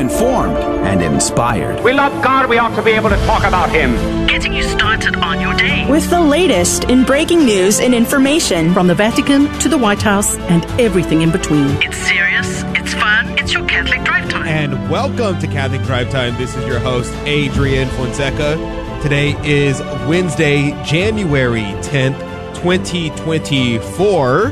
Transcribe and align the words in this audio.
informed 0.00 0.56
and 0.56 1.02
inspired. 1.02 1.84
We 1.84 1.92
love 1.92 2.24
God, 2.24 2.48
we 2.48 2.56
ought 2.56 2.74
to 2.74 2.82
be 2.82 2.92
able 2.92 3.10
to 3.10 3.16
talk 3.26 3.44
about 3.44 3.68
Him. 3.70 3.92
Getting 4.26 4.54
you 4.54 4.62
started 4.62 5.14
on 5.16 5.40
your 5.40 5.54
day. 5.54 5.86
With 5.90 6.08
the 6.08 6.20
latest 6.20 6.84
in 6.84 7.04
breaking 7.04 7.44
news 7.44 7.80
and 7.80 7.94
information 7.94 8.72
from 8.72 8.86
the 8.86 8.94
Vatican 8.94 9.46
to 9.60 9.68
the 9.68 9.76
White 9.76 10.00
House 10.00 10.36
and 10.48 10.64
everything 10.80 11.20
in 11.20 11.30
between. 11.30 11.68
It's 11.82 11.98
serious, 11.98 12.62
it's 12.78 12.94
fun, 12.94 13.38
it's 13.38 13.52
your 13.52 13.66
Catholic 13.66 14.02
Drive 14.02 14.30
Time. 14.30 14.46
And 14.48 14.90
welcome 14.90 15.38
to 15.38 15.46
Catholic 15.46 15.82
Drive 15.82 16.08
Time. 16.10 16.34
This 16.38 16.56
is 16.56 16.64
your 16.64 16.78
host, 16.78 17.12
Adrian 17.26 17.88
Fonseca. 17.90 18.56
Today 19.02 19.36
is 19.44 19.80
Wednesday, 20.08 20.70
January 20.82 21.74
10th, 21.82 22.18
2024, 22.54 24.50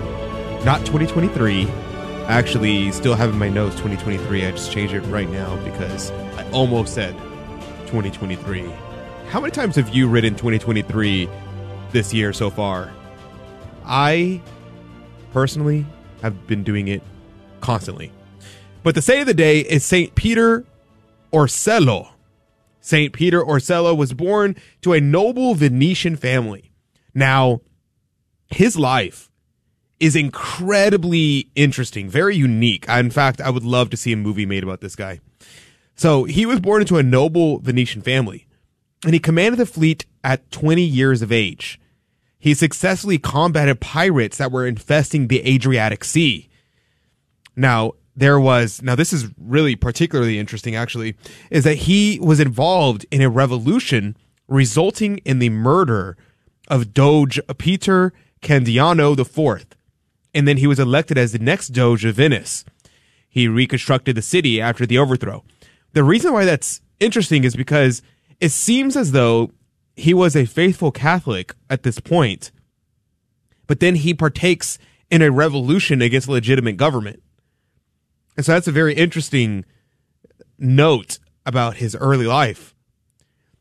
not 0.65 0.81
2023 0.85 1.67
actually 2.29 2.93
still 2.93 3.15
have 3.15 3.31
in 3.31 3.39
my 3.39 3.49
notes 3.49 3.75
2023. 3.77 4.45
I 4.45 4.51
just 4.51 4.71
changed 4.71 4.95
it 4.95 5.01
right 5.03 5.29
now 5.29 5.57
because 5.65 6.11
I 6.11 6.49
almost 6.51 6.95
said 6.95 7.17
2023. 7.87 8.71
How 9.29 9.41
many 9.41 9.51
times 9.51 9.77
have 9.77 9.95
you 9.95 10.09
written 10.09 10.35
2023 10.35 11.29
this 11.93 12.13
year 12.13 12.33
so 12.33 12.51
far? 12.51 12.93
I 13.85 14.43
personally 15.33 15.87
have 16.23 16.47
been 16.47 16.63
doing 16.63 16.89
it 16.89 17.03
constantly. 17.61 18.13
But 18.83 18.95
the 18.95 19.03
saint 19.03 19.21
of 19.21 19.27
the 19.27 19.35
day 19.35 19.61
is 19.61 19.85
St. 19.85 20.15
Peter 20.15 20.65
Orseolo. 21.33 22.11
St. 22.81 23.13
Peter 23.13 23.43
Orseolo 23.43 23.97
was 23.97 24.13
born 24.13 24.57
to 24.83 24.93
a 24.93 25.01
noble 25.01 25.55
Venetian 25.55 26.17
family. 26.17 26.73
Now, 27.15 27.61
his 28.51 28.79
life 28.79 29.28
is 30.01 30.15
incredibly 30.15 31.51
interesting, 31.55 32.09
very 32.09 32.37
unique. 32.37 32.89
In 32.89 33.11
fact, 33.11 33.41
I 33.41 33.51
would 33.51 33.65
love 33.65 33.91
to 33.91 33.97
see 33.97 34.13
a 34.13 34.17
movie 34.17 34.47
made 34.47 34.63
about 34.63 34.81
this 34.81 34.97
guy. 34.97 35.21
So 35.97 36.25
he 36.25 36.47
was 36.47 36.61
born 36.61 36.83
into 36.83 36.99
a 36.99 37.03
noble 37.03 37.59
Venetian 37.59 38.03
family, 38.03 38.47
and 39.05 39.13
he 39.13 39.19
commanded 39.19 39.59
the 39.59 39.67
fleet 39.67 40.07
at 40.23 40.51
20 40.51 40.83
years 40.83 41.23
of 41.23 41.33
age. 41.33 41.81
He 42.39 42.55
successfully 42.55 43.19
combated 43.19 43.81
pirates 43.81 44.39
that 44.39 44.53
were 44.53 44.67
infesting 44.67 45.27
the 45.27 45.45
Adriatic 45.45 46.05
Sea. 46.05 46.49
Now, 47.57 47.95
there 48.15 48.39
was, 48.39 48.81
now 48.81 48.95
this 48.95 49.13
is 49.13 49.29
really 49.37 49.75
particularly 49.75 50.39
interesting 50.39 50.77
actually, 50.77 51.17
is 51.51 51.65
that 51.65 51.75
he 51.75 52.21
was 52.21 52.39
involved 52.39 53.05
in 53.11 53.21
a 53.23 53.29
revolution 53.29 54.17
resulting 54.47 55.19
in 55.19 55.41
the 55.41 55.51
murder 55.51 56.17
of 56.69 56.95
Doge 56.95 57.41
Peter 57.59 58.13
Candiano 58.41 59.19
IV 59.19 59.67
and 60.35 60.47
then 60.47 60.59
he 60.59 60.67
was 60.67 60.79
elected 60.79 61.19
as 61.19 61.33
the 61.33 61.39
next 61.39 61.69
Doge 61.69 62.05
of 62.05 62.17
Venice. 62.17 62.65
He 63.29 63.49
reconstructed 63.49 64.17
the 64.17 64.23
city 64.23 64.61
after 64.61 64.87
the 64.87 64.99
overthrow. 64.99 65.45
The 65.93 66.05
reason 66.05 66.33
why 66.33 66.45
that's 66.45 66.81
interesting 67.01 67.45
is 67.45 67.57
because 67.57 68.03
it 68.41 68.51
seems 68.51 68.97
as 68.97 69.13
though 69.13 69.53
he 69.97 70.15
was 70.15 70.37
a 70.37 70.47
faithful 70.47 70.93
Catholic 70.93 71.55
at 71.69 71.83
this 71.83 72.01
point, 72.01 72.51
but 73.67 73.81
then 73.81 73.97
he 73.97 74.15
partakes 74.15 74.79
in 75.11 75.23
a 75.23 75.31
revolution 75.31 76.03
against 76.03 76.29
legitimate 76.29 76.77
government. 76.77 77.23
And 78.37 78.47
so 78.47 78.53
that's 78.53 78.69
a 78.69 78.73
very 78.73 78.95
interesting 78.95 79.65
note 80.59 81.19
about 81.45 81.77
his 81.77 81.97
early 81.97 82.27
life. 82.27 82.75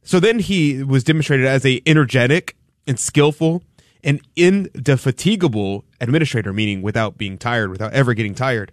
So 0.03 0.19
then 0.19 0.39
he 0.39 0.83
was 0.83 1.03
demonstrated 1.03 1.45
as 1.45 1.65
a 1.65 1.81
energetic 1.85 2.55
and 2.85 2.99
skillful 2.99 3.63
an 4.07 4.21
indefatigable 4.37 5.83
administrator, 5.99 6.53
meaning 6.53 6.81
without 6.81 7.17
being 7.17 7.37
tired, 7.37 7.69
without 7.69 7.91
ever 7.91 8.13
getting 8.13 8.33
tired. 8.33 8.71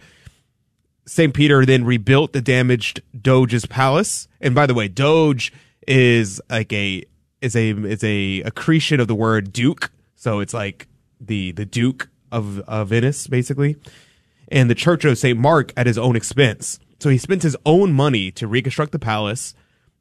St. 1.06 1.34
Peter 1.34 1.66
then 1.66 1.84
rebuilt 1.84 2.32
the 2.32 2.40
damaged 2.40 3.02
Doge's 3.20 3.66
palace. 3.66 4.28
And 4.40 4.54
by 4.54 4.66
the 4.66 4.74
way, 4.74 4.86
Doge 4.86 5.52
is 5.86 6.40
like 6.48 6.72
a 6.72 7.04
is 7.42 7.56
a 7.56 7.70
is 7.70 8.04
a 8.04 8.42
accretion 8.42 9.00
of 9.00 9.08
the 9.08 9.14
word 9.14 9.52
duke. 9.52 9.90
So 10.14 10.38
it's 10.38 10.54
like 10.54 10.86
the 11.20 11.50
the 11.52 11.66
Duke 11.66 12.08
of, 12.30 12.60
of 12.60 12.88
Venice, 12.88 13.26
basically. 13.26 13.76
And 14.48 14.70
the 14.70 14.74
Church 14.74 15.04
of 15.04 15.18
St. 15.18 15.38
Mark 15.38 15.72
at 15.76 15.86
his 15.86 15.98
own 15.98 16.14
expense. 16.14 16.78
So 17.00 17.10
he 17.10 17.18
spent 17.18 17.42
his 17.42 17.56
own 17.66 17.92
money 17.92 18.30
to 18.32 18.46
reconstruct 18.46 18.92
the 18.92 18.98
palace, 19.00 19.54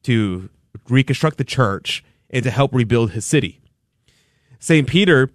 to 0.03 0.50
reconstruct 0.88 1.38
the 1.38 1.44
church, 1.44 2.03
and 2.29 2.44
to 2.44 2.51
help 2.51 2.73
rebuild 2.73 3.11
his 3.11 3.25
city. 3.25 3.62
St. 4.63 4.88
Peter 4.88 5.29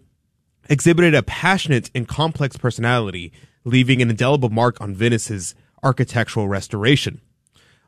exhibited 0.71 1.15
a 1.15 1.23
passionate 1.23 1.91
and 1.95 2.09
complex 2.09 2.57
personality, 2.57 3.31
leaving 3.63 4.01
an 4.01 4.09
indelible 4.09 4.49
mark 4.49 4.81
on 4.81 4.95
Venice's 4.95 5.55
architectural 5.83 6.49
restoration. 6.49 7.21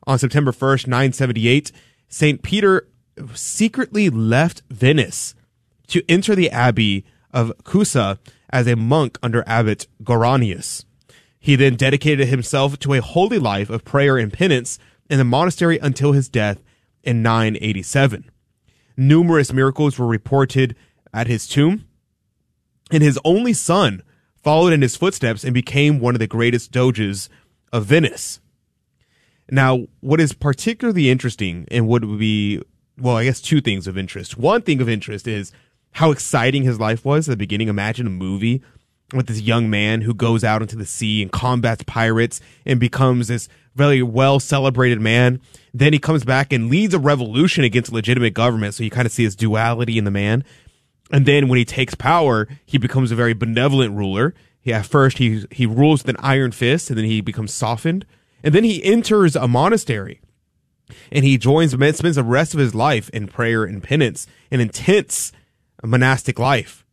On 0.05 0.19
September 0.19 0.51
1st, 0.51 0.85
978, 0.85 1.71
St. 2.07 2.43
Peter 2.43 2.87
secretly 3.33 4.07
left 4.07 4.61
Venice 4.69 5.33
to 5.87 6.03
enter 6.07 6.35
the 6.35 6.51
abbey 6.51 7.05
of 7.31 7.51
Cuxa 7.63 8.19
as 8.51 8.67
a 8.67 8.75
monk 8.75 9.17
under 9.23 9.43
Abbot 9.47 9.87
Guarinus. 10.03 10.85
He 11.39 11.55
then 11.55 11.73
dedicated 11.73 12.27
himself 12.27 12.77
to 12.77 12.93
a 12.93 13.01
holy 13.01 13.39
life 13.39 13.71
of 13.71 13.83
prayer 13.83 14.19
and 14.19 14.31
penance 14.31 14.77
in 15.09 15.17
the 15.17 15.23
monastery 15.23 15.79
until 15.79 16.11
his 16.11 16.29
death 16.29 16.61
in 17.01 17.23
987. 17.23 18.29
Numerous 18.95 19.51
miracles 19.51 19.97
were 19.97 20.05
reported 20.05 20.75
at 21.13 21.27
his 21.27 21.47
tomb. 21.47 21.85
And 22.91 23.01
his 23.01 23.19
only 23.23 23.53
son 23.53 24.03
followed 24.43 24.73
in 24.73 24.81
his 24.81 24.95
footsteps 24.95 25.43
and 25.43 25.53
became 25.53 25.99
one 25.99 26.15
of 26.15 26.19
the 26.19 26.27
greatest 26.27 26.71
doges 26.71 27.29
of 27.71 27.85
Venice. 27.85 28.39
Now, 29.49 29.87
what 29.99 30.21
is 30.21 30.33
particularly 30.33 31.09
interesting 31.09 31.67
and 31.69 31.87
what 31.87 32.05
would 32.05 32.19
be, 32.19 32.61
well, 32.97 33.17
I 33.17 33.25
guess 33.25 33.41
two 33.41 33.61
things 33.61 33.87
of 33.87 33.97
interest. 33.97 34.37
One 34.37 34.61
thing 34.61 34.81
of 34.81 34.89
interest 34.89 35.27
is 35.27 35.51
how 35.91 36.11
exciting 36.11 36.63
his 36.63 36.79
life 36.79 37.03
was 37.03 37.27
at 37.27 37.33
the 37.33 37.37
beginning. 37.37 37.67
Imagine 37.67 38.07
a 38.07 38.11
movie 38.11 38.61
with 39.13 39.27
this 39.27 39.41
young 39.41 39.69
man 39.69 40.01
who 40.01 40.13
goes 40.13 40.43
out 40.43 40.61
into 40.61 40.77
the 40.77 40.85
sea 40.85 41.21
and 41.21 41.31
combats 41.31 41.83
pirates 41.83 42.39
and 42.65 42.79
becomes 42.79 43.27
this 43.27 43.49
very 43.75 44.01
well 44.01 44.39
celebrated 44.39 45.01
man. 45.01 45.41
Then 45.73 45.93
he 45.93 45.99
comes 45.99 46.23
back 46.23 46.53
and 46.53 46.69
leads 46.69 46.93
a 46.93 46.99
revolution 46.99 47.63
against 47.63 47.91
legitimate 47.91 48.33
government. 48.33 48.73
So 48.73 48.83
you 48.83 48.89
kind 48.89 49.05
of 49.05 49.11
see 49.11 49.23
his 49.23 49.35
duality 49.35 49.97
in 49.97 50.05
the 50.05 50.11
man. 50.11 50.43
And 51.11 51.25
then 51.25 51.47
when 51.47 51.57
he 51.57 51.65
takes 51.65 51.93
power, 51.93 52.47
he 52.65 52.77
becomes 52.77 53.11
a 53.11 53.15
very 53.15 53.33
benevolent 53.33 53.95
ruler. 53.95 54.33
He, 54.61 54.71
at 54.73 54.85
first, 54.85 55.17
he, 55.17 55.45
he 55.51 55.65
rules 55.65 56.03
with 56.03 56.15
an 56.15 56.23
iron 56.23 56.51
fist 56.51 56.89
and 56.89 56.97
then 56.97 57.05
he 57.05 57.21
becomes 57.21 57.53
softened. 57.53 58.05
And 58.43 58.55
then 58.55 58.63
he 58.63 58.83
enters 58.83 59.35
a 59.35 59.47
monastery 59.47 60.21
and 61.11 61.25
he 61.25 61.37
joins, 61.37 61.71
spends 61.71 62.15
the 62.15 62.23
rest 62.23 62.53
of 62.53 62.59
his 62.59 62.73
life 62.73 63.09
in 63.09 63.27
prayer 63.27 63.63
and 63.63 63.83
penance, 63.83 64.25
an 64.49 64.59
intense 64.59 65.31
monastic 65.83 66.39
life. 66.39 66.85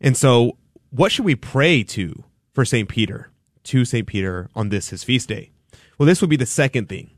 And 0.00 0.16
so, 0.16 0.56
what 0.90 1.12
should 1.12 1.24
we 1.24 1.34
pray 1.34 1.82
to 1.82 2.24
for 2.52 2.64
St. 2.64 2.88
Peter, 2.88 3.30
to 3.64 3.84
St. 3.84 4.06
Peter 4.06 4.48
on 4.54 4.68
this, 4.68 4.90
his 4.90 5.04
feast 5.04 5.28
day? 5.28 5.50
Well, 5.98 6.06
this 6.06 6.20
would 6.20 6.30
be 6.30 6.36
the 6.36 6.46
second 6.46 6.88
thing. 6.88 7.10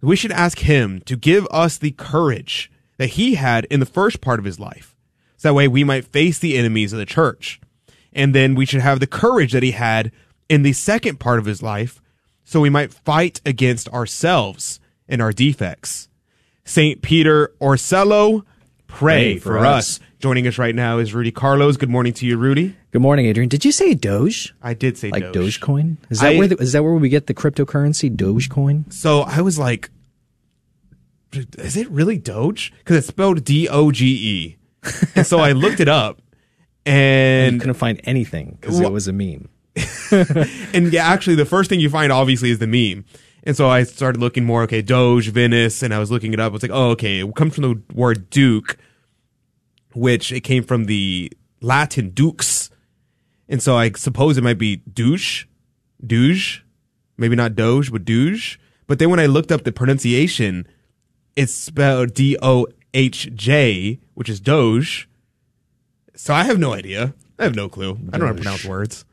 We 0.00 0.16
should 0.16 0.32
ask 0.32 0.60
him 0.60 1.00
to 1.02 1.16
give 1.16 1.46
us 1.50 1.76
the 1.76 1.90
courage 1.92 2.70
that 2.96 3.10
he 3.10 3.34
had 3.34 3.66
in 3.66 3.80
the 3.80 3.86
first 3.86 4.20
part 4.20 4.38
of 4.38 4.46
his 4.46 4.58
life 4.58 4.96
so 5.40 5.48
that 5.48 5.54
way 5.54 5.68
we 5.68 5.84
might 5.84 6.04
face 6.04 6.38
the 6.38 6.58
enemies 6.58 6.92
of 6.92 6.98
the 6.98 7.06
church. 7.06 7.62
And 8.12 8.34
then 8.34 8.54
we 8.54 8.66
should 8.66 8.82
have 8.82 9.00
the 9.00 9.06
courage 9.06 9.52
that 9.52 9.62
he 9.62 9.70
had 9.70 10.12
in 10.50 10.64
the 10.64 10.74
second 10.74 11.18
part 11.18 11.38
of 11.38 11.46
his 11.46 11.62
life 11.62 12.02
so 12.44 12.60
we 12.60 12.68
might 12.68 12.92
fight 12.92 13.40
against 13.46 13.88
ourselves 13.88 14.80
and 15.08 15.22
our 15.22 15.32
defects. 15.32 16.10
St. 16.66 17.00
Peter 17.00 17.54
Orseolo, 17.58 18.44
pray, 18.86 19.32
pray 19.32 19.38
for, 19.38 19.56
us. 19.56 19.98
us. 19.98 20.00
Joining 20.18 20.46
us 20.46 20.58
right 20.58 20.74
now 20.74 20.98
is 20.98 21.14
Rudy 21.14 21.32
Carlos. 21.32 21.78
Good 21.78 21.88
morning 21.88 22.12
to 22.12 22.26
you, 22.26 22.36
Rudy. 22.36 22.76
Good 22.90 23.00
morning, 23.00 23.24
Adrian. 23.24 23.48
Did 23.48 23.64
you 23.64 23.72
say 23.72 23.94
Doge? 23.94 24.54
I 24.62 24.74
did 24.74 24.98
say 24.98 25.08
like 25.08 25.32
Doge. 25.32 25.58
Dogecoin. 25.58 25.96
Is 26.10 26.20
that 26.20 26.34
I, 26.34 26.36
where 26.36 26.48
the, 26.48 26.56
is 26.56 26.72
that 26.72 26.84
where 26.84 26.92
we 26.92 27.08
get 27.08 27.28
the 27.28 27.34
cryptocurrency 27.34 28.14
Dogecoin? 28.14 28.92
So 28.92 29.22
I 29.22 29.40
was 29.40 29.58
like, 29.58 29.88
is 31.32 31.78
it 31.78 31.88
really 31.88 32.18
Doge? 32.18 32.74
Because 32.80 32.98
it's 32.98 33.06
spelled 33.06 33.42
D 33.42 33.70
O 33.70 33.90
G 33.90 34.06
E 34.06 34.56
and 35.14 35.26
so 35.26 35.38
I 35.38 35.52
looked 35.52 35.80
it 35.80 35.88
up, 35.88 36.20
and 36.86 37.54
you 37.54 37.60
couldn't 37.60 37.74
find 37.74 38.00
anything 38.04 38.58
because 38.60 38.78
well, 38.78 38.88
it 38.88 38.92
was 38.92 39.08
a 39.08 39.12
meme. 39.12 39.48
and 40.10 40.92
yeah, 40.92 41.06
actually, 41.06 41.36
the 41.36 41.46
first 41.46 41.70
thing 41.70 41.80
you 41.80 41.90
find 41.90 42.12
obviously 42.12 42.50
is 42.50 42.58
the 42.58 42.66
meme. 42.66 43.04
And 43.42 43.56
so 43.56 43.68
I 43.68 43.84
started 43.84 44.20
looking 44.20 44.44
more, 44.44 44.62
okay, 44.64 44.82
Doge, 44.82 45.28
Venice, 45.28 45.82
and 45.82 45.94
I 45.94 45.98
was 45.98 46.10
looking 46.10 46.34
it 46.34 46.40
up. 46.40 46.52
It's 46.54 46.62
like, 46.62 46.72
oh, 46.72 46.90
okay, 46.90 47.20
it 47.20 47.34
comes 47.34 47.54
from 47.54 47.62
the 47.62 47.94
word 47.94 48.28
Duke, 48.28 48.76
which 49.94 50.30
it 50.30 50.42
came 50.42 50.62
from 50.62 50.84
the 50.84 51.32
Latin 51.60 52.10
dux. 52.12 52.70
And 53.48 53.62
so 53.62 53.76
I 53.76 53.92
suppose 53.92 54.36
it 54.36 54.44
might 54.44 54.58
be 54.58 54.76
douche, 54.76 55.46
douche, 56.04 56.60
maybe 57.16 57.36
not 57.36 57.54
Doge, 57.54 57.90
but 57.90 58.04
douche. 58.04 58.58
But 58.86 58.98
then 58.98 59.10
when 59.10 59.20
I 59.20 59.26
looked 59.26 59.52
up 59.52 59.64
the 59.64 59.72
pronunciation, 59.72 60.66
it's 61.36 61.52
spelled 61.52 62.14
D 62.14 62.36
O 62.42 62.66
HJ, 62.92 63.98
which 64.14 64.28
is 64.28 64.40
Doge. 64.40 65.08
So 66.14 66.34
I 66.34 66.44
have 66.44 66.58
no 66.58 66.72
idea. 66.72 67.14
I 67.38 67.44
have 67.44 67.54
no 67.54 67.68
clue. 67.68 67.94
Doge. 67.94 68.08
I 68.12 68.18
don't 68.18 68.20
know 68.20 68.26
how 68.26 68.32
to 68.32 68.42
pronounce 68.42 68.64
words. 68.64 69.04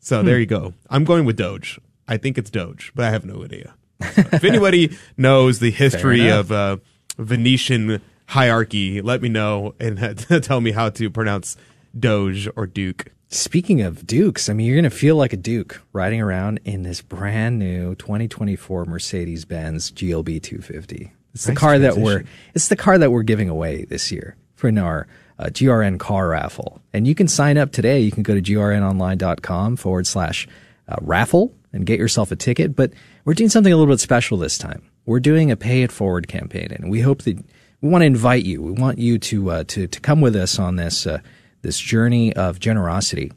So 0.00 0.20
hmm. 0.20 0.26
there 0.26 0.38
you 0.38 0.46
go. 0.46 0.74
I'm 0.90 1.04
going 1.04 1.24
with 1.24 1.36
Doge. 1.36 1.80
I 2.06 2.16
think 2.16 2.38
it's 2.38 2.50
Doge, 2.50 2.92
but 2.94 3.04
I 3.04 3.10
have 3.10 3.24
no 3.24 3.44
idea. 3.44 3.74
if 4.00 4.44
anybody 4.44 4.96
knows 5.16 5.58
the 5.58 5.70
history 5.70 6.30
of 6.30 6.50
uh, 6.50 6.78
Venetian 7.18 8.00
hierarchy, 8.26 9.02
let 9.02 9.20
me 9.20 9.28
know 9.28 9.74
and 9.78 10.18
tell 10.42 10.60
me 10.60 10.72
how 10.72 10.88
to 10.90 11.10
pronounce 11.10 11.56
Doge 11.98 12.48
or 12.56 12.66
Duke. 12.66 13.12
Speaking 13.30 13.82
of 13.82 14.06
Dukes, 14.06 14.48
I 14.48 14.54
mean, 14.54 14.66
you're 14.66 14.76
going 14.76 14.84
to 14.84 14.90
feel 14.90 15.16
like 15.16 15.34
a 15.34 15.36
Duke 15.36 15.82
riding 15.92 16.22
around 16.22 16.60
in 16.64 16.82
this 16.82 17.02
brand 17.02 17.58
new 17.58 17.94
2024 17.96 18.86
Mercedes 18.86 19.44
Benz 19.44 19.92
GLB 19.92 20.42
250. 20.42 21.12
It's 21.34 21.44
the 21.44 21.52
Nice 21.52 21.60
car 21.60 21.78
that 21.78 21.96
we're 21.96 22.24
it's 22.54 22.68
the 22.68 22.76
car 22.76 22.98
that 22.98 23.10
we're 23.10 23.22
giving 23.22 23.48
away 23.48 23.84
this 23.84 24.10
year 24.10 24.36
for 24.54 24.68
our 24.78 25.06
uh, 25.38 25.46
GRN 25.46 25.98
car 25.98 26.28
raffle. 26.28 26.80
And 26.92 27.06
you 27.06 27.14
can 27.14 27.28
sign 27.28 27.58
up 27.58 27.70
today. 27.72 28.00
You 28.00 28.10
can 28.10 28.22
go 28.22 28.34
to 28.34 28.42
grnonline.com 28.42 29.76
forward 29.76 30.06
slash 30.06 30.48
uh, 30.88 30.96
raffle 31.00 31.54
and 31.72 31.86
get 31.86 31.98
yourself 31.98 32.32
a 32.32 32.36
ticket. 32.36 32.74
But 32.74 32.92
we're 33.24 33.34
doing 33.34 33.50
something 33.50 33.72
a 33.72 33.76
little 33.76 33.92
bit 33.92 34.00
special 34.00 34.38
this 34.38 34.58
time. 34.58 34.82
We're 35.06 35.20
doing 35.20 35.50
a 35.50 35.56
pay 35.56 35.82
it 35.82 35.92
forward 35.92 36.28
campaign, 36.28 36.68
and 36.70 36.90
we 36.90 37.00
hope 37.00 37.22
that 37.22 37.38
we 37.80 37.88
want 37.88 38.02
to 38.02 38.06
invite 38.06 38.44
you. 38.44 38.60
We 38.62 38.72
want 38.72 38.98
you 38.98 39.18
to 39.18 39.50
uh, 39.50 39.64
to 39.68 39.86
to 39.86 40.00
come 40.00 40.20
with 40.20 40.36
us 40.36 40.58
on 40.58 40.76
this 40.76 41.06
uh, 41.06 41.20
this 41.62 41.78
journey 41.78 42.34
of 42.34 42.58
generosity 42.58 43.32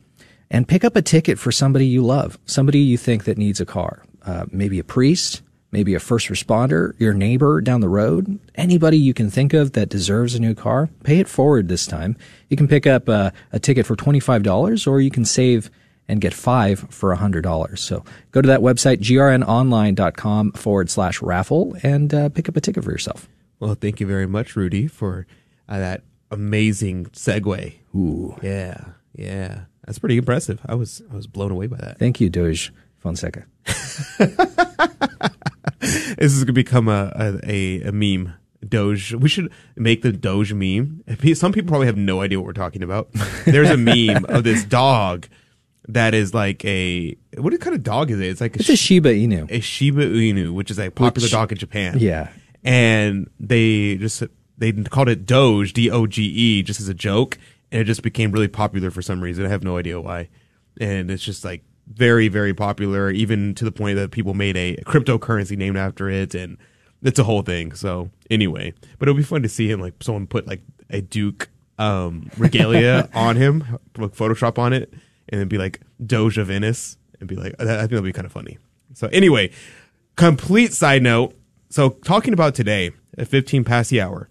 and 0.50 0.68
pick 0.68 0.84
up 0.84 0.96
a 0.96 1.02
ticket 1.02 1.40
for 1.40 1.52
somebody 1.52 1.86
you 1.86 2.04
love, 2.04 2.38
somebody 2.46 2.80
you 2.80 2.98
think 2.98 3.24
that 3.24 3.38
needs 3.38 3.62
a 3.62 3.66
car, 3.66 4.04
uh, 4.26 4.46
maybe 4.52 4.80
a 4.80 4.84
priest, 4.84 5.42
maybe 5.72 5.94
a 5.94 6.00
first 6.00 6.28
responder, 6.28 6.94
your 7.00 7.14
neighbor 7.14 7.62
down 7.62 7.82
the 7.82 7.90
road, 7.90 8.40
anybody 8.56 8.98
you 8.98 9.14
can 9.14 9.30
think 9.30 9.54
of 9.54 9.74
that 9.74 9.90
deserves 9.90 10.36
a 10.36 10.40
new 10.40 10.54
car. 10.54 10.90
Pay 11.04 11.20
it 11.20 11.28
forward 11.28 11.68
this 11.68 11.86
time. 11.86 12.18
You 12.50 12.58
can 12.58 12.68
pick 12.68 12.86
up 12.86 13.08
uh, 13.10 13.32
a 13.52 13.60
ticket 13.60 13.86
for 13.86 13.96
twenty 13.96 14.20
five 14.20 14.44
dollars, 14.44 14.86
or 14.88 15.02
you 15.02 15.12
can 15.12 15.26
save 15.26 15.70
and 16.08 16.20
get 16.20 16.34
five 16.34 16.80
for 16.90 17.16
$100. 17.16 17.80
So 17.80 18.04
go 18.32 18.42
to 18.42 18.48
that 18.48 18.60
website, 18.60 18.98
grnonline.com 18.98 20.52
forward 20.54 20.90
slash 20.90 21.22
raffle, 21.22 21.78
and 21.84 22.14
uh, 22.14 22.28
pick 22.28 22.50
up 22.50 22.58
a 22.58 22.62
ticket 22.62 22.84
for 22.84 22.92
yourself. 22.92 23.30
Well, 23.62 23.76
thank 23.76 24.02
you 24.02 24.08
very 24.08 24.28
much, 24.28 24.58
Rudy, 24.58 24.88
for 24.88 25.26
uh, 25.70 25.80
that 25.80 26.04
amazing 26.30 27.06
segue. 27.08 27.76
Ooh, 27.96 28.38
yeah, 28.42 28.84
yeah, 29.14 29.62
that's 29.86 30.00
pretty 30.00 30.18
impressive. 30.18 30.60
I 30.66 30.76
was 30.76 31.02
I 31.10 31.16
was 31.16 31.28
blown 31.28 31.52
away 31.52 31.68
by 31.68 31.78
that. 31.78 32.00
Thank 32.00 32.20
you, 32.20 32.30
Doge 32.30 32.74
Fonseca. 32.98 33.46
This 35.80 36.34
is 36.34 36.44
gonna 36.44 36.54
become 36.54 36.88
a 36.88 37.12
a, 37.44 37.82
a, 37.84 37.92
meme. 37.92 38.34
Doge. 38.68 39.14
We 39.16 39.28
should 39.28 39.52
make 39.76 40.02
the 40.04 40.12
Doge 40.12 40.54
meme. 40.54 41.04
Some 41.34 41.52
people 41.52 41.70
probably 41.70 41.88
have 41.88 41.98
no 41.98 42.22
idea 42.22 42.40
what 42.40 42.46
we're 42.46 42.54
talking 42.54 42.84
about. 42.84 43.12
There's 43.46 43.70
a 43.72 43.78
meme 43.78 44.26
of 44.26 44.44
this 44.44 44.64
dog 44.64 45.28
that 45.88 46.14
is 46.14 46.34
like 46.34 46.64
a 46.64 47.16
what 47.38 47.60
kind 47.60 47.76
of 47.76 47.82
dog 47.84 48.12
is 48.12 48.20
it? 48.20 48.28
It's 48.28 48.40
like 48.42 48.56
a, 48.56 48.60
It's 48.60 48.70
a 48.70 48.76
Shiba 48.76 49.10
Inu. 49.10 49.50
a 49.50 49.60
Shiba 49.62 50.06
Inu, 50.06 50.54
which 50.54 50.70
is 50.70 50.78
a 50.80 50.92
popular 50.92 51.26
Which- 51.26 51.32
dog 51.32 51.52
in 51.52 51.58
Japan. 51.58 51.98
Yeah. 52.00 52.30
and 52.64 53.30
they 53.40 53.96
just 53.98 54.22
they 54.60 54.72
called 54.74 55.10
it 55.10 55.26
Doge, 55.26 55.74
D 55.74 55.90
O 55.90 56.06
G 56.06 56.22
E, 56.24 56.62
just 56.64 56.80
as 56.80 56.88
a 56.88 56.94
joke, 56.94 57.40
and 57.72 57.82
it 57.82 57.86
just 57.86 58.04
became 58.04 58.32
really 58.32 58.48
popular 58.48 58.92
for 58.92 59.02
some 59.02 59.22
reason. 59.22 59.44
I 59.44 59.50
have 59.50 59.64
no 59.64 59.78
idea 59.78 60.00
why, 60.00 60.30
and 60.80 61.10
it's 61.10 61.24
just 61.24 61.44
like 61.44 61.64
very 61.94 62.28
very 62.28 62.54
popular, 62.54 63.10
even 63.12 63.54
to 63.56 63.66
the 63.66 63.72
point 63.72 63.98
that 63.98 64.12
people 64.12 64.34
made 64.34 64.58
a 64.58 64.78
cryptocurrency 64.86 65.58
named 65.58 65.78
after 65.78 66.10
it, 66.10 66.34
and 66.36 66.58
it's 67.04 67.20
a 67.20 67.24
whole 67.24 67.42
thing. 67.42 67.74
So 67.74 68.10
anyway, 68.30 68.74
but 69.00 69.08
it'll 69.08 69.18
be 69.18 69.24
fun 69.24 69.44
to 69.44 69.50
see 69.50 69.70
him 69.70 69.80
like 69.80 69.96
someone 70.02 70.28
put 70.28 70.48
like 70.48 70.62
a 70.90 71.02
Duke 71.02 71.50
um, 71.78 72.30
regalia 72.38 73.10
on 73.16 73.36
him, 73.36 73.80
like 73.98 74.12
Photoshop 74.12 74.58
on 74.58 74.74
it, 74.74 74.94
and 75.30 75.40
then 75.40 75.48
be 75.48 75.58
like 75.58 75.82
Doge 76.06 76.38
of 76.38 76.48
Venice, 76.48 76.98
and 77.20 77.28
be 77.28 77.36
like 77.36 77.54
I 77.60 77.66
think 77.66 77.90
that'll 77.90 78.02
be 78.02 78.14
kind 78.14 78.26
of 78.26 78.32
funny. 78.32 78.58
So 78.94 79.08
anyway, 79.08 79.52
complete 80.16 80.74
side 80.74 81.04
note. 81.04 81.36
So 81.70 81.90
talking 81.90 82.34
about 82.34 82.56
today 82.56 82.92
at 83.18 83.28
15 83.28 83.64
past 83.64 83.90
the 83.90 84.02
hour, 84.02 84.30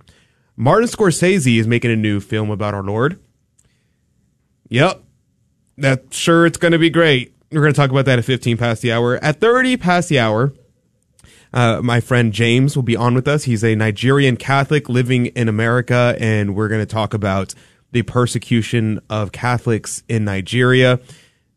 Martin 0.56 0.88
Scorsese 0.88 1.58
is 1.58 1.66
making 1.66 1.90
a 1.90 1.96
new 1.96 2.20
film 2.20 2.50
about 2.50 2.74
our 2.74 2.82
Lord. 2.82 3.18
Yep. 4.68 5.02
That's 5.78 6.16
sure 6.16 6.44
it's 6.44 6.58
going 6.58 6.72
to 6.72 6.78
be 6.78 6.90
great. 6.90 7.34
We're 7.52 7.62
going 7.62 7.72
to 7.72 7.76
talk 7.76 7.90
about 7.90 8.04
that 8.04 8.20
at 8.20 8.24
15 8.24 8.58
past 8.58 8.80
the 8.80 8.92
hour. 8.92 9.16
At 9.16 9.40
30 9.40 9.76
past 9.76 10.08
the 10.08 10.20
hour, 10.20 10.52
uh, 11.52 11.80
my 11.82 11.98
friend 11.98 12.32
James 12.32 12.76
will 12.76 12.84
be 12.84 12.94
on 12.94 13.12
with 13.12 13.26
us. 13.26 13.42
He's 13.42 13.64
a 13.64 13.74
Nigerian 13.74 14.36
Catholic 14.36 14.88
living 14.88 15.26
in 15.26 15.48
America, 15.48 16.14
and 16.20 16.54
we're 16.54 16.68
going 16.68 16.80
to 16.80 16.86
talk 16.86 17.12
about 17.12 17.52
the 17.90 18.02
persecution 18.02 19.00
of 19.10 19.32
Catholics 19.32 20.04
in 20.08 20.24
Nigeria 20.24 21.00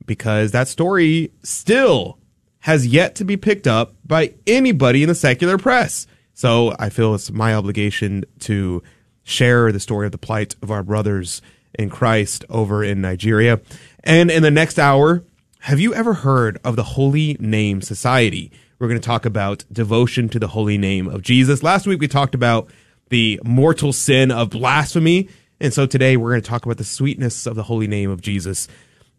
because 0.04 0.50
that 0.52 0.68
story 0.68 1.32
still 1.44 2.18
has 2.62 2.88
yet 2.88 3.14
to 3.16 3.24
be 3.24 3.38
picked 3.38 3.68
up 3.68 3.94
by 4.04 4.34
anybody 4.48 5.04
in 5.04 5.10
the 5.10 5.14
secular 5.14 5.60
press. 5.60 6.08
So 6.34 6.74
I 6.80 6.90
feel 6.90 7.14
it's 7.14 7.30
my 7.30 7.54
obligation 7.54 8.26
to 8.40 8.82
share 9.22 9.72
the 9.72 9.80
story 9.80 10.08
of 10.08 10.12
the 10.12 10.18
plight 10.18 10.56
of 10.64 10.72
our 10.72 10.82
brothers 10.82 11.44
in 11.78 11.92
Christ 11.92 12.46
over 12.50 12.84
in 12.84 13.00
Nigeria. 13.00 13.62
And 14.04 14.32
in 14.32 14.42
the 14.42 14.50
next 14.50 14.80
hour, 14.80 15.24
have 15.64 15.80
you 15.80 15.94
ever 15.94 16.14
heard 16.14 16.60
of 16.66 16.76
the 16.76 16.84
Holy 16.84 17.38
Name 17.40 17.82
Society? 17.82 18.52
We're 18.80 18.90
going 18.90 19.00
to 19.00 19.06
talk 19.06 19.26
about 19.26 19.64
devotion 19.72 20.28
to 20.30 20.40
the 20.40 20.50
holy 20.50 20.78
name 20.78 21.08
of 21.08 21.22
Jesus. 21.22 21.64
Last 21.64 21.88
week 21.88 22.02
we 22.02 22.10
talked 22.10 22.36
about 22.36 22.70
the 23.08 23.40
mortal 23.46 23.94
sin 23.94 24.30
of 24.30 24.50
blasphemy. 24.50 25.30
And 25.62 25.74
so 25.74 25.86
today 25.86 26.18
we're 26.18 26.32
going 26.32 26.42
to 26.42 26.50
talk 26.50 26.66
about 26.66 26.80
the 26.80 26.84
sweetness 26.84 27.46
of 27.46 27.56
the 27.56 27.64
holy 27.64 27.88
name 27.88 28.10
of 28.10 28.20
Jesus. 28.20 28.68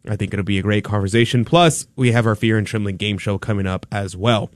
I 0.07 0.17
think 0.17 0.35
it'll 0.35 0.45
be 0.45 0.59
a 0.59 0.63
great 0.63 0.85
conversation. 0.85 1.47
Plus, 1.47 1.87
we 1.97 2.13
have 2.13 2.27
our 2.27 2.35
Fear 2.35 2.59
and 2.59 2.67
Trembling 2.67 2.99
game 2.99 3.17
show 3.17 3.39
coming 3.39 3.67
up 3.67 3.87
as 3.91 4.15
well. 4.15 4.51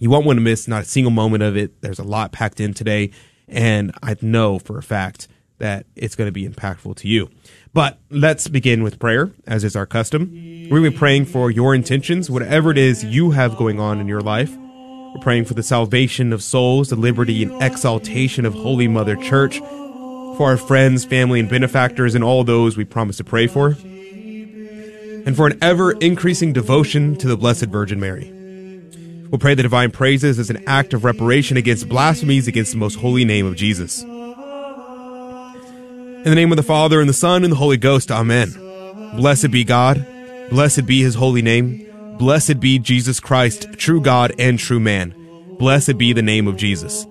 You 0.00 0.10
won't 0.10 0.26
want 0.26 0.38
to 0.38 0.42
miss 0.42 0.66
not 0.66 0.82
a 0.82 0.84
single 0.84 1.12
moment 1.12 1.44
of 1.44 1.56
it. 1.56 1.80
There's 1.80 2.00
a 2.00 2.04
lot 2.04 2.32
packed 2.32 2.58
in 2.58 2.74
today, 2.74 3.12
and 3.46 3.96
I 4.02 4.16
know 4.20 4.58
for 4.58 4.78
a 4.78 4.82
fact 4.82 5.28
that 5.58 5.86
it's 5.94 6.16
going 6.16 6.26
to 6.26 6.32
be 6.32 6.48
impactful 6.48 6.96
to 6.96 7.08
you. 7.08 7.30
But 7.74 7.98
let's 8.08 8.46
begin 8.46 8.84
with 8.84 9.00
prayer, 9.00 9.32
as 9.48 9.64
is 9.64 9.74
our 9.74 9.84
custom. 9.84 10.26
To 10.70 10.82
be 10.82 10.96
praying 10.96 11.24
for 11.26 11.50
your 11.50 11.74
intentions, 11.74 12.30
whatever 12.30 12.70
it 12.70 12.78
is 12.78 13.04
you 13.04 13.32
have 13.32 13.56
going 13.56 13.80
on 13.80 14.00
in 14.00 14.06
your 14.06 14.20
life. 14.20 14.56
We're 14.56 15.20
praying 15.20 15.46
for 15.46 15.54
the 15.54 15.62
salvation 15.64 16.32
of 16.32 16.40
souls, 16.40 16.90
the 16.90 16.96
liberty 16.96 17.42
and 17.42 17.60
exaltation 17.60 18.46
of 18.46 18.54
Holy 18.54 18.86
Mother 18.86 19.16
Church, 19.16 19.58
for 19.58 20.42
our 20.42 20.56
friends, 20.56 21.04
family, 21.04 21.40
and 21.40 21.48
benefactors, 21.48 22.14
and 22.14 22.22
all 22.22 22.44
those 22.44 22.76
we 22.76 22.84
promise 22.84 23.16
to 23.16 23.24
pray 23.24 23.48
for, 23.48 23.76
and 25.26 25.36
for 25.36 25.48
an 25.48 25.58
ever 25.60 25.92
increasing 25.92 26.52
devotion 26.52 27.16
to 27.16 27.26
the 27.26 27.36
Blessed 27.36 27.66
Virgin 27.66 27.98
Mary. 27.98 28.30
We'll 29.30 29.40
pray 29.40 29.56
the 29.56 29.64
divine 29.64 29.90
praises 29.90 30.38
as 30.38 30.48
an 30.48 30.62
act 30.68 30.94
of 30.94 31.02
reparation 31.02 31.56
against 31.56 31.88
blasphemies 31.88 32.46
against 32.46 32.70
the 32.70 32.78
most 32.78 32.94
holy 32.96 33.24
name 33.24 33.46
of 33.46 33.56
Jesus. 33.56 34.04
In 36.24 36.30
the 36.30 36.36
name 36.36 36.50
of 36.52 36.56
the 36.56 36.62
Father, 36.62 37.00
and 37.00 37.08
the 37.08 37.12
Son, 37.12 37.44
and 37.44 37.52
the 37.52 37.56
Holy 37.56 37.76
Ghost, 37.76 38.10
Amen. 38.10 38.50
Blessed 39.14 39.50
be 39.50 39.62
God. 39.62 40.06
Blessed 40.48 40.86
be 40.86 41.02
his 41.02 41.16
holy 41.16 41.42
name. 41.42 41.86
Blessed 42.16 42.60
be 42.60 42.78
Jesus 42.78 43.20
Christ, 43.20 43.74
true 43.74 44.00
God 44.00 44.32
and 44.38 44.58
true 44.58 44.80
man. 44.80 45.14
Blessed 45.58 45.98
be 45.98 46.14
the 46.14 46.22
name 46.22 46.48
of 46.48 46.56
Jesus. 46.56 47.04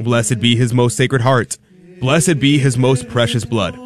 Blessed 0.00 0.40
be 0.40 0.56
his 0.56 0.74
most 0.74 0.96
sacred 0.96 1.20
heart. 1.20 1.58
Blessed 2.00 2.40
be 2.40 2.58
his 2.58 2.76
most 2.76 3.08
precious 3.08 3.44
blood. 3.44 3.76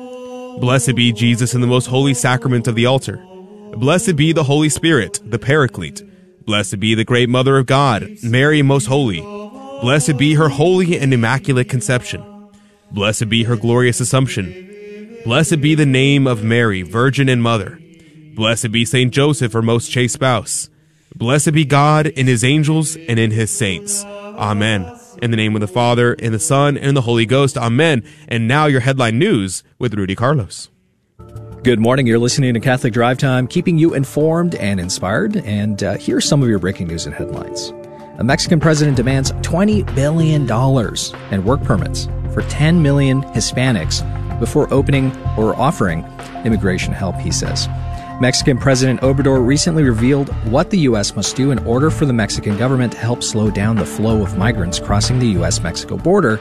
Blessed 0.60 0.94
be 0.94 1.12
Jesus 1.12 1.52
in 1.52 1.60
the 1.60 1.66
most 1.66 1.84
holy 1.84 2.14
sacrament 2.14 2.66
of 2.66 2.74
the 2.74 2.86
altar. 2.86 3.18
Blessed 3.76 4.16
be 4.16 4.32
the 4.32 4.44
Holy 4.44 4.70
Spirit, 4.70 5.20
the 5.26 5.38
Paraclete. 5.38 6.02
Blessed 6.46 6.80
be 6.80 6.94
the 6.94 7.04
great 7.04 7.28
Mother 7.28 7.58
of 7.58 7.66
God, 7.66 8.08
Mary 8.22 8.62
most 8.62 8.86
holy. 8.86 9.20
Blessed 9.82 10.16
be 10.16 10.32
her 10.36 10.48
holy 10.48 10.98
and 10.98 11.12
immaculate 11.12 11.68
conception. 11.68 12.24
Blessed 12.94 13.28
be 13.28 13.42
her 13.42 13.56
glorious 13.56 13.98
assumption. 13.98 15.18
Blessed 15.24 15.60
be 15.60 15.74
the 15.74 15.84
name 15.84 16.28
of 16.28 16.44
Mary, 16.44 16.82
Virgin 16.82 17.28
and 17.28 17.42
Mother. 17.42 17.80
Blessed 18.36 18.70
be 18.70 18.84
Saint 18.84 19.12
Joseph, 19.12 19.52
her 19.52 19.62
most 19.62 19.90
chaste 19.90 20.14
spouse. 20.14 20.70
Blessed 21.12 21.52
be 21.54 21.64
God 21.64 22.06
in 22.06 22.28
his 22.28 22.44
angels 22.44 22.94
and 22.94 23.18
in 23.18 23.32
his 23.32 23.50
saints. 23.50 24.04
Amen. 24.04 24.96
In 25.20 25.32
the 25.32 25.36
name 25.36 25.56
of 25.56 25.60
the 25.60 25.66
Father, 25.66 26.12
and 26.20 26.32
the 26.32 26.38
Son, 26.38 26.76
and 26.76 26.96
the 26.96 27.00
Holy 27.00 27.26
Ghost. 27.26 27.58
Amen. 27.58 28.04
And 28.28 28.46
now 28.46 28.66
your 28.66 28.80
headline 28.80 29.18
news 29.18 29.64
with 29.76 29.94
Rudy 29.94 30.14
Carlos. 30.14 30.68
Good 31.64 31.80
morning. 31.80 32.06
You're 32.06 32.20
listening 32.20 32.54
to 32.54 32.60
Catholic 32.60 32.92
Drive 32.92 33.18
Time, 33.18 33.48
keeping 33.48 33.76
you 33.76 33.94
informed 33.94 34.54
and 34.54 34.78
inspired. 34.78 35.38
And 35.38 35.82
uh, 35.82 35.94
here's 35.94 36.28
some 36.28 36.44
of 36.44 36.48
your 36.48 36.60
breaking 36.60 36.86
news 36.86 37.06
and 37.06 37.14
headlines. 37.14 37.72
A 38.18 38.24
Mexican 38.24 38.60
president 38.60 38.96
demands 38.96 39.32
$20 39.32 39.94
billion 39.94 40.48
in 41.32 41.44
work 41.44 41.62
permits 41.62 42.08
for 42.32 42.42
10 42.42 42.82
million 42.82 43.22
Hispanics 43.22 44.02
before 44.38 44.72
opening 44.72 45.16
or 45.36 45.56
offering 45.56 46.04
immigration 46.44 46.92
help, 46.92 47.16
he 47.16 47.32
says. 47.32 47.68
Mexican 48.20 48.58
President 48.58 49.00
Obrador 49.00 49.44
recently 49.44 49.82
revealed 49.82 50.28
what 50.46 50.70
the 50.70 50.78
U.S. 50.78 51.16
must 51.16 51.34
do 51.34 51.50
in 51.50 51.58
order 51.66 51.90
for 51.90 52.06
the 52.06 52.12
Mexican 52.12 52.56
government 52.56 52.92
to 52.92 52.98
help 52.98 53.24
slow 53.24 53.50
down 53.50 53.74
the 53.76 53.84
flow 53.86 54.22
of 54.22 54.38
migrants 54.38 54.78
crossing 54.78 55.18
the 55.18 55.28
U.S. 55.28 55.60
Mexico 55.60 55.96
border 55.96 56.40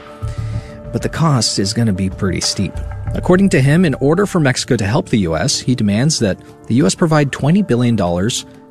but 0.94 1.02
the 1.02 1.08
cost 1.08 1.58
is 1.58 1.72
going 1.72 1.88
to 1.88 1.92
be 1.92 2.08
pretty 2.08 2.40
steep. 2.40 2.72
According 3.14 3.48
to 3.48 3.60
him, 3.60 3.84
in 3.84 3.94
order 3.94 4.26
for 4.26 4.38
Mexico 4.38 4.76
to 4.76 4.86
help 4.86 5.08
the 5.08 5.18
U.S., 5.18 5.58
he 5.58 5.74
demands 5.74 6.20
that 6.20 6.38
the 6.68 6.76
U.S. 6.76 6.94
provide 6.94 7.32
$20 7.32 7.66
billion 7.66 7.96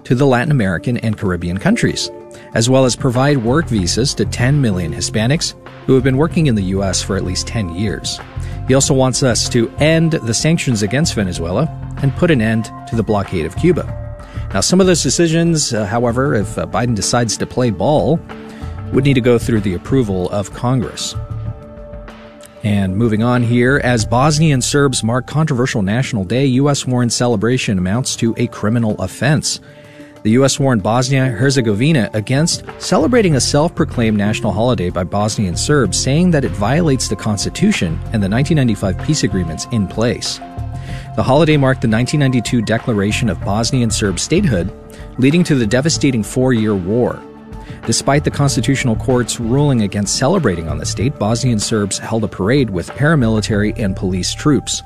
to 0.04 0.16
the 0.16 0.26
Latin 0.26 0.52
American 0.52 0.98
and 0.98 1.18
Caribbean 1.18 1.58
countries. 1.58 2.10
as 2.56 2.70
well 2.70 2.86
as 2.86 2.96
provide 2.96 3.38
work 3.38 3.68
visas 3.68 4.14
to 4.14 4.26
10 4.26 4.62
million 4.62 4.94
Hispanics 4.94 5.56
who 5.86 5.94
have 5.94 6.04
been 6.04 6.18
working 6.18 6.48
in 6.48 6.56
the 6.56 6.64
U.S. 6.64 7.02
for 7.02 7.18
at 7.18 7.24
least 7.24 7.48
10 7.48 7.76
years. 7.76 8.20
He 8.68 8.74
also 8.74 8.94
wants 8.94 9.24
us 9.24 9.50
to 9.50 9.70
end 9.80 10.14
the 10.14 10.34
sanctions 10.34 10.84
against 10.84 11.16
Venezuela 11.16 11.68
and 12.02 12.16
put 12.16 12.32
an 12.32 12.42
end 12.42 12.66
to 12.88 12.96
the 12.96 13.04
blockade 13.04 13.46
of 13.46 13.56
Cuba. 13.58 14.00
Now, 14.54 14.62
some 14.62 14.80
of 14.80 14.88
those 14.88 15.02
decisions, 15.04 15.74
uh, 15.74 15.86
however, 15.86 16.36
if 16.36 16.58
uh, 16.58 16.68
Biden 16.68 16.96
decides 16.96 17.38
to 17.38 17.46
play 17.46 17.72
ball, 17.72 18.20
would 18.94 19.04
need 19.04 19.16
to 19.16 19.22
go 19.22 19.40
through 19.40 19.62
the 19.62 19.74
approval 19.74 20.30
of 20.30 20.54
Congress. 20.54 21.16
And 22.64 22.96
moving 22.96 23.24
on 23.24 23.44
here, 23.44 23.82
as 23.84 24.06
Bosnian 24.06 24.62
Serbs 24.62 25.04
mark 25.04 25.28
controversial 25.28 25.82
National 25.82 26.24
Day, 26.24 26.46
U.S. 26.46 26.86
warned 26.86 27.12
celebration 27.12 27.78
amounts 27.78 28.16
to 28.18 28.34
a 28.38 28.48
criminal 28.48 28.96
offense. 29.02 29.60
The 30.24 30.32
U.S. 30.32 30.58
warned 30.58 30.82
Bosnia 30.82 31.26
Herzegovina 31.26 32.10
against 32.14 32.64
celebrating 32.80 33.36
a 33.36 33.42
self 33.42 33.76
proclaimed 33.76 34.18
national 34.18 34.54
holiday 34.54 34.90
by 34.90 35.04
Bosnian 35.04 35.58
Serbs, 35.58 36.02
saying 36.02 36.32
that 36.32 36.46
it 36.46 36.52
violates 36.52 37.10
the 37.10 37.16
Constitution 37.18 38.00
and 38.14 38.24
the 38.24 38.30
1995 38.30 38.98
peace 39.06 39.26
agreements 39.26 39.68
in 39.74 39.86
place. 39.86 40.38
The 41.18 41.24
holiday 41.24 41.58
marked 41.58 41.82
the 41.82 41.90
1992 41.90 42.62
declaration 42.62 43.28
of 43.28 43.42
Bosnian 43.42 43.92
Serb 43.92 44.18
statehood, 44.18 44.72
leading 45.18 45.44
to 45.44 45.56
the 45.56 45.68
devastating 45.68 46.24
four 46.24 46.54
year 46.54 46.74
war. 46.74 47.22
Despite 47.86 48.24
the 48.24 48.32
Constitutional 48.32 48.96
Court's 48.96 49.42
ruling 49.42 49.82
against 49.82 50.16
celebrating 50.16 50.70
on 50.70 50.78
the 50.78 50.86
state, 50.86 51.20
Bosnian 51.20 51.60
Serbs 51.60 51.98
held 51.98 52.24
a 52.24 52.30
parade 52.30 52.70
with 52.70 52.90
paramilitary 52.92 53.78
and 53.78 53.94
police 53.94 54.34
troops. 54.34 54.84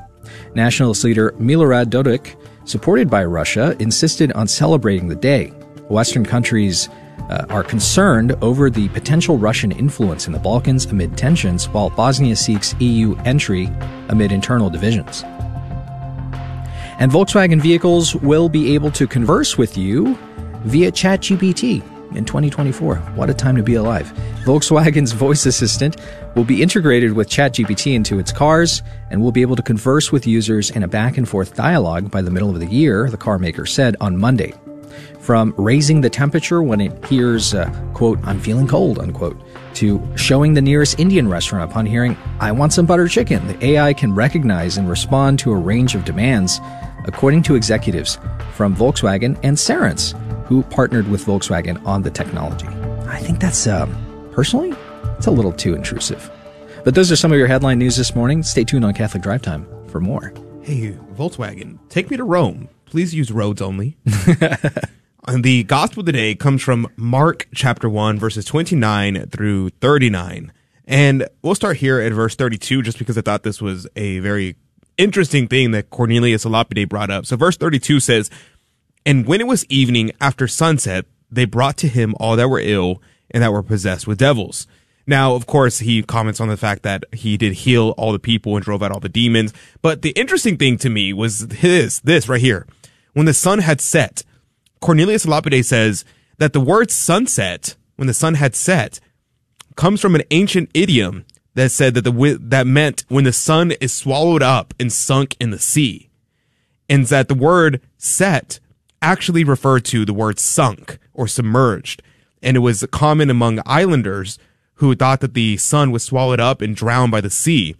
Nationalist 0.55 1.03
leader 1.03 1.33
Milorad 1.33 1.91
Dodik, 1.91 2.35
supported 2.67 3.09
by 3.09 3.23
Russia, 3.23 3.75
insisted 3.79 4.31
on 4.33 4.47
celebrating 4.47 5.07
the 5.07 5.15
day. 5.15 5.47
Western 5.89 6.25
countries 6.25 6.89
uh, 7.29 7.45
are 7.49 7.63
concerned 7.63 8.33
over 8.41 8.69
the 8.69 8.89
potential 8.89 9.37
Russian 9.37 9.71
influence 9.71 10.27
in 10.27 10.33
the 10.33 10.39
Balkans 10.39 10.85
amid 10.85 11.17
tensions, 11.17 11.69
while 11.69 11.89
Bosnia 11.89 12.35
seeks 12.35 12.75
EU 12.79 13.15
entry 13.25 13.69
amid 14.09 14.31
internal 14.31 14.69
divisions. 14.69 15.23
And 16.99 17.11
Volkswagen 17.11 17.61
vehicles 17.61 18.15
will 18.15 18.49
be 18.49 18.73
able 18.73 18.91
to 18.91 19.07
converse 19.07 19.57
with 19.57 19.77
you 19.77 20.15
via 20.63 20.91
ChatGPT 20.91 21.81
in 22.15 22.25
2024. 22.25 22.95
What 23.15 23.29
a 23.29 23.33
time 23.33 23.55
to 23.55 23.63
be 23.63 23.75
alive. 23.75 24.11
Volkswagen's 24.47 25.11
voice 25.11 25.45
assistant 25.45 25.97
will 26.33 26.45
be 26.45 26.61
integrated 26.61 27.11
with 27.11 27.27
ChatGPT 27.27 27.93
into 27.95 28.17
its 28.17 28.31
cars 28.31 28.81
and 29.11 29.21
will 29.21 29.33
be 29.33 29.41
able 29.41 29.57
to 29.57 29.61
converse 29.61 30.09
with 30.09 30.25
users 30.25 30.69
in 30.69 30.83
a 30.83 30.87
back 30.87 31.17
and 31.17 31.27
forth 31.27 31.53
dialogue 31.53 32.09
by 32.09 32.21
the 32.21 32.31
middle 32.31 32.49
of 32.49 32.61
the 32.61 32.65
year, 32.65 33.09
the 33.09 33.17
car 33.17 33.37
maker 33.37 33.65
said 33.65 33.97
on 33.99 34.15
Monday. 34.15 34.53
From 35.19 35.53
raising 35.57 35.99
the 35.99 36.09
temperature 36.09 36.63
when 36.63 36.79
it 36.79 37.05
hears, 37.07 37.53
uh, 37.53 37.69
quote, 37.93 38.19
I'm 38.23 38.39
feeling 38.39 38.69
cold, 38.69 38.99
unquote, 38.99 39.37
to 39.73 40.01
showing 40.15 40.53
the 40.53 40.61
nearest 40.61 40.97
Indian 40.97 41.27
restaurant 41.27 41.69
upon 41.69 41.85
hearing, 41.85 42.15
I 42.39 42.53
want 42.53 42.71
some 42.71 42.85
butter 42.85 43.09
chicken, 43.09 43.45
the 43.47 43.65
AI 43.65 43.93
can 43.93 44.15
recognize 44.15 44.77
and 44.77 44.89
respond 44.89 45.39
to 45.39 45.51
a 45.51 45.57
range 45.57 45.93
of 45.93 46.05
demands, 46.05 46.61
according 47.03 47.43
to 47.43 47.55
executives 47.55 48.17
from 48.53 48.73
Volkswagen 48.73 49.37
and 49.43 49.57
Cerence 49.57 50.17
who 50.45 50.63
partnered 50.63 51.09
with 51.09 51.25
Volkswagen 51.25 51.85
on 51.85 52.01
the 52.01 52.09
technology. 52.09 52.67
I 53.07 53.19
think 53.19 53.41
that's, 53.41 53.67
um, 53.67 54.06
personally, 54.37 54.71
it's 55.17 55.25
a 55.25 55.31
little 55.31 55.51
too 55.51 55.73
intrusive. 55.73 56.29
But 56.83 56.93
those 56.93 57.11
are 57.11 57.15
some 57.15 57.31
of 57.31 57.39
your 57.39 57.47
headline 57.47 57.79
news 57.79 57.95
this 57.95 58.13
morning. 58.13 58.43
Stay 58.43 58.63
tuned 58.63 58.85
on 58.85 58.93
Catholic 58.93 59.23
Drive 59.23 59.41
Time 59.41 59.65
for 59.87 59.99
more. 59.99 60.31
Hey, 60.61 60.91
Volkswagen, 61.15 61.79
take 61.89 62.11
me 62.11 62.17
to 62.17 62.23
Rome. 62.23 62.69
Please 62.85 63.15
use 63.15 63.31
roads 63.31 63.63
only. 63.63 63.97
and 65.27 65.43
the 65.43 65.63
gospel 65.63 66.03
today 66.03 66.35
comes 66.35 66.61
from 66.61 66.87
Mark 66.95 67.47
chapter 67.55 67.89
1, 67.89 68.19
verses 68.19 68.45
29 68.45 69.27
through 69.29 69.69
39. 69.69 70.53
And 70.85 71.27
we'll 71.41 71.55
start 71.55 71.77
here 71.77 71.99
at 71.99 72.13
verse 72.13 72.35
32 72.35 72.83
just 72.83 72.99
because 72.99 73.17
I 73.17 73.21
thought 73.21 73.41
this 73.41 73.59
was 73.59 73.87
a 73.95 74.19
very 74.19 74.55
interesting 74.99 75.47
thing 75.47 75.71
that 75.71 75.89
Cornelius 75.89 76.45
Lapide 76.45 76.89
brought 76.89 77.09
up. 77.09 77.25
So 77.25 77.37
verse 77.37 77.57
32 77.57 77.99
says, 77.99 78.29
and 79.03 79.25
when 79.25 79.41
it 79.41 79.47
was 79.47 79.65
evening 79.65 80.11
after 80.21 80.47
sunset, 80.47 81.05
they 81.31 81.45
brought 81.45 81.77
to 81.77 81.87
him 81.87 82.13
all 82.19 82.35
that 82.35 82.49
were 82.49 82.59
ill 82.59 83.01
and 83.37 83.43
that 83.43 83.53
were 83.53 83.61
possessed 83.61 84.07
with 84.07 84.17
devils. 84.17 84.65
Now, 85.05 85.35
of 85.35 85.45
course, 85.45 85.77
he 85.77 86.01
comments 86.01 86.41
on 86.41 86.47
the 86.47 86.57
fact 86.57 86.81
that 86.81 87.03
he 87.13 87.37
did 87.37 87.53
heal 87.53 87.93
all 87.95 88.11
the 88.11 88.17
people 88.17 88.55
and 88.55 88.65
drove 88.65 88.81
out 88.81 88.91
all 88.91 88.99
the 88.99 89.09
demons. 89.09 89.53
But 89.83 90.01
the 90.01 90.09
interesting 90.09 90.57
thing 90.57 90.79
to 90.79 90.89
me 90.89 91.13
was 91.13 91.47
this, 91.47 91.99
this 91.99 92.27
right 92.27 92.41
here. 92.41 92.65
When 93.13 93.27
the 93.27 93.35
sun 93.35 93.59
had 93.59 93.79
set, 93.79 94.23
Cornelius 94.81 95.27
Lapide 95.27 95.63
says 95.63 96.03
that 96.39 96.53
the 96.53 96.59
word 96.59 96.89
sunset, 96.89 97.75
when 97.95 98.07
the 98.07 98.13
sun 98.13 98.33
had 98.33 98.55
set, 98.55 98.99
comes 99.75 100.01
from 100.01 100.15
an 100.15 100.23
ancient 100.31 100.71
idiom 100.73 101.23
that 101.53 101.69
said 101.69 101.93
that 101.93 102.05
the, 102.05 102.39
that 102.41 102.65
meant 102.65 103.05
when 103.07 103.23
the 103.23 103.31
sun 103.31 103.73
is 103.73 103.93
swallowed 103.93 104.41
up 104.41 104.73
and 104.79 104.91
sunk 104.91 105.37
in 105.39 105.51
the 105.51 105.59
sea. 105.59 106.09
And 106.89 107.05
that 107.05 107.27
the 107.27 107.35
word 107.35 107.81
set 107.99 108.59
actually 108.99 109.43
referred 109.43 109.85
to 109.85 110.05
the 110.05 110.13
word 110.13 110.39
sunk 110.39 110.97
or 111.13 111.27
submerged. 111.27 112.01
And 112.41 112.57
it 112.57 112.61
was 112.61 112.85
common 112.91 113.29
among 113.29 113.61
islanders 113.65 114.37
who 114.75 114.95
thought 114.95 115.21
that 115.21 115.33
the 115.33 115.57
sun 115.57 115.91
was 115.91 116.03
swallowed 116.03 116.39
up 116.39 116.61
and 116.61 116.75
drowned 116.75 117.11
by 117.11 117.21
the 117.21 117.29
sea 117.29 117.75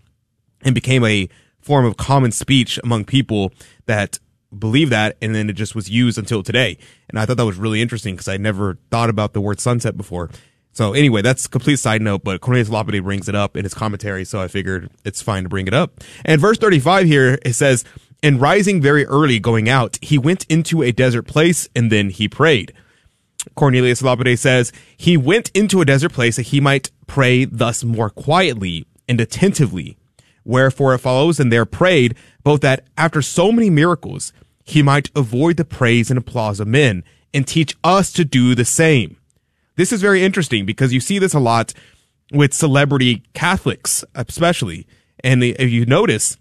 and 0.64 0.74
became 0.74 1.06
a 1.06 1.30
form 1.60 1.86
of 1.86 1.98
common 1.98 2.32
speech 2.32 2.80
among 2.84 3.06
people 3.06 3.52
that 3.86 4.20
believe 4.58 4.90
that. 4.90 5.18
And 5.22 5.36
then 5.36 5.50
it 5.50 5.54
just 5.54 5.76
was 5.76 5.90
used 5.90 6.18
until 6.18 6.42
today. 6.42 6.78
And 7.10 7.20
I 7.20 7.26
thought 7.26 7.38
that 7.38 7.46
was 7.46 7.58
really 7.58 7.82
interesting 7.82 8.16
because 8.16 8.28
I 8.28 8.38
never 8.38 8.78
thought 8.90 9.10
about 9.10 9.34
the 9.34 9.42
word 9.42 9.60
sunset 9.60 9.96
before. 9.98 10.30
So 10.72 10.94
anyway, 10.94 11.24
that's 11.24 11.46
a 11.46 11.50
complete 11.50 11.78
side 11.78 12.02
note, 12.04 12.24
but 12.24 12.40
Cornelius 12.40 12.70
Lapide 12.70 13.04
brings 13.04 13.28
it 13.28 13.34
up 13.36 13.58
in 13.58 13.64
his 13.64 13.74
commentary. 13.74 14.24
So 14.26 14.40
I 14.40 14.48
figured 14.48 14.92
it's 15.04 15.22
fine 15.22 15.44
to 15.44 15.50
bring 15.50 15.68
it 15.68 15.74
up. 15.74 16.04
And 16.24 16.40
verse 16.40 16.58
35 16.58 17.08
here, 17.08 17.40
it 17.44 17.54
says, 17.54 17.84
and 18.24 18.40
rising 18.40 18.82
very 18.82 19.06
early 19.06 19.40
going 19.40 19.70
out, 19.70 19.98
he 20.02 20.18
went 20.18 20.46
into 20.50 20.84
a 20.84 20.92
desert 20.92 21.24
place 21.24 21.68
and 21.76 21.92
then 21.92 22.10
he 22.10 22.28
prayed. 22.28 22.74
Cornelius 23.56 24.02
Lapide 24.02 24.38
says, 24.38 24.72
he 24.96 25.16
went 25.18 25.50
into 25.54 25.82
a 25.82 25.86
desert 25.86 26.12
place 26.12 26.36
that 26.36 26.48
he 26.48 26.60
might 26.60 26.92
pray 27.06 27.46
thus 27.46 27.84
more 27.84 28.10
quietly 28.10 28.86
and 29.08 29.22
attentively. 29.22 29.98
Wherefore 30.44 30.94
it 30.94 31.00
follows, 31.00 31.40
and 31.40 31.52
there 31.52 31.66
prayed, 31.66 32.16
both 32.44 32.62
that 32.62 32.86
after 32.98 33.22
so 33.22 33.52
many 33.52 33.70
miracles, 33.70 34.34
he 34.64 34.82
might 34.82 35.10
avoid 35.16 35.58
the 35.58 35.66
praise 35.66 36.10
and 36.10 36.18
applause 36.18 36.60
of 36.60 36.68
men 36.68 37.04
and 37.34 37.48
teach 37.48 37.76
us 37.84 38.12
to 38.14 38.26
do 38.26 38.56
the 38.56 38.66
same. 38.66 39.18
This 39.76 39.94
is 39.94 40.02
very 40.02 40.24
interesting 40.24 40.66
because 40.66 40.94
you 40.94 41.00
see 41.00 41.20
this 41.20 41.34
a 41.34 41.40
lot 41.40 41.74
with 42.32 42.54
celebrity 42.54 43.24
Catholics, 43.34 44.04
especially. 44.16 44.88
And 45.24 45.44
if 45.44 45.70
you 45.70 45.86
notice, 45.86 46.38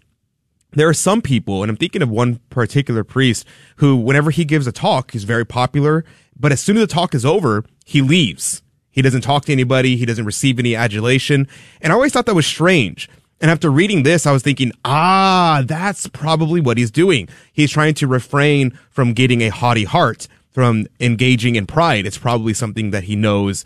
there 0.71 0.89
are 0.89 0.93
some 0.93 1.21
people, 1.21 1.61
and 1.63 1.69
I'm 1.69 1.77
thinking 1.77 2.01
of 2.01 2.09
one 2.09 2.39
particular 2.49 3.03
priest 3.03 3.45
who, 3.77 3.95
whenever 3.95 4.31
he 4.31 4.43
gives 4.43 4.67
a 4.67 4.71
talk, 4.71 5.11
he's 5.11 5.23
very 5.23 5.45
popular, 5.45 6.03
but 6.39 6.51
as 6.51 6.59
soon 6.59 6.77
as 6.77 6.83
the 6.83 6.93
talk 6.93 7.13
is 7.13 7.25
over, 7.25 7.63
he 7.85 8.01
leaves. 8.01 8.61
He 8.89 9.01
doesn't 9.01 9.21
talk 9.21 9.45
to 9.45 9.51
anybody. 9.51 9.95
He 9.95 10.05
doesn't 10.05 10.25
receive 10.25 10.59
any 10.59 10.75
adulation. 10.75 11.47
And 11.81 11.91
I 11.91 11.95
always 11.95 12.11
thought 12.11 12.25
that 12.25 12.35
was 12.35 12.47
strange. 12.47 13.09
And 13.39 13.51
after 13.51 13.69
reading 13.69 14.03
this, 14.03 14.25
I 14.25 14.31
was 14.31 14.41
thinking, 14.41 14.71
ah, 14.83 15.63
that's 15.65 16.07
probably 16.07 16.59
what 16.59 16.77
he's 16.77 16.89
doing. 16.89 17.29
He's 17.53 17.71
trying 17.71 17.93
to 17.95 18.07
refrain 18.07 18.77
from 18.89 19.13
getting 19.13 19.41
a 19.41 19.49
haughty 19.49 19.83
heart, 19.83 20.27
from 20.51 20.87
engaging 20.99 21.55
in 21.55 21.67
pride. 21.67 22.07
It's 22.07 22.17
probably 22.17 22.53
something 22.55 22.89
that 22.91 23.03
he 23.03 23.15
knows 23.15 23.63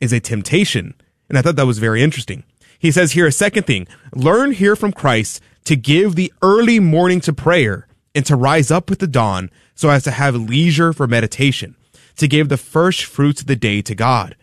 is 0.00 0.12
a 0.12 0.20
temptation. 0.20 0.94
And 1.28 1.38
I 1.38 1.42
thought 1.42 1.56
that 1.56 1.66
was 1.66 1.78
very 1.78 2.02
interesting. 2.02 2.44
He 2.78 2.90
says 2.90 3.12
here 3.12 3.26
a 3.26 3.32
second 3.32 3.64
thing, 3.66 3.88
learn 4.14 4.52
here 4.52 4.76
from 4.76 4.92
Christ 4.92 5.40
to 5.64 5.76
give 5.76 6.14
the 6.14 6.32
early 6.42 6.78
morning 6.78 7.20
to 7.22 7.32
prayer 7.32 7.86
and 8.14 8.24
to 8.26 8.36
rise 8.36 8.70
up 8.70 8.90
with 8.90 8.98
the 8.98 9.06
dawn 9.06 9.50
so 9.74 9.88
as 9.88 10.04
to 10.04 10.10
have 10.10 10.34
leisure 10.34 10.92
for 10.92 11.06
meditation, 11.06 11.74
to 12.16 12.28
give 12.28 12.48
the 12.48 12.56
first 12.56 13.04
fruits 13.04 13.42
of 13.42 13.46
the 13.46 13.56
day 13.56 13.82
to 13.82 13.94
God. 13.94 14.36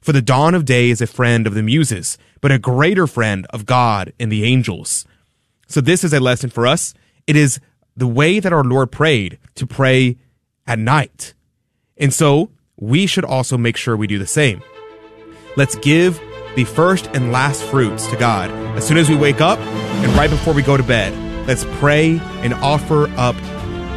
For 0.00 0.12
the 0.12 0.22
dawn 0.22 0.54
of 0.54 0.64
day 0.64 0.90
is 0.90 1.00
a 1.00 1.06
friend 1.06 1.46
of 1.46 1.54
the 1.54 1.62
muses, 1.62 2.18
but 2.40 2.52
a 2.52 2.58
greater 2.58 3.06
friend 3.06 3.46
of 3.50 3.66
God 3.66 4.12
and 4.18 4.30
the 4.32 4.44
angels. 4.44 5.04
So 5.68 5.80
this 5.80 6.04
is 6.04 6.12
a 6.12 6.20
lesson 6.20 6.50
for 6.50 6.66
us. 6.66 6.94
It 7.26 7.36
is 7.36 7.60
the 7.96 8.06
way 8.06 8.40
that 8.40 8.52
our 8.52 8.64
Lord 8.64 8.90
prayed 8.90 9.38
to 9.56 9.66
pray 9.66 10.16
at 10.66 10.78
night. 10.78 11.34
And 11.96 12.14
so 12.14 12.50
we 12.76 13.06
should 13.06 13.24
also 13.24 13.58
make 13.58 13.76
sure 13.76 13.96
we 13.96 14.06
do 14.06 14.18
the 14.18 14.26
same. 14.26 14.62
Let's 15.56 15.76
give 15.76 16.20
the 16.56 16.64
first 16.64 17.08
and 17.12 17.30
last 17.30 17.62
fruits 17.62 18.06
to 18.08 18.16
God 18.16 18.50
as 18.76 18.86
soon 18.86 18.96
as 18.96 19.08
we 19.08 19.16
wake 19.16 19.40
up 19.40 19.58
and 19.58 20.12
right 20.14 20.30
before 20.30 20.54
we 20.54 20.62
go 20.62 20.76
to 20.76 20.82
bed. 20.82 21.12
Let's 21.46 21.64
pray 21.78 22.18
and 22.42 22.54
offer 22.54 23.08
up 23.16 23.36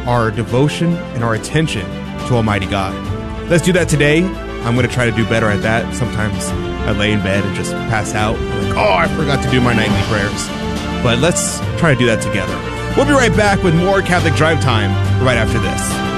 our 0.06 0.30
devotion 0.30 0.92
and 1.14 1.24
our 1.24 1.34
attention 1.34 1.86
to 2.26 2.34
Almighty 2.34 2.66
God. 2.66 3.13
Let's 3.48 3.62
do 3.62 3.72
that 3.74 3.88
today. 3.88 4.24
I'm 4.64 4.74
going 4.74 4.88
to 4.88 4.92
try 4.92 5.04
to 5.04 5.12
do 5.12 5.28
better 5.28 5.48
at 5.48 5.60
that. 5.62 5.94
Sometimes 5.94 6.48
I 6.88 6.92
lay 6.92 7.12
in 7.12 7.20
bed 7.20 7.44
and 7.44 7.54
just 7.54 7.72
pass 7.92 8.14
out. 8.14 8.36
I'm 8.36 8.68
like, 8.68 8.76
oh, 8.78 8.92
I 8.92 9.08
forgot 9.08 9.44
to 9.44 9.50
do 9.50 9.60
my 9.60 9.74
nightly 9.74 10.00
prayers. 10.08 10.48
But 11.02 11.18
let's 11.18 11.60
try 11.78 11.92
to 11.92 11.98
do 11.98 12.06
that 12.06 12.22
together. 12.22 12.56
We'll 12.96 13.04
be 13.04 13.12
right 13.12 13.34
back 13.36 13.62
with 13.62 13.74
more 13.74 14.00
Catholic 14.00 14.34
Drive 14.34 14.62
Time 14.62 14.90
right 15.22 15.36
after 15.36 15.58
this. 15.58 16.13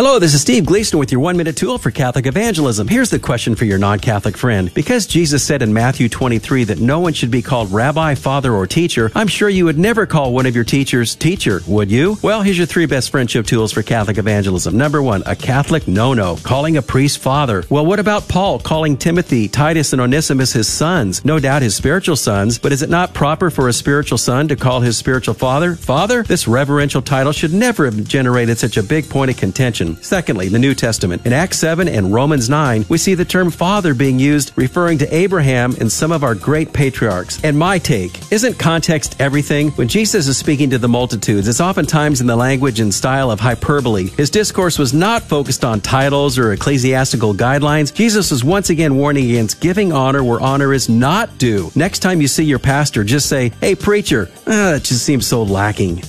Hello, 0.00 0.18
this 0.18 0.32
is 0.32 0.40
Steve 0.40 0.64
Gleason 0.64 0.98
with 0.98 1.12
your 1.12 1.20
one 1.20 1.36
minute 1.36 1.58
tool 1.58 1.76
for 1.76 1.90
Catholic 1.90 2.24
evangelism. 2.24 2.88
Here's 2.88 3.10
the 3.10 3.18
question 3.18 3.54
for 3.54 3.66
your 3.66 3.76
non 3.76 3.98
Catholic 3.98 4.34
friend. 4.34 4.72
Because 4.72 5.06
Jesus 5.06 5.44
said 5.44 5.60
in 5.60 5.74
Matthew 5.74 6.08
23 6.08 6.64
that 6.64 6.80
no 6.80 7.00
one 7.00 7.12
should 7.12 7.30
be 7.30 7.42
called 7.42 7.70
rabbi, 7.70 8.14
father, 8.14 8.54
or 8.54 8.66
teacher, 8.66 9.12
I'm 9.14 9.28
sure 9.28 9.50
you 9.50 9.66
would 9.66 9.78
never 9.78 10.06
call 10.06 10.32
one 10.32 10.46
of 10.46 10.54
your 10.54 10.64
teachers 10.64 11.14
teacher, 11.14 11.60
would 11.66 11.90
you? 11.90 12.16
Well, 12.22 12.40
here's 12.40 12.56
your 12.56 12.66
three 12.66 12.86
best 12.86 13.10
friendship 13.10 13.44
tools 13.44 13.72
for 13.72 13.82
Catholic 13.82 14.16
evangelism. 14.16 14.74
Number 14.74 15.02
one, 15.02 15.22
a 15.26 15.36
Catholic 15.36 15.86
no 15.86 16.14
no, 16.14 16.36
calling 16.36 16.78
a 16.78 16.82
priest 16.82 17.18
father. 17.18 17.64
Well, 17.68 17.84
what 17.84 18.00
about 18.00 18.26
Paul 18.26 18.58
calling 18.58 18.96
Timothy, 18.96 19.48
Titus, 19.48 19.92
and 19.92 20.00
Onesimus 20.00 20.54
his 20.54 20.66
sons? 20.66 21.22
No 21.26 21.38
doubt 21.38 21.60
his 21.60 21.74
spiritual 21.74 22.16
sons, 22.16 22.58
but 22.58 22.72
is 22.72 22.80
it 22.80 22.88
not 22.88 23.12
proper 23.12 23.50
for 23.50 23.68
a 23.68 23.72
spiritual 23.74 24.16
son 24.16 24.48
to 24.48 24.56
call 24.56 24.80
his 24.80 24.96
spiritual 24.96 25.34
father 25.34 25.74
father? 25.74 26.22
This 26.22 26.48
reverential 26.48 27.02
title 27.02 27.32
should 27.32 27.52
never 27.52 27.84
have 27.84 28.02
generated 28.08 28.56
such 28.56 28.78
a 28.78 28.82
big 28.82 29.06
point 29.10 29.30
of 29.30 29.36
contention. 29.36 29.89
Secondly, 29.96 30.48
the 30.48 30.58
New 30.58 30.74
Testament. 30.74 31.26
In 31.26 31.32
Acts 31.32 31.58
7 31.58 31.88
and 31.88 32.12
Romans 32.12 32.48
9, 32.48 32.86
we 32.88 32.98
see 32.98 33.14
the 33.14 33.24
term 33.24 33.50
father 33.50 33.94
being 33.94 34.18
used 34.18 34.52
referring 34.56 34.98
to 34.98 35.14
Abraham 35.14 35.74
and 35.80 35.90
some 35.90 36.12
of 36.12 36.24
our 36.24 36.34
great 36.34 36.72
patriarchs. 36.72 37.42
And 37.44 37.58
my 37.58 37.78
take, 37.78 38.32
isn't 38.32 38.58
context 38.58 39.20
everything? 39.20 39.70
When 39.72 39.88
Jesus 39.88 40.28
is 40.28 40.36
speaking 40.36 40.70
to 40.70 40.78
the 40.78 40.88
multitudes, 40.88 41.48
it's 41.48 41.60
oftentimes 41.60 42.20
in 42.20 42.26
the 42.26 42.36
language 42.36 42.80
and 42.80 42.92
style 42.92 43.30
of 43.30 43.40
hyperbole. 43.40 44.08
His 44.08 44.30
discourse 44.30 44.78
was 44.78 44.92
not 44.92 45.22
focused 45.22 45.64
on 45.64 45.80
titles 45.80 46.38
or 46.38 46.52
ecclesiastical 46.52 47.34
guidelines. 47.34 47.92
Jesus 47.92 48.30
was 48.30 48.44
once 48.44 48.70
again 48.70 48.96
warning 48.96 49.24
against 49.24 49.60
giving 49.60 49.92
honor 49.92 50.22
where 50.22 50.40
honor 50.40 50.72
is 50.72 50.88
not 50.88 51.38
due. 51.38 51.70
Next 51.74 52.00
time 52.00 52.20
you 52.20 52.28
see 52.28 52.44
your 52.44 52.58
pastor, 52.58 53.04
just 53.04 53.28
say, 53.28 53.52
Hey, 53.60 53.74
preacher, 53.74 54.30
ah, 54.46 54.72
that 54.72 54.84
just 54.84 55.04
seems 55.04 55.26
so 55.26 55.42
lacking. 55.42 56.02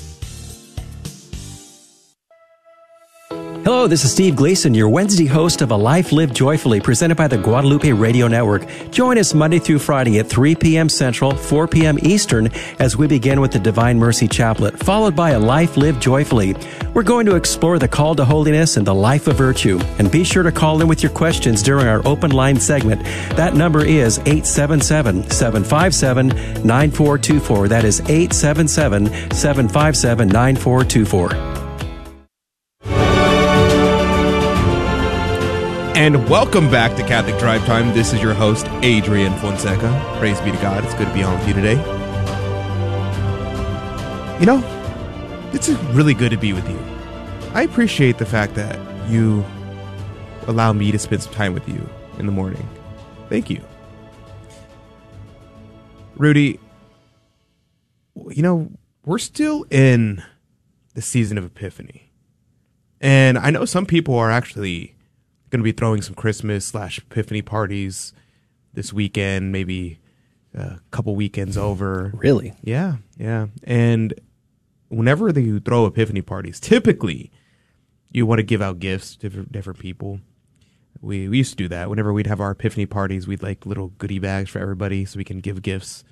Hello, 3.63 3.85
this 3.85 4.03
is 4.03 4.11
Steve 4.11 4.35
Gleason, 4.35 4.73
your 4.73 4.89
Wednesday 4.89 5.27
host 5.27 5.61
of 5.61 5.69
A 5.69 5.75
Life 5.75 6.11
Lived 6.11 6.35
Joyfully, 6.35 6.79
presented 6.81 7.13
by 7.13 7.27
the 7.27 7.37
Guadalupe 7.37 7.91
Radio 7.91 8.27
Network. 8.27 8.65
Join 8.89 9.19
us 9.19 9.35
Monday 9.35 9.59
through 9.59 9.77
Friday 9.77 10.17
at 10.17 10.25
3 10.25 10.55
p.m. 10.55 10.89
Central, 10.89 11.35
4 11.35 11.67
p.m. 11.67 11.99
Eastern, 12.01 12.49
as 12.79 12.97
we 12.97 13.05
begin 13.05 13.39
with 13.39 13.51
the 13.51 13.59
Divine 13.59 13.99
Mercy 13.99 14.27
Chaplet, 14.27 14.79
followed 14.79 15.15
by 15.15 15.31
A 15.31 15.39
Life 15.39 15.77
Lived 15.77 16.01
Joyfully. 16.01 16.55
We're 16.95 17.03
going 17.03 17.27
to 17.27 17.35
explore 17.35 17.77
the 17.77 17.87
call 17.87 18.15
to 18.15 18.25
holiness 18.25 18.77
and 18.77 18.87
the 18.87 18.95
life 18.95 19.27
of 19.27 19.35
virtue. 19.35 19.79
And 19.99 20.11
be 20.11 20.23
sure 20.23 20.41
to 20.41 20.51
call 20.51 20.81
in 20.81 20.87
with 20.87 21.03
your 21.03 21.11
questions 21.11 21.61
during 21.61 21.85
our 21.85 22.01
open 22.07 22.31
line 22.31 22.59
segment. 22.59 23.03
That 23.37 23.53
number 23.53 23.85
is 23.85 24.17
877 24.19 25.29
757 25.29 26.29
9424. 26.65 27.67
That 27.67 27.85
is 27.85 27.99
877 27.99 29.05
757 29.31 30.27
9424. 30.29 31.60
And 36.01 36.27
welcome 36.27 36.72
back 36.72 36.98
to 36.98 37.03
Catholic 37.03 37.38
Drive 37.38 37.63
Time. 37.67 37.93
This 37.93 38.12
is 38.12 38.24
your 38.24 38.34
host, 38.34 38.65
Adrian 38.81 39.38
Fonseca. 39.38 40.15
Praise 40.17 40.41
be 40.41 40.50
to 40.50 40.58
God. 40.58 40.84
It's 40.84 40.96
good 40.96 41.08
to 41.08 41.13
be 41.13 41.22
on 41.22 41.38
with 41.38 41.48
you 41.48 41.53
today. 41.53 41.75
You 44.39 44.48
know, 44.48 45.51
it's 45.53 45.70
really 45.93 46.15
good 46.15 46.31
to 46.31 46.38
be 46.38 46.53
with 46.53 46.67
you. 46.67 46.79
I 47.53 47.62
appreciate 47.62 48.17
the 48.17 48.25
fact 48.25 48.55
that 48.55 48.79
you 49.12 49.46
allow 50.48 50.74
me 50.74 50.91
to 50.91 50.98
spend 50.98 51.22
some 51.22 51.34
time 51.36 51.53
with 51.53 51.70
you 51.70 51.88
in 52.17 52.25
the 52.25 52.31
morning. 52.31 52.67
Thank 53.29 53.51
you. 53.51 53.62
Rudy, 56.15 56.60
you 58.15 58.41
know, 58.41 58.72
we're 59.05 59.20
still 59.20 59.67
in 59.70 60.24
the 60.96 61.03
season 61.03 61.38
of 61.38 61.46
Epiphany. 61.46 62.12
And 63.00 63.38
I 63.38 63.51
know 63.51 63.65
some 63.65 63.86
people 63.86 64.15
are 64.15 64.31
actually 64.31 64.96
going 65.51 65.60
to 65.60 65.63
be 65.63 65.72
throwing 65.74 66.01
some 66.01 66.15
Christmas 66.15 66.65
slash 66.65 66.98
Epiphany 66.98 67.41
parties 67.41 68.14
this 68.74 68.92
weekend, 68.94 69.51
maybe 69.51 70.00
a 70.53 70.79
couple 70.92 71.16
weekends 71.16 71.57
over. 71.57 72.11
Really? 72.16 72.53
Yeah, 72.64 72.96
yeah. 73.18 73.48
And 73.64 74.14
whenever 74.87 75.31
they 75.31 75.59
throw 75.59 75.85
Epiphany 75.85 76.22
parties, 76.22 76.59
typically 76.59 77.31
you 78.11 78.25
want 78.25 78.40
to 78.40 78.44
give 78.44 78.61
out 78.61 78.79
gifts 78.79 79.16
to 79.18 79.29
different, 79.29 79.79
people. 79.79 80.20
We, 81.01 81.27
we 81.29 81.37
used 81.37 81.51
to 81.51 81.57
do 81.57 81.68
that. 81.70 81.90
Whenever 81.90 82.14
we'd 82.14 82.27
have 82.27 82.42
our 82.42 82.51
Epiphany 82.51 82.85
parties, 82.85 83.27
we'd 83.27 83.44
like 83.44 83.66
little 83.66 83.90
goodie 83.98 84.20
bags 84.20 84.50
for 84.50 84.59
everybody 84.59 85.05
so 85.05 85.18
we 85.18 85.24
can 85.24 85.40
give 85.40 85.61
gifts. 85.61 86.03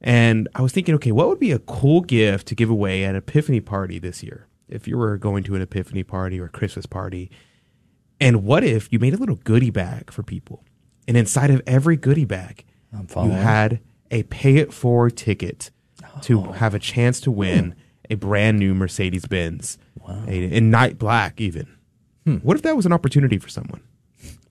And 0.00 0.48
I 0.54 0.62
was 0.62 0.72
thinking, 0.72 0.94
okay, 0.96 1.12
what 1.12 1.28
would 1.28 1.40
be 1.40 1.52
a 1.52 1.58
cool 1.58 2.02
gift 2.02 2.46
to 2.48 2.54
give 2.54 2.68
away 2.68 3.04
at 3.04 3.10
an 3.10 3.16
Epiphany 3.16 3.60
party 3.60 3.98
this 3.98 4.22
year? 4.22 4.46
If 4.68 4.86
you 4.86 4.98
were 4.98 5.16
going 5.16 5.44
to 5.44 5.54
an 5.54 5.62
Epiphany 5.62 6.02
party 6.02 6.38
or 6.38 6.46
a 6.46 6.50
Christmas 6.50 6.86
party, 6.86 7.30
and 8.20 8.44
what 8.44 8.64
if 8.64 8.92
you 8.92 8.98
made 8.98 9.14
a 9.14 9.16
little 9.16 9.36
goodie 9.36 9.70
bag 9.70 10.10
for 10.10 10.22
people? 10.22 10.64
And 11.06 11.16
inside 11.16 11.50
of 11.50 11.62
every 11.66 11.96
goodie 11.96 12.24
bag, 12.24 12.64
you 12.92 13.30
had 13.30 13.80
a 14.10 14.22
pay 14.24 14.56
it 14.56 14.72
forward 14.72 15.16
ticket 15.16 15.70
to 16.22 16.42
have 16.52 16.74
a 16.74 16.78
chance 16.78 17.20
to 17.20 17.30
win 17.30 17.74
a 18.10 18.14
brand 18.14 18.58
new 18.58 18.74
Mercedes 18.74 19.26
Benz 19.26 19.78
wow. 20.06 20.24
in 20.26 20.70
night 20.70 20.98
black, 20.98 21.40
even. 21.40 21.66
Hmm. 22.24 22.36
What 22.36 22.56
if 22.56 22.62
that 22.62 22.76
was 22.76 22.86
an 22.86 22.92
opportunity 22.92 23.38
for 23.38 23.48
someone? 23.48 23.82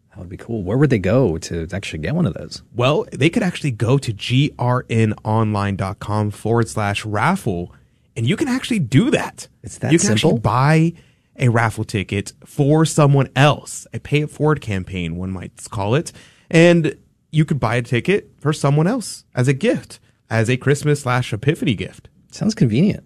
That 0.09 0.19
would 0.19 0.29
be 0.29 0.37
cool. 0.37 0.63
Where 0.63 0.77
would 0.77 0.91
they 0.91 0.99
go 0.99 1.39
to 1.39 1.67
actually 1.73 1.99
get 1.99 2.13
one 2.13 2.27
of 2.27 2.35
those? 2.35 2.61
Well, 2.75 3.07
they 3.11 3.31
could 3.31 3.41
actually 3.41 3.71
go 3.71 3.97
to 3.97 4.13
grnonline.com 4.13 6.31
forward 6.31 6.69
slash 6.69 7.03
raffle, 7.03 7.73
and 8.15 8.27
you 8.27 8.37
can 8.37 8.47
actually 8.47 8.79
do 8.79 9.09
that. 9.09 9.47
It's 9.63 9.79
that 9.79 9.91
you 9.91 9.97
can 9.97 10.09
simple. 10.09 10.29
actually 10.29 10.41
buy 10.41 10.93
a 11.37 11.49
raffle 11.49 11.83
ticket 11.83 12.33
for 12.45 12.85
someone 12.85 13.29
else, 13.35 13.87
a 13.93 13.99
pay 13.99 14.21
it 14.21 14.29
forward 14.29 14.61
campaign, 14.61 15.15
one 15.15 15.31
might 15.31 15.51
call 15.69 15.95
it. 15.95 16.11
And 16.49 16.97
you 17.31 17.45
could 17.45 17.59
buy 17.59 17.75
a 17.75 17.81
ticket 17.81 18.31
for 18.39 18.53
someone 18.53 18.87
else 18.87 19.25
as 19.33 19.47
a 19.47 19.53
gift, 19.53 19.99
as 20.29 20.49
a 20.49 20.57
Christmas 20.57 21.01
slash 21.01 21.33
Epiphany 21.33 21.73
gift. 21.73 22.09
Sounds 22.31 22.53
convenient. 22.53 23.03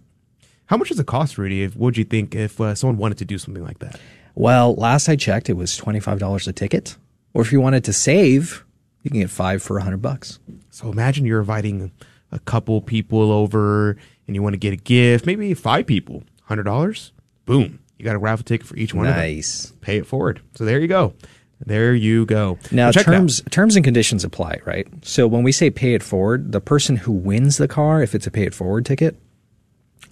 How 0.65 0.75
much 0.75 0.89
does 0.89 0.99
it 0.99 1.07
cost, 1.07 1.37
Rudy? 1.37 1.63
If, 1.63 1.75
what 1.75 1.85
would 1.85 1.97
you 1.97 2.03
think 2.03 2.35
if 2.35 2.59
uh, 2.59 2.75
someone 2.75 2.97
wanted 2.97 3.17
to 3.19 3.25
do 3.25 3.37
something 3.37 3.63
like 3.63 3.79
that? 3.79 3.99
Well, 4.35 4.75
last 4.75 5.07
I 5.07 5.15
checked, 5.15 5.49
it 5.49 5.53
was 5.53 5.79
$25 5.79 6.47
a 6.47 6.53
ticket. 6.53 6.97
Or 7.33 7.41
if 7.41 7.51
you 7.51 7.61
wanted 7.61 7.83
to 7.85 7.93
save, 7.93 8.65
you 9.03 9.09
can 9.09 9.21
get 9.21 9.29
five 9.29 9.63
for 9.63 9.77
a 9.77 9.83
hundred 9.83 10.01
bucks. 10.01 10.39
So 10.69 10.91
imagine 10.91 11.25
you're 11.25 11.39
inviting 11.39 11.91
a 12.31 12.39
couple 12.39 12.81
people 12.81 13.31
over 13.31 13.97
and 14.27 14.35
you 14.35 14.43
want 14.43 14.53
to 14.53 14.57
get 14.57 14.73
a 14.73 14.77
gift, 14.77 15.25
maybe 15.25 15.53
five 15.53 15.87
people, 15.87 16.23
hundred 16.43 16.63
dollars. 16.63 17.13
Boom. 17.45 17.79
You 17.97 18.05
got 18.05 18.15
a 18.15 18.19
raffle 18.19 18.43
ticket 18.43 18.67
for 18.67 18.75
each 18.75 18.93
one 18.93 19.05
nice. 19.05 19.65
of 19.65 19.71
them. 19.71 19.79
Pay 19.81 19.97
it 19.97 20.07
forward. 20.07 20.41
So 20.55 20.65
there 20.65 20.79
you 20.79 20.87
go. 20.87 21.13
There 21.65 21.95
you 21.95 22.25
go. 22.25 22.59
Now 22.71 22.91
terms 22.91 23.41
terms 23.49 23.75
and 23.75 23.83
conditions 23.83 24.23
apply, 24.23 24.59
right? 24.65 24.87
So 25.01 25.27
when 25.27 25.41
we 25.43 25.51
say 25.51 25.71
pay 25.71 25.95
it 25.95 26.03
forward, 26.03 26.51
the 26.51 26.61
person 26.61 26.97
who 26.97 27.11
wins 27.11 27.57
the 27.57 27.67
car, 27.67 28.03
if 28.03 28.13
it's 28.13 28.27
a 28.27 28.31
pay 28.31 28.43
it 28.43 28.53
forward 28.53 28.85
ticket, 28.85 29.19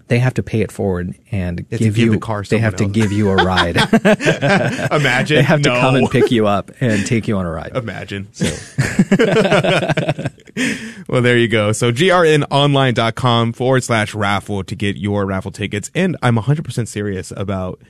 they 0.07 0.19
have 0.19 0.33
to 0.35 0.43
pay 0.43 0.61
it 0.61 0.71
forward 0.71 1.15
and 1.31 1.67
give, 1.69 1.79
give 1.79 1.97
you 1.97 2.11
the 2.11 2.17
car 2.19 2.43
they 2.43 2.59
have 2.59 2.73
else. 2.73 2.81
to 2.81 2.87
give 2.87 3.11
you 3.11 3.29
a 3.29 3.35
ride. 3.35 3.75
Imagine 4.91 5.37
they 5.37 5.43
have 5.43 5.61
to 5.63 5.69
come 5.69 5.95
and 5.95 6.09
pick 6.09 6.31
you 6.31 6.47
up 6.47 6.71
and 6.79 7.05
take 7.05 7.27
you 7.27 7.37
on 7.37 7.45
a 7.45 7.51
ride. 7.51 7.75
Imagine. 7.75 8.27
So. 8.31 8.45
well, 11.07 11.21
there 11.21 11.37
you 11.37 11.47
go. 11.47 11.71
So 11.71 11.91
grnonline.com 11.91 13.53
forward 13.53 13.83
slash 13.83 14.13
raffle 14.13 14.63
to 14.63 14.75
get 14.75 14.97
your 14.97 15.25
raffle 15.25 15.51
tickets. 15.51 15.91
And 15.93 16.17
I'm 16.21 16.37
100% 16.37 16.87
serious 16.87 17.31
about 17.35 17.81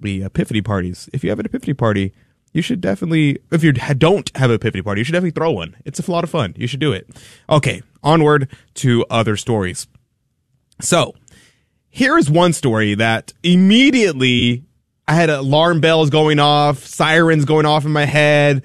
the 0.00 0.22
epiphany 0.22 0.62
parties. 0.62 1.08
If 1.12 1.24
you 1.24 1.30
have 1.30 1.38
an 1.38 1.46
epiphany 1.46 1.74
party, 1.74 2.12
you 2.52 2.62
should 2.62 2.80
definitely, 2.80 3.38
if 3.50 3.64
you 3.64 3.72
don't 3.72 4.36
have 4.36 4.50
an 4.50 4.56
epiphany 4.56 4.82
party, 4.82 5.00
you 5.00 5.04
should 5.04 5.12
definitely 5.12 5.32
throw 5.32 5.52
one. 5.52 5.76
It's 5.84 6.06
a 6.06 6.10
lot 6.10 6.24
of 6.24 6.30
fun. 6.30 6.54
You 6.56 6.66
should 6.66 6.80
do 6.80 6.92
it. 6.92 7.08
Okay. 7.48 7.82
Onward 8.02 8.48
to 8.74 9.04
other 9.10 9.36
stories. 9.36 9.86
So 10.80 11.14
here's 11.88 12.30
one 12.30 12.52
story 12.52 12.94
that 12.94 13.32
immediately 13.42 14.64
I 15.06 15.14
had 15.14 15.30
alarm 15.30 15.80
bells 15.80 16.10
going 16.10 16.38
off, 16.38 16.78
sirens 16.84 17.44
going 17.44 17.66
off 17.66 17.84
in 17.84 17.92
my 17.92 18.04
head. 18.04 18.62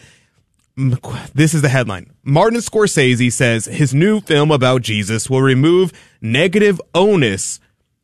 This 1.34 1.56
is 1.56 1.63
the 1.63 1.70
headline. 1.70 2.13
Martin 2.24 2.60
Scorsese 2.60 3.32
says 3.32 3.66
his 3.66 3.96
new 3.96 4.22
film 4.22 4.52
about 4.52 4.84
Jesus 4.84 5.28
will 5.28 5.42
remove 5.42 5.92
negative 6.22 6.80
onus 6.94 7.60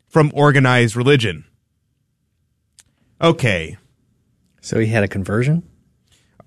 from 0.08 0.32
organized 0.34 0.96
religion. 0.96 1.46
Okay. 3.22 3.78
So 4.60 4.80
he 4.80 4.88
had 4.88 5.04
a 5.04 5.08
conversion? 5.08 5.62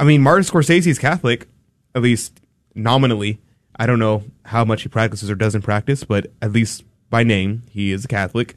I 0.01 0.05
mean, 0.05 0.21
Martin 0.21 0.45
Scorsese 0.45 0.89
is 0.89 0.99
Catholic, 0.99 1.47
at 1.95 2.03
least 2.03 2.41
nominally. 2.75 3.41
I 3.77 3.87
don't 3.87 4.01
know 4.01 4.25
how 4.47 4.65
much 4.65 4.83
he 4.83 4.89
practices 4.89 5.31
or 5.31 5.37
doesn't 5.37 5.62
practice, 5.62 6.03
but 6.03 6.33
at 6.43 6.51
least 6.51 6.83
by 7.09 7.23
name, 7.23 7.62
he 7.71 7.93
is 7.93 8.05
a 8.05 8.09
Catholic. 8.09 8.57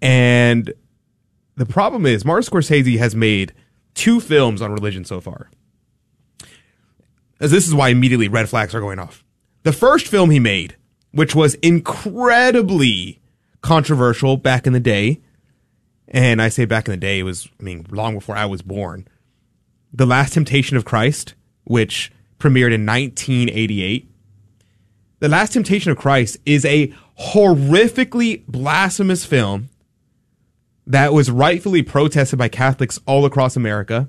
And 0.00 0.72
the 1.56 1.66
problem 1.66 2.06
is, 2.06 2.24
Martin 2.24 2.48
Scorsese 2.48 2.98
has 2.98 3.16
made 3.16 3.52
two 3.94 4.20
films 4.20 4.62
on 4.62 4.72
religion 4.72 5.04
so 5.04 5.20
far. 5.20 5.50
As 7.42 7.50
this 7.50 7.66
is 7.66 7.74
why 7.74 7.88
immediately 7.88 8.28
red 8.28 8.48
flags 8.48 8.72
are 8.72 8.80
going 8.80 9.00
off. 9.00 9.24
The 9.64 9.72
first 9.72 10.06
film 10.06 10.30
he 10.30 10.38
made, 10.38 10.76
which 11.10 11.34
was 11.34 11.54
incredibly 11.56 13.20
controversial 13.62 14.36
back 14.36 14.64
in 14.64 14.72
the 14.72 14.80
day, 14.80 15.20
and 16.06 16.40
I 16.40 16.48
say 16.48 16.66
back 16.66 16.86
in 16.86 16.92
the 16.92 16.96
day, 16.96 17.18
it 17.18 17.24
was, 17.24 17.48
I 17.58 17.64
mean, 17.64 17.84
long 17.90 18.14
before 18.14 18.36
I 18.36 18.46
was 18.46 18.62
born. 18.62 19.08
The 19.92 20.06
Last 20.06 20.34
Temptation 20.34 20.76
of 20.76 20.84
Christ, 20.84 21.34
which 21.64 22.12
premiered 22.38 22.72
in 22.72 22.86
1988. 22.86 24.08
The 25.18 25.28
Last 25.28 25.52
Temptation 25.52 25.90
of 25.90 25.98
Christ 25.98 26.38
is 26.46 26.64
a 26.64 26.94
horrifically 27.20 28.46
blasphemous 28.46 29.24
film 29.24 29.68
that 30.86 31.12
was 31.12 31.28
rightfully 31.28 31.82
protested 31.82 32.38
by 32.38 32.48
Catholics 32.48 33.00
all 33.04 33.24
across 33.24 33.56
America. 33.56 34.08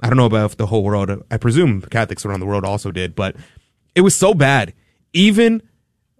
I 0.00 0.08
don't 0.08 0.16
know 0.16 0.26
about 0.26 0.56
the 0.56 0.66
whole 0.66 0.82
world. 0.82 1.10
I 1.30 1.36
presume 1.36 1.80
Catholics 1.82 2.24
around 2.24 2.40
the 2.40 2.46
world 2.46 2.64
also 2.64 2.90
did, 2.90 3.14
but 3.14 3.36
it 3.94 4.02
was 4.02 4.14
so 4.14 4.34
bad. 4.34 4.74
Even, 5.12 5.62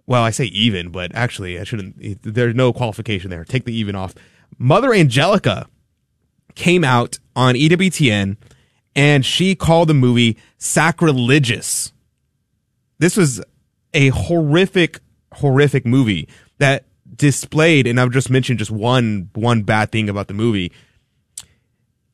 well, 0.05 0.23
I 0.23 0.31
say 0.31 0.45
even, 0.45 0.89
but 0.89 1.13
actually, 1.13 1.59
I 1.59 1.63
shouldn't. 1.63 2.23
There's 2.23 2.55
no 2.55 2.71
qualification 2.73 3.29
there. 3.29 3.43
Take 3.43 3.65
the 3.65 3.75
even 3.75 3.95
off. 3.95 4.15
Mother 4.57 4.93
Angelica 4.93 5.67
came 6.55 6.83
out 6.83 7.19
on 7.35 7.55
EWTN 7.55 8.37
and 8.95 9.25
she 9.25 9.55
called 9.55 9.89
the 9.89 9.93
movie 9.93 10.37
sacrilegious. 10.57 11.91
This 12.97 13.17
was 13.17 13.43
a 13.93 14.09
horrific, 14.09 14.99
horrific 15.33 15.85
movie 15.85 16.29
that 16.59 16.85
displayed, 17.13 17.87
and 17.87 17.99
I've 17.99 18.11
just 18.11 18.29
mentioned 18.29 18.59
just 18.59 18.71
one 18.71 19.29
one 19.33 19.63
bad 19.63 19.91
thing 19.91 20.09
about 20.09 20.27
the 20.27 20.33
movie. 20.33 20.71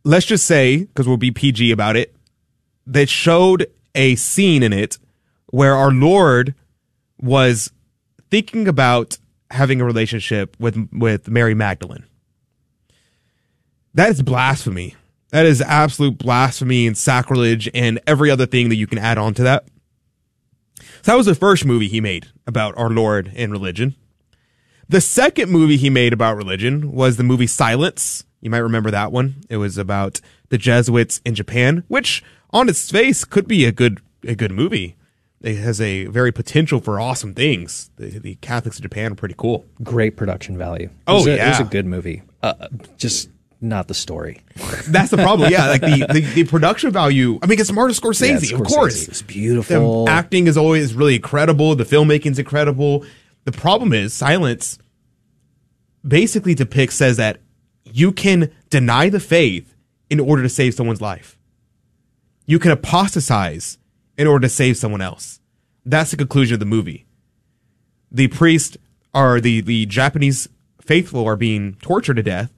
Let's 0.03 0.25
just 0.25 0.45
say, 0.45 0.85
because 0.85 1.07
we'll 1.07 1.17
be 1.17 1.31
PG 1.31 1.71
about 1.71 1.95
it, 1.95 2.15
that 2.87 3.09
showed 3.09 3.67
a 3.93 4.15
scene 4.15 4.63
in 4.63 4.73
it 4.73 4.97
where 5.47 5.75
our 5.75 5.91
Lord 5.91 6.55
was 7.19 7.71
thinking 8.29 8.67
about 8.67 9.17
having 9.51 9.81
a 9.81 9.85
relationship 9.85 10.55
with 10.59 10.89
with 10.91 11.27
Mary 11.27 11.53
Magdalene. 11.53 12.05
That 13.93 14.09
is 14.09 14.21
blasphemy. 14.21 14.95
That 15.29 15.45
is 15.45 15.61
absolute 15.61 16.17
blasphemy 16.17 16.87
and 16.87 16.97
sacrilege 16.97 17.69
and 17.73 17.99
every 18.07 18.29
other 18.29 18.45
thing 18.45 18.69
that 18.69 18.75
you 18.75 18.87
can 18.87 18.97
add 18.97 19.17
on 19.17 19.33
to 19.35 19.43
that. 19.43 19.65
So 21.03 21.11
that 21.11 21.15
was 21.15 21.25
the 21.25 21.35
first 21.35 21.65
movie 21.65 21.87
he 21.87 22.01
made 22.01 22.27
about 22.45 22.77
our 22.77 22.89
Lord 22.89 23.31
and 23.35 23.51
religion. 23.51 23.95
The 24.89 25.01
second 25.01 25.49
movie 25.49 25.77
he 25.77 25.89
made 25.89 26.11
about 26.11 26.35
religion 26.35 26.91
was 26.91 27.15
the 27.15 27.23
movie 27.23 27.47
Silence. 27.47 28.25
You 28.41 28.49
might 28.49 28.58
remember 28.60 28.91
that 28.91 29.12
one. 29.12 29.36
It 29.49 29.58
was 29.58 29.77
about 29.77 30.19
the 30.49 30.58
Jesuits 30.58 31.21
in 31.23 31.36
Japan, 31.36 31.84
which 31.88 32.23
on 32.51 32.67
its 32.67 32.89
face 32.89 33.23
could 33.23 33.47
be 33.47 33.65
a 33.65 33.71
good 33.71 34.01
a 34.27 34.36
good 34.36 34.51
movie. 34.51 34.95
It 35.41 35.58
has 35.58 35.82
a 35.82 36.06
very 36.06 36.32
potential 36.32 36.80
for 36.80 36.99
awesome 36.99 37.34
things. 37.34 37.89
The, 37.95 38.19
the 38.19 38.36
Catholics 38.36 38.77
of 38.77 38.84
Japan 38.84 39.13
are 39.13 39.15
pretty 39.15 39.34
cool. 39.38 39.65
Great 39.82 40.15
production 40.15 40.58
value. 40.58 40.86
It 40.86 40.91
Oh, 41.08 41.27
a, 41.27 41.32
it 41.32 41.47
was 41.47 41.60
a 41.60 41.63
good 41.63 41.88
movie. 41.88 42.21
Uh, 42.43 42.67
just 42.97 43.30
not 43.60 43.88
the 43.88 43.93
story. 43.95 44.41
That's 44.88 45.10
the 45.10 45.17
problem. 45.17 45.51
Yeah, 45.51 45.67
like 45.67 45.82
the, 45.82 46.06
the, 46.12 46.21
the 46.21 46.43
production 46.43 46.91
value. 46.91 47.39
I 47.41 47.47
mean, 47.47 47.60
it's 47.60 47.71
Martin 47.71 47.95
Scorsese, 47.95 48.30
Yeah, 48.30 48.36
it's 48.38 48.51
of 48.51 48.63
course. 48.63 49.08
It's 49.08 49.21
beautiful. 49.23 50.06
The 50.06 50.12
acting 50.12 50.47
is 50.47 50.58
always 50.58 50.93
really 50.93 51.15
incredible. 51.15 51.75
The 51.75 51.86
filmmaking's 51.86 52.38
incredible. 52.38 53.04
The 53.45 53.51
problem 53.51 53.93
is 53.93 54.13
Silence 54.13 54.77
basically 56.08 56.56
depicts 56.56 56.95
says 56.95 57.17
that 57.17 57.39
you 57.84 58.12
can 58.12 58.52
deny 58.70 59.10
the 59.10 59.20
faith 59.20 59.76
in 60.10 60.20
order 60.20 60.44
to 60.44 60.50
save 60.50 60.74
someone's 60.74 61.02
life. 61.02 61.38
You 62.46 62.60
can 62.60 62.72
apostatize 62.72 63.78
in 64.17 64.28
order 64.28 64.48
to 64.48 64.54
save 64.54 64.78
someone 64.78 65.02
else. 65.02 65.39
That's 65.86 66.12
the 66.12 66.17
conclusion 66.17 66.54
of 66.54 66.60
the 66.60 66.65
movie. 66.65 67.06
The 68.12 68.28
priest 68.28 68.78
or 69.13 69.39
the, 69.39 69.62
the 69.62 69.86
Japanese 69.86 70.48
faithful 70.82 71.26
are 71.26 71.36
being 71.36 71.76
tortured 71.76 72.15
to 72.15 72.24
death, 72.24 72.52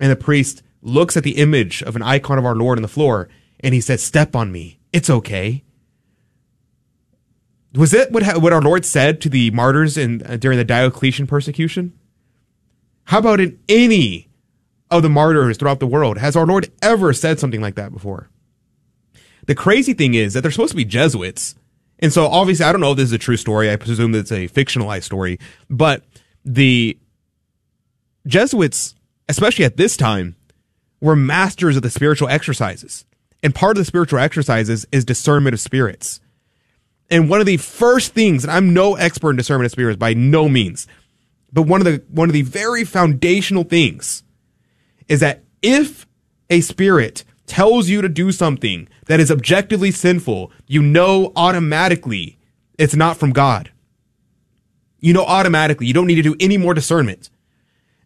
and 0.00 0.10
the 0.10 0.16
priest 0.16 0.62
looks 0.82 1.16
at 1.16 1.24
the 1.24 1.36
image 1.36 1.82
of 1.82 1.96
an 1.96 2.02
icon 2.02 2.38
of 2.38 2.44
our 2.44 2.54
Lord 2.54 2.78
on 2.78 2.82
the 2.82 2.88
floor, 2.88 3.28
and 3.60 3.74
he 3.74 3.80
says, 3.80 4.02
Step 4.02 4.34
on 4.34 4.52
me. 4.52 4.78
It's 4.92 5.10
okay. 5.10 5.64
Was 7.74 7.92
it 7.92 8.10
what, 8.10 8.24
what 8.40 8.52
our 8.52 8.62
Lord 8.62 8.84
said 8.84 9.20
to 9.20 9.28
the 9.28 9.50
martyrs 9.50 9.96
in, 9.96 10.22
uh, 10.24 10.36
during 10.36 10.58
the 10.58 10.64
Diocletian 10.64 11.26
persecution? 11.26 11.92
How 13.04 13.18
about 13.18 13.40
in 13.40 13.58
any 13.68 14.27
of 14.90 15.02
the 15.02 15.08
martyrs 15.08 15.56
throughout 15.56 15.80
the 15.80 15.86
world? 15.86 16.18
Has 16.18 16.36
our 16.36 16.46
Lord 16.46 16.70
ever 16.82 17.12
said 17.12 17.38
something 17.38 17.60
like 17.60 17.74
that 17.76 17.92
before? 17.92 18.28
The 19.46 19.54
crazy 19.54 19.94
thing 19.94 20.14
is 20.14 20.34
that 20.34 20.42
they're 20.42 20.50
supposed 20.50 20.72
to 20.72 20.76
be 20.76 20.84
Jesuits. 20.84 21.54
And 21.98 22.12
so 22.12 22.26
obviously, 22.26 22.64
I 22.64 22.72
don't 22.72 22.80
know 22.80 22.92
if 22.92 22.96
this 22.98 23.06
is 23.06 23.12
a 23.12 23.18
true 23.18 23.36
story. 23.36 23.70
I 23.70 23.76
presume 23.76 24.12
that 24.12 24.20
it's 24.20 24.32
a 24.32 24.48
fictionalized 24.48 25.04
story. 25.04 25.38
But 25.68 26.04
the 26.44 26.98
Jesuits, 28.26 28.94
especially 29.28 29.64
at 29.64 29.76
this 29.76 29.96
time, 29.96 30.36
were 31.00 31.16
masters 31.16 31.76
of 31.76 31.82
the 31.82 31.90
spiritual 31.90 32.28
exercises. 32.28 33.04
And 33.42 33.54
part 33.54 33.76
of 33.76 33.80
the 33.80 33.84
spiritual 33.86 34.18
exercises 34.18 34.86
is 34.92 35.04
discernment 35.04 35.54
of 35.54 35.60
spirits. 35.60 36.20
And 37.10 37.30
one 37.30 37.40
of 37.40 37.46
the 37.46 37.56
first 37.56 38.12
things, 38.12 38.44
and 38.44 38.52
I'm 38.52 38.74
no 38.74 38.96
expert 38.96 39.30
in 39.30 39.36
discernment 39.36 39.66
of 39.66 39.72
spirits 39.72 39.96
by 39.96 40.14
no 40.14 40.48
means, 40.48 40.86
but 41.52 41.62
one 41.62 41.80
of 41.80 41.86
the 41.86 42.04
one 42.10 42.28
of 42.28 42.34
the 42.34 42.42
very 42.42 42.84
foundational 42.84 43.64
things 43.64 44.22
is 45.08 45.20
that 45.20 45.42
if 45.62 46.06
a 46.50 46.60
spirit 46.60 47.24
tells 47.46 47.88
you 47.88 48.02
to 48.02 48.08
do 48.08 48.30
something 48.30 48.88
that 49.06 49.20
is 49.20 49.30
objectively 49.30 49.90
sinful, 49.90 50.52
you 50.66 50.82
know 50.82 51.32
automatically 51.34 52.38
it's 52.78 52.94
not 52.94 53.16
from 53.16 53.32
God. 53.32 53.72
You 55.00 55.12
know 55.12 55.24
automatically. 55.24 55.86
You 55.86 55.94
don't 55.94 56.06
need 56.06 56.16
to 56.16 56.22
do 56.22 56.36
any 56.38 56.56
more 56.56 56.74
discernment. 56.74 57.30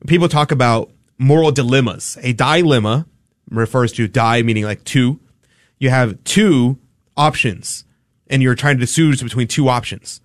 People 0.07 0.29
talk 0.29 0.51
about 0.51 0.91
moral 1.19 1.53
dilemmas. 1.53 2.19
A 2.23 2.33
dilemma 2.33 3.07
refers 3.51 3.93
to 3.93 4.09
die 4.09 4.43
meaning 4.43 4.65
like 4.65 4.85
two. 4.85 5.21
You 5.79 5.91
have 5.91 6.23
two 6.25 6.79
options 7.17 7.85
and 8.29 8.43
you're 8.43 8.55
trying 8.55 8.79
to 8.79 8.87
choose 8.87 9.23
between 9.23 9.49
two 9.49 9.69
options. 9.69 10.21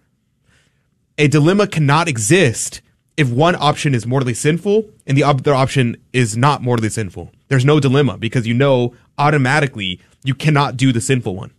A 1.18 1.28
dilemma 1.28 1.68
cannot 1.68 2.08
exist 2.08 2.82
if 3.18 3.30
one 3.30 3.56
option 3.56 3.96
is 3.96 4.06
mortally 4.06 4.36
sinful 4.36 4.86
and 5.08 5.18
the 5.18 5.24
other 5.24 5.54
option 5.54 5.98
is 6.14 6.38
not 6.38 6.62
mortally 6.62 6.90
sinful. 6.90 7.32
There's 7.48 7.66
no 7.66 7.80
dilemma 7.80 8.18
because 8.18 8.46
you 8.46 8.54
know 8.54 8.94
automatically 9.18 10.00
you 10.24 10.36
cannot 10.36 10.78
do 10.78 10.94
the 10.94 11.02
sinful 11.02 11.36
one. 11.36 11.52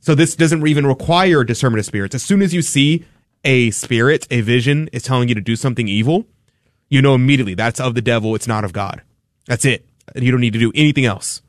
So 0.00 0.14
this 0.14 0.34
doesn't 0.34 0.66
even 0.66 0.86
require 0.86 1.44
discernment 1.44 1.80
of 1.80 1.86
spirits. 1.86 2.14
As 2.14 2.22
soon 2.22 2.40
as 2.40 2.54
you 2.54 2.62
see 2.62 3.04
a 3.44 3.70
spirit, 3.72 4.26
a 4.30 4.40
vision 4.40 4.88
is 4.92 5.02
telling 5.02 5.28
you 5.28 5.34
to 5.34 5.40
do 5.40 5.54
something 5.54 5.86
evil, 5.86 6.24
you 6.88 7.02
know 7.02 7.14
immediately 7.14 7.54
that's 7.54 7.78
of 7.78 7.94
the 7.94 8.02
devil, 8.02 8.34
it's 8.34 8.48
not 8.48 8.64
of 8.64 8.72
God. 8.72 9.02
That's 9.46 9.66
it. 9.66 9.86
You 10.14 10.30
don't 10.30 10.40
need 10.40 10.54
to 10.54 10.58
do 10.58 10.72
anything 10.74 11.04
else. 11.04 11.42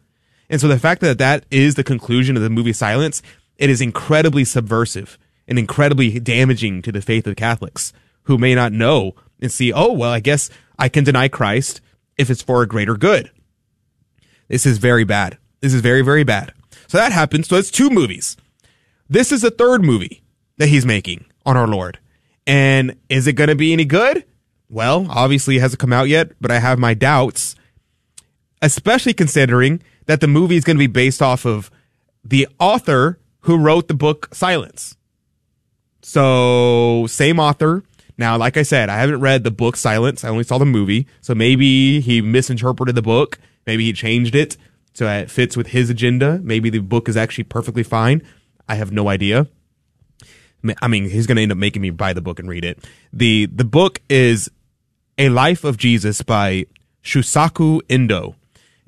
And 0.49 0.59
so 0.59 0.67
the 0.67 0.79
fact 0.79 0.99
that 1.01 1.19
that 1.19 1.45
is 1.49 1.75
the 1.75 1.83
conclusion 1.83 2.35
of 2.35 2.43
the 2.43 2.49
movie 2.49 2.73
Silence, 2.73 3.21
it 3.57 3.69
is 3.69 3.79
incredibly 3.79 4.43
subversive 4.43 5.17
and 5.47 5.57
incredibly 5.57 6.19
damaging 6.19 6.81
to 6.81 6.91
the 6.91 7.01
faith 7.01 7.27
of 7.27 7.35
Catholics 7.35 7.93
who 8.29 8.37
may 8.37 8.53
not 8.53 8.71
know 8.71 9.15
and 9.41 9.51
see, 9.51 9.73
oh, 9.73 9.91
well, 9.91 10.11
I 10.11 10.19
guess 10.19 10.51
I 10.77 10.87
can 10.87 11.03
deny 11.03 11.27
Christ 11.27 11.81
if 12.15 12.29
it's 12.29 12.43
for 12.43 12.61
a 12.61 12.67
greater 12.67 12.95
good. 12.95 13.31
This 14.47 14.67
is 14.67 14.77
very 14.77 15.03
bad. 15.03 15.39
This 15.61 15.73
is 15.73 15.81
very, 15.81 16.03
very 16.03 16.23
bad. 16.23 16.53
So 16.87 16.99
that 16.99 17.11
happens. 17.11 17.47
So 17.47 17.55
it's 17.55 17.71
two 17.71 17.89
movies. 17.89 18.37
This 19.09 19.31
is 19.31 19.41
the 19.41 19.49
third 19.49 19.83
movie 19.83 20.21
that 20.57 20.69
he's 20.69 20.85
making 20.85 21.25
on 21.43 21.57
our 21.57 21.67
Lord. 21.67 21.97
And 22.45 22.97
is 23.09 23.25
it 23.25 23.33
going 23.33 23.49
to 23.49 23.55
be 23.55 23.73
any 23.73 23.83
good? 23.83 24.25
Well, 24.69 25.07
obviously 25.09 25.57
it 25.57 25.61
hasn't 25.61 25.79
come 25.79 25.91
out 25.91 26.07
yet, 26.07 26.33
but 26.39 26.51
I 26.51 26.59
have 26.59 26.77
my 26.77 26.93
doubts, 26.93 27.55
especially 28.61 29.15
considering 29.15 29.81
that 30.05 30.21
the 30.21 30.27
movie 30.27 30.55
is 30.55 30.63
going 30.63 30.77
to 30.77 30.79
be 30.79 30.85
based 30.85 31.23
off 31.23 31.45
of 31.45 31.71
the 32.23 32.47
author 32.59 33.17
who 33.41 33.57
wrote 33.57 33.87
the 33.87 33.95
book 33.95 34.29
Silence. 34.33 34.95
So, 36.03 37.07
same 37.07 37.39
author. 37.39 37.83
Now, 38.19 38.37
like 38.37 38.57
I 38.57 38.63
said, 38.63 38.89
I 38.89 38.97
haven't 38.97 39.21
read 39.21 39.45
the 39.45 39.49
book 39.49 39.77
Silence. 39.77 40.25
I 40.25 40.29
only 40.29 40.43
saw 40.43 40.57
the 40.57 40.65
movie. 40.65 41.07
So 41.21 41.33
maybe 41.33 42.01
he 42.01 42.21
misinterpreted 42.21 42.93
the 42.93 43.01
book. 43.01 43.39
Maybe 43.65 43.85
he 43.85 43.93
changed 43.93 44.35
it 44.35 44.57
so 44.93 45.07
it 45.07 45.31
fits 45.31 45.55
with 45.55 45.67
his 45.67 45.89
agenda. 45.89 46.37
Maybe 46.43 46.69
the 46.69 46.79
book 46.79 47.07
is 47.07 47.15
actually 47.15 47.45
perfectly 47.45 47.83
fine. 47.83 48.21
I 48.67 48.75
have 48.75 48.91
no 48.91 49.07
idea. 49.07 49.47
I 50.81 50.89
mean, 50.89 51.09
he's 51.09 51.27
going 51.27 51.37
to 51.37 51.43
end 51.43 51.53
up 51.53 51.57
making 51.57 51.81
me 51.81 51.91
buy 51.91 52.11
the 52.11 52.19
book 52.19 52.39
and 52.39 52.49
read 52.49 52.65
it. 52.65 52.85
The 53.13 53.45
the 53.45 53.63
book 53.63 54.01
is 54.09 54.51
A 55.17 55.29
Life 55.29 55.63
of 55.63 55.77
Jesus 55.77 56.21
by 56.21 56.65
Shusaku 57.01 57.79
Endo. 57.89 58.35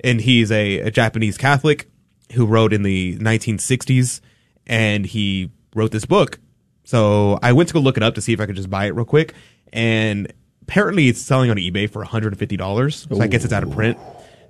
And 0.04 0.20
he's 0.20 0.52
a, 0.52 0.80
a 0.80 0.90
Japanese 0.90 1.38
Catholic 1.38 1.88
who 2.34 2.44
wrote 2.44 2.74
in 2.74 2.82
the 2.82 3.16
1960s 3.16 4.20
and 4.66 5.06
he 5.06 5.50
wrote 5.74 5.92
this 5.92 6.04
book. 6.04 6.38
So 6.84 7.38
I 7.42 7.52
went 7.52 7.68
to 7.68 7.72
go 7.72 7.80
look 7.80 7.96
it 7.96 8.02
up 8.02 8.14
to 8.16 8.20
see 8.20 8.32
if 8.32 8.40
I 8.40 8.46
could 8.46 8.56
just 8.56 8.70
buy 8.70 8.86
it 8.86 8.94
real 8.94 9.04
quick. 9.04 9.34
And 9.72 10.32
apparently 10.62 11.08
it's 11.08 11.20
selling 11.20 11.50
on 11.50 11.56
eBay 11.56 11.90
for 11.90 12.04
$150. 12.04 13.08
So 13.08 13.20
I 13.20 13.26
guess 13.26 13.44
it's 13.44 13.52
out 13.52 13.62
of 13.62 13.70
print. 13.70 13.98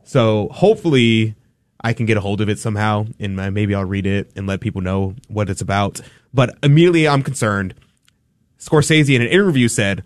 So 0.04 0.48
hopefully 0.50 1.34
I 1.84 1.92
can 1.92 2.06
get 2.06 2.16
a 2.16 2.20
hold 2.20 2.40
of 2.40 2.48
it 2.48 2.58
somehow 2.58 3.06
and 3.18 3.36
maybe 3.54 3.74
I'll 3.74 3.84
read 3.84 4.06
it 4.06 4.32
and 4.36 4.46
let 4.46 4.60
people 4.60 4.80
know 4.80 5.14
what 5.28 5.50
it's 5.50 5.60
about. 5.60 6.00
But 6.32 6.56
immediately 6.62 7.06
I'm 7.06 7.22
concerned. 7.22 7.74
Scorsese 8.58 9.14
in 9.14 9.20
an 9.20 9.28
interview 9.28 9.68
said, 9.68 10.04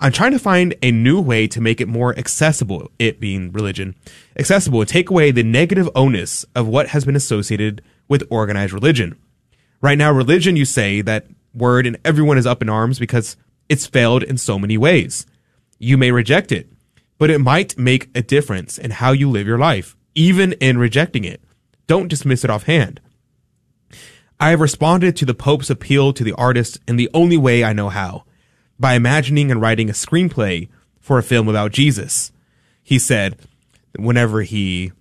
I'm 0.00 0.12
trying 0.12 0.32
to 0.32 0.38
find 0.38 0.74
a 0.82 0.90
new 0.90 1.20
way 1.20 1.46
to 1.48 1.60
make 1.60 1.80
it 1.80 1.88
more 1.88 2.18
accessible, 2.18 2.90
it 2.98 3.20
being 3.20 3.52
religion, 3.52 3.94
accessible 4.38 4.80
and 4.80 4.88
take 4.88 5.08
away 5.08 5.30
the 5.30 5.42
negative 5.42 5.88
onus 5.94 6.44
of 6.54 6.66
what 6.68 6.88
has 6.88 7.04
been 7.04 7.16
associated 7.16 7.80
with 8.08 8.26
organized 8.28 8.72
religion. 8.72 9.16
Right 9.80 9.96
now, 9.96 10.12
religion, 10.12 10.56
you 10.56 10.64
say 10.64 11.00
that 11.00 11.26
word 11.54 11.86
and 11.86 11.98
everyone 12.04 12.38
is 12.38 12.46
up 12.46 12.62
in 12.62 12.68
arms 12.68 12.98
because 12.98 13.36
it's 13.68 13.86
failed 13.86 14.22
in 14.22 14.36
so 14.36 14.58
many 14.58 14.76
ways. 14.76 15.26
You 15.78 15.96
may 15.96 16.10
reject 16.10 16.52
it, 16.52 16.68
but 17.18 17.30
it 17.30 17.38
might 17.38 17.78
make 17.78 18.10
a 18.14 18.22
difference 18.22 18.78
in 18.78 18.90
how 18.90 19.12
you 19.12 19.30
live 19.30 19.46
your 19.46 19.58
life, 19.58 19.96
even 20.14 20.52
in 20.54 20.78
rejecting 20.78 21.24
it. 21.24 21.40
Don't 21.86 22.08
dismiss 22.08 22.44
it 22.44 22.50
offhand. 22.50 23.00
I 24.40 24.50
have 24.50 24.60
responded 24.60 25.16
to 25.16 25.24
the 25.24 25.34
Pope's 25.34 25.70
appeal 25.70 26.12
to 26.12 26.24
the 26.24 26.32
artist 26.32 26.78
in 26.88 26.96
the 26.96 27.10
only 27.14 27.36
way 27.36 27.62
I 27.62 27.72
know 27.72 27.88
how 27.88 28.24
by 28.78 28.94
imagining 28.94 29.50
and 29.50 29.60
writing 29.60 29.88
a 29.88 29.92
screenplay 29.92 30.68
for 31.00 31.18
a 31.18 31.22
film 31.22 31.48
about 31.48 31.72
Jesus. 31.72 32.32
He 32.82 32.98
said 32.98 33.38
whenever 33.96 34.42
he 34.42 34.92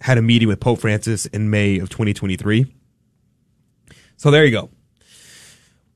had 0.00 0.18
a 0.18 0.22
meeting 0.22 0.48
with 0.48 0.60
Pope 0.60 0.80
Francis 0.80 1.26
in 1.26 1.48
May 1.50 1.78
of 1.78 1.88
2023. 1.88 2.66
So 4.16 4.30
there 4.30 4.44
you 4.44 4.50
go. 4.50 4.70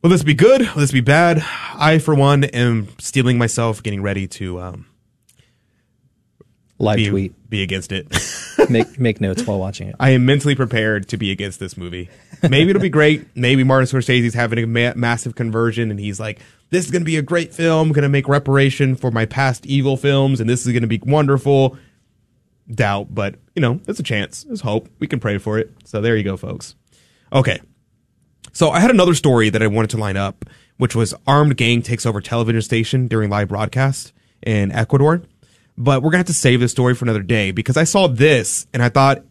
Will 0.02 0.10
this 0.10 0.22
be 0.22 0.34
good? 0.34 0.60
Will 0.60 0.80
this 0.80 0.92
be 0.92 1.00
bad? 1.00 1.44
I, 1.74 1.98
for 1.98 2.14
one, 2.14 2.44
am 2.44 2.88
steeling 2.98 3.38
myself, 3.38 3.82
getting 3.82 4.02
ready 4.02 4.28
to 4.28 4.60
um, 4.60 4.86
Live 6.78 6.96
be, 6.96 7.08
tweet. 7.08 7.50
be 7.50 7.62
against 7.62 7.92
it. 7.92 8.06
make 8.70 8.98
make 9.00 9.20
notes 9.20 9.46
while 9.46 9.58
watching 9.58 9.88
it. 9.88 9.96
I 9.98 10.10
am 10.10 10.26
mentally 10.26 10.54
prepared 10.54 11.08
to 11.08 11.16
be 11.16 11.30
against 11.30 11.58
this 11.58 11.76
movie. 11.76 12.10
Maybe 12.42 12.70
it'll 12.70 12.82
be 12.82 12.88
great. 12.88 13.26
Maybe 13.34 13.64
Martin 13.64 13.86
Scorsese's 13.86 14.34
having 14.34 14.58
a 14.58 14.66
ma- 14.66 14.92
massive 14.94 15.34
conversion, 15.34 15.90
and 15.90 15.98
he's 15.98 16.20
like, 16.20 16.40
"This 16.70 16.84
is 16.84 16.90
going 16.90 17.02
to 17.02 17.06
be 17.06 17.16
a 17.16 17.22
great 17.22 17.54
film. 17.54 17.92
Going 17.92 18.02
to 18.02 18.08
make 18.08 18.28
reparation 18.28 18.94
for 18.94 19.10
my 19.10 19.24
past 19.24 19.64
evil 19.66 19.96
films, 19.96 20.40
and 20.40 20.48
this 20.48 20.66
is 20.66 20.72
going 20.72 20.82
to 20.82 20.88
be 20.88 21.00
wonderful." 21.04 21.78
Doubt, 22.68 23.14
but 23.14 23.36
you 23.54 23.62
know, 23.62 23.80
it's 23.86 24.00
a 24.00 24.02
chance. 24.02 24.42
There's 24.42 24.60
hope. 24.60 24.88
We 24.98 25.06
can 25.06 25.20
pray 25.20 25.38
for 25.38 25.58
it. 25.58 25.72
So 25.84 26.00
there 26.00 26.16
you 26.16 26.24
go, 26.24 26.36
folks. 26.36 26.74
Okay. 27.32 27.60
So 28.56 28.70
I 28.70 28.80
had 28.80 28.90
another 28.90 29.12
story 29.12 29.50
that 29.50 29.62
I 29.62 29.66
wanted 29.66 29.90
to 29.90 29.98
line 29.98 30.16
up, 30.16 30.46
which 30.78 30.96
was 30.96 31.12
armed 31.26 31.58
gang 31.58 31.82
takes 31.82 32.06
over 32.06 32.22
television 32.22 32.62
station 32.62 33.06
during 33.06 33.28
live 33.28 33.48
broadcast 33.48 34.14
in 34.40 34.72
Ecuador. 34.72 35.20
But 35.76 36.02
we're 36.02 36.08
gonna 36.08 36.20
have 36.20 36.26
to 36.28 36.32
save 36.32 36.60
this 36.60 36.72
story 36.72 36.94
for 36.94 37.04
another 37.04 37.22
day 37.22 37.50
because 37.50 37.76
I 37.76 37.84
saw 37.84 38.06
this 38.06 38.66
and 38.72 38.82
I 38.82 38.88
thought 38.88 39.22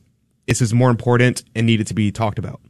this 0.45 0.61
is 0.61 0.75
more 0.75 0.91
important 0.91 1.43
and 1.55 1.65
needed 1.65 1.87
to 1.87 1.95
be 1.95 2.11
talked 2.11 2.37
about. 2.37 2.61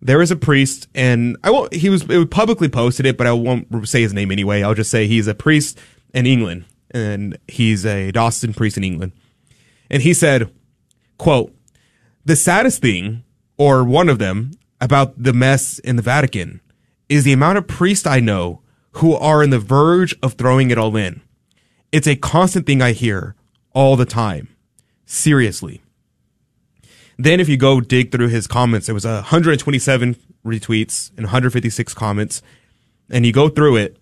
There 0.00 0.22
is 0.22 0.30
a 0.30 0.36
priest, 0.36 0.86
and 0.94 1.36
I 1.42 1.50
won't. 1.50 1.74
He 1.74 1.90
was 1.90 2.04
publicly 2.30 2.68
posted 2.68 3.04
it, 3.04 3.16
but 3.16 3.26
I 3.26 3.32
won't 3.32 3.88
say 3.88 4.02
his 4.02 4.14
name 4.14 4.30
anyway. 4.30 4.62
I'll 4.62 4.72
just 4.72 4.92
say 4.92 5.08
he's 5.08 5.26
a 5.26 5.34
priest 5.34 5.80
in 6.14 6.26
England, 6.26 6.66
and 6.92 7.40
he's 7.48 7.84
a 7.84 8.12
diocesan 8.12 8.54
priest 8.54 8.76
in 8.76 8.84
England. 8.84 9.14
And 9.90 10.00
he 10.00 10.14
said, 10.14 10.48
"quote 11.18 11.52
The 12.24 12.36
saddest 12.36 12.82
thing, 12.82 13.24
or 13.58 13.82
one 13.82 14.08
of 14.08 14.20
them, 14.20 14.52
about 14.80 15.22
the 15.22 15.32
mess 15.32 15.78
in 15.78 15.96
the 15.96 16.02
Vatican 16.02 16.60
is 17.08 17.24
the 17.24 17.32
amount 17.32 17.58
of 17.58 17.66
priests 17.66 18.06
I 18.06 18.20
know 18.20 18.60
who 18.92 19.14
are 19.14 19.42
on 19.42 19.50
the 19.50 19.58
verge 19.58 20.14
of 20.22 20.34
throwing 20.34 20.70
it 20.70 20.78
all 20.78 20.96
in. 20.96 21.20
It's 21.92 22.06
a 22.06 22.16
constant 22.16 22.66
thing 22.66 22.82
I 22.82 22.92
hear 22.92 23.34
all 23.72 23.96
the 23.96 24.06
time. 24.06 24.48
Seriously. 25.04 25.82
Then 27.18 27.40
if 27.40 27.48
you 27.48 27.56
go 27.56 27.80
dig 27.80 28.12
through 28.12 28.28
his 28.28 28.46
comments, 28.46 28.86
there 28.86 28.94
was 28.94 29.04
127 29.04 30.16
retweets 30.44 31.10
and 31.16 31.26
156 31.26 31.94
comments, 31.94 32.42
and 33.10 33.24
you 33.24 33.32
go 33.32 33.48
through 33.48 33.76
it 33.76 33.96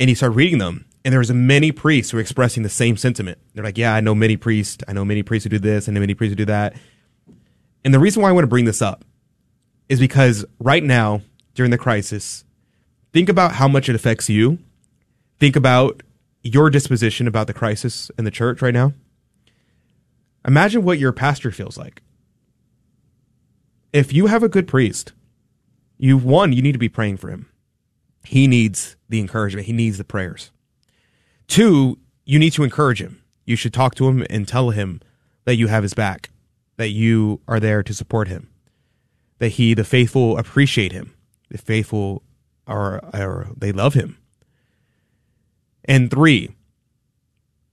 and 0.00 0.08
you 0.08 0.16
start 0.16 0.34
reading 0.34 0.58
them, 0.58 0.86
and 1.04 1.12
there 1.12 1.18
was 1.18 1.32
many 1.32 1.72
priests 1.72 2.10
who 2.10 2.16
were 2.16 2.20
expressing 2.20 2.62
the 2.62 2.68
same 2.68 2.96
sentiment. 2.96 3.38
They're 3.54 3.64
like, 3.64 3.78
"Yeah, 3.78 3.94
I 3.94 4.00
know 4.00 4.14
many 4.14 4.36
priests. 4.36 4.82
I 4.88 4.92
know 4.92 5.04
many 5.04 5.22
priests 5.22 5.44
who 5.44 5.50
do 5.50 5.58
this, 5.58 5.88
I 5.88 5.92
know 5.92 6.00
many 6.00 6.14
priests 6.14 6.32
who 6.32 6.36
do 6.36 6.44
that." 6.46 6.74
And 7.84 7.94
the 7.94 7.98
reason 7.98 8.22
why 8.22 8.28
I 8.28 8.32
want 8.32 8.44
to 8.44 8.48
bring 8.48 8.64
this 8.64 8.82
up 8.82 9.04
is 9.88 10.00
because 10.00 10.44
right 10.58 10.82
now 10.82 11.22
during 11.54 11.70
the 11.70 11.78
crisis, 11.78 12.44
think 13.12 13.28
about 13.28 13.52
how 13.52 13.68
much 13.68 13.88
it 13.88 13.94
affects 13.94 14.28
you. 14.28 14.58
Think 15.38 15.56
about 15.56 16.02
your 16.42 16.70
disposition 16.70 17.26
about 17.26 17.46
the 17.46 17.54
crisis 17.54 18.10
in 18.18 18.24
the 18.24 18.30
church 18.30 18.62
right 18.62 18.74
now. 18.74 18.92
Imagine 20.46 20.82
what 20.84 20.98
your 20.98 21.12
pastor 21.12 21.50
feels 21.50 21.76
like. 21.76 22.02
If 23.92 24.12
you 24.12 24.26
have 24.26 24.42
a 24.42 24.48
good 24.48 24.68
priest, 24.68 25.12
you 25.96 26.16
one, 26.16 26.52
you 26.52 26.62
need 26.62 26.72
to 26.72 26.78
be 26.78 26.88
praying 26.88 27.16
for 27.16 27.28
him. 27.28 27.48
He 28.24 28.46
needs 28.46 28.96
the 29.08 29.20
encouragement. 29.20 29.66
He 29.66 29.72
needs 29.72 29.98
the 29.98 30.04
prayers. 30.04 30.50
Two, 31.46 31.98
you 32.24 32.38
need 32.38 32.52
to 32.52 32.62
encourage 32.62 33.00
him. 33.00 33.22
You 33.46 33.56
should 33.56 33.72
talk 33.72 33.94
to 33.96 34.06
him 34.08 34.24
and 34.28 34.46
tell 34.46 34.70
him 34.70 35.00
that 35.44 35.56
you 35.56 35.68
have 35.68 35.82
his 35.82 35.94
back, 35.94 36.30
that 36.76 36.90
you 36.90 37.40
are 37.48 37.58
there 37.58 37.82
to 37.82 37.94
support 37.94 38.28
him, 38.28 38.50
that 39.38 39.50
he, 39.50 39.74
the 39.74 39.84
faithful, 39.84 40.38
appreciate 40.38 40.92
him, 40.92 41.14
the 41.48 41.58
faithful 41.58 42.22
are, 42.66 43.04
are 43.12 43.48
they 43.56 43.72
love 43.72 43.94
him. 43.94 44.18
And 45.84 46.10
three, 46.10 46.54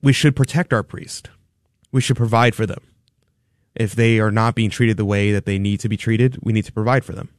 we 0.01 0.13
should 0.13 0.35
protect 0.35 0.71
our 0.71 0.83
priest. 0.83 1.29
We 1.91 2.01
should 2.01 2.15
provide 2.15 2.55
for 2.55 2.65
them. 2.65 2.83
If 3.75 3.93
they 3.93 4.19
are 4.19 4.31
not 4.31 4.55
being 4.55 4.69
treated 4.69 4.95
the 4.95 5.05
way 5.05 5.31
that 5.31 5.45
they 5.45 5.59
need 5.59 5.81
to 5.81 5.89
be 5.89 5.97
treated, 5.97 6.37
we 6.41 6.53
need 6.53 6.65
to 6.65 6.71
provide 6.71 7.03
for 7.03 7.11
them. 7.11 7.29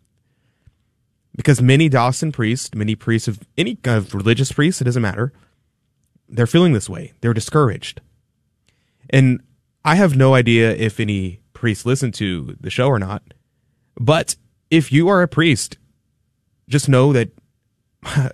Because 1.34 1.62
many 1.62 1.88
diocesan 1.88 2.32
priests, 2.32 2.74
many 2.74 2.94
priests 2.94 3.28
of 3.28 3.40
any 3.56 3.76
kind 3.76 3.98
of 3.98 4.14
religious 4.14 4.52
priests, 4.52 4.80
it 4.80 4.84
doesn't 4.84 5.02
matter, 5.02 5.32
they're 6.28 6.46
feeling 6.46 6.72
this 6.72 6.88
way. 6.88 7.12
They're 7.20 7.34
discouraged. 7.34 8.00
And 9.08 9.40
I 9.84 9.94
have 9.94 10.16
no 10.16 10.34
idea 10.34 10.72
if 10.72 10.98
any 10.98 11.40
priests 11.52 11.86
listen 11.86 12.12
to 12.12 12.56
the 12.60 12.70
show 12.70 12.88
or 12.88 12.98
not. 12.98 13.22
But 13.98 14.36
if 14.70 14.92
you 14.92 15.08
are 15.08 15.22
a 15.22 15.28
priest, 15.28 15.78
just 16.68 16.88
know 16.88 17.12
that 17.12 17.30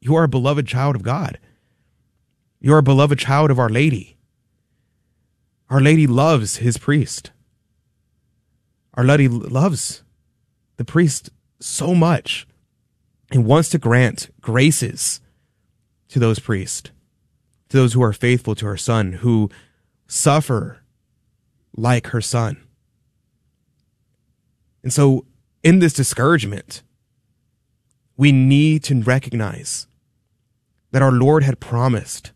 you 0.00 0.14
are 0.14 0.24
a 0.24 0.28
beloved 0.28 0.66
child 0.66 0.96
of 0.96 1.02
God. 1.02 1.38
You 2.60 2.72
are 2.74 2.78
a 2.78 2.82
beloved 2.82 3.18
child 3.18 3.50
of 3.50 3.58
Our 3.58 3.68
Lady. 3.68 4.16
Our 5.68 5.80
Lady 5.80 6.06
loves 6.06 6.56
his 6.56 6.78
priest. 6.78 7.30
Our 8.94 9.04
Lady 9.04 9.28
loves 9.28 10.02
the 10.76 10.84
priest 10.84 11.30
so 11.60 11.94
much 11.94 12.46
and 13.30 13.44
wants 13.44 13.68
to 13.70 13.78
grant 13.78 14.30
graces 14.40 15.20
to 16.08 16.18
those 16.18 16.38
priests, 16.38 16.90
to 17.68 17.76
those 17.76 17.92
who 17.92 18.02
are 18.02 18.12
faithful 18.12 18.54
to 18.54 18.66
her 18.66 18.76
son, 18.76 19.14
who 19.14 19.50
suffer 20.06 20.80
like 21.76 22.08
her 22.08 22.20
son. 22.20 22.56
And 24.84 24.92
so, 24.92 25.24
in 25.62 25.78
this 25.80 25.94
discouragement, 25.94 26.82
we 28.16 28.30
need 28.30 28.84
to 28.84 29.02
recognize 29.02 29.88
that 30.92 31.02
our 31.02 31.10
Lord 31.10 31.42
had 31.42 31.58
promised 31.58 32.30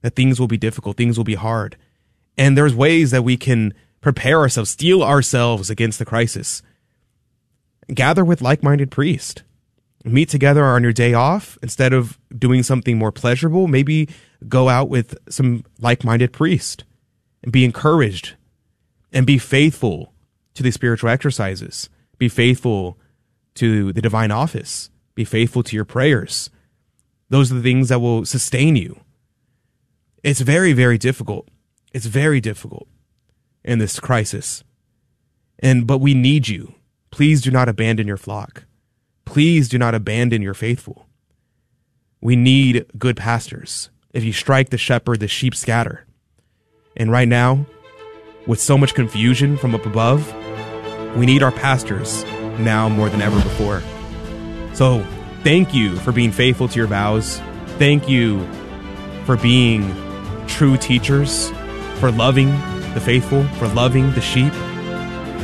that 0.00 0.16
things 0.16 0.40
will 0.40 0.48
be 0.48 0.56
difficult, 0.56 0.96
things 0.96 1.16
will 1.16 1.24
be 1.24 1.34
hard. 1.34 1.76
And 2.38 2.56
there's 2.56 2.74
ways 2.74 3.10
that 3.10 3.22
we 3.22 3.36
can 3.36 3.74
prepare 4.00 4.40
ourselves, 4.40 4.70
steel 4.70 5.02
ourselves 5.02 5.68
against 5.68 5.98
the 5.98 6.06
crisis. 6.06 6.62
Gather 7.92 8.24
with 8.24 8.40
like 8.40 8.62
minded 8.62 8.90
priests. 8.90 9.42
Meet 10.02 10.30
together 10.30 10.64
on 10.64 10.82
your 10.82 10.94
day 10.94 11.12
off 11.12 11.58
instead 11.62 11.92
of 11.92 12.18
doing 12.36 12.62
something 12.62 12.96
more 12.96 13.12
pleasurable. 13.12 13.68
Maybe 13.68 14.08
go 14.48 14.70
out 14.70 14.88
with 14.88 15.18
some 15.28 15.64
like 15.78 16.02
minded 16.02 16.32
priest 16.32 16.84
and 17.42 17.52
be 17.52 17.66
encouraged 17.66 18.36
and 19.12 19.26
be 19.26 19.36
faithful 19.36 20.14
to 20.54 20.62
the 20.62 20.70
spiritual 20.70 21.10
exercises. 21.10 21.88
Be 22.18 22.28
faithful 22.28 22.98
to 23.54 23.92
the 23.92 24.02
divine 24.02 24.30
office. 24.30 24.90
Be 25.14 25.24
faithful 25.24 25.62
to 25.64 25.76
your 25.76 25.84
prayers. 25.84 26.50
Those 27.28 27.50
are 27.50 27.56
the 27.56 27.62
things 27.62 27.88
that 27.88 28.00
will 28.00 28.24
sustain 28.24 28.76
you. 28.76 29.00
It's 30.22 30.40
very, 30.40 30.72
very 30.72 30.98
difficult. 30.98 31.48
It's 31.92 32.06
very 32.06 32.40
difficult 32.40 32.88
in 33.64 33.78
this 33.78 34.00
crisis. 34.00 34.64
And, 35.58 35.86
but 35.86 35.98
we 35.98 36.14
need 36.14 36.48
you. 36.48 36.74
Please 37.10 37.42
do 37.42 37.50
not 37.50 37.68
abandon 37.68 38.06
your 38.06 38.16
flock. 38.16 38.64
Please 39.24 39.68
do 39.68 39.78
not 39.78 39.94
abandon 39.94 40.42
your 40.42 40.54
faithful. 40.54 41.06
We 42.20 42.36
need 42.36 42.86
good 42.98 43.16
pastors. 43.16 43.90
If 44.12 44.24
you 44.24 44.32
strike 44.32 44.70
the 44.70 44.78
shepherd, 44.78 45.20
the 45.20 45.28
sheep 45.28 45.54
scatter. 45.54 46.06
And 46.96 47.10
right 47.10 47.28
now, 47.28 47.66
with 48.46 48.60
so 48.60 48.76
much 48.76 48.94
confusion 48.94 49.56
from 49.56 49.74
up 49.74 49.86
above, 49.86 50.34
we 51.16 51.26
need 51.26 51.42
our 51.42 51.52
pastors 51.52 52.24
now 52.58 52.88
more 52.88 53.08
than 53.08 53.22
ever 53.22 53.36
before. 53.42 53.82
So, 54.74 55.04
thank 55.42 55.74
you 55.74 55.96
for 55.96 56.12
being 56.12 56.32
faithful 56.32 56.68
to 56.68 56.76
your 56.76 56.86
vows. 56.86 57.40
Thank 57.78 58.08
you 58.08 58.46
for 59.24 59.36
being 59.36 59.94
true 60.46 60.76
teachers, 60.76 61.50
for 61.98 62.10
loving 62.10 62.50
the 62.94 63.00
faithful, 63.00 63.44
for 63.58 63.68
loving 63.68 64.12
the 64.12 64.20
sheep. 64.20 64.52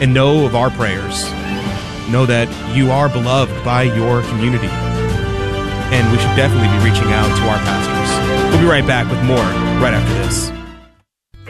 And 0.01 0.13
know 0.13 0.45
of 0.45 0.55
our 0.55 0.71
prayers. 0.71 1.25
Know 2.11 2.27
that 2.27 2.49
you 2.77 2.91
are 2.91 3.09
beloved 3.09 3.65
by 3.65 3.85
your 3.85 4.23
community. 4.23 4.69
And 4.69 6.13
we 6.13 6.19
should 6.19 6.37
definitely 6.37 6.69
be 6.79 6.85
reaching 6.85 7.13
out 7.13 7.29
to 7.29 7.43
our 7.49 7.59
pastors. 7.59 8.51
We'll 8.53 8.61
be 8.61 8.69
right 8.69 8.87
back 8.87 9.11
with 9.11 9.23
more 9.23 9.39
right 9.81 9.95
after 9.95 10.15
this. 10.15 10.66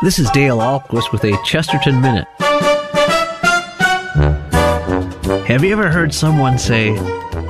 This 0.00 0.20
is 0.20 0.30
Dale 0.30 0.58
Ahlquist 0.58 1.10
with 1.10 1.24
a 1.24 1.36
Chesterton 1.44 2.00
Minute. 2.00 2.28
Have 5.48 5.64
you 5.64 5.72
ever 5.72 5.90
heard 5.90 6.14
someone 6.14 6.56
say, 6.56 6.90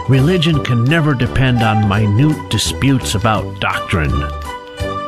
religion 0.08 0.64
can 0.64 0.82
never 0.84 1.12
depend 1.12 1.62
on 1.62 1.86
minute 1.86 2.50
disputes 2.50 3.14
about 3.14 3.60
doctrine? 3.60 4.14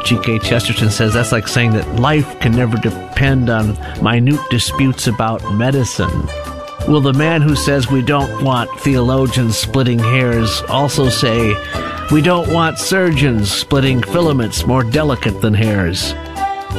G.K. 0.04 0.40
Chesterton 0.40 0.90
says 0.90 1.14
that's 1.14 1.32
like 1.32 1.48
saying 1.48 1.72
that 1.72 1.98
life 1.98 2.38
can 2.40 2.52
never 2.52 2.76
depend 2.76 3.48
on 3.48 3.68
minute 4.02 4.40
disputes 4.50 5.06
about 5.06 5.42
medicine. 5.54 6.26
Will 6.88 7.00
the 7.00 7.14
man 7.14 7.40
who 7.40 7.56
says 7.56 7.90
we 7.90 8.02
don't 8.02 8.44
want 8.44 8.68
theologians 8.80 9.56
splitting 9.56 9.98
hairs 9.98 10.60
also 10.68 11.08
say 11.08 11.54
we 12.12 12.20
don't 12.20 12.52
want 12.52 12.78
surgeons 12.78 13.50
splitting 13.50 14.02
filaments 14.02 14.66
more 14.66 14.84
delicate 14.84 15.40
than 15.40 15.54
hairs? 15.54 16.12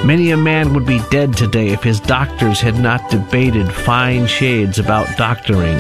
Many 0.05 0.31
a 0.31 0.37
man 0.37 0.73
would 0.73 0.85
be 0.85 0.99
dead 1.11 1.37
today 1.37 1.69
if 1.69 1.83
his 1.83 1.99
doctors 1.99 2.59
had 2.59 2.79
not 2.79 3.11
debated 3.11 3.71
fine 3.71 4.25
shades 4.25 4.79
about 4.79 5.15
doctoring. 5.15 5.77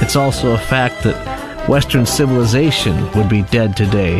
It's 0.00 0.16
also 0.16 0.52
a 0.52 0.58
fact 0.58 1.02
that 1.04 1.68
Western 1.68 2.04
civilization 2.04 3.10
would 3.12 3.28
be 3.28 3.42
dead 3.42 3.76
today 3.76 4.18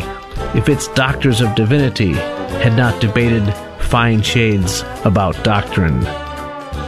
if 0.54 0.68
its 0.68 0.88
doctors 0.88 1.40
of 1.40 1.54
divinity 1.54 2.12
had 2.12 2.76
not 2.76 3.00
debated 3.00 3.52
fine 3.80 4.22
shades 4.22 4.82
about 5.04 5.42
doctrine. 5.44 5.98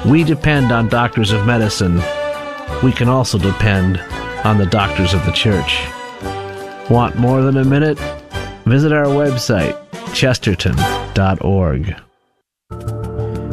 We 0.09 0.23
depend 0.23 0.71
on 0.71 0.89
doctors 0.89 1.33
of 1.33 1.47
medicine. 1.47 1.97
We 2.83 2.93
can 2.93 3.09
also 3.09 3.39
depend 3.39 3.99
on 4.45 4.59
the 4.59 4.67
doctors 4.67 5.15
of 5.15 5.25
the 5.27 5.33
church. 5.33 5.81
Want 6.89 7.17
more 7.17 7.43
than 7.43 7.57
a 7.57 7.65
minute? 7.65 7.99
Visit 8.67 8.93
our 8.93 9.07
website, 9.07 9.77
chesterton.org. 10.15 11.97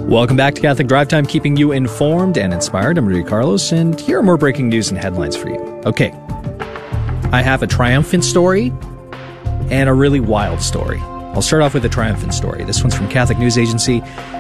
Welcome 0.08 0.38
back 0.38 0.56
to 0.56 0.62
Catholic 0.62 0.88
Drive 0.88 1.10
Time, 1.10 1.26
keeping 1.26 1.58
you 1.58 1.74
informed 1.74 2.38
and 2.38 2.54
inspired. 2.54 2.98
I'm 2.98 3.06
Rudy 3.06 3.26
Carlos, 3.26 3.74
and 3.74 4.00
here 4.00 4.20
are 4.20 4.24
more 4.24 4.38
breaking 4.38 4.70
news 4.70 4.90
and 4.90 4.98
headlines 4.98 5.36
for 5.36 5.50
you. 5.50 5.58
Okay, 5.86 6.12
I 7.34 7.42
have 7.42 7.62
a 7.62 7.68
triumphant 7.68 8.24
story 8.24 8.72
and 9.70 9.90
a 9.90 9.94
really 9.94 10.22
wild 10.22 10.62
story. 10.62 11.00
I'll 11.02 11.42
start 11.42 11.62
off 11.62 11.74
with 11.74 11.84
a 11.84 11.90
triumphant 11.90 12.34
story. 12.34 12.64
This 12.64 12.82
one's 12.82 12.96
from 12.96 13.10
Catholic 13.10 13.38
News 13.38 13.58
Agency. 13.58 14.00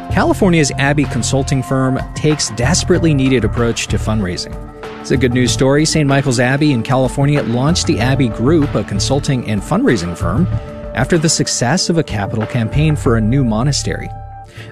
California's 0.09 0.71
Abbey 0.77 1.03
consulting 1.03 1.61
firm 1.61 1.99
takes 2.15 2.49
desperately 2.51 3.13
needed 3.13 3.43
approach 3.43 3.87
to 3.87 3.97
fundraising. 3.97 4.55
It's 5.01 5.11
a 5.11 5.17
good 5.17 5.33
news 5.33 5.51
story. 5.51 5.83
St. 5.83 6.07
Michael's 6.07 6.39
Abbey 6.39 6.71
in 6.71 6.81
California 6.81 7.43
launched 7.43 7.87
the 7.87 7.99
Abbey 7.99 8.29
Group, 8.29 8.73
a 8.73 8.85
consulting 8.85 9.45
and 9.49 9.61
fundraising 9.61 10.17
firm, 10.17 10.47
after 10.95 11.17
the 11.17 11.27
success 11.27 11.89
of 11.89 11.97
a 11.97 12.03
capital 12.03 12.45
campaign 12.45 12.95
for 12.95 13.17
a 13.17 13.21
new 13.21 13.43
monastery. 13.43 14.09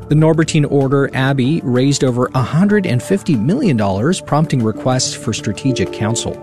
The 0.07 0.15
Norbertine 0.15 0.69
Order 0.71 1.09
Abbey 1.13 1.61
raised 1.63 2.03
over 2.03 2.27
$150 2.29 3.39
million, 3.39 4.23
prompting 4.25 4.63
requests 4.63 5.13
for 5.13 5.33
strategic 5.33 5.91
counsel. 5.91 6.33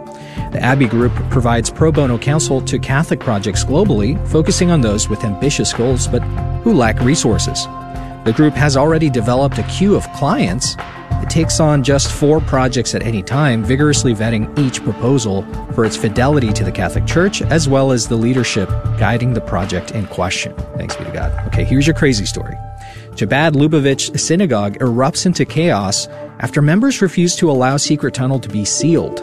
The 0.52 0.60
Abbey 0.60 0.86
Group 0.86 1.12
provides 1.30 1.70
pro 1.70 1.92
bono 1.92 2.18
counsel 2.18 2.60
to 2.62 2.78
Catholic 2.78 3.20
projects 3.20 3.64
globally, 3.64 4.16
focusing 4.28 4.70
on 4.70 4.80
those 4.80 5.08
with 5.08 5.24
ambitious 5.24 5.72
goals 5.72 6.08
but 6.08 6.20
who 6.62 6.74
lack 6.74 7.00
resources. 7.00 7.66
The 8.24 8.32
group 8.32 8.54
has 8.54 8.76
already 8.76 9.10
developed 9.10 9.58
a 9.58 9.64
queue 9.64 9.96
of 9.96 10.10
clients. 10.12 10.76
It 11.22 11.30
takes 11.30 11.60
on 11.60 11.82
just 11.82 12.10
four 12.10 12.40
projects 12.40 12.94
at 12.94 13.02
any 13.02 13.22
time, 13.22 13.64
vigorously 13.64 14.14
vetting 14.14 14.56
each 14.58 14.82
proposal 14.82 15.42
for 15.72 15.84
its 15.84 15.96
fidelity 15.96 16.52
to 16.52 16.64
the 16.64 16.72
Catholic 16.72 17.06
Church, 17.06 17.42
as 17.42 17.68
well 17.68 17.92
as 17.92 18.08
the 18.08 18.16
leadership 18.16 18.68
guiding 18.98 19.34
the 19.34 19.40
project 19.40 19.92
in 19.92 20.06
question. 20.06 20.54
Thanks 20.76 20.96
be 20.96 21.04
to 21.04 21.10
God. 21.10 21.46
Okay, 21.48 21.64
here's 21.64 21.86
your 21.86 21.94
crazy 21.94 22.26
story. 22.26 22.56
Chabad 23.14 23.52
Lubavitch 23.52 24.18
Synagogue 24.18 24.78
erupts 24.78 25.26
into 25.26 25.44
chaos 25.44 26.08
after 26.40 26.62
members 26.62 27.02
refuse 27.02 27.36
to 27.36 27.50
allow 27.50 27.76
secret 27.76 28.14
tunnel 28.14 28.40
to 28.40 28.48
be 28.48 28.64
sealed. 28.64 29.20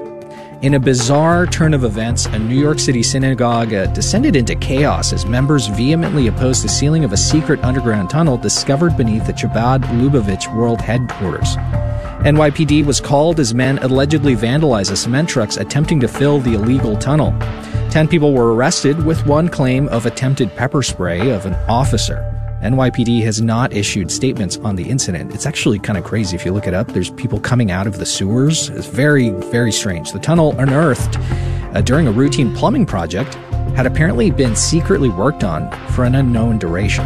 In 0.62 0.76
a 0.76 0.80
bizarre 0.80 1.48
turn 1.48 1.74
of 1.74 1.84
events, 1.84 2.28
a 2.28 2.38
New 2.38 2.60
York 2.60 2.80
City 2.80 3.02
synagogue 3.02 3.74
uh, 3.74 3.88
descended 3.88 4.36
into 4.36 4.56
chaos 4.56 5.12
as 5.12 5.26
members 5.26 5.68
vehemently 5.68 6.28
opposed 6.28 6.64
the 6.64 6.70
sealing 6.70 7.04
of 7.04 7.14
a 7.14 7.18
secret 7.18 7.64
underground 7.64 8.10
tunnel 8.10 8.38
discovered 8.38 8.96
beneath 8.96 9.26
the 9.26 9.34
Chabad 9.34 9.82
Lubavitch 10.00 10.54
World 10.54 10.82
Headquarters. 10.82 11.56
NYPD 12.26 12.86
was 12.86 13.00
called 13.02 13.40
as 13.40 13.56
men 13.56 13.80
allegedly 13.80 14.36
vandalized 14.36 14.92
a 14.92 14.98
cement 14.98 15.30
trucks 15.30 15.58
attempting 15.58 16.00
to 16.02 16.08
fill 16.08 16.40
the 16.40 16.54
illegal 16.54 16.96
tunnel. 16.98 17.32
Ten 17.90 18.08
people 18.08 18.34
were 18.34 18.54
arrested 18.54 19.04
with 19.04 19.26
one 19.26 19.48
claim 19.48 19.88
of 19.88 20.06
attempted 20.06 20.56
pepper 20.56 20.84
spray 20.84 21.32
of 21.32 21.46
an 21.46 21.56
officer. 21.68 22.39
NYPD 22.62 23.22
has 23.24 23.42
not 23.42 23.72
issued 23.72 24.12
statements 24.12 24.58
on 24.58 24.76
the 24.76 24.90
incident. 24.90 25.34
It's 25.34 25.46
actually 25.46 25.80
kind 25.80 25.98
of 25.98 26.04
crazy 26.04 26.36
if 26.36 26.44
you 26.46 26.52
look 26.52 26.68
it 26.68 26.74
up. 26.74 26.88
There's 26.88 27.10
people 27.12 27.40
coming 27.40 27.72
out 27.72 27.88
of 27.88 28.00
the 28.00 28.06
sewers. 28.06 28.68
It's 28.70 28.86
very, 28.88 29.30
very 29.30 29.72
strange. 29.72 30.12
The 30.12 30.20
tunnel 30.20 30.54
unearthed 30.60 31.18
uh, 31.74 31.82
during 31.82 32.08
a 32.08 32.12
routine 32.12 32.54
plumbing 32.54 32.86
project 32.86 33.36
had 33.76 33.86
apparently 33.86 34.30
been 34.30 34.58
secretly 34.58 35.08
worked 35.08 35.46
on 35.46 35.72
for 35.92 36.04
an 36.04 36.16
unknown 36.16 36.58
duration. 36.60 37.06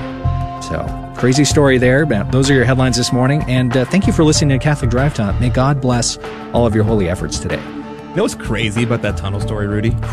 So, 0.64 1.14
crazy 1.18 1.46
story 1.46 1.78
there. 1.78 2.08
But 2.08 2.32
those 2.32 2.50
are 2.50 2.56
your 2.56 2.66
headlines 2.66 2.98
this 2.98 3.14
morning. 3.14 3.44
And 3.48 3.78
uh, 3.78 3.86
thank 3.86 4.08
you 4.08 4.14
for 4.14 4.24
listening 4.24 4.58
to 4.58 4.64
Catholic 4.64 4.90
Drive 4.90 5.14
Time. 5.14 5.40
May 5.40 5.50
God 5.50 5.80
bless 5.82 6.18
all 6.52 6.66
of 6.66 6.74
your 6.74 6.84
holy 6.84 7.10
efforts 7.10 7.38
today. 7.38 7.62
You 7.62 8.16
know 8.16 8.24
what's 8.24 8.34
crazy 8.34 8.84
about 8.84 9.04
that 9.04 9.18
tunnel 9.18 9.40
story, 9.40 9.68
Rudy? 9.68 9.96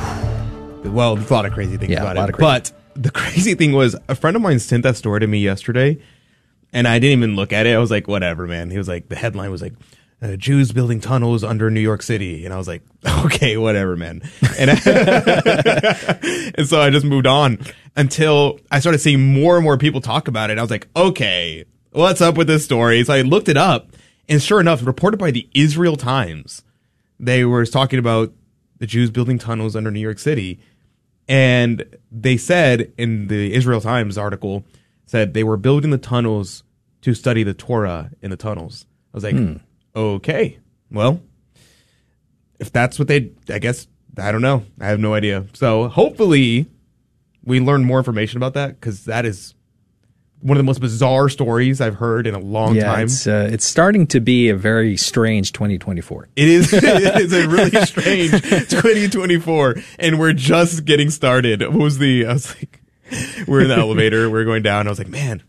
Well, 0.82 1.14
there's 1.14 1.30
a 1.30 1.34
lot 1.34 1.44
of 1.44 1.52
crazy 1.52 1.76
things 1.76 1.92
Yeah, 1.92 2.00
about 2.00 2.16
a 2.16 2.20
lot 2.20 2.28
it. 2.30 2.32
of 2.32 2.36
crazy. 2.36 2.46
But 2.72 2.72
the 2.94 3.10
crazy 3.10 3.54
thing 3.54 3.72
was, 3.72 3.96
a 4.08 4.14
friend 4.14 4.36
of 4.36 4.42
mine 4.42 4.58
sent 4.58 4.82
that 4.82 4.96
story 4.96 5.20
to 5.20 5.26
me 5.26 5.38
yesterday, 5.38 5.98
and 6.72 6.86
I 6.86 6.98
didn't 6.98 7.18
even 7.18 7.36
look 7.36 7.52
at 7.52 7.66
it. 7.66 7.74
I 7.74 7.78
was 7.78 7.90
like, 7.90 8.08
whatever, 8.08 8.46
man. 8.46 8.70
He 8.70 8.78
was 8.78 8.88
like, 8.88 9.08
the 9.08 9.16
headline 9.16 9.50
was 9.50 9.62
like, 9.62 9.74
uh, 10.22 10.36
Jews 10.36 10.70
building 10.72 11.00
tunnels 11.00 11.42
under 11.42 11.70
New 11.70 11.80
York 11.80 12.02
City. 12.02 12.44
And 12.44 12.52
I 12.52 12.58
was 12.58 12.68
like, 12.68 12.82
okay, 13.24 13.56
whatever, 13.56 13.96
man. 13.96 14.22
And, 14.58 14.70
and 14.86 16.68
so 16.68 16.80
I 16.80 16.90
just 16.90 17.06
moved 17.06 17.26
on 17.26 17.58
until 17.96 18.60
I 18.70 18.80
started 18.80 18.98
seeing 18.98 19.32
more 19.32 19.56
and 19.56 19.64
more 19.64 19.78
people 19.78 20.00
talk 20.00 20.28
about 20.28 20.50
it. 20.50 20.58
I 20.58 20.62
was 20.62 20.70
like, 20.70 20.88
okay, 20.94 21.64
what's 21.92 22.20
up 22.20 22.36
with 22.36 22.46
this 22.46 22.64
story? 22.64 23.02
So 23.04 23.14
I 23.14 23.22
looked 23.22 23.48
it 23.48 23.56
up, 23.56 23.96
and 24.28 24.42
sure 24.42 24.60
enough, 24.60 24.86
reported 24.86 25.16
by 25.16 25.30
the 25.30 25.48
Israel 25.54 25.96
Times, 25.96 26.62
they 27.18 27.44
were 27.44 27.64
talking 27.66 27.98
about 27.98 28.32
the 28.78 28.86
Jews 28.86 29.10
building 29.10 29.38
tunnels 29.38 29.74
under 29.76 29.90
New 29.90 30.00
York 30.00 30.18
City. 30.18 30.60
And 31.30 31.84
they 32.10 32.36
said 32.36 32.92
in 32.98 33.28
the 33.28 33.54
Israel 33.54 33.80
Times 33.80 34.18
article, 34.18 34.64
said 35.06 35.32
they 35.32 35.44
were 35.44 35.56
building 35.56 35.92
the 35.92 35.98
tunnels 35.98 36.64
to 37.02 37.14
study 37.14 37.44
the 37.44 37.54
Torah 37.54 38.10
in 38.20 38.30
the 38.30 38.36
tunnels. 38.36 38.84
I 39.14 39.16
was 39.16 39.22
like, 39.24 39.36
Hmm. 39.36 39.56
okay, 39.94 40.58
well, 40.90 41.22
if 42.58 42.72
that's 42.72 42.98
what 42.98 43.06
they, 43.06 43.30
I 43.48 43.60
guess, 43.60 43.86
I 44.18 44.32
don't 44.32 44.42
know. 44.42 44.64
I 44.80 44.86
have 44.88 44.98
no 44.98 45.14
idea. 45.14 45.46
So 45.52 45.86
hopefully 45.88 46.66
we 47.44 47.60
learn 47.60 47.84
more 47.84 47.98
information 47.98 48.36
about 48.36 48.54
that 48.54 48.80
because 48.80 49.04
that 49.04 49.24
is 49.24 49.54
one 50.40 50.56
of 50.56 50.58
the 50.58 50.66
most 50.66 50.80
bizarre 50.80 51.28
stories 51.28 51.80
I've 51.80 51.96
heard 51.96 52.26
in 52.26 52.34
a 52.34 52.38
long 52.38 52.74
yeah, 52.74 52.84
time. 52.84 53.04
it's 53.04 53.26
uh, 53.26 53.48
it's 53.52 53.66
starting 53.66 54.06
to 54.08 54.20
be 54.20 54.48
a 54.48 54.56
very 54.56 54.96
strange 54.96 55.52
2024. 55.52 56.28
It 56.36 56.48
is. 56.48 56.72
it 56.76 57.20
is 57.20 57.32
a 57.32 57.48
really 57.48 57.70
strange 57.84 58.32
2024, 58.32 59.76
and 59.98 60.18
we're 60.18 60.32
just 60.32 60.84
getting 60.84 61.10
started. 61.10 61.62
What 61.62 61.72
was 61.72 61.98
the? 61.98 62.26
I 62.26 62.32
was 62.32 62.56
like, 62.56 62.80
we're 63.46 63.62
in 63.62 63.68
the 63.68 63.76
elevator. 63.76 64.30
We're 64.30 64.44
going 64.44 64.62
down. 64.62 64.86
I 64.86 64.90
was 64.90 64.98
like, 64.98 65.08
man, 65.08 65.42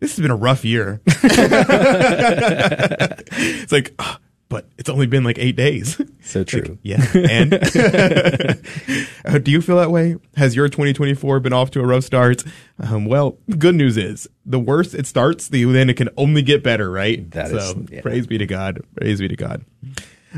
this 0.00 0.16
has 0.16 0.22
been 0.22 0.30
a 0.30 0.36
rough 0.36 0.64
year. 0.64 1.00
it's 1.06 1.22
like, 3.72 4.00
but 4.48 4.68
it's 4.78 4.88
only 4.88 5.06
been 5.06 5.24
like 5.24 5.38
eight 5.38 5.56
days. 5.56 6.00
So 6.22 6.44
true. 6.52 6.78
yeah. 6.82 7.04
And 7.14 7.54
Uh, 9.24 9.38
do 9.42 9.50
you 9.50 9.60
feel 9.60 9.76
that 9.76 9.90
way? 9.90 10.16
Has 10.36 10.54
your 10.54 10.68
2024 10.68 11.40
been 11.40 11.52
off 11.52 11.70
to 11.72 11.80
a 11.80 11.86
rough 11.86 12.04
start? 12.04 12.44
Um, 12.78 13.06
well, 13.06 13.38
good 13.58 13.74
news 13.74 13.96
is 13.96 14.28
the 14.44 14.58
worse 14.60 14.94
it 14.94 15.06
starts, 15.06 15.48
the 15.48 15.64
then 15.64 15.90
it 15.90 15.96
can 15.96 16.08
only 16.16 16.42
get 16.42 16.62
better, 16.62 16.90
right? 16.90 17.28
That 17.32 17.48
so 17.48 17.56
is- 17.56 17.74
yeah. 17.90 18.00
praise 18.02 18.26
be 18.26 18.38
to 18.38 18.46
God. 18.46 18.82
Praise 18.96 19.20
be 19.20 19.28
to 19.28 19.36
God. 19.36 19.64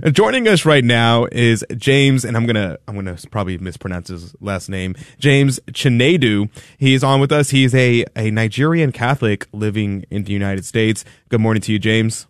Uh, 0.02 0.11
Joining 0.11 0.46
us 0.46 0.64
right 0.64 0.84
now 0.84 1.26
is 1.32 1.64
James, 1.76 2.24
and 2.24 2.36
I'm 2.36 2.46
gonna 2.46 2.78
I'm 2.86 2.94
gonna 2.94 3.16
probably 3.30 3.59
mispronounce 3.59 4.09
his 4.09 4.34
last 4.40 4.68
name. 4.68 4.94
James 5.18 5.59
Chinedu. 5.72 6.48
He's 6.78 7.02
on 7.02 7.20
with 7.20 7.32
us. 7.32 7.50
He's 7.50 7.74
a 7.74 8.04
a 8.14 8.30
Nigerian 8.30 8.92
Catholic 8.92 9.46
living 9.52 10.04
in 10.09 10.22
the 10.24 10.32
United 10.32 10.64
States. 10.64 11.04
Good 11.30 11.40
morning 11.40 11.61
to 11.62 11.72
you, 11.72 11.78
James. 11.80 12.26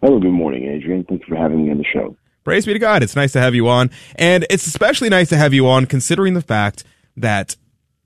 Hello, 0.00 0.20
good 0.20 0.30
morning, 0.30 0.64
Adrian. 0.66 1.02
Thanks 1.04 1.26
for 1.26 1.34
having 1.34 1.64
me 1.64 1.72
on 1.72 1.78
the 1.78 1.84
show. 1.84 2.16
Praise 2.44 2.64
be 2.64 2.72
to 2.72 2.78
God. 2.78 3.02
It's 3.02 3.16
nice 3.16 3.32
to 3.32 3.40
have 3.40 3.56
you 3.56 3.68
on, 3.68 3.90
and 4.14 4.46
it's 4.48 4.66
especially 4.66 5.08
nice 5.08 5.28
to 5.30 5.36
have 5.36 5.52
you 5.52 5.66
on, 5.68 5.86
considering 5.86 6.34
the 6.34 6.40
fact 6.40 6.84
that 7.16 7.56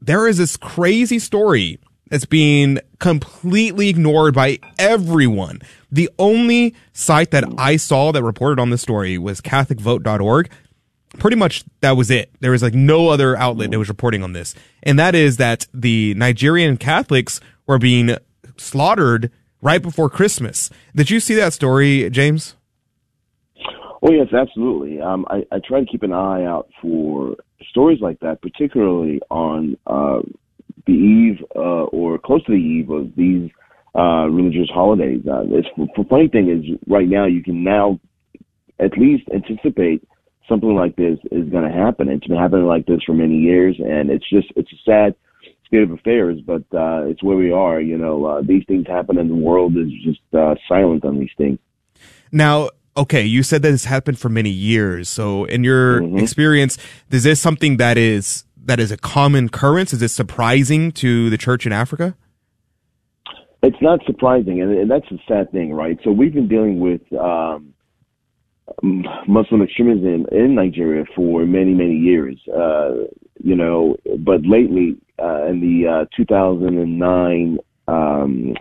there 0.00 0.26
is 0.26 0.38
this 0.38 0.56
crazy 0.56 1.18
story 1.18 1.78
that's 2.08 2.24
being 2.24 2.78
completely 2.98 3.90
ignored 3.90 4.34
by 4.34 4.58
everyone. 4.78 5.60
The 5.90 6.08
only 6.18 6.74
site 6.94 7.30
that 7.30 7.44
I 7.58 7.76
saw 7.76 8.10
that 8.12 8.22
reported 8.22 8.58
on 8.58 8.70
this 8.70 8.80
story 8.80 9.18
was 9.18 9.42
CatholicVote.org. 9.42 10.50
Pretty 11.18 11.36
much 11.36 11.62
that 11.82 11.96
was 11.96 12.10
it. 12.10 12.30
There 12.40 12.52
was 12.52 12.62
like 12.62 12.74
no 12.74 13.08
other 13.08 13.36
outlet 13.36 13.70
that 13.70 13.78
was 13.78 13.88
reporting 13.88 14.22
on 14.22 14.32
this. 14.32 14.54
And 14.82 14.98
that 14.98 15.14
is 15.14 15.36
that 15.36 15.66
the 15.74 16.14
Nigerian 16.14 16.78
Catholics 16.78 17.38
were 17.66 17.78
being 17.78 18.16
slaughtered 18.56 19.30
right 19.62 19.80
before 19.80 20.10
Christmas. 20.10 20.68
Did 20.94 21.10
you 21.10 21.20
see 21.20 21.34
that 21.36 21.54
story, 21.54 22.10
James? 22.10 22.56
Oh 24.02 24.10
yes, 24.10 24.28
absolutely. 24.32 25.00
Um, 25.00 25.24
I, 25.30 25.44
I 25.52 25.60
try 25.66 25.80
to 25.80 25.86
keep 25.86 26.02
an 26.02 26.12
eye 26.12 26.44
out 26.44 26.68
for 26.82 27.36
stories 27.70 28.00
like 28.00 28.18
that, 28.20 28.42
particularly 28.42 29.20
on 29.30 29.76
uh, 29.86 30.20
the 30.86 30.92
eve 30.92 31.38
uh, 31.54 31.84
or 31.84 32.18
close 32.18 32.44
to 32.46 32.52
the 32.52 32.58
eve 32.58 32.90
of 32.90 33.14
these 33.16 33.50
uh, 33.94 34.26
religious 34.28 34.68
holidays. 34.74 35.20
Uh, 35.26 35.42
it's, 35.46 35.68
the 35.76 36.04
funny 36.10 36.26
thing 36.28 36.50
is, 36.50 36.78
right 36.88 37.08
now 37.08 37.26
you 37.26 37.42
can 37.42 37.62
now 37.62 38.00
at 38.80 38.98
least 38.98 39.28
anticipate 39.32 40.02
something 40.48 40.74
like 40.74 40.96
this 40.96 41.18
is 41.30 41.48
going 41.50 41.64
to 41.64 41.70
happen. 41.70 42.08
It's 42.08 42.26
been 42.26 42.38
happening 42.38 42.66
like 42.66 42.86
this 42.86 43.02
for 43.06 43.14
many 43.14 43.36
years, 43.36 43.76
and 43.78 44.10
it's 44.10 44.28
just 44.28 44.48
it's 44.56 44.72
a 44.72 44.82
sad 44.84 45.14
state 45.72 45.82
of 45.84 45.90
affairs, 45.90 46.38
but 46.46 46.62
uh, 46.74 47.06
it's 47.06 47.22
where 47.22 47.36
we 47.36 47.50
are. 47.50 47.80
You 47.80 47.96
know, 47.96 48.26
uh, 48.26 48.42
these 48.42 48.62
things 48.68 48.86
happen, 48.86 49.16
and 49.16 49.30
the 49.30 49.34
world 49.34 49.74
is 49.76 49.90
just 50.04 50.20
uh, 50.34 50.54
silent 50.68 51.04
on 51.04 51.18
these 51.18 51.30
things. 51.38 51.58
Now, 52.30 52.68
okay, 52.94 53.22
you 53.24 53.42
said 53.42 53.62
that 53.62 53.70
this 53.70 53.86
happened 53.86 54.18
for 54.18 54.28
many 54.28 54.50
years. 54.50 55.08
So, 55.08 55.46
in 55.46 55.64
your 55.64 56.02
Mm-hmm. 56.02 56.18
experience, 56.18 56.76
is 57.10 57.22
this 57.24 57.40
something 57.40 57.78
that 57.78 57.96
is 57.96 58.44
that 58.64 58.78
is 58.78 58.92
a 58.92 58.98
common 58.98 59.46
occurrence? 59.46 59.94
Is 59.94 60.02
it 60.02 60.08
surprising 60.08 60.92
to 60.92 61.30
the 61.30 61.38
church 61.38 61.64
in 61.64 61.72
Africa? 61.72 62.16
It's 63.62 63.80
not 63.80 64.00
surprising, 64.06 64.60
and, 64.60 64.76
and 64.76 64.90
that's 64.90 65.08
the 65.10 65.18
sad 65.26 65.50
thing, 65.52 65.72
right? 65.72 65.98
So 66.04 66.10
we've 66.10 66.34
been 66.34 66.48
dealing 66.48 66.80
with 66.80 67.00
um, 67.14 67.72
Muslim 69.26 69.62
extremism 69.62 70.26
in 70.32 70.54
Nigeria 70.54 71.04
for 71.14 71.46
many, 71.46 71.72
many 71.72 71.94
years. 71.96 72.36
Uh, 72.48 73.06
you 73.42 73.56
know, 73.56 73.96
but 74.18 74.42
lately, 74.46 74.96
uh, 75.18 75.46
in 75.46 75.60
the 75.60 75.88
uh, 75.88 76.04
2009, 76.16 77.58
um, 77.88 78.54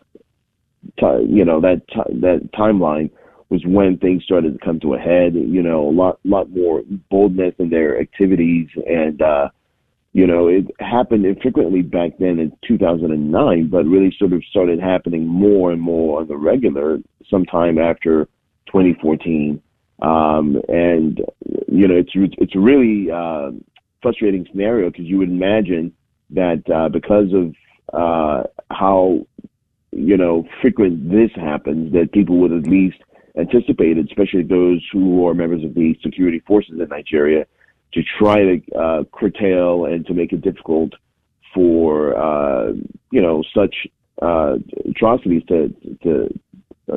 ti 1.00 1.06
you 1.28 1.46
know 1.46 1.62
that 1.62 1.88
ti 1.88 2.02
that 2.20 2.50
timeline 2.54 3.10
was 3.50 3.64
when 3.66 3.98
things 3.98 4.24
started 4.24 4.54
to 4.54 4.66
come 4.66 4.80
to 4.80 4.96
a 4.96 5.00
head. 5.00 5.36
You 5.36 5.62
know, 5.62 5.88
a 5.88 5.92
lot, 5.92 6.20
lot 6.24 6.50
more 6.50 6.82
boldness 7.10 7.54
in 7.60 7.70
their 7.70 8.00
activities, 8.00 8.70
and 8.88 9.22
uh, 9.22 9.50
you 10.14 10.28
know, 10.28 10.48
it 10.48 10.66
happened 10.80 11.26
infrequently 11.26 11.82
back 11.82 12.18
then 12.20 12.40
in 12.40 12.52
2009, 12.68 13.68
but 13.68 13.86
really 13.86 14.14
sort 14.18 14.34
of 14.34 14.44
started 14.46 14.80
happening 14.80 15.26
more 15.26 15.72
and 15.72 15.82
more 15.82 16.22
on 16.22 16.28
the 16.28 16.36
regular 16.36 17.00
sometime 17.30 17.78
after 17.78 18.26
2014. 18.68 19.62
Um, 20.02 20.60
and 20.68 21.22
you 21.68 21.88
know, 21.88 21.96
it's 21.96 22.12
it's 22.16 22.56
really 22.56 23.12
uh, 23.12 23.52
frustrating 24.02 24.46
scenario 24.52 24.90
because 24.90 25.06
you 25.06 25.18
would 25.18 25.30
imagine 25.30 25.94
that 26.32 26.64
uh, 26.74 26.90
because 26.90 27.34
of 27.34 27.54
uh, 27.94 28.44
how 28.70 29.26
you 29.92 30.18
know 30.18 30.48
frequent 30.62 31.10
this 31.10 31.32
happens, 31.36 31.92
that 31.94 32.12
people 32.12 32.38
would 32.38 32.52
at 32.52 32.64
least 32.64 32.98
anticipate, 33.38 33.98
especially 33.98 34.44
those 34.44 34.86
who 34.92 35.26
are 35.28 35.34
members 35.34 35.64
of 35.64 35.74
the 35.74 35.96
security 36.04 36.40
forces 36.48 36.80
in 36.80 36.88
Nigeria, 36.90 37.46
to 37.94 38.02
try 38.20 38.38
to 38.38 38.62
uh, 38.78 39.04
curtail 39.14 39.86
and 39.86 40.06
to 40.06 40.14
make 40.14 40.32
it 40.34 40.42
difficult 40.42 40.94
for 41.54 42.16
uh, 42.18 42.72
you 43.12 43.22
know 43.22 43.44
such 43.54 43.76
uh, 44.22 44.56
atrocities 44.90 45.44
to 45.48 45.70
to 46.04 46.40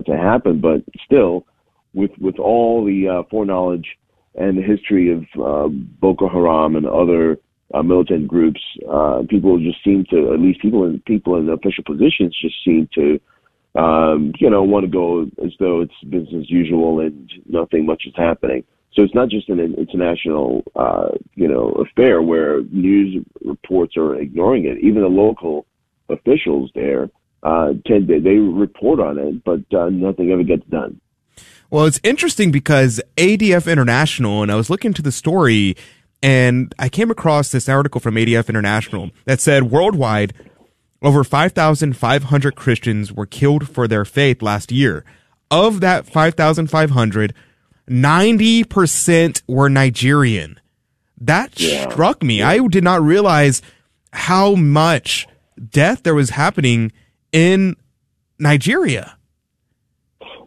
to 0.07 0.17
happen. 0.17 0.61
But 0.61 0.83
still, 1.05 1.47
with 1.93 2.13
with 2.19 2.39
all 2.39 2.85
the 2.85 3.09
uh, 3.09 3.23
foreknowledge 3.31 3.97
and 4.37 4.59
the 4.59 4.63
history 4.63 5.13
of 5.13 5.23
uh, 5.41 5.69
Boko 6.01 6.29
Haram 6.29 6.77
and 6.77 6.87
other 6.87 7.39
uh, 7.73 7.83
militant 7.83 8.29
groups, 8.29 8.61
uh, 8.91 9.23
people 9.29 9.59
just 9.59 9.83
seem 9.85 10.05
to, 10.11 10.33
at 10.33 10.41
least 10.41 10.61
people 10.61 10.85
in 10.85 11.01
people 11.01 11.37
in 11.37 11.49
official 11.49 11.85
positions, 11.85 12.37
just 12.41 12.57
seem 12.65 12.89
to. 12.95 13.21
Um, 13.77 14.33
you 14.39 14.49
know, 14.49 14.63
want 14.63 14.85
to 14.85 14.91
go 14.91 15.23
as 15.45 15.51
though 15.59 15.81
it's 15.81 15.93
business 16.09 16.45
as 16.45 16.49
usual 16.51 17.01
and 17.01 17.29
nothing 17.49 17.85
much 17.85 18.05
is 18.07 18.13
happening. 18.15 18.63
So 18.95 19.03
it's 19.03 19.15
not 19.15 19.29
just 19.29 19.49
an 19.49 19.59
international, 19.59 20.63
uh, 20.77 21.09
you 21.35 21.49
know, 21.49 21.71
affair 21.73 22.23
where 22.23 22.63
news 22.71 23.25
reports 23.45 23.97
are 23.97 24.15
ignoring 24.15 24.67
it. 24.67 24.79
Even 24.79 25.03
the 25.03 25.09
local 25.09 25.67
officials 26.09 26.71
there 26.77 27.11
uh, 27.43 27.73
tend 27.87 28.07
to 28.09 28.21
they 28.21 28.37
report 28.37 29.01
on 29.01 29.19
it, 29.19 29.43
but 29.45 29.61
uh, 29.77 29.91
nothing 29.91 30.31
ever 30.31 30.45
gets 30.45 30.65
done. 30.67 31.01
Well, 31.75 31.87
it's 31.87 31.99
interesting 32.05 32.53
because 32.53 33.03
ADF 33.17 33.69
International, 33.69 34.45
and 34.45 34.53
I 34.53 34.55
was 34.55 34.71
looking 34.71 34.93
to 34.93 35.03
the 35.03 35.11
story, 35.11 35.75
and 36.23 36.73
I 36.79 36.89
came 36.89 37.11
across 37.11 37.51
this 37.51 37.69
article 37.69 38.01
from 38.01 38.15
ADF 38.15 38.49
International 38.49 39.11
that 39.25 39.41
said 39.41 39.73
worldwide, 39.73 40.35
over 41.03 41.25
5,500 41.25 42.55
Christians 42.55 43.13
were 43.13 43.27
killed 43.27 43.69
for 43.69 43.89
their 43.89 44.05
faith 44.05 44.41
last 44.41 44.71
year. 44.71 45.05
Of 45.51 45.81
that 45.81 46.07
5,500, 46.07 47.35
90% 47.91 49.43
were 49.49 49.69
Nigerian. 49.69 50.61
That 51.21 51.59
struck 51.59 52.23
me. 52.23 52.41
I 52.41 52.65
did 52.69 52.85
not 52.85 53.03
realize 53.03 53.63
how 54.13 54.55
much 54.55 55.27
death 55.71 56.05
there 56.05 56.15
was 56.15 56.31
happening 56.31 56.93
in 57.33 57.75
Nigeria. 58.39 59.19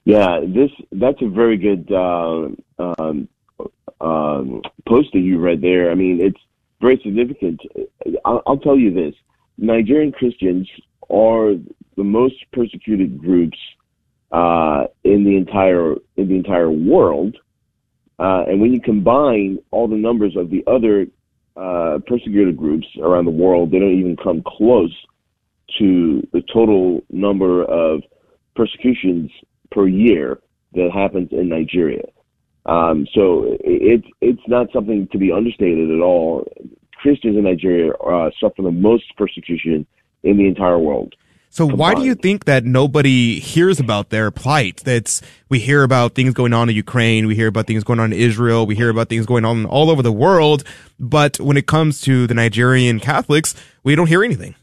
Yeah, 0.08 0.40
this 0.40 0.72
that's 0.94 1.22
a 1.22 1.28
very 1.28 1.58
good 1.58 1.92
uh, 1.92 2.48
um, 2.80 3.28
um, 4.00 4.62
post 4.88 5.10
that 5.12 5.20
you 5.20 5.38
read 5.38 5.62
there. 5.62 5.92
I 5.92 5.96
mean, 5.96 6.22
it's 6.22 6.40
very 6.80 6.98
significant. 7.04 7.60
I'll, 8.24 8.42
I'll 8.48 8.58
tell 8.58 8.78
you 8.78 8.94
this: 8.94 9.14
Nigerian 9.58 10.14
Christians 10.14 10.66
are 11.10 11.56
the 11.98 12.06
most 12.06 12.36
persecuted 12.54 13.20
groups 13.20 13.58
uh, 14.32 14.86
in 15.04 15.26
the 15.26 15.36
entire 15.36 15.96
in 16.16 16.30
the 16.30 16.36
entire 16.36 16.72
world. 16.72 17.36
Uh, 18.18 18.46
and 18.48 18.62
when 18.62 18.74
you 18.74 18.80
combine 18.80 19.60
all 19.72 19.90
the 19.90 19.98
numbers 19.98 20.38
of 20.38 20.50
the 20.50 20.64
other 20.68 21.06
uh, 21.58 22.00
persecuted 22.08 22.56
groups 22.56 22.88
around 23.02 23.26
the 23.26 23.32
world, 23.32 23.72
they 23.72 23.80
don't 23.80 24.00
even 24.00 24.16
come 24.16 24.42
close 24.42 24.96
to 25.80 26.26
the 26.32 26.42
total 26.54 27.04
number 27.10 27.66
of 27.66 28.04
persecutions 28.56 29.30
per 29.78 29.88
year 29.88 30.40
that 30.74 30.90
happens 30.92 31.30
in 31.32 31.50
Nigeria. 31.50 32.04
Um, 32.66 33.08
so 33.14 33.58
it, 33.62 34.04
it's 34.22 34.42
not 34.48 34.68
something 34.74 35.08
to 35.12 35.20
be 35.20 35.32
understated 35.32 35.92
at 35.92 36.02
all. 36.02 36.46
Christians 36.96 37.38
in 37.38 37.44
Nigeria 37.44 37.94
uh, 37.94 38.32
suffer 38.42 38.64
the 38.64 38.72
most 38.72 39.06
persecution 39.18 39.86
in 40.24 40.38
the 40.38 40.48
entire 40.48 40.80
world. 40.80 41.14
So 41.50 41.66
why 41.66 41.94
do 41.94 42.04
you 42.04 42.14
think 42.14 42.46
that 42.46 42.66
nobody 42.66 43.40
hears 43.40 43.80
about 43.80 44.10
their 44.10 44.32
plight? 44.32 44.82
That's 44.84 45.22
we 45.48 45.60
hear 45.60 45.84
about 45.84 46.14
things 46.14 46.34
going 46.34 46.54
on 46.54 46.70
in 46.70 46.76
Ukraine, 46.76 47.26
we 47.26 47.36
hear 47.36 47.48
about 47.48 47.68
things 47.68 47.84
going 47.84 48.00
on 48.00 48.12
in 48.12 48.20
Israel, 48.20 48.66
we 48.66 48.76
hear 48.76 48.90
about 48.90 49.10
things 49.10 49.26
going 49.26 49.46
on 49.46 49.66
all 49.66 49.90
over 49.90 50.04
the 50.04 50.12
world, 50.12 50.64
but 51.00 51.40
when 51.40 51.56
it 51.56 51.66
comes 51.66 52.02
to 52.02 52.28
the 52.28 52.34
Nigerian 52.34 53.00
Catholics, 53.00 53.56
we 53.84 53.96
don't 53.96 54.08
hear 54.08 54.24
anything. 54.24 54.56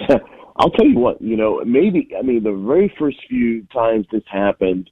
I'll 0.56 0.70
tell 0.70 0.86
you 0.86 0.98
what, 0.98 1.20
you 1.20 1.36
know, 1.36 1.62
maybe 1.64 2.10
I 2.18 2.22
mean 2.22 2.42
the 2.42 2.52
very 2.52 2.92
first 2.98 3.18
few 3.28 3.66
times 3.72 4.06
this 4.12 4.22
happened, 4.30 4.90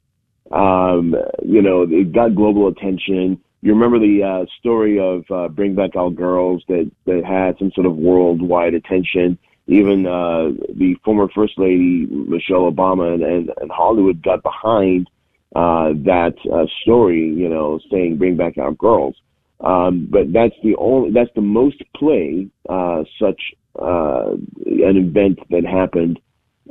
um, 0.50 1.14
you 1.42 1.62
know, 1.62 1.86
it 1.88 2.12
got 2.12 2.34
global 2.34 2.68
attention. 2.68 3.40
You 3.62 3.74
remember 3.74 3.98
the 3.98 4.22
uh, 4.22 4.46
story 4.58 4.98
of 4.98 5.24
uh, 5.30 5.48
Bring 5.48 5.74
Back 5.74 5.96
Our 5.96 6.10
Girls 6.10 6.64
that 6.68 6.90
that 7.04 7.24
had 7.24 7.58
some 7.58 7.70
sort 7.74 7.86
of 7.86 7.96
worldwide 7.96 8.74
attention. 8.74 9.38
Even 9.66 10.06
uh, 10.06 10.50
the 10.74 10.96
former 11.04 11.28
First 11.34 11.58
Lady 11.58 12.06
Michelle 12.06 12.70
Obama 12.70 13.14
and, 13.14 13.22
and, 13.22 13.52
and 13.60 13.70
Hollywood 13.70 14.22
got 14.22 14.42
behind 14.42 15.08
uh, 15.54 15.90
that 16.04 16.34
uh, 16.52 16.66
story, 16.82 17.28
you 17.28 17.48
know, 17.48 17.78
saying 17.90 18.16
"Bring 18.16 18.36
Back 18.36 18.56
Our 18.56 18.72
Girls." 18.72 19.14
Um, 19.60 20.08
but 20.10 20.32
that's 20.32 20.54
the 20.64 20.74
only 20.76 21.12
that's 21.12 21.30
the 21.34 21.42
most 21.42 21.82
play 21.94 22.48
uh, 22.68 23.04
such 23.20 23.40
uh, 23.78 24.32
an 24.66 24.96
event 24.96 25.38
that 25.50 25.64
happened 25.64 26.20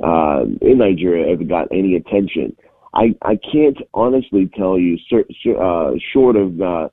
uh, 0.02 0.44
in 0.60 0.78
Nigeria 0.78 1.32
ever 1.32 1.44
got 1.44 1.68
any 1.70 1.96
attention. 1.96 2.56
I 2.94 3.14
I 3.22 3.38
can't 3.52 3.78
honestly 3.94 4.50
tell 4.56 4.78
you, 4.78 4.98
uh, 5.58 5.92
short 6.12 6.36
of 6.36 6.60
uh, 6.60 6.88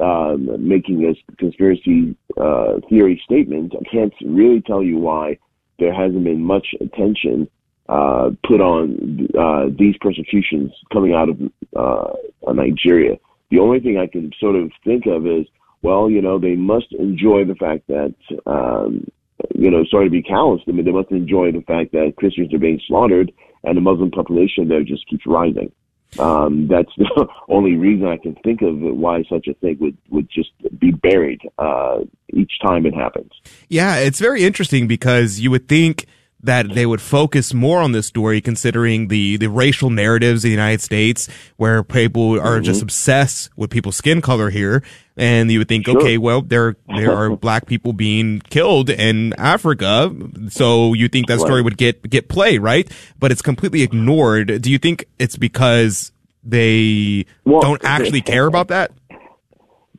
uh, 0.00 0.36
making 0.58 1.04
a 1.04 1.36
conspiracy 1.36 2.16
uh, 2.40 2.80
theory 2.88 3.20
statement, 3.24 3.74
I 3.78 3.84
can't 3.90 4.14
really 4.24 4.62
tell 4.62 4.82
you 4.82 4.98
why 4.98 5.38
there 5.78 5.92
hasn't 5.92 6.24
been 6.24 6.42
much 6.42 6.68
attention 6.80 7.48
uh, 7.88 8.30
put 8.46 8.60
on 8.60 9.28
uh, 9.38 9.66
these 9.78 9.96
persecutions 10.00 10.72
coming 10.92 11.12
out 11.12 11.28
of 11.28 11.38
uh, 11.76 12.52
Nigeria. 12.52 13.18
The 13.50 13.58
only 13.58 13.80
thing 13.80 13.98
I 13.98 14.06
can 14.06 14.32
sort 14.40 14.56
of 14.56 14.70
think 14.84 15.06
of 15.06 15.26
is, 15.26 15.46
well, 15.82 16.08
you 16.08 16.22
know, 16.22 16.38
they 16.38 16.54
must 16.54 16.92
enjoy 16.92 17.44
the 17.44 17.56
fact 17.56 17.86
that, 17.88 18.14
um, 18.46 19.06
you 19.54 19.70
know, 19.70 19.84
sorry 19.90 20.06
to 20.06 20.10
be 20.10 20.22
callous, 20.22 20.62
I 20.68 20.72
mean, 20.72 20.84
they 20.84 20.92
must 20.92 21.10
enjoy 21.10 21.52
the 21.52 21.62
fact 21.62 21.92
that 21.92 22.14
Christians 22.16 22.52
are 22.54 22.58
being 22.58 22.80
slaughtered 22.86 23.32
and 23.64 23.76
the 23.76 23.80
Muslim 23.80 24.10
population 24.10 24.68
there 24.68 24.82
just 24.82 25.08
keeps 25.08 25.26
rising. 25.26 25.72
Um, 26.18 26.68
that's 26.68 26.90
the 26.96 27.26
only 27.48 27.76
reason 27.76 28.06
I 28.06 28.18
can 28.18 28.34
think 28.44 28.62
of 28.62 28.76
why 28.78 29.24
such 29.28 29.46
a 29.46 29.54
thing 29.54 29.78
would, 29.80 29.96
would 30.10 30.28
just 30.30 30.50
be 30.78 30.90
buried 30.90 31.40
uh, 31.58 32.00
each 32.32 32.52
time 32.60 32.86
it 32.86 32.94
happens. 32.94 33.32
Yeah, 33.68 33.96
it's 33.96 34.18
very 34.18 34.44
interesting 34.44 34.86
because 34.86 35.40
you 35.40 35.50
would 35.50 35.68
think 35.68 36.06
that 36.42 36.74
they 36.74 36.86
would 36.86 37.00
focus 37.00 37.54
more 37.54 37.80
on 37.80 37.92
this 37.92 38.06
story 38.06 38.40
considering 38.40 39.08
the, 39.08 39.36
the 39.36 39.48
racial 39.48 39.90
narratives 39.90 40.44
in 40.44 40.48
the 40.48 40.52
United 40.52 40.80
States 40.80 41.28
where 41.56 41.82
people 41.82 42.38
are 42.40 42.56
mm-hmm. 42.56 42.64
just 42.64 42.82
obsessed 42.82 43.50
with 43.56 43.70
people's 43.70 43.96
skin 43.96 44.20
color 44.20 44.50
here. 44.50 44.82
And 45.16 45.52
you 45.52 45.58
would 45.60 45.68
think, 45.68 45.86
sure. 45.86 45.98
okay, 45.98 46.18
well, 46.18 46.40
there, 46.40 46.76
there 46.96 47.12
are 47.12 47.36
black 47.36 47.66
people 47.66 47.92
being 47.92 48.40
killed 48.40 48.90
in 48.90 49.34
Africa. 49.34 50.12
So 50.48 50.94
you 50.94 51.08
think 51.08 51.28
that 51.28 51.38
story 51.38 51.56
right. 51.56 51.64
would 51.64 51.76
get, 51.76 52.08
get 52.08 52.28
play, 52.28 52.58
right? 52.58 52.90
But 53.18 53.30
it's 53.30 53.42
completely 53.42 53.82
ignored. 53.82 54.62
Do 54.62 54.70
you 54.70 54.78
think 54.78 55.04
it's 55.18 55.36
because 55.36 56.12
they 56.42 57.26
well, 57.44 57.60
don't 57.60 57.84
actually 57.84 58.20
care 58.22 58.46
about 58.46 58.68
that? 58.68 58.90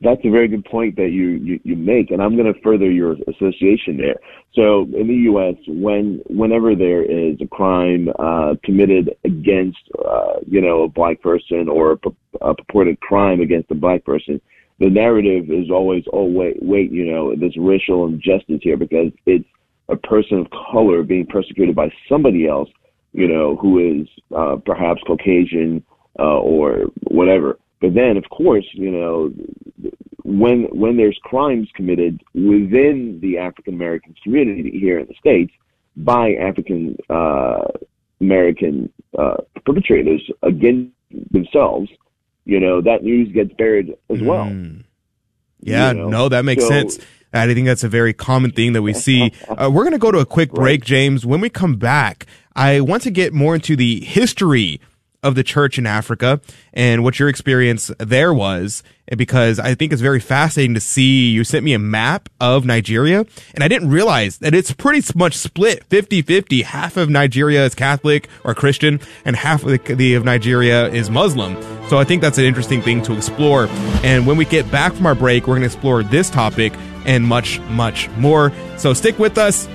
That's 0.00 0.20
a 0.24 0.30
very 0.30 0.48
good 0.48 0.64
point 0.64 0.96
that 0.96 1.10
you, 1.12 1.28
you, 1.30 1.60
you 1.62 1.76
make, 1.76 2.10
and 2.10 2.20
I'm 2.20 2.36
going 2.36 2.52
to 2.52 2.60
further 2.62 2.90
your 2.90 3.12
association 3.28 3.96
there. 3.96 4.16
So 4.54 4.82
in 4.82 5.06
the 5.06 5.14
U.S., 5.30 5.54
when 5.68 6.20
whenever 6.26 6.74
there 6.74 7.02
is 7.02 7.36
a 7.40 7.46
crime 7.46 8.08
uh, 8.18 8.54
committed 8.64 9.16
against, 9.24 9.78
uh, 10.04 10.40
you 10.46 10.60
know, 10.60 10.82
a 10.82 10.88
black 10.88 11.22
person 11.22 11.68
or 11.68 11.92
a, 11.92 12.48
a 12.48 12.54
purported 12.54 13.00
crime 13.00 13.40
against 13.40 13.70
a 13.70 13.76
black 13.76 14.04
person, 14.04 14.40
the 14.80 14.90
narrative 14.90 15.50
is 15.50 15.70
always, 15.70 16.04
oh 16.12 16.24
wait, 16.24 16.56
wait, 16.60 16.90
you 16.90 17.06
know, 17.06 17.34
there's 17.36 17.56
racial 17.56 18.06
injustice 18.06 18.60
here 18.62 18.76
because 18.76 19.12
it's 19.26 19.48
a 19.88 19.96
person 19.96 20.38
of 20.38 20.46
color 20.72 21.02
being 21.02 21.26
persecuted 21.26 21.76
by 21.76 21.88
somebody 22.08 22.48
else, 22.48 22.68
you 23.12 23.28
know, 23.28 23.56
who 23.56 24.00
is 24.00 24.08
uh, 24.36 24.56
perhaps 24.64 25.00
Caucasian 25.06 25.84
uh, 26.18 26.38
or 26.38 26.86
whatever. 27.04 27.58
But 27.84 27.92
then, 27.92 28.16
of 28.16 28.24
course, 28.30 28.64
you 28.72 28.90
know, 28.90 29.30
when 30.24 30.62
when 30.72 30.96
there's 30.96 31.18
crimes 31.22 31.68
committed 31.74 32.22
within 32.32 33.18
the 33.20 33.36
African 33.36 33.74
American 33.74 34.14
community 34.22 34.70
here 34.70 34.98
in 34.98 35.06
the 35.06 35.14
states 35.20 35.52
by 35.94 36.32
African 36.32 36.96
uh, 37.10 37.64
American 38.22 38.90
uh, 39.18 39.36
perpetrators 39.66 40.22
against 40.42 40.94
themselves, 41.30 41.90
you 42.46 42.58
know 42.58 42.80
that 42.80 43.04
news 43.04 43.30
gets 43.34 43.52
buried 43.52 43.94
as 44.08 44.22
well. 44.22 44.46
Mm. 44.46 44.84
Yeah, 45.60 45.92
you 45.92 45.98
know? 45.98 46.08
no, 46.08 46.28
that 46.30 46.46
makes 46.46 46.62
so, 46.62 46.70
sense. 46.70 46.98
I 47.34 47.52
think 47.52 47.66
that's 47.66 47.84
a 47.84 47.88
very 47.90 48.14
common 48.14 48.52
thing 48.52 48.72
that 48.72 48.82
we 48.82 48.94
see. 48.94 49.30
Uh, 49.46 49.70
we're 49.70 49.82
going 49.82 49.92
to 49.92 49.98
go 49.98 50.10
to 50.10 50.20
a 50.20 50.26
quick 50.26 50.52
break. 50.52 50.84
James. 50.84 51.26
When 51.26 51.42
we 51.42 51.50
come 51.50 51.76
back, 51.76 52.24
I 52.56 52.80
want 52.80 53.02
to 53.02 53.10
get 53.10 53.34
more 53.34 53.54
into 53.54 53.76
the 53.76 54.02
history 54.02 54.80
of 55.24 55.34
the 55.34 55.42
church 55.42 55.78
in 55.78 55.86
Africa 55.86 56.40
and 56.72 57.02
what 57.02 57.18
your 57.18 57.28
experience 57.28 57.90
there 57.98 58.32
was. 58.32 58.84
Because 59.16 59.58
I 59.58 59.74
think 59.74 59.92
it's 59.92 60.00
very 60.00 60.20
fascinating 60.20 60.72
to 60.74 60.80
see 60.80 61.28
you 61.30 61.44
sent 61.44 61.62
me 61.62 61.74
a 61.74 61.78
map 61.78 62.30
of 62.40 62.64
Nigeria 62.64 63.26
and 63.54 63.62
I 63.62 63.68
didn't 63.68 63.90
realize 63.90 64.38
that 64.38 64.54
it's 64.54 64.72
pretty 64.72 65.06
much 65.14 65.36
split 65.36 65.84
50 65.84 66.22
50. 66.22 66.62
Half 66.62 66.96
of 66.96 67.10
Nigeria 67.10 67.66
is 67.66 67.74
Catholic 67.74 68.28
or 68.44 68.54
Christian 68.54 69.00
and 69.26 69.36
half 69.36 69.62
of, 69.62 69.70
the, 69.98 70.14
of 70.14 70.24
Nigeria 70.24 70.88
is 70.88 71.10
Muslim. 71.10 71.60
So 71.88 71.98
I 71.98 72.04
think 72.04 72.22
that's 72.22 72.38
an 72.38 72.44
interesting 72.44 72.80
thing 72.80 73.02
to 73.02 73.14
explore. 73.14 73.66
And 74.02 74.26
when 74.26 74.38
we 74.38 74.46
get 74.46 74.70
back 74.70 74.94
from 74.94 75.04
our 75.04 75.14
break, 75.14 75.46
we're 75.46 75.56
going 75.56 75.68
to 75.68 75.74
explore 75.74 76.02
this 76.02 76.30
topic 76.30 76.72
and 77.04 77.26
much, 77.26 77.60
much 77.60 78.08
more. 78.10 78.52
So 78.78 78.94
stick 78.94 79.18
with 79.18 79.36
us. 79.36 79.68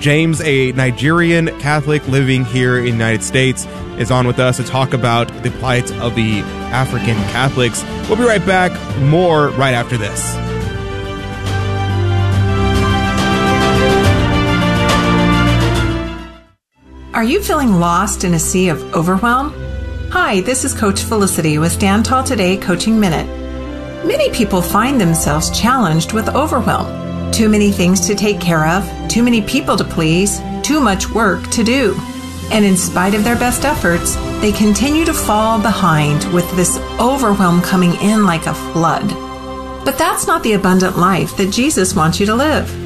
James, 0.00 0.40
a 0.40 0.72
Nigerian 0.72 1.48
Catholic 1.60 2.06
living 2.08 2.44
here 2.44 2.78
in 2.78 2.84
the 2.84 2.90
United 2.90 3.22
States, 3.22 3.66
is 3.98 4.10
on 4.10 4.26
with 4.26 4.38
us 4.38 4.56
to 4.58 4.64
talk 4.64 4.92
about 4.92 5.28
the 5.42 5.50
plight 5.52 5.90
of 6.00 6.14
the 6.14 6.40
African 6.70 7.16
Catholics. 7.32 7.82
We'll 8.08 8.16
be 8.16 8.24
right 8.24 8.44
back. 8.44 8.72
More 9.00 9.48
right 9.50 9.74
after 9.74 9.96
this. 9.96 10.34
Are 17.14 17.24
you 17.24 17.42
feeling 17.42 17.80
lost 17.80 18.24
in 18.24 18.34
a 18.34 18.38
sea 18.38 18.68
of 18.68 18.94
overwhelm? 18.94 19.54
Hi, 20.10 20.42
this 20.42 20.64
is 20.64 20.74
Coach 20.74 21.00
Felicity 21.00 21.56
with 21.58 21.72
Stand 21.72 22.04
Tall 22.04 22.22
Today 22.22 22.58
Coaching 22.58 23.00
Minute. 23.00 23.26
Many 24.06 24.30
people 24.30 24.60
find 24.60 25.00
themselves 25.00 25.50
challenged 25.58 26.12
with 26.12 26.28
overwhelm. 26.28 27.15
Too 27.36 27.50
many 27.50 27.70
things 27.70 28.00
to 28.06 28.14
take 28.14 28.40
care 28.40 28.66
of, 28.66 29.08
too 29.10 29.22
many 29.22 29.42
people 29.42 29.76
to 29.76 29.84
please, 29.84 30.40
too 30.62 30.80
much 30.80 31.10
work 31.10 31.46
to 31.50 31.62
do. 31.62 31.94
And 32.50 32.64
in 32.64 32.78
spite 32.78 33.12
of 33.12 33.24
their 33.24 33.36
best 33.36 33.66
efforts, 33.66 34.14
they 34.40 34.52
continue 34.52 35.04
to 35.04 35.12
fall 35.12 35.60
behind 35.60 36.24
with 36.32 36.50
this 36.56 36.78
overwhelm 36.98 37.60
coming 37.60 37.92
in 37.96 38.24
like 38.24 38.46
a 38.46 38.54
flood. 38.54 39.06
But 39.84 39.98
that's 39.98 40.26
not 40.26 40.42
the 40.44 40.54
abundant 40.54 40.96
life 40.96 41.36
that 41.36 41.52
Jesus 41.52 41.94
wants 41.94 42.18
you 42.18 42.24
to 42.24 42.34
live. 42.34 42.85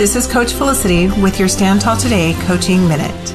This 0.00 0.16
is 0.16 0.26
Coach 0.26 0.54
Felicity 0.54 1.08
with 1.20 1.38
your 1.38 1.46
Stand 1.46 1.82
Tall 1.82 1.94
Today 1.94 2.34
Coaching 2.46 2.88
Minute. 2.88 3.34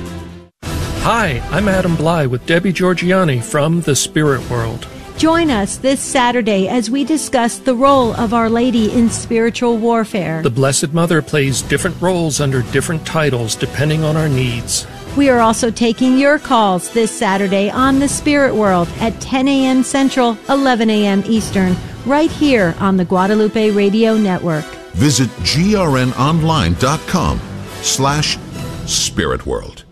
Hi, 1.04 1.40
I'm 1.52 1.68
Adam 1.68 1.96
Blai 1.96 2.28
with 2.28 2.44
Debbie 2.48 2.74
Georgianni 2.74 3.44
from 3.44 3.82
The 3.82 3.96
Spirit 3.96 4.50
World. 4.50 4.88
Join 5.16 5.52
us 5.52 5.78
this 5.78 6.02
Saturday 6.02 6.68
as 6.68 6.90
we 6.90 7.04
discuss 7.04 7.60
the 7.60 7.76
role 7.76 8.14
of 8.16 8.34
Our 8.34 8.50
Lady 8.50 8.92
in 8.92 9.12
spiritual 9.12 9.78
warfare. 9.78 10.42
The 10.42 10.50
Blessed 10.50 10.92
Mother 10.92 11.22
plays 11.22 11.62
different 11.62 12.02
roles 12.02 12.42
under 12.42 12.64
different 12.64 13.06
titles 13.06 13.56
depending 13.56 14.04
on 14.04 14.18
our 14.18 14.28
needs. 14.28 14.88
We 15.16 15.30
are 15.30 15.42
also 15.42 15.70
taking 15.70 16.18
your 16.18 16.40
calls 16.40 16.90
this 16.90 17.12
Saturday 17.12 17.70
on 17.70 18.00
the 18.00 18.08
Spirit 18.08 18.56
World 18.56 18.88
at 19.02 19.22
10 19.22 19.48
a.m. 19.48 19.84
Central, 19.84 20.36
11 20.50 20.90
a.m. 20.90 21.22
Eastern, 21.28 21.76
right 22.08 22.32
here 22.32 22.74
on 22.80 22.98
the 22.98 23.06
Guadalupe 23.06 23.70
Radio 23.70 24.18
Network. 24.18 24.66
Visit 24.96 25.28
grnonline.com 25.42 27.42
slash 27.82 28.38
spiritworld. 28.86 29.84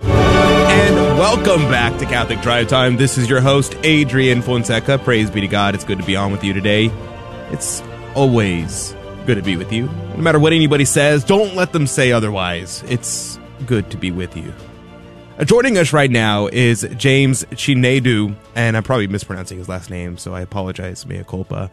And 0.00 1.18
welcome 1.18 1.62
back 1.62 1.98
to 1.98 2.06
Catholic 2.06 2.40
Drive 2.42 2.68
Time. 2.68 2.96
This 2.96 3.18
is 3.18 3.28
your 3.28 3.40
host, 3.40 3.76
Adrian 3.82 4.40
Fonseca. 4.40 4.98
Praise 4.98 5.32
be 5.32 5.40
to 5.40 5.48
God. 5.48 5.74
It's 5.74 5.82
good 5.82 5.98
to 5.98 6.04
be 6.04 6.14
on 6.14 6.30
with 6.30 6.44
you 6.44 6.52
today. 6.52 6.92
It's 7.50 7.82
always 8.14 8.94
good 9.26 9.34
to 9.34 9.42
be 9.42 9.56
with 9.56 9.72
you. 9.72 9.86
No 9.86 10.18
matter 10.18 10.38
what 10.38 10.52
anybody 10.52 10.84
says, 10.84 11.24
don't 11.24 11.56
let 11.56 11.72
them 11.72 11.88
say 11.88 12.12
otherwise. 12.12 12.84
It's 12.86 13.36
good 13.66 13.90
to 13.90 13.96
be 13.96 14.12
with 14.12 14.36
you. 14.36 14.54
Uh, 15.38 15.44
joining 15.44 15.76
us 15.76 15.92
right 15.92 16.10
now 16.10 16.46
is 16.46 16.86
James 16.96 17.44
Chinedu, 17.46 18.36
and 18.54 18.76
I'm 18.76 18.84
probably 18.84 19.08
mispronouncing 19.08 19.58
his 19.58 19.68
last 19.68 19.90
name, 19.90 20.18
so 20.18 20.34
I 20.34 20.40
apologize, 20.40 21.04
mea 21.04 21.24
culpa. 21.24 21.68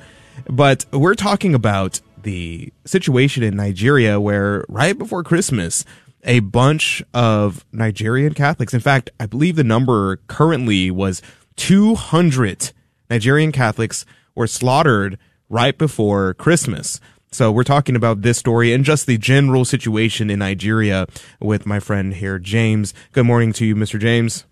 But 0.50 0.86
we're 0.92 1.16
talking 1.16 1.56
about 1.56 2.02
the 2.22 2.72
situation 2.86 3.44
in 3.44 3.56
Nigeria 3.56 4.20
where 4.20 4.66
right 4.70 4.98
before 4.98 5.24
Christmas, 5.24 5.86
a 6.24 6.40
bunch 6.40 7.04
of 7.14 7.66
Nigerian 7.72 8.34
Catholics, 8.34 8.74
in 8.74 8.80
fact, 8.80 9.10
I 9.20 9.26
believe 9.26 9.56
the 9.56 9.64
number 9.64 10.18
currently 10.28 10.90
was 10.90 11.22
200 11.58 12.72
Nigerian 13.10 13.52
Catholics 13.52 14.06
were 14.36 14.48
slaughtered 14.48 15.18
right 15.50 15.78
before 15.78 16.34
Christmas. 16.34 17.00
So 17.32 17.52
we're 17.52 17.64
talking 17.64 17.96
about 17.96 18.22
this 18.22 18.38
story 18.38 18.74
and 18.74 18.86
just 18.86 19.08
the 19.08 19.18
general 19.18 19.66
situation 19.66 20.30
in 20.30 20.40
Nigeria 20.40 21.08
with 21.40 21.66
my 21.66 21.80
friend 21.80 22.14
here, 22.14 22.38
James. 22.40 22.94
Good 23.12 23.26
morning 23.26 23.54
to 23.54 23.66
you, 23.66 23.76
Mr. 23.76 24.00
James. 24.00 24.46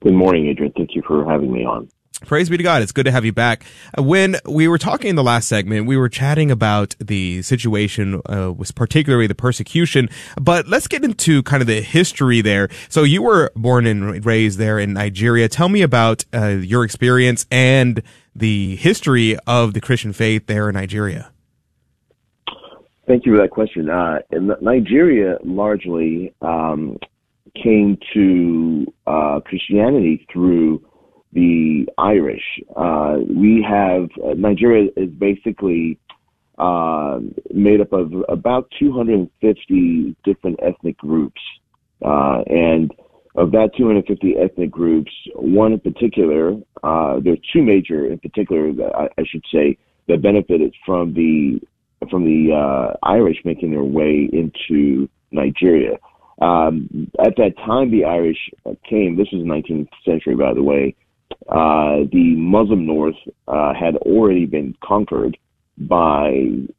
Good 0.00 0.14
morning, 0.14 0.46
Adrian. 0.46 0.72
Thank 0.72 0.94
you 0.94 1.02
for 1.06 1.30
having 1.30 1.52
me 1.52 1.64
on. 1.64 1.88
Praise 2.26 2.50
be 2.50 2.56
to 2.58 2.62
God. 2.62 2.82
It's 2.82 2.92
good 2.92 3.06
to 3.06 3.10
have 3.10 3.24
you 3.24 3.32
back. 3.32 3.64
Uh, 3.96 4.02
When 4.02 4.36
we 4.46 4.68
were 4.68 4.78
talking 4.78 5.08
in 5.08 5.16
the 5.16 5.22
last 5.22 5.48
segment, 5.48 5.86
we 5.86 5.96
were 5.96 6.08
chatting 6.08 6.50
about 6.50 6.94
the 7.00 7.42
situation, 7.42 8.20
uh, 8.26 8.52
was 8.52 8.70
particularly 8.72 9.26
the 9.26 9.34
persecution, 9.34 10.08
but 10.40 10.68
let's 10.68 10.86
get 10.86 11.02
into 11.02 11.42
kind 11.42 11.62
of 11.62 11.66
the 11.66 11.80
history 11.80 12.40
there. 12.42 12.68
So 12.88 13.04
you 13.04 13.22
were 13.22 13.50
born 13.56 13.86
and 13.86 14.24
raised 14.24 14.58
there 14.58 14.78
in 14.78 14.92
Nigeria. 14.92 15.48
Tell 15.48 15.68
me 15.68 15.82
about 15.82 16.24
uh, 16.34 16.48
your 16.48 16.84
experience 16.84 17.46
and 17.50 18.02
the 18.36 18.76
history 18.76 19.36
of 19.46 19.72
the 19.72 19.80
Christian 19.80 20.12
faith 20.12 20.46
there 20.46 20.68
in 20.68 20.74
Nigeria. 20.74 21.32
Thank 23.06 23.26
you 23.26 23.34
for 23.34 23.42
that 23.42 23.50
question. 23.50 23.88
Uh, 23.88 24.18
in 24.30 24.52
Nigeria 24.60 25.38
largely 25.42 26.32
um, 26.42 26.98
came 27.60 27.98
to 28.14 28.86
uh, 29.06 29.40
Christianity 29.40 30.26
through 30.32 30.84
the 31.32 31.86
Irish. 31.98 32.42
Uh, 32.76 33.18
we 33.28 33.64
have 33.68 34.08
uh, 34.24 34.34
Nigeria 34.34 34.90
is 34.96 35.10
basically 35.10 35.98
uh, 36.58 37.20
made 37.54 37.80
up 37.80 37.92
of 37.92 38.12
about 38.28 38.70
250 38.78 40.16
different 40.24 40.58
ethnic 40.62 40.96
groups, 40.98 41.40
uh, 42.04 42.42
and 42.46 42.90
of 43.36 43.52
that 43.52 43.70
250 43.76 44.34
ethnic 44.36 44.70
groups, 44.70 45.12
one 45.36 45.72
in 45.72 45.80
particular, 45.80 46.54
uh, 46.82 47.20
there 47.20 47.34
are 47.34 47.44
two 47.52 47.62
major 47.62 48.06
in 48.10 48.18
particular, 48.18 48.72
that 48.72 48.92
I, 48.94 49.04
I 49.20 49.24
should 49.24 49.44
say, 49.52 49.78
that 50.08 50.22
benefited 50.22 50.74
from 50.84 51.14
the 51.14 51.60
from 52.10 52.24
the 52.24 52.52
uh, 52.54 52.96
Irish 53.06 53.36
making 53.44 53.72
their 53.72 53.84
way 53.84 54.28
into 54.32 55.08
Nigeria. 55.30 55.98
Um, 56.40 57.10
at 57.24 57.36
that 57.36 57.52
time, 57.58 57.90
the 57.90 58.06
Irish 58.06 58.38
came. 58.88 59.16
This 59.16 59.28
was 59.32 59.42
the 59.42 59.48
19th 59.48 59.88
century, 60.04 60.34
by 60.34 60.54
the 60.54 60.62
way 60.62 60.96
uh, 61.48 62.04
the 62.12 62.34
Muslim 62.36 62.86
North 62.86 63.16
uh, 63.48 63.72
had 63.74 63.96
already 63.96 64.46
been 64.46 64.74
conquered 64.82 65.36
by 65.78 66.28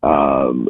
um, 0.04 0.68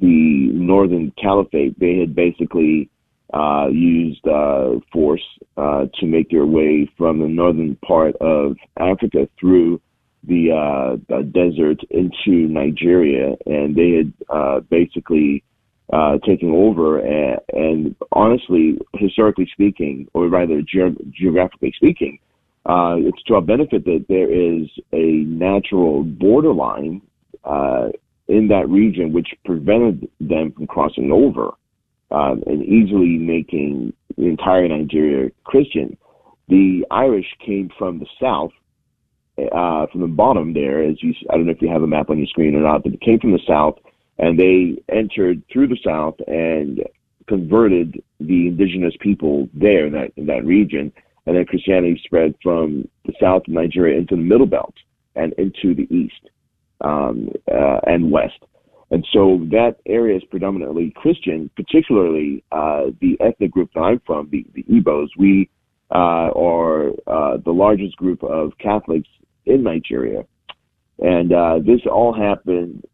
the 0.00 0.50
Northern 0.52 1.12
Caliphate. 1.20 1.78
They 1.78 1.98
had 1.98 2.14
basically 2.14 2.90
uh, 3.32 3.66
used 3.68 4.26
uh, 4.26 4.78
force 4.92 5.22
uh, 5.56 5.86
to 5.98 6.06
make 6.06 6.30
their 6.30 6.46
way 6.46 6.88
from 6.96 7.20
the 7.20 7.28
northern 7.28 7.76
part 7.76 8.14
of 8.16 8.56
Africa 8.78 9.28
through 9.38 9.80
the, 10.22 10.50
uh, 10.52 10.96
the 11.08 11.22
desert 11.24 11.80
into 11.90 12.48
Nigeria, 12.48 13.34
and 13.46 13.76
they 13.76 13.90
had 14.30 14.68
basically 14.70 15.42
uh, 15.92 16.18
taking 16.26 16.50
over. 16.50 16.98
And, 17.00 17.40
and, 17.52 17.96
honestly, 18.12 18.78
historically 18.94 19.48
speaking, 19.52 20.08
or 20.14 20.28
rather 20.28 20.62
ge- 20.62 20.96
geographically 21.10 21.72
speaking, 21.76 22.18
uh, 22.66 22.96
it's 22.98 23.22
to 23.24 23.34
our 23.34 23.42
benefit 23.42 23.84
that 23.84 24.06
there 24.08 24.30
is 24.30 24.68
a 24.92 25.24
natural 25.28 26.02
borderline 26.02 27.02
uh, 27.44 27.88
in 28.28 28.48
that 28.48 28.68
region 28.68 29.12
which 29.12 29.28
prevented 29.44 30.08
them 30.20 30.50
from 30.52 30.66
crossing 30.66 31.12
over 31.12 31.50
um, 32.10 32.42
and 32.46 32.64
easily 32.64 33.18
making 33.18 33.92
the 34.16 34.24
entire 34.24 34.66
Nigeria 34.66 35.30
Christian. 35.44 35.96
The 36.48 36.86
Irish 36.90 37.26
came 37.44 37.70
from 37.78 37.98
the 37.98 38.06
south, 38.20 38.52
uh, 39.38 39.86
from 39.90 40.00
the 40.00 40.06
bottom 40.06 40.54
there, 40.54 40.82
as 40.82 41.02
you, 41.02 41.14
I 41.30 41.36
don't 41.36 41.46
know 41.46 41.52
if 41.52 41.60
you 41.60 41.68
have 41.68 41.82
a 41.82 41.86
map 41.86 42.08
on 42.08 42.18
your 42.18 42.26
screen 42.28 42.54
or 42.54 42.60
not, 42.60 42.82
but 42.82 42.94
it 42.94 43.00
came 43.00 43.18
from 43.18 43.32
the 43.32 43.40
south 43.46 43.78
and 44.18 44.38
they 44.38 44.80
entered 44.94 45.42
through 45.52 45.68
the 45.68 45.78
south 45.84 46.14
and 46.26 46.80
converted 47.26 48.02
the 48.20 48.48
indigenous 48.48 48.94
people 49.00 49.48
there 49.52 49.86
in 49.86 49.92
that, 49.92 50.12
in 50.16 50.26
that 50.26 50.44
region 50.46 50.92
and 51.26 51.36
then 51.36 51.44
Christianity 51.46 52.00
spread 52.04 52.34
from 52.42 52.88
the 53.04 53.12
south 53.20 53.42
of 53.48 53.54
Nigeria 53.54 53.98
into 53.98 54.16
the 54.16 54.22
middle 54.22 54.46
belt 54.46 54.74
and 55.16 55.32
into 55.34 55.74
the 55.74 55.92
east 55.94 56.30
um, 56.80 57.30
uh, 57.50 57.80
and 57.86 58.10
west. 58.10 58.38
And 58.90 59.06
so 59.12 59.40
that 59.50 59.76
area 59.86 60.16
is 60.16 60.22
predominantly 60.30 60.92
Christian, 60.94 61.50
particularly 61.56 62.44
uh, 62.52 62.86
the 63.00 63.16
ethnic 63.20 63.50
group 63.50 63.70
that 63.74 63.80
I'm 63.80 64.00
from, 64.06 64.28
the, 64.30 64.44
the 64.54 64.62
Igbos. 64.64 65.08
We 65.18 65.48
uh, 65.90 66.30
are 66.36 66.90
uh, 67.06 67.38
the 67.44 67.52
largest 67.52 67.96
group 67.96 68.22
of 68.22 68.52
Catholics 68.58 69.08
in 69.46 69.62
Nigeria. 69.62 70.24
And 70.98 71.32
uh, 71.32 71.58
this 71.58 71.80
all 71.90 72.12
happened 72.12 72.84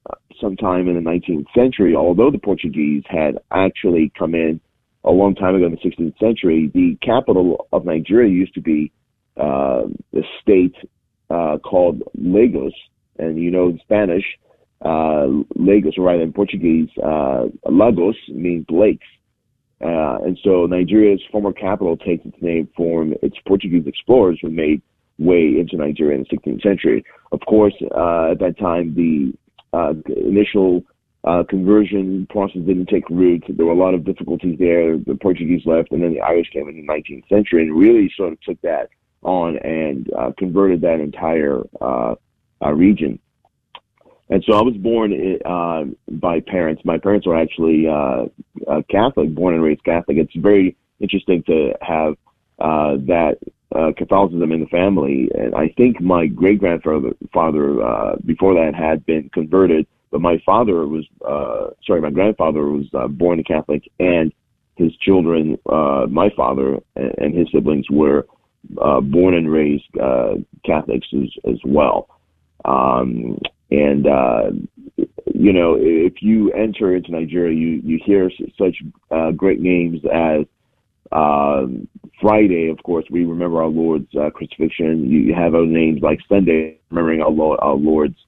sometime 0.40 0.88
in 0.88 0.94
the 0.94 1.10
19th 1.10 1.46
century, 1.54 1.94
although 1.94 2.30
the 2.30 2.38
Portuguese 2.38 3.02
had 3.06 3.38
actually 3.52 4.10
come 4.18 4.34
in 4.34 4.60
a 5.04 5.10
long 5.10 5.34
time 5.34 5.54
ago 5.54 5.66
in 5.66 5.72
the 5.72 5.78
16th 5.78 6.18
century, 6.18 6.70
the 6.74 6.96
capital 7.02 7.66
of 7.72 7.84
Nigeria 7.84 8.30
used 8.30 8.54
to 8.54 8.60
be 8.60 8.92
uh, 9.36 9.82
state 10.42 10.74
uh, 11.30 11.58
called 11.58 12.02
Lagos, 12.18 12.72
and 13.18 13.38
you 13.38 13.50
know 13.50 13.68
in 13.70 13.78
Spanish, 13.82 14.24
uh, 14.84 15.26
Lagos, 15.56 15.94
or 15.96 16.04
rather 16.04 16.22
in 16.22 16.32
Portuguese, 16.32 16.88
uh, 17.02 17.44
Lagos 17.70 18.16
means 18.28 18.66
lakes. 18.68 19.06
Uh, 19.82 20.18
and 20.24 20.38
so 20.44 20.66
Nigeria's 20.66 21.22
former 21.32 21.52
capital 21.52 21.96
takes 21.96 22.26
its 22.26 22.36
name 22.42 22.68
from 22.76 23.14
its 23.22 23.36
Portuguese 23.46 23.86
explorers 23.86 24.38
who 24.42 24.50
made 24.50 24.82
way 25.18 25.54
into 25.58 25.76
Nigeria 25.76 26.18
in 26.18 26.26
the 26.28 26.36
16th 26.36 26.62
century. 26.62 27.04
Of 27.32 27.40
course, 27.48 27.74
uh, 27.82 28.32
at 28.32 28.40
that 28.40 28.56
time, 28.58 28.94
the 28.94 29.32
initial 30.26 30.82
uh, 31.24 31.42
conversion 31.48 32.26
process 32.30 32.62
didn't 32.62 32.88
take 32.88 33.08
root. 33.10 33.44
There 33.48 33.66
were 33.66 33.72
a 33.72 33.76
lot 33.76 33.94
of 33.94 34.04
difficulties 34.04 34.58
there. 34.58 34.96
The 34.96 35.18
Portuguese 35.20 35.62
left, 35.66 35.92
and 35.92 36.02
then 36.02 36.14
the 36.14 36.20
Irish 36.20 36.50
came 36.50 36.68
in 36.68 36.76
the 36.76 36.86
19th 36.86 37.28
century 37.28 37.62
and 37.62 37.76
really 37.76 38.10
sort 38.16 38.32
of 38.32 38.40
took 38.40 38.60
that 38.62 38.88
on 39.22 39.58
and 39.58 40.10
uh, 40.14 40.32
converted 40.38 40.80
that 40.80 41.00
entire 41.00 41.60
uh, 41.80 42.14
uh, 42.64 42.72
region. 42.72 43.18
And 44.30 44.42
so 44.46 44.56
I 44.56 44.62
was 44.62 44.76
born 44.76 45.38
uh, 45.44 45.84
by 46.12 46.40
parents. 46.40 46.82
My 46.84 46.98
parents 46.98 47.26
were 47.26 47.36
actually 47.38 47.86
uh, 47.88 48.26
Catholic, 48.88 49.34
born 49.34 49.54
and 49.54 49.62
raised 49.62 49.84
Catholic. 49.84 50.18
It's 50.18 50.34
very 50.36 50.76
interesting 51.00 51.42
to 51.44 51.74
have 51.82 52.14
uh, 52.60 52.96
that 53.06 53.38
uh, 53.74 53.92
Catholicism 53.96 54.52
in 54.52 54.60
the 54.60 54.66
family. 54.66 55.30
And 55.34 55.54
I 55.54 55.68
think 55.76 56.00
my 56.00 56.26
great 56.26 56.60
grandfather, 56.60 57.10
father, 57.32 57.82
uh, 57.82 58.16
before 58.24 58.54
that, 58.54 58.74
had 58.74 59.04
been 59.06 59.30
converted 59.32 59.86
but 60.10 60.20
my 60.20 60.38
father 60.44 60.86
was, 60.86 61.04
uh, 61.26 61.70
sorry, 61.86 62.00
my 62.00 62.10
grandfather 62.10 62.66
was 62.66 62.86
uh, 62.94 63.08
born 63.08 63.38
a 63.38 63.44
Catholic, 63.44 63.82
and 63.98 64.32
his 64.76 64.96
children, 64.96 65.58
uh, 65.70 66.06
my 66.08 66.30
father 66.36 66.78
and, 66.96 67.34
his 67.34 67.46
siblings 67.52 67.86
were 67.90 68.26
uh, 68.80 69.00
born 69.00 69.34
and 69.34 69.50
raised 69.50 69.84
uh, 70.02 70.34
Catholics 70.64 71.06
as, 71.14 71.52
as 71.52 71.58
well. 71.64 72.08
Um, 72.64 73.38
and 73.70 74.06
uh, 74.06 74.50
you 75.34 75.52
know, 75.52 75.76
if 75.78 76.14
you 76.20 76.52
enter 76.52 76.96
into 76.96 77.12
Nigeria, 77.12 77.56
you 77.56 77.80
you 77.84 78.00
hear 78.04 78.30
such 78.58 78.76
uh, 79.10 79.30
great 79.30 79.60
names 79.60 80.00
as 80.12 80.44
um, 81.12 81.88
Friday. 82.20 82.68
Of 82.68 82.82
course, 82.82 83.04
we 83.10 83.24
remember 83.24 83.62
our 83.62 83.68
Lord's 83.68 84.12
uh, 84.14 84.30
crucifixion. 84.30 85.08
You, 85.08 85.20
you 85.20 85.34
have 85.34 85.54
other 85.54 85.66
names 85.66 86.00
like 86.02 86.18
Sunday, 86.28 86.80
remembering 86.90 87.22
our, 87.22 87.30
Lord, 87.30 87.60
our 87.62 87.74
Lord's 87.74 88.18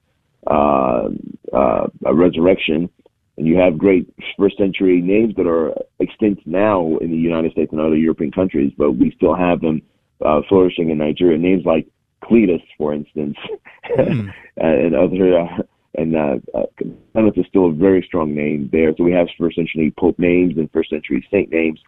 uh, 0.47 1.09
uh, 1.53 1.87
a 2.05 2.13
resurrection. 2.13 2.89
And 3.37 3.47
you 3.47 3.57
have 3.57 3.77
great 3.77 4.13
first 4.37 4.57
century 4.57 5.01
names 5.01 5.33
that 5.37 5.47
are 5.47 5.73
extinct 5.99 6.45
now 6.45 6.97
in 6.97 7.09
the 7.09 7.17
United 7.17 7.51
States 7.53 7.71
and 7.71 7.81
other 7.81 7.95
European 7.95 8.31
countries, 8.31 8.71
but 8.77 8.91
we 8.91 9.11
still 9.15 9.33
have 9.33 9.61
them 9.61 9.81
uh, 10.23 10.41
flourishing 10.47 10.91
in 10.91 10.99
Nigeria. 10.99 11.37
Names 11.37 11.65
like 11.65 11.87
Cletus, 12.23 12.61
for 12.77 12.93
instance, 12.93 13.35
mm. 13.97 14.33
and 14.57 14.95
other, 14.95 15.39
uh, 15.39 15.63
and 15.95 16.15
uh, 16.15 16.35
uh, 16.55 17.31
is 17.35 17.45
still 17.47 17.69
a 17.69 17.73
very 17.73 18.03
strong 18.05 18.33
name 18.35 18.69
there. 18.71 18.93
So 18.97 19.03
we 19.03 19.11
have 19.13 19.27
first 19.37 19.55
century 19.55 19.93
Pope 19.97 20.19
names 20.19 20.57
and 20.57 20.71
first 20.71 20.89
century 20.89 21.25
saint 21.31 21.51
names, 21.51 21.79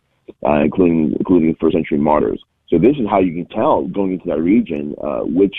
uh, 0.45 0.61
including 0.61 1.13
including 1.17 1.55
first 1.59 1.75
century 1.75 1.99
martyrs. 1.99 2.41
So 2.69 2.79
this 2.79 2.97
is 2.97 3.07
how 3.09 3.19
you 3.19 3.33
can 3.33 3.55
tell 3.55 3.87
going 3.87 4.13
into 4.13 4.27
that 4.27 4.41
region 4.41 4.95
uh, 5.03 5.21
which 5.21 5.55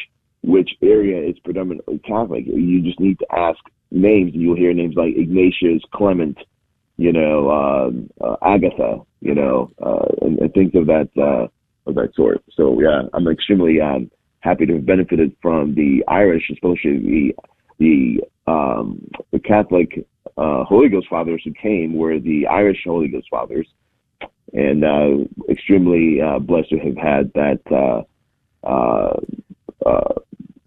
which 0.46 0.70
area 0.80 1.28
is 1.28 1.36
predominantly 1.40 1.98
Catholic. 1.98 2.44
You 2.46 2.80
just 2.80 3.00
need 3.00 3.18
to 3.18 3.26
ask 3.36 3.58
names, 3.90 4.32
and 4.32 4.40
you'll 4.40 4.56
hear 4.56 4.72
names 4.72 4.94
like 4.96 5.16
Ignatius, 5.16 5.82
Clement, 5.92 6.38
you 6.96 7.12
know, 7.12 7.50
uh, 7.50 8.24
uh, 8.24 8.36
Agatha, 8.42 9.00
you 9.20 9.34
know, 9.34 9.72
uh, 9.84 10.06
and, 10.24 10.38
and, 10.38 10.54
things 10.54 10.70
of 10.76 10.86
that 10.86 11.10
uh, 11.18 11.48
of 11.88 11.96
that 11.96 12.14
sort. 12.14 12.42
So 12.52 12.80
yeah, 12.80 13.02
I'm 13.12 13.26
extremely 13.26 13.80
um, 13.80 14.08
happy 14.40 14.66
to 14.66 14.74
have 14.74 14.86
benefited 14.86 15.36
from 15.42 15.74
the 15.74 16.04
Irish, 16.06 16.44
especially 16.52 16.98
the 16.98 17.34
the 17.78 18.50
um, 18.50 19.04
the 19.32 19.40
Catholic 19.40 20.06
uh, 20.38 20.62
Holy 20.62 20.88
Ghost 20.88 21.08
fathers 21.10 21.42
who 21.44 21.52
came 21.54 21.94
were 21.94 22.20
the 22.20 22.46
Irish 22.46 22.82
Holy 22.84 23.08
Ghost 23.08 23.26
fathers, 23.30 23.68
and 24.52 24.84
uh, 24.84 25.24
extremely 25.50 26.20
blessed 26.42 26.70
to 26.70 26.78
have 26.78 26.96
had 26.96 27.32
that. 27.34 28.04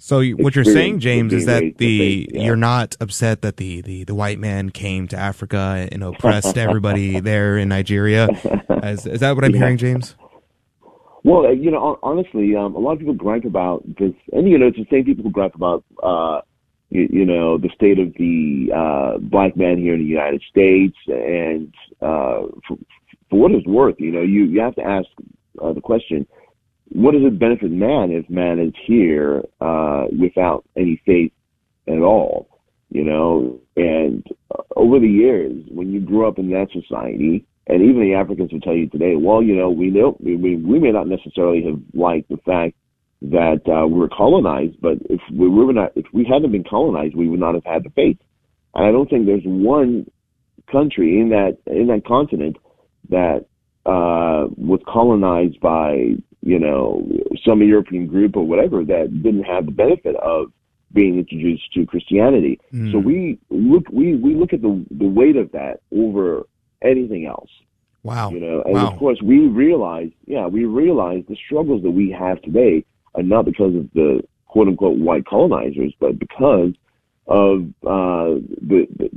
So 0.01 0.23
what 0.23 0.55
you're 0.55 0.63
saying, 0.63 0.99
James, 0.99 1.33
is 1.33 1.45
that 1.45 1.77
the 1.77 2.29
yeah. 2.31 2.43
you're 2.43 2.55
not 2.55 2.95
upset 3.01 3.41
that 3.41 3.57
the, 3.57 3.81
the, 3.81 4.05
the 4.05 4.15
white 4.15 4.39
man 4.39 4.69
came 4.69 5.09
to 5.09 5.17
Africa 5.17 5.89
and 5.91 6.03
oppressed 6.03 6.57
everybody 6.57 7.19
there 7.19 7.57
in 7.57 7.67
Nigeria. 7.67 8.29
Is, 8.81 9.05
is 9.05 9.19
that 9.19 9.35
what 9.35 9.43
I'm 9.43 9.51
yeah. 9.51 9.57
hearing, 9.57 9.77
James? 9.77 10.15
Well, 11.25 11.47
uh, 11.47 11.49
you 11.49 11.69
know, 11.69 11.99
honestly, 12.01 12.55
um, 12.55 12.75
a 12.75 12.79
lot 12.79 12.93
of 12.93 12.99
people 12.99 13.13
gripe 13.13 13.43
about 13.43 13.83
this, 13.97 14.13
and 14.31 14.47
you 14.49 14.57
know, 14.57 14.67
it's 14.67 14.77
the 14.77 14.87
same 14.89 15.03
people 15.03 15.25
who 15.25 15.31
gripe 15.31 15.53
about, 15.53 15.83
uh, 16.01 16.39
you, 16.89 17.09
you 17.11 17.25
know, 17.25 17.57
the 17.57 17.69
state 17.75 17.99
of 17.99 18.13
the 18.13 18.71
uh, 18.73 19.17
black 19.17 19.57
man 19.57 19.77
here 19.77 19.95
in 19.95 19.99
the 19.99 20.05
United 20.05 20.41
States. 20.49 20.95
And 21.07 21.73
uh, 22.01 22.47
for, 22.65 22.77
for 23.29 23.39
what 23.39 23.51
it's 23.51 23.67
worth, 23.67 23.95
you 23.99 24.13
know, 24.13 24.21
you 24.21 24.45
you 24.45 24.61
have 24.61 24.75
to 24.75 24.81
ask 24.81 25.07
uh, 25.61 25.73
the 25.73 25.81
question: 25.81 26.25
What 26.91 27.11
does 27.11 27.21
it 27.23 27.39
benefit 27.39 27.71
man 27.71 28.11
if 28.11 28.29
man 28.29 28.59
is 28.59 28.73
here 28.85 29.43
uh, 29.61 30.05
without 30.19 30.65
any 30.75 31.01
faith 31.05 31.31
at 31.87 31.99
all? 31.99 32.47
You 32.89 33.03
know, 33.03 33.59
and 33.75 34.25
uh, 34.51 34.63
over 34.75 34.99
the 34.99 35.07
years, 35.07 35.63
when 35.69 35.91
you 35.91 35.99
grew 35.99 36.27
up 36.27 36.39
in 36.39 36.49
that 36.49 36.69
society, 36.73 37.45
and 37.67 37.83
even 37.83 38.01
the 38.01 38.15
Africans 38.15 38.51
will 38.51 38.61
tell 38.61 38.73
you 38.73 38.89
today, 38.89 39.15
well, 39.15 39.43
you 39.43 39.55
know, 39.55 39.69
we 39.69 39.91
know 39.91 40.17
we, 40.19 40.35
we, 40.35 40.79
may 40.79 40.91
not 40.91 41.07
necessarily 41.07 41.63
have 41.63 41.79
liked 41.93 42.29
the 42.29 42.37
fact 42.37 42.75
that 43.21 43.61
uh, 43.67 43.85
we 43.85 43.99
were 43.99 44.09
colonized, 44.09 44.81
but 44.81 44.97
if 45.07 45.21
we 45.31 45.47
were 45.47 45.71
not, 45.71 45.91
if 45.95 46.05
we 46.11 46.25
hadn't 46.25 46.51
been 46.51 46.63
colonized, 46.63 47.15
we 47.15 47.27
would 47.27 47.39
not 47.39 47.53
have 47.53 47.65
had 47.65 47.83
the 47.83 47.91
faith. 47.91 48.17
And 48.73 48.87
I 48.87 48.91
don't 48.91 49.07
think 49.07 49.27
there's 49.27 49.43
one 49.45 50.09
country 50.71 51.19
in 51.19 51.29
that 51.29 51.57
in 51.67 51.87
that 51.87 52.05
continent 52.05 52.57
that 53.09 53.45
uh, 53.85 54.49
was 54.57 54.79
colonized 54.87 55.59
by 55.59 56.15
you 56.41 56.59
know 56.59 57.07
some 57.45 57.61
European 57.61 58.07
group 58.07 58.35
or 58.35 58.45
whatever 58.45 58.83
that 58.85 59.23
didn't 59.23 59.43
have 59.43 59.65
the 59.65 59.71
benefit 59.71 60.15
of 60.17 60.51
being 60.91 61.19
introduced 61.19 61.71
to 61.73 61.85
Christianity. 61.85 62.59
Mm. 62.73 62.91
So 62.91 62.97
we 62.99 63.39
look 63.49 63.85
we 63.91 64.15
we 64.15 64.35
look 64.35 64.53
at 64.53 64.61
the 64.61 64.83
the 64.91 65.07
weight 65.07 65.35
of 65.35 65.51
that 65.51 65.81
over 65.95 66.43
anything 66.81 67.25
else. 67.25 67.49
Wow. 68.03 68.31
You 68.31 68.39
know, 68.39 68.63
and 68.63 68.75
Wow. 68.75 68.91
of 68.91 68.97
course 68.97 69.21
we 69.21 69.39
realize, 69.47 70.09
yeah, 70.25 70.47
we 70.47 70.65
realize 70.65 71.23
the 71.27 71.35
struggles 71.35 71.83
that 71.83 71.91
we 71.91 72.09
have 72.11 72.41
today 72.41 72.85
are 73.15 73.23
not 73.23 73.45
because 73.45 73.75
of 73.75 73.91
the 73.93 74.23
quote 74.47 74.67
unquote 74.67 74.97
white 74.97 75.25
colonizers, 75.25 75.93
but 75.99 76.17
because 76.17 76.73
of 77.27 77.67
uh, 77.85 78.39
the, 78.61 78.87
the 78.97 79.09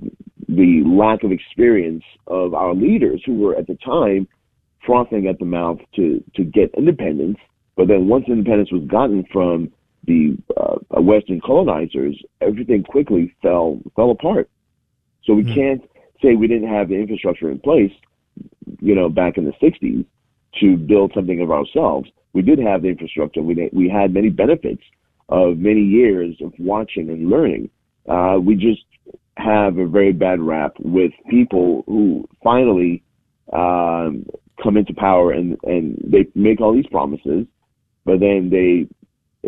the 0.49 0.83
lack 0.85 1.23
of 1.23 1.33
experience 1.33 2.05
of 2.27 2.53
our 2.53 2.75
leaders 2.75 3.23
who 3.25 3.35
were 3.39 3.57
at 3.57 3.67
the 3.67 3.77
time 3.77 4.29
frothing 4.85 5.27
at 5.27 5.39
the 5.39 5.45
mouth 5.45 5.79
to 5.97 6.23
to 6.35 6.45
get 6.45 6.75
independence. 6.77 7.39
But 7.77 7.89
then 7.89 8.09
once 8.09 8.27
independence 8.29 8.71
was 8.71 8.85
gotten 8.87 9.25
from 9.33 9.73
the 10.05 10.37
uh, 10.57 11.01
Western 11.01 11.41
colonizers, 11.41 12.21
everything 12.41 12.83
quickly 12.83 13.35
fell 13.43 13.81
fell 13.97 14.11
apart. 14.11 14.51
So 15.25 15.35
we 15.35 15.45
can't 15.45 15.83
say 16.21 16.35
we 16.35 16.49
didn't 16.49 16.69
have 16.69 16.89
the 16.89 16.97
infrastructure 16.97 17.51
in 17.51 17.61
place, 17.61 17.93
you 18.81 18.95
know, 18.95 19.09
back 19.09 19.39
in 19.39 19.45
the 19.45 19.53
'60s 19.63 20.05
to 20.61 20.77
build 20.77 21.13
something 21.15 21.41
of 21.41 21.51
ourselves. 21.51 22.11
We 22.33 22.43
did 22.43 22.59
have 22.59 22.83
the 22.83 22.89
infrastructure. 22.89 23.43
We 23.43 23.71
we 23.73 23.89
had 23.89 24.13
many 24.13 24.31
benefits 24.31 24.83
of 25.29 25.59
many 25.59 25.81
years 25.81 26.37
of 26.43 26.53
watching 26.59 27.09
and 27.11 27.31
learning. 27.31 27.71
Uh, 28.09 28.39
we 28.43 28.57
just 28.57 28.85
have 29.37 29.79
a 29.79 29.87
very 29.87 30.13
bad 30.13 30.41
rap 30.41 30.75
with 30.79 31.13
people 31.31 31.85
who 31.87 32.29
finally 32.43 33.03
um, 33.53 34.27
come 34.63 34.77
into 34.77 34.95
power 34.95 35.33
and 35.33 35.57
and 35.65 35.97
they 36.05 36.27
make 36.35 36.61
all 36.61 36.73
these 36.75 36.87
promises, 36.87 37.47
but 38.05 38.21
then 38.21 38.51
they 38.51 38.87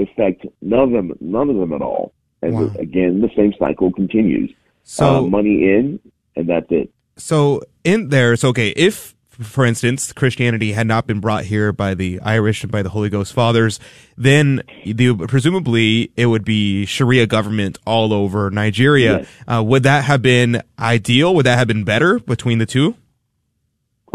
affect 0.01 0.47
none 0.63 0.81
of 0.81 0.91
them, 0.91 1.13
none 1.21 1.51
of 1.51 1.57
them 1.57 1.73
at 1.73 1.83
all. 1.83 2.13
And 2.43 2.55
Wow. 2.55 2.71
again, 2.79 3.21
the 3.21 3.31
same 3.37 3.53
cycle 3.59 3.93
continues. 3.93 4.53
So- 4.83 5.25
uh, 5.25 5.29
money 5.29 5.65
in, 5.71 5.99
and 6.37 6.49
that's 6.49 6.71
it. 6.71 6.91
So 7.17 7.63
in 7.85 8.09
there, 8.09 8.33
it's 8.33 8.45
okay, 8.45 8.69
if 8.71 9.15
for 9.31 9.65
instance 9.65 10.13
Christianity 10.13 10.73
had 10.73 10.87
not 10.87 11.07
been 11.07 11.19
brought 11.21 11.45
here 11.45 11.73
by 11.73 11.95
the 11.95 12.21
Irish 12.21 12.63
and 12.63 12.71
by 12.71 12.83
the 12.83 12.89
Holy 12.91 13.09
Ghost 13.09 13.33
fathers, 13.33 13.81
then 14.17 14.63
the, 14.85 15.15
presumably 15.27 16.13
it 16.17 16.27
would 16.27 16.45
be 16.45 16.87
Sharia 16.87 17.27
government 17.27 17.79
all 17.87 18.13
over 18.13 18.51
Nigeria. 18.51 19.19
Yes. 19.21 19.29
Uh, 19.49 19.63
would 19.65 19.83
that 19.85 20.05
have 20.05 20.23
been 20.23 20.63
ideal? 20.79 21.35
Would 21.35 21.47
that 21.47 21.59
have 21.59 21.67
been 21.69 21.85
better 21.85 22.19
between 22.21 22.59
the 22.59 22.67
two? 22.67 22.95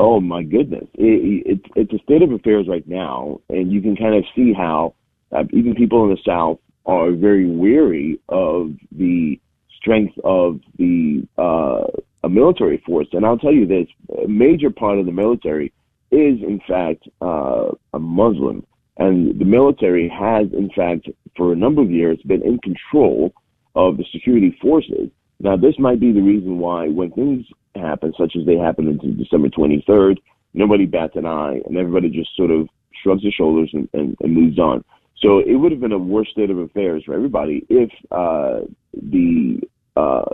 Oh 0.01 0.21
my 0.21 0.43
goodness, 0.43 0.85
it, 0.93 1.45
it, 1.45 1.71
it's 1.75 1.91
a 1.91 2.01
state 2.05 2.21
of 2.21 2.31
affairs 2.31 2.67
right 2.69 2.87
now, 2.87 3.41
and 3.49 3.69
you 3.69 3.81
can 3.81 3.97
kind 3.97 4.15
of 4.15 4.23
see 4.33 4.53
how 4.53 4.95
uh, 5.33 5.43
even 5.51 5.75
people 5.75 6.05
in 6.05 6.11
the 6.11 6.21
South 6.25 6.57
are 6.85 7.11
very 7.11 7.45
weary 7.45 8.17
of 8.29 8.71
the 8.93 9.37
strength 9.77 10.13
of 10.23 10.61
the 10.77 11.27
uh, 11.37 11.83
a 12.23 12.29
military 12.29 12.81
force. 12.85 13.07
And 13.11 13.25
I'll 13.25 13.37
tell 13.37 13.51
you 13.51 13.67
this: 13.67 13.87
a 14.23 14.27
major 14.29 14.69
part 14.69 14.99
of 14.99 15.05
the 15.05 15.11
military 15.11 15.73
is, 16.11 16.39
in 16.43 16.61
fact, 16.65 17.03
uh, 17.21 17.71
a 17.93 17.99
Muslim, 17.99 18.65
and 18.95 19.37
the 19.37 19.43
military 19.43 20.07
has, 20.07 20.47
in 20.53 20.69
fact, 20.73 21.09
for 21.35 21.51
a 21.51 21.57
number 21.57 21.81
of 21.81 21.91
years, 21.91 22.17
been 22.25 22.41
in 22.43 22.57
control 22.59 23.33
of 23.75 23.97
the 23.97 24.05
security 24.13 24.57
forces. 24.61 25.09
Now, 25.41 25.57
this 25.57 25.77
might 25.77 25.99
be 25.99 26.13
the 26.13 26.21
reason 26.21 26.59
why 26.59 26.87
when 26.87 27.11
things 27.11 27.45
happen, 27.75 28.13
such 28.17 28.35
as 28.39 28.45
they 28.45 28.57
happened 28.57 28.99
on 28.99 29.17
December 29.17 29.49
23rd, 29.49 30.17
nobody 30.53 30.85
bats 30.85 31.15
an 31.15 31.25
eye 31.25 31.59
and 31.65 31.77
everybody 31.77 32.09
just 32.09 32.35
sort 32.35 32.51
of 32.51 32.67
shrugs 33.03 33.21
their 33.21 33.31
shoulders 33.31 33.69
and, 33.73 33.87
and, 33.93 34.15
and 34.21 34.33
moves 34.33 34.59
on. 34.59 34.83
So 35.21 35.39
it 35.39 35.55
would 35.55 35.71
have 35.71 35.81
been 35.81 35.91
a 35.91 35.97
worse 35.97 36.29
state 36.31 36.49
of 36.49 36.57
affairs 36.57 37.03
for 37.05 37.13
everybody 37.13 37.65
if 37.69 37.89
uh, 38.11 38.61
the 38.93 39.61
uh, 39.95 40.25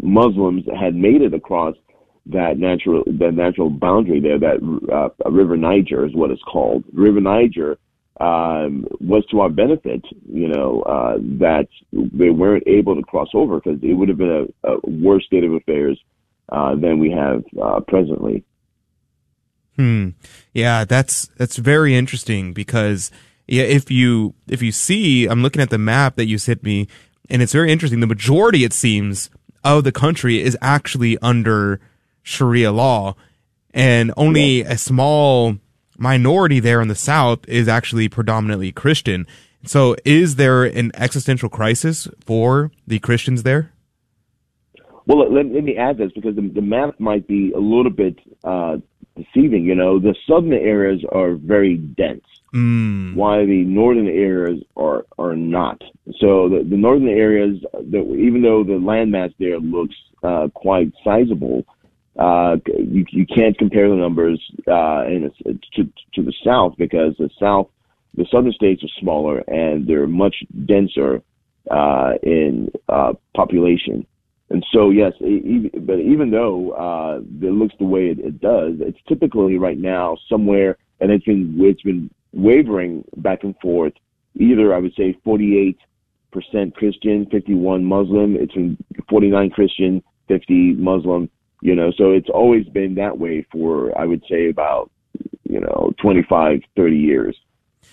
Muslims 0.00 0.64
had 0.78 0.94
made 0.94 1.22
it 1.22 1.34
across 1.34 1.74
that 2.26 2.58
natural 2.58 3.02
that 3.06 3.34
natural 3.34 3.70
boundary 3.70 4.20
there. 4.20 4.38
That 4.38 4.60
uh, 4.92 5.30
River 5.30 5.56
Niger 5.56 6.06
is 6.06 6.14
what 6.14 6.30
it's 6.30 6.42
called. 6.42 6.84
River 6.92 7.20
Niger 7.20 7.78
um, 8.20 8.86
was 9.00 9.24
to 9.30 9.40
our 9.40 9.48
benefit, 9.48 10.04
you 10.30 10.46
know, 10.46 10.82
uh, 10.82 11.16
that 11.40 11.66
they 11.92 12.30
weren't 12.30 12.64
able 12.66 12.94
to 12.94 13.02
cross 13.02 13.28
over 13.34 13.58
because 13.58 13.80
it 13.82 13.94
would 13.94 14.08
have 14.08 14.18
been 14.18 14.48
a, 14.64 14.68
a 14.68 14.78
worse 14.84 15.24
state 15.24 15.42
of 15.42 15.54
affairs 15.54 15.98
uh, 16.50 16.74
than 16.74 16.98
we 16.98 17.10
have 17.10 17.42
uh, 17.60 17.80
presently. 17.80 18.44
Hmm. 19.76 20.10
Yeah, 20.52 20.84
that's 20.84 21.28
that's 21.36 21.56
very 21.56 21.94
interesting 21.94 22.52
because 22.52 23.10
yeah, 23.46 23.62
if 23.62 23.90
you 23.90 24.34
if 24.48 24.62
you 24.62 24.72
see, 24.72 25.26
I'm 25.26 25.42
looking 25.42 25.62
at 25.62 25.70
the 25.70 25.78
map 25.78 26.16
that 26.16 26.26
you 26.26 26.38
sent 26.38 26.62
me, 26.62 26.88
and 27.28 27.42
it's 27.42 27.52
very 27.52 27.72
interesting. 27.72 28.00
The 28.00 28.06
majority, 28.06 28.64
it 28.64 28.72
seems, 28.72 29.30
of 29.64 29.84
the 29.84 29.92
country 29.92 30.42
is 30.42 30.56
actually 30.60 31.18
under 31.18 31.80
Sharia 32.22 32.72
law, 32.72 33.14
and 33.72 34.12
only 34.16 34.62
a 34.62 34.76
small 34.76 35.56
minority 35.96 36.60
there 36.60 36.80
in 36.80 36.88
the 36.88 36.94
south 36.94 37.40
is 37.48 37.68
actually 37.68 38.08
predominantly 38.08 38.72
Christian. 38.72 39.26
So, 39.64 39.94
is 40.04 40.36
there 40.36 40.64
an 40.64 40.90
existential 40.94 41.48
crisis 41.48 42.08
for 42.24 42.70
the 42.86 42.98
Christians 42.98 43.42
there? 43.42 43.72
Well, 45.06 45.32
let, 45.32 45.46
let 45.46 45.64
me 45.64 45.76
add 45.76 45.98
this 45.98 46.12
because 46.12 46.36
the, 46.36 46.42
the 46.42 46.60
map 46.62 46.98
might 47.00 47.26
be 47.26 47.52
a 47.52 47.58
little 47.58 47.90
bit 47.90 48.18
uh, 48.44 48.76
deceiving. 49.16 49.64
You 49.64 49.74
know, 49.74 49.98
the 49.98 50.14
southern 50.28 50.52
areas 50.52 51.02
are 51.10 51.34
very 51.34 51.76
dense, 51.76 52.24
Mm. 52.54 53.14
while 53.14 53.46
the 53.46 53.62
northern 53.64 54.08
areas 54.08 54.60
are 54.76 55.06
are 55.18 55.36
not. 55.36 55.80
So 56.18 56.48
the, 56.48 56.66
the 56.68 56.76
northern 56.76 57.08
areas, 57.08 57.58
even 57.78 58.42
though 58.42 58.64
the 58.64 58.72
landmass 58.72 59.32
there 59.38 59.60
looks 59.60 59.94
uh, 60.24 60.48
quite 60.52 60.92
sizable, 61.04 61.64
uh, 62.18 62.56
you 62.66 63.04
you 63.10 63.24
can't 63.24 63.56
compare 63.56 63.88
the 63.88 63.94
numbers 63.94 64.40
uh, 64.66 65.04
in 65.06 65.30
a, 65.30 65.52
to 65.76 65.88
to 66.14 66.22
the 66.24 66.34
south 66.44 66.74
because 66.76 67.14
the 67.18 67.30
south, 67.38 67.68
the 68.16 68.26
southern 68.32 68.52
states 68.52 68.82
are 68.82 69.00
smaller 69.00 69.44
and 69.46 69.86
they're 69.86 70.08
much 70.08 70.42
denser 70.66 71.22
uh, 71.70 72.14
in 72.24 72.68
uh, 72.88 73.12
population. 73.36 74.04
And 74.50 74.66
so, 74.72 74.90
yes, 74.90 75.12
but 75.20 76.00
even 76.00 76.30
though 76.30 76.72
uh, 76.72 77.18
it 77.18 77.52
looks 77.52 77.74
the 77.78 77.84
way 77.84 78.08
it, 78.08 78.18
it 78.18 78.40
does, 78.40 78.74
it's 78.80 78.98
typically 79.08 79.58
right 79.58 79.78
now 79.78 80.16
somewhere, 80.28 80.76
and 80.98 81.12
it's 81.12 81.24
been 81.24 81.54
it's 81.60 81.82
been 81.82 82.10
wavering 82.32 83.04
back 83.18 83.44
and 83.44 83.54
forth. 83.60 83.92
Either 84.34 84.74
I 84.74 84.78
would 84.78 84.94
say 84.96 85.16
48 85.24 85.78
percent 86.32 86.74
Christian, 86.74 87.26
51 87.26 87.84
Muslim. 87.84 88.36
It's 88.36 88.54
been 88.54 88.76
49 89.08 89.50
Christian, 89.50 90.02
50 90.26 90.74
Muslim. 90.74 91.30
You 91.62 91.76
know, 91.76 91.92
so 91.96 92.10
it's 92.10 92.30
always 92.30 92.66
been 92.66 92.96
that 92.96 93.18
way 93.18 93.46
for 93.52 93.96
I 93.96 94.04
would 94.04 94.24
say 94.28 94.48
about 94.48 94.90
you 95.48 95.60
know 95.60 95.92
25, 96.02 96.60
30 96.74 96.96
years. 96.96 97.36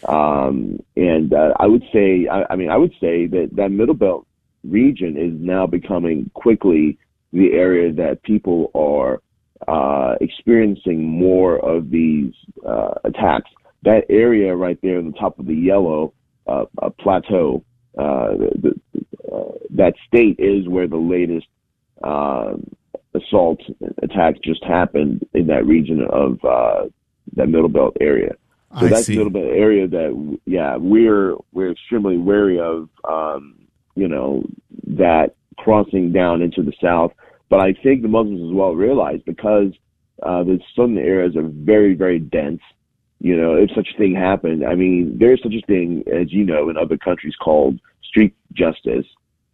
Um, 0.08 0.80
and 0.95 1.34
uh, 1.34 1.53
I 1.60 1.68
would 1.68 1.84
say, 1.91 2.28
I, 2.28 2.45
I 2.51 2.55
mean, 2.55 2.70
I 2.70 2.78
would 2.78 2.93
say 2.99 3.28
that 3.28 3.49
that 3.53 3.70
middle 3.72 3.95
belt 3.95 4.28
region 4.70 5.18
is 5.18 5.34
now 5.39 5.68
becoming 5.68 6.30
quickly 6.34 6.97
the 7.34 7.53
area 7.53 7.91
that 7.93 8.24
people 8.24 8.72
are 8.74 9.22
uh, 9.68 10.15
experiencing 10.22 11.03
more 11.03 11.57
of 11.59 11.89
these 11.89 12.34
uh, 12.65 12.93
attacks. 13.03 13.49
That 13.84 14.05
area 14.09 14.55
right 14.55 14.80
there 14.82 14.97
on 14.97 15.11
the 15.11 15.18
top 15.18 15.39
of 15.39 15.45
the 15.45 15.55
yellow 15.55 16.13
uh, 16.47 16.65
uh, 16.82 16.89
plateau, 16.99 17.63
uh, 17.97 18.30
the, 18.38 18.80
the, 18.93 19.34
uh, 19.34 19.51
that 19.72 19.93
state 20.07 20.39
is 20.39 20.68
where 20.68 20.88
the 20.88 20.97
latest 20.97 21.47
uh, 22.03 22.53
assault 23.13 23.59
attack 24.01 24.41
just 24.43 24.63
happened 24.63 25.28
in 25.34 25.47
that 25.47 25.65
region 25.65 26.05
of 26.11 26.43
uh, 26.45 26.86
that 27.36 27.47
middle 27.47 27.70
belt 27.70 27.97
area. 27.99 28.36
So 28.80 28.86
I 28.86 28.89
that's 28.89 29.05
see. 29.05 29.13
a 29.13 29.18
little 29.18 29.32
bit 29.32 29.45
area 29.45 29.88
that, 29.88 30.38
yeah, 30.45 30.76
we're 30.76 31.36
we're 31.53 31.72
extremely 31.72 32.18
wary 32.18 32.59
of. 32.59 32.89
Um, 33.03 33.66
you 33.97 34.07
know 34.07 34.43
that 34.87 35.35
crossing 35.57 36.11
down 36.11 36.41
into 36.41 36.61
the 36.61 36.73
south, 36.81 37.11
but 37.49 37.59
I 37.59 37.73
think 37.73 38.01
the 38.01 38.07
Muslims 38.07 38.49
as 38.49 38.55
well 38.55 38.75
realize 38.75 39.19
because 39.25 39.73
uh, 40.23 40.43
the 40.43 40.59
southern 40.75 40.97
areas 40.97 41.35
are 41.35 41.47
very 41.47 41.93
very 41.95 42.19
dense. 42.19 42.61
You 43.19 43.35
know, 43.35 43.55
if 43.55 43.71
such 43.75 43.89
a 43.95 43.97
thing 43.97 44.13
happened, 44.15 44.63
I 44.65 44.75
mean, 44.75 45.17
there 45.19 45.33
is 45.33 45.39
such 45.41 45.55
a 45.55 45.65
thing 45.65 46.03
as 46.13 46.31
you 46.31 46.45
know 46.45 46.69
in 46.69 46.77
other 46.77 46.97
countries 46.97 47.35
called 47.35 47.79
street 48.03 48.35
justice. 48.53 49.05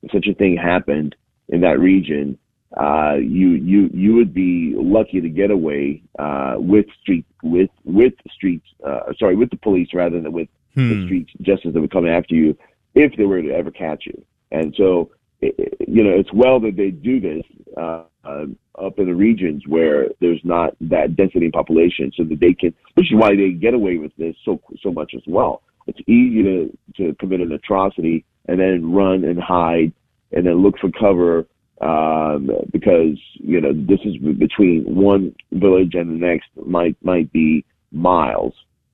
If 0.01 0.11
such 0.11 0.27
a 0.27 0.33
thing 0.33 0.57
happened 0.57 1.15
in 1.47 1.61
that 1.61 1.79
region, 1.79 2.37
uh, 2.75 3.15
you 3.15 3.51
you 3.51 3.89
you 3.93 4.15
would 4.15 4.33
be 4.33 4.73
lucky 4.75 5.21
to 5.21 5.29
get 5.29 5.51
away 5.51 6.01
uh, 6.19 6.55
with 6.57 6.85
street 7.01 7.25
with 7.43 7.69
with 7.85 8.13
street 8.31 8.63
uh, 8.85 9.13
sorry 9.19 9.35
with 9.35 9.49
the 9.51 9.57
police 9.57 9.89
rather 9.93 10.19
than 10.19 10.33
with 10.33 10.49
the 10.75 10.95
Hmm. 10.95 11.05
street 11.05 11.27
justice 11.41 11.71
that 11.73 11.81
would 11.81 11.91
come 11.91 12.07
after 12.07 12.33
you 12.33 12.57
if 12.95 13.15
they 13.15 13.25
were 13.25 13.41
to 13.41 13.51
ever 13.51 13.71
catch 13.71 14.05
you. 14.07 14.25
And 14.53 14.73
so 14.77 15.11
it, 15.41 15.77
you 15.87 16.03
know 16.03 16.11
it's 16.11 16.31
well 16.31 16.59
that 16.61 16.77
they 16.77 16.91
do 16.91 17.19
this 17.19 17.43
uh, 17.75 18.03
uh, 18.23 18.45
up 18.79 18.97
in 18.99 19.07
the 19.07 19.15
regions 19.15 19.63
where 19.67 20.07
there's 20.21 20.41
not 20.43 20.75
that 20.79 21.15
density 21.17 21.47
in 21.47 21.51
population, 21.51 22.11
so 22.15 22.23
that 22.23 22.39
they 22.39 22.53
can, 22.53 22.73
which 22.93 23.11
is 23.11 23.19
why 23.19 23.35
they 23.35 23.51
get 23.51 23.73
away 23.73 23.97
with 23.97 24.15
this 24.17 24.35
so 24.45 24.61
so 24.81 24.91
much 24.91 25.13
as 25.15 25.23
well. 25.27 25.63
It's 25.87 25.99
easy 26.07 26.43
to 26.43 26.77
to 26.97 27.15
commit 27.15 27.41
an 27.41 27.51
atrocity 27.51 28.23
and 28.47 28.59
then 28.59 28.91
run 28.91 29.23
and 29.25 29.41
hide 29.41 29.91
and 30.31 30.45
then 30.45 30.61
look 30.61 30.77
for 30.79 30.89
cover 30.91 31.45
um, 31.81 32.49
because 32.71 33.17
you 33.33 33.59
know 33.59 33.73
this 33.73 33.99
is 34.05 34.15
between 34.37 34.83
one 34.83 35.35
village 35.51 35.95
and 35.95 36.09
the 36.21 36.25
next 36.25 36.47
might 36.65 36.95
might 37.03 37.31
be 37.33 37.65
miles, 37.91 38.53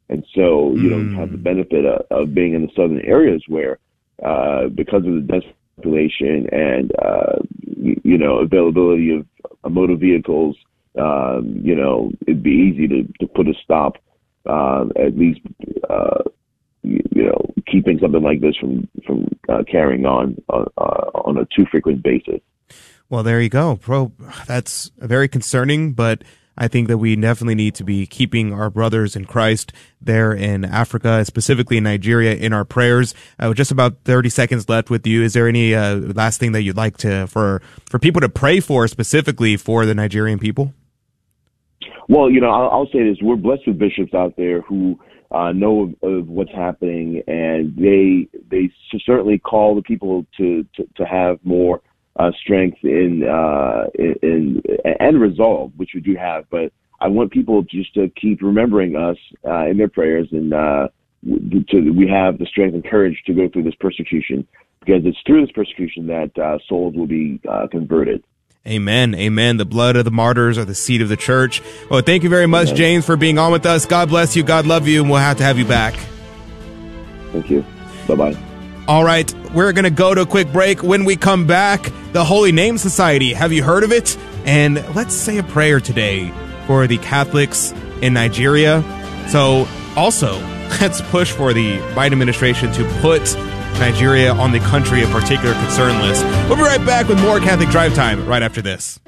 and 0.10 0.26
so 0.34 0.74
you 0.76 0.90
don't 0.90 1.16
have 1.16 1.32
the 1.32 1.38
benefit 1.38 1.86
of, 1.86 2.06
of 2.10 2.34
being 2.34 2.54
in 2.54 2.64
the 2.64 2.72
southern 2.76 3.02
areas 3.02 3.44
where 3.48 3.78
uh, 4.24 4.68
because 4.70 5.06
of 5.06 5.14
the 5.14 5.26
dense 5.28 5.46
population 5.76 6.48
and 6.52 6.92
uh, 7.00 7.38
you, 7.78 8.00
you 8.04 8.18
know 8.18 8.40
availability 8.40 9.12
of 9.12 9.72
motor 9.72 9.96
vehicles, 9.96 10.56
um, 11.00 11.60
you 11.64 11.76
know 11.76 12.12
it'd 12.28 12.44
be 12.44 12.52
easy 12.52 12.88
to, 12.88 13.04
to 13.20 13.28
put 13.28 13.48
a 13.48 13.54
stop 13.64 13.98
um, 14.46 14.92
at 14.96 15.18
least. 15.18 15.42
Uh, 15.90 16.24
you, 16.82 17.02
know, 17.14 17.54
keeping 17.68 18.00
something 18.00 18.22
like 18.24 18.40
this 18.40 18.56
from 18.56 18.88
from 19.06 19.28
uh, 19.50 19.64
carrying 19.70 20.06
on 20.06 20.42
uh, 20.50 20.64
on 20.78 21.38
a 21.38 21.46
too 21.54 21.66
frequent 21.70 22.02
basis. 22.02 22.40
Well, 23.10 23.24
there 23.24 23.42
you 23.42 23.50
go, 23.50 23.76
bro. 23.76 24.12
That's 24.46 24.92
very 24.98 25.28
concerning, 25.28 25.94
but 25.94 26.24
I 26.60 26.68
think 26.68 26.90
that 26.90 26.98
we 26.98 27.16
definitely 27.16 27.56
need 27.56 27.74
to 27.76 27.84
be 27.86 28.06
keeping 28.06 28.54
our 28.54 28.70
brothers 28.70 29.16
in 29.16 29.26
Christ 29.26 29.72
there 30.02 30.34
in 30.34 30.66
Africa, 30.66 31.24
specifically 31.24 31.78
in 31.78 31.86
Nigeria, 31.86 32.36
in 32.36 32.52
our 32.52 32.66
prayers. 32.66 33.16
Uh, 33.40 33.54
just 33.54 33.72
about 33.72 33.96
30 34.04 34.30
seconds 34.30 34.68
left 34.68 34.90
with 34.90 35.08
you. 35.08 35.24
Is 35.24 35.34
there 35.34 35.48
any 35.48 35.74
uh, 35.74 35.96
last 35.96 36.40
thing 36.40 36.52
that 36.52 36.64
you'd 36.64 36.78
like 36.78 36.98
to 36.98 37.28
for 37.28 37.62
for 37.90 37.98
people 37.98 38.20
to 38.22 38.30
pray 38.30 38.60
for 38.60 38.88
specifically 38.88 39.56
for 39.56 39.86
the 39.86 39.96
Nigerian 39.96 40.38
people? 40.38 40.74
Well, 42.10 42.30
you 42.30 42.42
know, 42.42 42.50
I'll, 42.50 42.70
I'll 42.70 42.90
say 42.92 43.08
this: 43.08 43.18
we're 43.22 43.38
blessed 43.38 43.68
with 43.68 43.80
bishops 43.80 44.14
out 44.14 44.36
there 44.36 44.62
who 44.62 45.00
uh, 45.32 45.52
know 45.52 45.96
of, 46.02 46.12
of 46.12 46.28
what's 46.28 46.52
happening, 46.52 47.24
and 47.28 47.76
they 47.78 48.28
they 48.50 48.70
certainly 49.06 49.38
call 49.38 49.76
the 49.76 49.82
people 49.82 50.26
to 50.38 50.66
to, 50.76 50.88
to 50.98 51.06
have 51.06 51.40
more 51.44 51.82
uh, 52.20 52.32
strength 52.42 52.78
in, 52.84 53.24
uh, 53.24 53.86
in 53.96 54.16
in 54.22 54.62
and 55.00 55.22
resolve, 55.22 55.72
which 55.78 55.92
we 55.96 56.02
do 56.02 56.16
have. 56.16 56.46
But 56.50 56.72
I 57.00 57.08
want 57.08 57.32
people 57.32 57.64
just 57.64 57.94
to 57.94 58.10
keep 58.10 58.42
remembering 58.42 58.96
us 58.96 59.18
uh, 59.48 59.68
in 59.68 59.78
their 59.78 59.88
prayers, 59.88 60.28
and 60.32 60.54
uh, 60.54 60.90
to 61.24 61.92
we 61.92 62.08
have 62.08 62.38
the 62.38 62.46
strength 62.46 62.74
and 62.74 62.86
courage 62.86 63.22
to 63.26 63.34
go 63.34 63.48
through 63.50 63.64
this 63.64 63.76
persecution, 63.80 64.46
because 64.82 65.02
it's 65.06 65.18
through 65.26 65.46
this 65.46 65.52
persecution 65.54 66.08
that 66.08 66.38
uh, 66.38 66.58
souls 66.68 66.94
will 66.96 67.08
be 67.08 67.40
uh, 67.50 67.68
converted. 67.72 68.24
Amen. 68.68 69.16
Amen. 69.16 69.56
The 69.56 69.66
blood 69.66 69.96
of 69.96 70.04
the 70.04 70.12
martyrs 70.12 70.58
are 70.58 70.66
the 70.66 70.76
seed 70.76 71.02
of 71.02 71.08
the 71.08 71.16
church. 71.16 71.62
Well, 71.90 72.02
thank 72.02 72.24
you 72.24 72.30
very 72.30 72.46
much, 72.46 72.76
James, 72.76 73.06
for 73.06 73.16
being 73.16 73.38
on 73.38 73.54
with 73.54 73.66
us. 73.66 73.86
God 73.86 74.10
bless 74.10 74.36
you. 74.36 74.44
God 74.44 74.68
love 74.68 74.88
you, 74.88 75.02
and 75.02 75.10
we'll 75.10 75.20
have 75.20 75.38
to 75.38 75.44
have 75.44 75.58
you 75.58 75.66
back. 75.66 75.96
Thank 77.32 77.50
you. 77.50 77.64
Bye 78.08 78.16
bye. 78.16 78.49
All 78.90 79.04
right, 79.04 79.32
we're 79.54 79.72
going 79.72 79.84
to 79.84 79.92
go 79.92 80.16
to 80.16 80.22
a 80.22 80.26
quick 80.26 80.52
break. 80.52 80.82
When 80.82 81.06
we 81.06 81.16
come 81.16 81.46
back, 81.46 81.92
the 82.12 82.26
Holy 82.26 82.52
Name 82.52 82.80
Society. 82.80 83.34
Have 83.34 83.54
you 83.54 83.62
heard 83.62 83.84
of 83.84 83.92
it? 83.92 84.18
And 84.46 84.84
let's 84.96 85.14
say 85.14 85.38
a 85.38 85.44
prayer 85.44 85.80
today 85.80 86.34
for 86.66 86.88
the 86.88 86.98
Catholics 86.98 87.72
in 88.02 88.14
Nigeria. 88.14 88.82
So, 89.28 89.68
also, 89.96 90.40
let's 90.82 91.02
push 91.02 91.32
for 91.32 91.54
the 91.54 91.78
Biden 91.94 92.14
administration 92.14 92.72
to 92.72 92.84
put 93.00 93.36
Nigeria 93.78 94.34
on 94.34 94.54
the 94.54 94.60
country 94.62 95.04
of 95.04 95.12
particular 95.12 95.54
concern 95.54 96.02
list. 96.02 96.24
We'll 96.50 96.56
be 96.56 96.64
right 96.64 96.84
back 96.84 97.08
with 97.08 97.22
more 97.22 97.40
Catholic 97.40 97.70
Drive 97.70 97.94
Time 97.94 98.26
right 98.26 98.42
after 98.42 98.64
this. 98.64 99.00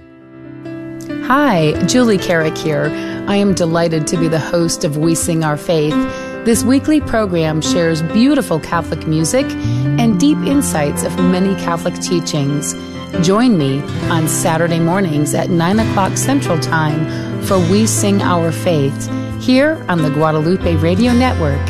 Hi, 1.26 1.72
Julie 1.88 2.20
Carrick 2.20 2.56
here. 2.56 2.92
I 3.28 3.38
am 3.38 3.56
delighted 3.56 4.06
to 4.08 4.18
be 4.18 4.28
the 4.28 4.40
host 4.40 4.84
of 4.84 4.98
We 4.98 5.16
Sing 5.16 5.44
Our 5.44 5.58
Faith. 5.58 5.96
This 6.44 6.64
weekly 6.64 7.00
program 7.00 7.62
shares 7.62 8.02
beautiful 8.02 8.60
Catholic 8.60 9.06
music 9.06 9.46
and 9.46 10.20
deep 10.20 10.40
insights 10.40 11.04
of 11.04 11.16
many 11.18 11.54
Catholic 11.54 11.94
teachings. 12.00 12.74
Join 13.22 13.60
me 13.60 13.80
on 14.10 14.28
Saturday 14.28 14.80
mornings 14.80 15.36
at 15.36 15.52
9 15.52 15.80
o'clock 15.80 16.18
Central 16.18 16.58
Time 16.58 17.44
for 17.44 17.60
We 17.60 17.86
Sing 17.86 18.24
Our 18.24 18.52
Faith 18.52 19.08
here 19.40 19.86
on 19.88 20.02
the 20.02 20.10
Guadalupe 20.10 20.78
Radio 20.78 21.14
Network. 21.14 21.62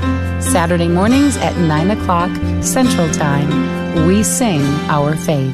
Saturday 0.42 0.88
mornings 0.88 1.36
at 1.36 1.58
9 1.58 1.92
o'clock 1.92 2.32
Central 2.64 3.12
Time. 3.12 4.08
We 4.08 4.24
sing 4.24 4.62
our 4.88 5.18
faith. 5.18 5.54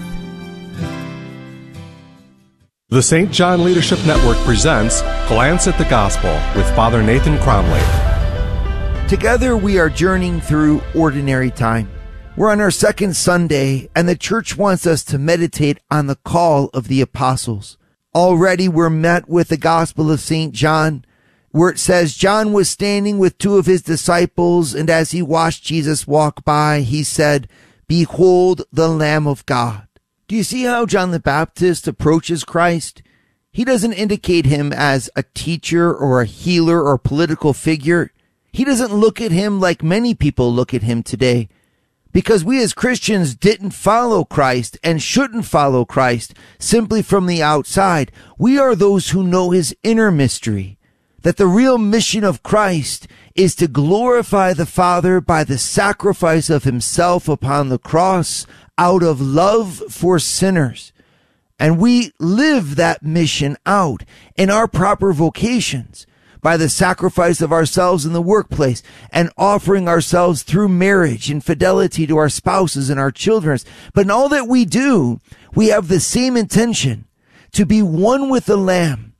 The 2.89 3.01
St. 3.01 3.32
John 3.32 3.63
Leadership 3.63 3.97
Network 4.05 4.38
presents 4.45 5.01
Glance 5.28 5.68
at 5.68 5.80
the 5.80 5.86
Gospel 5.86 6.39
with 6.55 6.70
Father 6.76 7.01
Nathan 7.01 7.38
Cromly. 7.39 8.07
Together, 9.08 9.55
we 9.55 9.80
are 9.80 9.89
journeying 9.89 10.41
through 10.41 10.84
ordinary 10.93 11.49
time. 11.49 11.89
We're 12.36 12.51
on 12.51 12.60
our 12.60 12.70
second 12.70 13.16
Sunday, 13.16 13.89
and 13.95 14.08
the 14.08 14.18
church 14.18 14.58
wants 14.58 14.86
us 14.86 15.01
to 15.05 15.18
meditate 15.18 15.80
on 15.89 16.08
the 16.08 16.18
call 16.18 16.70
of 16.74 16.89
the 16.89 16.99
apostles. 16.99 17.78
Already, 18.14 18.68
we're 18.68 18.89
met 18.89 19.30
with 19.30 19.47
the 19.47 19.55
Gospel 19.55 20.12
of 20.12 20.20
St. 20.20 20.53
John, 20.53 21.05
where 21.51 21.70
it 21.70 21.80
says 21.80 22.18
John 22.18 22.51
was 22.51 22.70
standing 22.70 23.18
with 23.18 23.38
two 23.38 23.55
of 23.55 23.66
his 23.66 23.82
disciples, 23.82 24.76
and 24.76 24.89
as 24.89 25.12
he 25.12 25.22
watched 25.22 25.64
Jesus 25.64 26.05
walk 26.05 26.43
by, 26.43 26.82
he 26.82 27.01
said, 27.01 27.47
Behold 27.88 28.64
the 28.74 28.89
Lamb 28.89 29.26
of 29.26 29.45
God. 29.45 29.88
Do 30.28 30.36
you 30.36 30.43
see 30.43 30.64
how 30.64 30.86
John 30.86 31.12
the 31.12 31.20
Baptist 31.22 31.88
approaches 31.88 32.43
Christ? 32.43 33.01
He 33.53 33.64
doesn't 33.64 33.93
indicate 33.93 34.45
him 34.45 34.74
as 34.74 35.10
a 35.16 35.24
teacher 35.24 35.95
or 35.95 36.20
a 36.20 36.26
healer 36.26 36.84
or 36.84 36.97
political 36.97 37.53
figure. 37.53 38.12
He 38.58 38.66
doesn't 38.66 38.91
look 38.91 39.22
at 39.22 39.30
him 39.32 39.60
like 39.60 39.84
many 39.84 40.16
people 40.16 40.51
look 40.51 40.74
at 40.74 40.82
him 40.82 41.03
today. 41.03 41.47
Because 42.12 42.43
we 42.43 42.60
as 42.64 42.74
Christians 42.74 43.36
didn't 43.36 43.70
follow 43.70 44.26
Christ 44.26 44.80
and 44.84 44.99
shouldn't 44.99 45.45
follow 45.45 45.86
Christ 45.86 46.34
simply 46.58 47.03
from 47.03 47.28
the 47.28 47.43
outside. 47.43 48.12
We 48.36 48.58
are 48.58 48.74
those 48.74 49.12
who 49.12 49.22
know 49.22 49.51
his 49.51 49.76
inner 49.84 50.10
mystery. 50.10 50.80
That 51.22 51.38
the 51.38 51.45
real 51.45 51.78
mission 51.78 52.24
of 52.24 52.41
Christ 52.41 53.08
is 53.36 53.53
to 53.58 53.68
glorify 53.68 54.53
the 54.53 54.66
Father 54.66 55.22
by 55.22 55.43
the 55.43 55.60
sacrifice 55.60 56.49
of 56.49 56.64
himself 56.64 57.30
upon 57.30 57.70
the 57.70 57.78
cross 57.78 58.47
out 58.76 59.03
of 59.03 59.22
love 59.22 59.84
for 59.91 60.18
sinners. 60.18 60.91
And 61.60 61.78
we 61.78 62.12
live 62.18 62.76
that 62.76 63.03
mission 63.03 63.55
out 63.68 64.03
in 64.36 64.49
our 64.49 64.68
proper 64.68 65.14
vocations 65.14 66.08
by 66.48 66.56
the 66.56 66.70
sacrifice 66.70 67.41
of 67.41 67.52
ourselves 67.52 68.06
in 68.06 68.14
the 68.14 68.22
workplace 68.22 68.82
and 69.12 69.30
offering 69.38 69.86
ourselves 69.89 70.43
through 70.43 70.70
marriage 70.70 71.30
and 71.30 71.43
fidelity 71.43 72.08
to 72.08 72.16
our 72.16 72.30
spouses 72.30 72.89
and 72.89 72.98
our 72.98 73.12
children. 73.12 73.60
But 73.93 74.06
in 74.06 74.12
all 74.12 74.30
that 74.30 74.48
we 74.48 74.64
do, 74.64 75.20
we 75.56 75.68
have 75.68 75.89
the 75.89 76.00
same 76.00 76.38
intention 76.38 77.06
to 77.52 77.66
be 77.66 77.82
one 77.82 78.30
with 78.30 78.45
the 78.45 78.56
Lamb, 78.56 79.14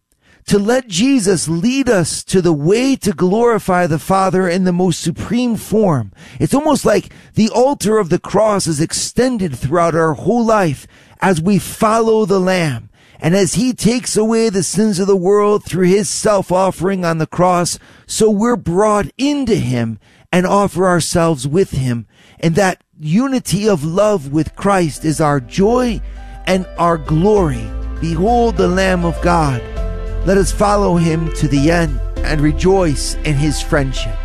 to 0.46 0.58
let 0.58 0.88
Jesus 0.88 1.50
lead 1.50 1.90
us 1.90 2.24
to 2.24 2.42
the 2.42 2.54
way 2.54 2.96
to 2.96 3.12
glorify 3.12 3.88
the 3.88 4.00
Father 4.00 4.48
in 4.48 4.64
the 4.64 4.72
most 4.72 5.02
supreme 5.02 5.58
form. 5.58 6.14
It's 6.40 6.54
almost 6.54 6.86
like 6.86 7.12
the 7.34 7.50
altar 7.50 7.98
of 7.98 8.08
the 8.08 8.20
cross 8.20 8.68
is 8.68 8.80
extended 8.80 9.54
throughout 9.54 9.96
our 9.96 10.14
whole 10.14 10.46
life 10.46 10.88
as 11.20 11.42
we 11.42 11.60
follow 11.60 12.24
the 12.24 12.40
Lamb. 12.40 12.90
And 13.20 13.36
as 13.36 13.56
he 13.56 13.74
takes 13.74 14.16
away 14.16 14.50
the 14.50 14.64
sins 14.64 15.00
of 15.00 15.08
the 15.08 15.16
world 15.16 15.66
through 15.66 15.88
his 15.88 16.10
self-offering 16.10 17.04
on 17.04 17.18
the 17.18 17.28
cross, 17.28 17.80
so 18.06 18.30
we're 18.30 18.56
brought 18.56 19.08
into 19.18 19.56
him 19.56 20.00
and 20.32 20.46
offer 20.46 20.86
ourselves 20.86 21.48
with 21.48 21.72
him. 21.72 22.06
And 22.40 22.56
that 22.56 22.84
unity 23.00 23.68
of 23.68 23.84
love 23.84 24.32
with 24.32 24.56
Christ 24.56 25.04
is 25.04 25.20
our 25.20 25.40
joy 25.40 26.02
and 26.46 26.68
our 26.78 26.98
glory. 26.98 27.68
Behold 28.00 28.58
the 28.58 28.68
Lamb 28.68 29.06
of 29.06 29.20
God. 29.22 29.62
Let 30.28 30.38
us 30.38 30.52
follow 30.52 30.98
him 30.98 31.34
to 31.34 31.48
the 31.48 31.72
end 31.72 32.00
and 32.18 32.42
rejoice 32.42 33.16
in 33.24 33.36
his 33.36 33.62
friendship. 33.62 34.16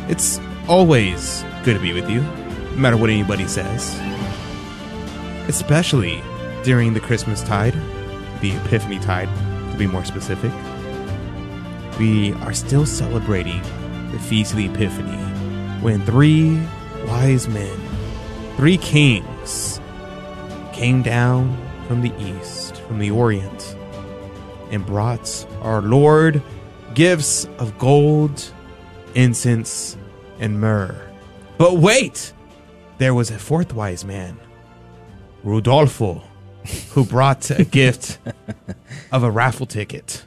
It's 0.07 0.39
always 0.67 1.43
good 1.63 1.73
to 1.73 1.79
be 1.79 1.93
with 1.93 2.07
you, 2.11 2.21
no 2.21 2.75
matter 2.75 2.95
what 2.95 3.09
anybody 3.09 3.47
says. 3.47 3.99
Especially 5.47 6.21
during 6.63 6.93
the 6.93 6.99
Christmas 6.99 7.41
tide, 7.41 7.73
the 8.39 8.51
Epiphany 8.57 8.99
tide, 8.99 9.29
to 9.71 9.77
be 9.79 9.87
more 9.87 10.05
specific. 10.05 10.51
We 11.97 12.33
are 12.33 12.53
still 12.53 12.85
celebrating 12.85 13.63
the 14.11 14.19
Feast 14.19 14.51
of 14.51 14.57
the 14.57 14.67
Epiphany 14.67 15.17
when 15.81 16.05
three 16.05 16.61
wise 17.07 17.47
men, 17.47 17.79
three 18.57 18.77
kings, 18.77 19.81
came 20.71 21.01
down 21.01 21.68
from 21.89 22.01
the 22.01 22.13
east, 22.21 22.75
from 22.81 22.99
the 22.99 23.09
orient, 23.09 23.75
and 24.69 24.85
brought 24.85 25.47
our 25.63 25.81
Lord 25.81 26.39
gifts 26.93 27.45
of 27.57 27.75
gold, 27.79 28.53
incense, 29.15 29.97
and 30.37 30.61
myrrh. 30.61 31.01
But 31.57 31.77
wait! 31.77 32.31
There 32.99 33.15
was 33.15 33.31
a 33.31 33.39
fourth 33.39 33.73
wise 33.73 34.05
man, 34.05 34.37
Rudolfo, 35.43 36.21
who 36.91 37.05
brought 37.05 37.49
a 37.49 37.63
gift 37.79 38.19
of 39.11 39.23
a 39.23 39.31
raffle 39.31 39.65
ticket. 39.65 40.23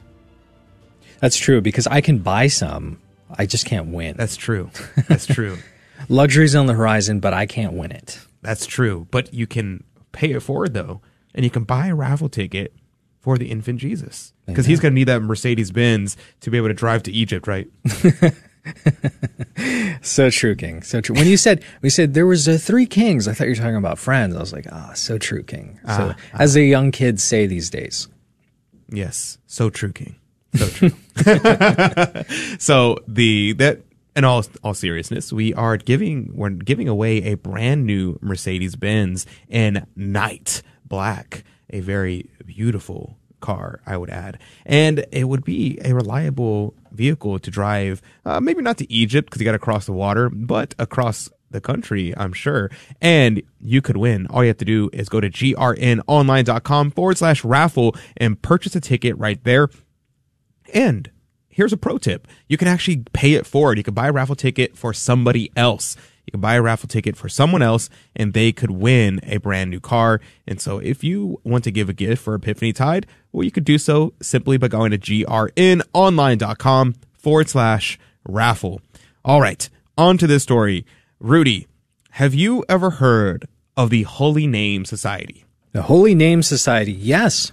That's 1.21 1.37
true 1.37 1.61
because 1.61 1.87
I 1.87 2.01
can 2.01 2.17
buy 2.17 2.47
some. 2.47 2.99
I 3.31 3.45
just 3.45 3.65
can't 3.65 3.93
win. 3.93 4.17
That's 4.17 4.35
true. 4.35 4.69
That's 5.07 5.25
true. 5.25 5.59
Luxury's 6.09 6.55
on 6.55 6.65
the 6.65 6.73
horizon, 6.73 7.21
but 7.21 7.33
I 7.33 7.45
can't 7.45 7.71
win 7.71 7.93
it. 7.93 8.19
That's 8.41 8.65
true. 8.65 9.07
But 9.11 9.33
you 9.33 9.47
can 9.47 9.85
pay 10.11 10.31
it 10.33 10.41
forward 10.41 10.73
though, 10.73 10.99
and 11.35 11.43
you 11.43 11.51
can 11.51 11.63
buy 11.63 11.87
a 11.87 11.95
raffle 11.95 12.29
ticket 12.29 12.73
for 13.19 13.37
the 13.37 13.49
infant 13.51 13.79
Jesus 13.79 14.33
because 14.45 14.65
he's 14.65 14.79
going 14.79 14.91
to 14.91 14.95
need 14.95 15.05
that 15.05 15.21
Mercedes 15.21 15.71
Benz 15.71 16.17
to 16.41 16.51
be 16.51 16.57
able 16.57 16.67
to 16.67 16.73
drive 16.73 17.03
to 17.03 17.11
Egypt, 17.11 17.47
right? 17.47 17.67
So 20.01 20.29
true, 20.29 20.55
King. 20.55 20.83
So 20.83 21.01
true. 21.01 21.15
When 21.15 21.27
you 21.27 21.37
said 21.37 21.63
we 21.81 21.89
said 21.89 22.13
there 22.13 22.25
was 22.25 22.47
uh, 22.47 22.57
three 22.59 22.85
kings, 22.85 23.27
I 23.27 23.33
thought 23.33 23.45
you 23.45 23.51
were 23.51 23.55
talking 23.55 23.77
about 23.77 23.97
friends. 23.97 24.35
I 24.35 24.39
was 24.39 24.51
like, 24.53 24.67
ah, 24.71 24.91
so 24.93 25.17
true, 25.17 25.43
King. 25.43 25.79
So 25.85 26.13
Ah, 26.13 26.15
as 26.33 26.53
the 26.53 26.63
young 26.63 26.91
kids 26.91 27.23
say 27.23 27.47
these 27.47 27.69
days. 27.69 28.07
Yes, 28.89 29.37
so 29.47 29.69
true, 29.69 29.91
King. 29.93 30.15
So 30.55 30.67
true. 30.67 30.91
so 32.59 32.97
the 33.07 33.53
that 33.53 33.81
in 34.15 34.25
all 34.25 34.43
all 34.63 34.73
seriousness, 34.73 35.31
we 35.31 35.53
are 35.53 35.77
giving 35.77 36.31
we're 36.35 36.49
giving 36.49 36.87
away 36.87 37.23
a 37.23 37.35
brand 37.35 37.85
new 37.85 38.19
Mercedes 38.21 38.75
Benz 38.75 39.25
in 39.47 39.85
night 39.95 40.61
black, 40.93 41.43
a 41.71 41.79
very 41.79 42.29
beautiful 42.45 43.17
car, 43.39 43.79
I 43.83 43.97
would 43.97 44.11
add, 44.11 44.37
and 44.63 45.03
it 45.11 45.23
would 45.23 45.43
be 45.43 45.79
a 45.83 45.91
reliable 45.95 46.75
vehicle 46.91 47.39
to 47.39 47.49
drive. 47.49 47.99
Uh, 48.23 48.39
maybe 48.39 48.61
not 48.61 48.77
to 48.77 48.93
Egypt 48.93 49.25
because 49.25 49.41
you 49.41 49.45
got 49.45 49.53
to 49.53 49.59
cross 49.59 49.87
the 49.87 49.91
water, 49.91 50.29
but 50.29 50.75
across 50.77 51.31
the 51.49 51.59
country, 51.59 52.15
I'm 52.15 52.31
sure. 52.31 52.69
And 53.01 53.41
you 53.59 53.81
could 53.81 53.97
win. 53.97 54.27
All 54.27 54.43
you 54.43 54.49
have 54.49 54.57
to 54.57 54.65
do 54.65 54.91
is 54.93 55.09
go 55.09 55.19
to 55.19 55.31
grnonline.com 55.31 56.91
forward 56.91 57.17
slash 57.17 57.43
raffle 57.43 57.95
and 58.17 58.39
purchase 58.39 58.75
a 58.75 58.79
ticket 58.79 59.17
right 59.17 59.43
there. 59.43 59.69
And 60.75 61.09
here's 61.49 61.73
a 61.73 61.77
pro 61.77 61.97
tip. 61.97 62.27
You 62.47 62.57
can 62.57 62.67
actually 62.67 63.03
pay 63.13 63.33
it 63.33 63.47
forward. 63.47 63.79
You 63.79 63.83
can 63.83 63.95
buy 63.95 64.09
a 64.09 64.11
raffle 64.11 64.35
ticket 64.35 64.77
for 64.77 64.93
somebody 64.93 65.51
else. 65.55 65.97
You 66.25 66.31
can 66.31 66.41
buy 66.41 66.55
a 66.55 66.61
raffle 66.61 66.87
ticket 66.87 67.17
for 67.17 67.27
someone 67.29 67.61
else 67.61 67.89
and 68.15 68.33
they 68.33 68.51
could 68.51 68.71
win 68.71 69.19
a 69.23 69.37
brand 69.37 69.69
new 69.69 69.79
car. 69.79 70.21
And 70.47 70.61
so 70.61 70.79
if 70.79 71.03
you 71.03 71.39
want 71.43 71.63
to 71.65 71.71
give 71.71 71.89
a 71.89 71.93
gift 71.93 72.23
for 72.23 72.35
Epiphany 72.35 72.73
Tide, 72.73 73.05
well, 73.31 73.43
you 73.43 73.51
could 73.51 73.65
do 73.65 73.77
so 73.77 74.13
simply 74.21 74.57
by 74.57 74.67
going 74.69 74.91
to 74.91 74.97
grnonline.com 74.97 76.95
forward 77.13 77.49
slash 77.49 77.99
raffle. 78.27 78.81
All 79.25 79.41
right. 79.41 79.69
On 79.97 80.17
to 80.17 80.27
this 80.27 80.43
story. 80.43 80.85
Rudy, 81.19 81.67
have 82.11 82.33
you 82.33 82.63
ever 82.69 82.89
heard 82.91 83.47
of 83.75 83.89
the 83.89 84.03
Holy 84.03 84.47
Name 84.47 84.85
Society? 84.85 85.45
The 85.71 85.83
Holy 85.83 86.13
Name 86.15 86.43
Society, 86.43 86.91
yes. 86.91 87.51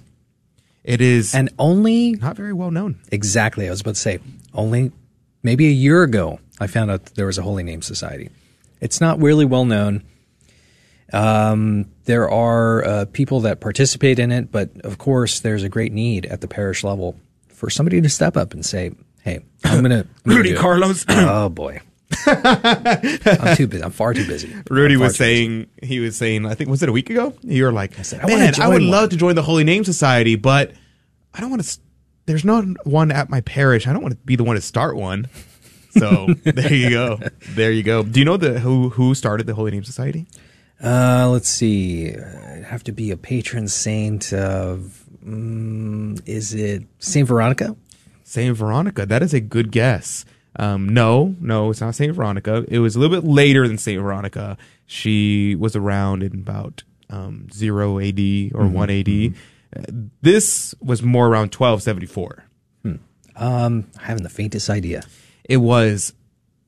It 0.85 1.01
is 1.01 1.35
and 1.35 1.51
only 1.59 2.12
not 2.12 2.37
very 2.37 2.53
well 2.53 2.71
known. 2.71 3.01
Exactly. 3.11 3.66
I 3.66 3.71
was 3.71 3.81
about 3.81 3.95
to 3.95 4.01
say 4.01 4.18
only 4.55 4.93
maybe 5.43 5.66
a 5.66 5.73
year 5.73 6.03
ago 6.03 6.41
I 6.59 6.66
found 6.66 6.91
out 6.91 7.07
there 7.14 7.27
was 7.27 7.39
a 7.39 7.43
Holy 7.43 7.62
Name 7.62 7.83
Society. 7.83 8.31
It's 8.81 9.01
not 9.01 9.20
really 9.20 9.45
well 9.45 9.64
known. 9.64 10.05
Um, 11.12 11.87
there 12.05 12.31
are 12.31 12.85
uh, 12.85 13.05
people 13.12 13.41
that 13.41 13.61
participate 13.61 14.18
in 14.18 14.31
it, 14.31 14.53
but 14.53 14.70
of 14.83 14.99
course, 14.99 15.41
there's 15.41 15.62
a 15.64 15.68
great 15.68 15.93
need 15.93 16.26
at 16.26 16.41
the 16.41 16.49
parish 16.49 16.85
level 16.85 17.16
for 17.49 17.68
somebody 17.68 18.01
to 18.01 18.09
step 18.09 18.37
up 18.37 18.55
and 18.55 18.64
say, 18.64 18.93
"Hey, 19.22 19.41
I'm 19.64 19.83
gonna." 19.83 20.01
I'm 20.01 20.09
gonna 20.24 20.37
Rudy. 20.37 20.55
Carlos. 20.55 21.05
oh 21.09 21.49
boy, 21.49 21.81
I'm 22.26 23.57
too 23.57 23.66
busy. 23.66 23.83
I'm 23.83 23.91
far 23.91 24.14
too 24.14 24.26
busy. 24.26 24.55
Rudy 24.70 24.97
was 24.97 25.16
too 25.16 25.24
busy. 25.24 25.35
saying 25.37 25.66
he 25.83 26.01
was 26.01 26.16
saying 26.16 26.47
I 26.47 26.55
think 26.55 26.70
was 26.70 26.83
it 26.83 26.89
a 26.89 26.93
week 26.93 27.11
ago? 27.11 27.35
You 27.43 27.64
were 27.64 27.72
like, 27.72 27.99
I 27.99 28.03
said, 28.03 28.20
"I 28.22 28.26
man, 28.26 28.55
I 28.61 28.68
would 28.68 28.83
one." 28.83 28.91
love 28.91 29.11
to 29.11 29.16
join 29.16 29.35
the 29.35 29.43
Holy 29.43 29.64
Name 29.64 29.85
Society, 29.85 30.37
but 30.37 30.72
I 31.35 31.41
don't 31.41 31.51
want 31.51 31.62
to. 31.64 31.78
There's 32.26 32.45
not 32.45 32.64
one 32.87 33.11
at 33.11 33.28
my 33.28 33.41
parish. 33.41 33.89
I 33.89 33.93
don't 33.93 34.03
want 34.03 34.12
to 34.12 34.20
be 34.24 34.37
the 34.37 34.45
one 34.45 34.55
to 34.55 34.62
start 34.62 34.97
one. 34.97 35.28
So 35.91 36.26
there 36.45 36.72
you 36.74 36.91
go. 36.91 37.18
There 37.51 37.72
you 37.72 37.82
go. 37.82 38.03
Do 38.03 38.18
you 38.20 38.24
know 38.24 38.36
the 38.36 38.61
who 38.61 38.91
who 38.91 39.14
started 39.14 39.47
the 39.47 39.55
Holy 39.55 39.70
Name 39.70 39.84
Society? 39.84 40.26
Uh, 40.82 41.28
let's 41.30 41.49
see. 41.49 42.11
I'd 42.11 42.64
have 42.64 42.82
to 42.84 42.93
be 42.93 43.11
a 43.11 43.16
patron 43.16 43.68
saint 43.68 44.32
of. 44.32 45.05
Mm, 45.24 46.20
is 46.26 46.55
it 46.55 46.84
Saint 46.99 47.28
Veronica? 47.28 47.76
Saint 48.24 48.57
Veronica. 48.57 49.05
That 49.05 49.22
is 49.22 49.34
a 49.34 49.41
good 49.41 49.70
guess. 49.72 50.24
Um, 50.57 50.88
no, 50.88 51.34
no, 51.41 51.70
it's 51.70 51.80
not 51.80 51.95
Saint 51.95 52.14
Veronica. 52.14 52.64
It 52.68 52.78
was 52.78 52.97
a 52.97 52.99
little 53.01 53.20
bit 53.20 53.28
later 53.28 53.68
than 53.68 53.76
Saint 53.78 54.01
Veronica. 54.01 54.57
She 54.86 55.55
was 55.57 55.76
around 55.76 56.22
in 56.22 56.32
about 56.34 56.82
um, 57.11 57.49
zero 57.53 57.99
AD 57.99 58.18
or 58.55 58.64
Mhm, 58.64 58.72
one 58.72 58.91
AD. 58.91 59.34
Uh, 59.76 59.93
This 60.22 60.74
was 60.80 61.03
more 61.03 61.28
around 61.28 61.51
twelve 61.53 61.82
seventy 61.82 62.07
four. 62.07 62.45
Um, 63.36 63.86
I 63.99 64.03
haven't 64.07 64.24
the 64.24 64.28
faintest 64.28 64.68
idea. 64.68 65.03
It 65.51 65.57
was 65.57 66.12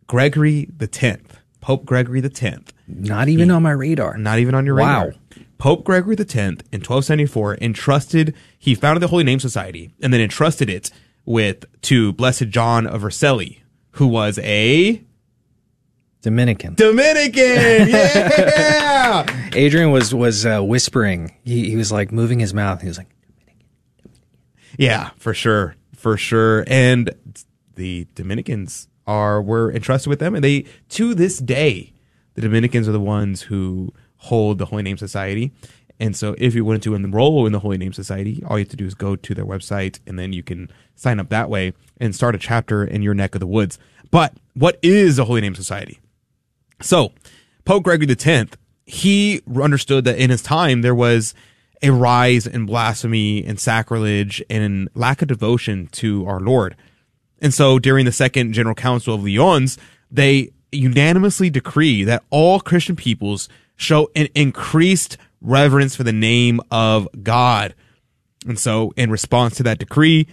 Gregory 0.08 0.68
the 0.76 0.88
tenth, 0.88 1.38
Pope 1.60 1.84
Gregory 1.86 2.20
the 2.20 2.28
tenth. 2.28 2.72
Not 2.88 3.28
even 3.28 3.48
on 3.52 3.62
my 3.62 3.70
radar. 3.70 4.18
Not 4.18 4.40
even 4.40 4.56
on 4.56 4.66
your 4.66 4.74
Wow. 4.74 5.04
radar. 5.04 5.14
Pope 5.58 5.84
Gregory 5.84 6.16
the 6.16 6.24
tenth 6.24 6.64
in 6.72 6.80
twelve 6.80 7.04
seventy 7.04 7.24
four 7.26 7.56
entrusted. 7.60 8.34
He 8.58 8.74
founded 8.74 9.00
the 9.00 9.06
Holy 9.06 9.22
Name 9.22 9.38
Society 9.38 9.92
and 10.02 10.12
then 10.12 10.20
entrusted 10.20 10.68
it 10.68 10.90
with 11.24 11.64
to 11.82 12.12
Blessed 12.14 12.48
John 12.48 12.84
of 12.88 13.02
Vercelli, 13.02 13.60
who 13.92 14.08
was 14.08 14.40
a 14.40 15.00
Dominican. 16.22 16.74
Dominican. 16.74 17.88
Yeah. 17.88 19.48
Adrian 19.54 19.92
was 19.92 20.12
was 20.14 20.44
uh, 20.44 20.60
whispering. 20.60 21.36
He, 21.44 21.70
he 21.70 21.76
was 21.76 21.92
like 21.92 22.10
moving 22.10 22.40
his 22.40 22.52
mouth. 22.52 22.80
He 22.82 22.88
was 22.88 22.98
like, 22.98 23.08
Yeah, 24.78 25.10
for 25.18 25.34
sure, 25.34 25.76
for 25.94 26.16
sure. 26.16 26.64
And 26.66 27.10
the 27.82 28.06
Dominicans 28.14 28.86
are 29.08 29.42
were 29.42 29.72
entrusted 29.72 30.08
with 30.08 30.20
them, 30.20 30.36
and 30.36 30.44
they 30.44 30.64
to 30.90 31.16
this 31.16 31.38
day, 31.38 31.92
the 32.34 32.40
Dominicans 32.40 32.88
are 32.88 32.92
the 32.92 33.00
ones 33.00 33.42
who 33.42 33.92
hold 34.18 34.58
the 34.58 34.66
Holy 34.66 34.84
Name 34.84 34.96
Society. 34.96 35.50
And 35.98 36.16
so, 36.16 36.36
if 36.38 36.54
you 36.54 36.64
wanted 36.64 36.82
to 36.82 36.94
enroll 36.94 37.44
in 37.44 37.52
the 37.52 37.58
Holy 37.58 37.76
Name 37.78 37.92
Society, 37.92 38.40
all 38.46 38.56
you 38.56 38.64
have 38.64 38.70
to 38.70 38.76
do 38.76 38.86
is 38.86 38.94
go 38.94 39.16
to 39.16 39.34
their 39.34 39.44
website, 39.44 39.98
and 40.06 40.16
then 40.16 40.32
you 40.32 40.44
can 40.44 40.70
sign 40.94 41.18
up 41.18 41.28
that 41.30 41.50
way 41.50 41.72
and 42.00 42.14
start 42.14 42.36
a 42.36 42.38
chapter 42.38 42.84
in 42.84 43.02
your 43.02 43.14
neck 43.14 43.34
of 43.34 43.40
the 43.40 43.48
woods. 43.48 43.80
But 44.12 44.34
what 44.54 44.78
is 44.80 45.18
a 45.18 45.24
Holy 45.24 45.40
Name 45.40 45.56
Society? 45.56 45.98
So, 46.80 47.12
Pope 47.64 47.82
Gregory 47.82 48.08
X, 48.08 48.56
he 48.86 49.42
understood 49.60 50.04
that 50.04 50.18
in 50.18 50.30
his 50.30 50.42
time 50.42 50.82
there 50.82 50.94
was 50.94 51.34
a 51.82 51.90
rise 51.90 52.46
in 52.46 52.64
blasphemy 52.64 53.44
and 53.44 53.58
sacrilege 53.58 54.40
and 54.48 54.88
lack 54.94 55.20
of 55.20 55.28
devotion 55.28 55.88
to 55.92 56.24
our 56.26 56.38
Lord. 56.38 56.76
And 57.42 57.52
so 57.52 57.78
during 57.78 58.06
the 58.06 58.12
Second 58.12 58.54
General 58.54 58.74
Council 58.74 59.14
of 59.14 59.24
Lyons, 59.24 59.76
they 60.10 60.52
unanimously 60.70 61.50
decree 61.50 62.04
that 62.04 62.22
all 62.30 62.60
Christian 62.60 62.96
peoples 62.96 63.48
show 63.76 64.10
an 64.16 64.28
increased 64.34 65.18
reverence 65.40 65.96
for 65.96 66.04
the 66.04 66.12
name 66.12 66.60
of 66.70 67.08
God. 67.22 67.74
And 68.46 68.58
so 68.58 68.94
in 68.96 69.10
response 69.10 69.56
to 69.56 69.64
that 69.64 69.78
decree, 69.78 70.28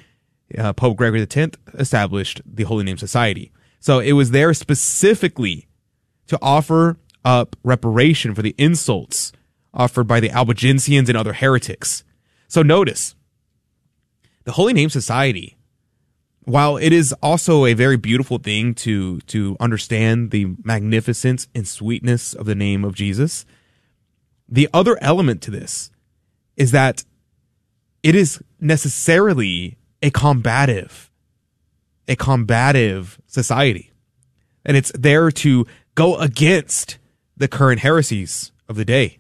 uh, 0.58 0.72
Pope 0.74 0.98
Gregory 0.98 1.22
X 1.22 1.58
established 1.74 2.42
the 2.46 2.64
Holy 2.64 2.84
Name 2.84 2.98
Society. 2.98 3.52
So 3.80 4.00
it 4.00 4.14
was 4.14 4.32
there 4.32 4.54
specifically 4.54 5.68
to 6.28 6.38
offer 6.42 6.98
up 7.26 7.56
reparation 7.64 8.34
for 8.36 8.42
the 8.42 8.56
insults 8.58 9.32
offered 9.74 10.06
by 10.06 10.20
the 10.20 10.30
Albigensians 10.30 11.10
and 11.10 11.18
other 11.18 11.34
heretics. 11.34 12.04
So 12.48 12.62
notice, 12.62 13.16
the 14.44 14.54
Holy 14.54 14.74
Name 14.74 14.90
Society, 14.90 15.58
while 16.50 16.78
it 16.78 16.92
is 16.92 17.14
also 17.22 17.66
a 17.66 17.74
very 17.74 17.96
beautiful 17.96 18.40
thing 18.40 18.74
to 18.74 19.20
to 19.22 19.56
understand 19.60 20.32
the 20.32 20.56
magnificence 20.64 21.48
and 21.54 21.68
sweetness 21.68 22.34
of 22.34 22.48
the 22.48 22.56
name 22.56 22.84
of 22.84 22.96
Jesus, 22.96 23.46
the 24.48 24.68
other 24.74 24.98
element 25.02 25.44
to 25.44 25.52
this 25.52 25.92
is 26.58 26.72
that 26.72 27.04
it 28.02 28.16
is 28.16 28.42
necessarily 28.60 29.78
a 30.02 30.10
combative, 30.10 31.12
a 32.08 32.16
combative 32.16 33.22
society. 33.28 33.92
And 34.66 34.76
it's 34.76 34.92
there 34.98 35.32
to 35.32 35.68
go 35.94 36.18
against 36.18 36.98
the 37.38 37.48
current 37.48 37.82
heresies 37.82 38.52
of 38.68 38.76
the 38.76 38.86
day. 38.86 39.20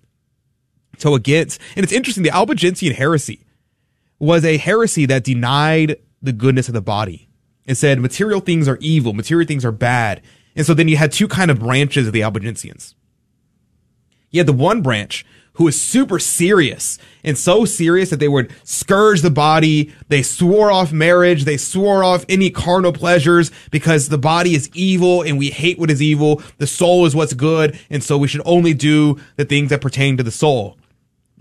So 0.97 1.15
against, 1.15 1.61
and 1.75 1.83
it's 1.83 1.93
interesting, 1.93 2.23
the 2.23 2.31
Albigensian 2.31 2.93
heresy 2.93 3.45
was 4.17 4.43
a 4.43 4.57
heresy 4.57 5.05
that 5.05 5.23
denied 5.23 5.97
the 6.21 6.33
goodness 6.33 6.67
of 6.67 6.73
the 6.73 6.81
body 6.81 7.29
and 7.65 7.77
said 7.77 7.99
material 7.99 8.39
things 8.39 8.67
are 8.67 8.77
evil, 8.81 9.13
material 9.13 9.47
things 9.47 9.65
are 9.65 9.71
bad. 9.71 10.21
And 10.55 10.65
so 10.65 10.73
then 10.73 10.87
you 10.87 10.97
had 10.97 11.11
two 11.11 11.27
kind 11.27 11.51
of 11.51 11.59
branches 11.59 12.07
of 12.07 12.13
the 12.13 12.21
Albigensians. 12.21 12.95
You 14.31 14.39
had 14.39 14.47
the 14.47 14.53
one 14.53 14.81
branch 14.81 15.25
who 15.53 15.65
was 15.65 15.79
super 15.79 16.19
serious 16.19 16.97
and 17.23 17.37
so 17.37 17.65
serious 17.65 18.09
that 18.09 18.19
they 18.19 18.27
would 18.27 18.51
scourge 18.63 19.21
the 19.21 19.29
body. 19.29 19.93
They 20.07 20.23
swore 20.23 20.71
off 20.71 20.91
marriage. 20.91 21.43
They 21.43 21.57
swore 21.57 22.03
off 22.03 22.25
any 22.29 22.49
carnal 22.49 22.93
pleasures 22.93 23.51
because 23.69 24.09
the 24.09 24.17
body 24.17 24.55
is 24.55 24.69
evil 24.73 25.21
and 25.21 25.37
we 25.37 25.49
hate 25.49 25.77
what 25.77 25.91
is 25.91 26.01
evil. 26.01 26.41
The 26.57 26.67
soul 26.67 27.05
is 27.05 27.15
what's 27.15 27.33
good. 27.33 27.79
And 27.89 28.03
so 28.03 28.17
we 28.17 28.27
should 28.27 28.41
only 28.45 28.73
do 28.73 29.19
the 29.35 29.45
things 29.45 29.69
that 29.69 29.81
pertain 29.81 30.17
to 30.17 30.23
the 30.23 30.31
soul. 30.31 30.77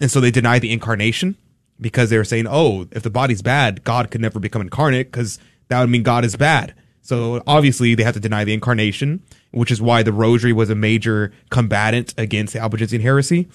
And 0.00 0.10
so 0.10 0.20
they 0.20 0.30
denied 0.30 0.62
the 0.62 0.72
incarnation 0.72 1.36
because 1.80 2.10
they 2.10 2.18
were 2.18 2.24
saying, 2.24 2.46
oh, 2.48 2.86
if 2.92 3.02
the 3.02 3.10
body's 3.10 3.42
bad, 3.42 3.84
God 3.84 4.10
could 4.10 4.20
never 4.20 4.40
become 4.40 4.62
incarnate 4.62 5.10
because 5.10 5.38
that 5.68 5.80
would 5.80 5.90
mean 5.90 6.02
God 6.02 6.24
is 6.24 6.36
bad. 6.36 6.74
So 7.02 7.42
obviously 7.46 7.94
they 7.94 8.02
have 8.02 8.14
to 8.14 8.20
deny 8.20 8.44
the 8.44 8.52
incarnation, 8.52 9.22
which 9.52 9.70
is 9.70 9.80
why 9.80 10.02
the 10.02 10.12
rosary 10.12 10.52
was 10.52 10.68
a 10.70 10.74
major 10.74 11.32
combatant 11.50 12.14
against 12.18 12.52
the 12.52 12.60
Albigensian 12.60 13.00
heresy. 13.00 13.48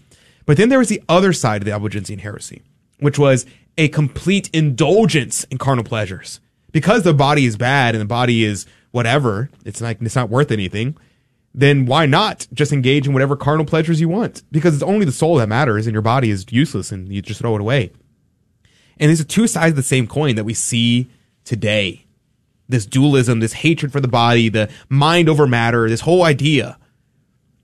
But 0.46 0.58
then 0.58 0.70
there 0.70 0.80
was 0.80 0.90
the 0.90 1.04
other 1.08 1.34
side 1.34 1.62
of 1.62 1.66
the 1.66 1.72
Albigensian 1.72 2.20
heresy, 2.20 2.62
which 3.00 3.20
was 3.20 3.46
a 3.78 3.90
complete 3.90 4.50
indulgence 4.54 5.44
in 5.46 5.58
carnal 5.58 5.84
pleasures. 5.84 6.40
Because 6.72 7.04
the 7.04 7.14
body 7.14 7.46
is 7.46 7.56
bad 7.56 7.94
and 7.94 8.02
the 8.02 8.06
body 8.06 8.44
is 8.44 8.66
whatever, 8.92 9.50
it's 9.66 9.82
like 9.82 10.02
it's 10.02 10.16
not 10.16 10.30
worth 10.30 10.52
anything, 10.52 10.98
then 11.54 11.86
why 11.86 12.06
not 12.08 12.48
just 12.54 12.74
engage 12.74 13.06
in 13.06 13.14
whatever 13.14 13.36
carnal 13.36 13.66
pleasures 13.66 14.02
you 14.02 14.10
want? 14.10 14.42
Because 14.52 14.74
it's 14.74 14.84
only 14.84 15.06
the 15.06 15.12
soul 15.12 15.36
that 15.36 15.50
matters 15.50 15.86
and 15.86 15.94
your 15.94 16.02
body 16.02 16.32
is 16.32 16.46
useless 16.50 16.92
and 16.92 17.12
you 17.12 17.22
just 17.22 17.40
throw 17.40 17.56
it 17.56 17.62
away. 17.62 17.92
And 18.98 19.10
these 19.10 19.22
are 19.22 19.26
two 19.26 19.48
sides 19.48 19.72
of 19.72 19.76
the 19.76 19.84
same 19.84 20.08
coin 20.08 20.36
that 20.36 20.44
we 20.44 20.54
see 20.54 21.10
today. 21.44 22.06
This 22.70 22.86
dualism, 22.86 23.40
this 23.40 23.54
hatred 23.54 23.92
for 23.92 24.00
the 24.00 24.08
body, 24.08 24.50
the 24.50 24.70
mind 24.90 25.30
over 25.30 25.48
matter, 25.48 25.90
this 25.90 26.02
whole 26.02 26.24
idea 26.24 26.78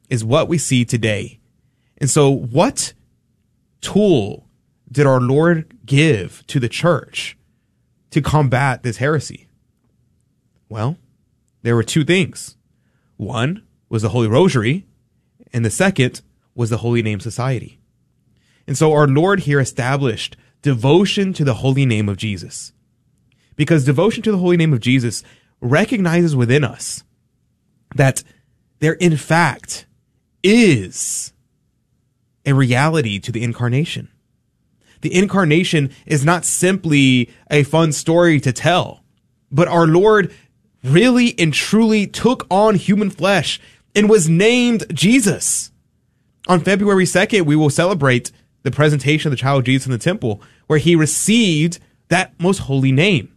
is 0.10 0.24
what 0.24 0.48
we 0.48 0.58
see 0.58 0.86
today 0.86 1.40
and 2.00 2.10
so, 2.10 2.30
what 2.30 2.94
tool 3.82 4.48
did 4.92 5.06
our 5.06 5.20
Lord 5.20 5.78
give 5.86 6.46
to 6.48 6.60
the 6.60 6.70
church 6.70 7.38
to 8.12 8.22
combat 8.22 8.84
this 8.84 8.98
heresy? 8.98 9.48
Well, 10.70 10.98
there 11.62 11.76
were 11.76 11.84
two 11.84 12.06
things. 12.06 12.56
One 13.18 13.64
was 13.90 14.02
the 14.02 14.10
Holy 14.10 14.28
Rosary, 14.28 14.86
and 15.52 15.66
the 15.66 15.70
second 15.70 16.22
was 16.56 16.70
the 16.70 16.78
Holy 16.78 17.04
Name 17.04 17.20
Society. 17.20 17.80
And 18.66 18.78
so 18.78 18.94
our 18.94 19.08
Lord 19.08 19.42
here 19.42 19.60
established 19.60 20.38
devotion 20.62 21.34
to 21.34 21.44
the 21.44 21.56
holy 21.56 21.86
name 21.86 22.10
of 22.10 22.18
Jesus. 22.18 22.74
Because 23.56 23.86
devotion 23.86 24.24
to 24.24 24.32
the 24.32 24.38
holy 24.38 24.58
name 24.58 24.74
of 24.74 24.80
Jesus 24.80 25.24
recognizes 25.62 26.36
within 26.36 26.64
us 26.64 27.04
that 27.96 28.24
there 28.80 28.94
in 28.94 29.18
fact 29.18 29.86
is 30.44 31.34
a 32.46 32.54
reality 32.54 33.20
to 33.20 33.32
the 33.32 33.44
incarnation. 33.44 34.10
The 35.02 35.14
incarnation 35.14 35.92
is 36.06 36.26
not 36.26 36.46
simply 36.46 37.30
a 37.50 37.64
fun 37.64 37.92
story 37.92 38.40
to 38.42 38.52
tell, 38.52 39.04
but 39.52 39.68
our 39.68 39.88
Lord 39.88 40.34
really 40.84 41.38
and 41.38 41.54
truly 41.54 42.08
took 42.08 42.46
on 42.50 42.76
human 42.76 43.10
flesh 43.10 43.60
and 43.96 44.10
was 44.10 44.30
named 44.30 44.86
Jesus. 44.94 45.72
On 46.48 46.60
February 46.60 47.06
2nd, 47.06 47.46
we 47.46 47.56
will 47.56 47.70
celebrate 47.70 48.32
the 48.64 48.72
presentation 48.72 49.28
of 49.28 49.32
the 49.32 49.38
child 49.38 49.66
Jesus 49.66 49.88
in 49.88 49.92
the 49.92 49.98
temple, 49.98 50.42
where 50.68 50.80
he 50.80 50.96
received 50.96 51.80
that 52.10 52.34
most 52.40 52.60
holy 52.60 52.92
name. 52.92 53.34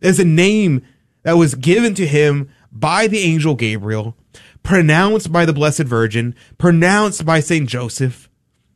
There's 0.00 0.18
a 0.18 0.24
name 0.24 0.82
that 1.22 1.34
was 1.34 1.54
given 1.54 1.94
to 1.94 2.06
him 2.06 2.50
by 2.70 3.06
the 3.06 3.20
angel 3.20 3.54
Gabriel 3.54 4.16
pronounced 4.66 5.30
by 5.30 5.44
the 5.44 5.52
Blessed 5.52 5.84
Virgin, 5.84 6.34
pronounced 6.58 7.24
by 7.24 7.38
St. 7.38 7.68
Joseph, 7.68 8.28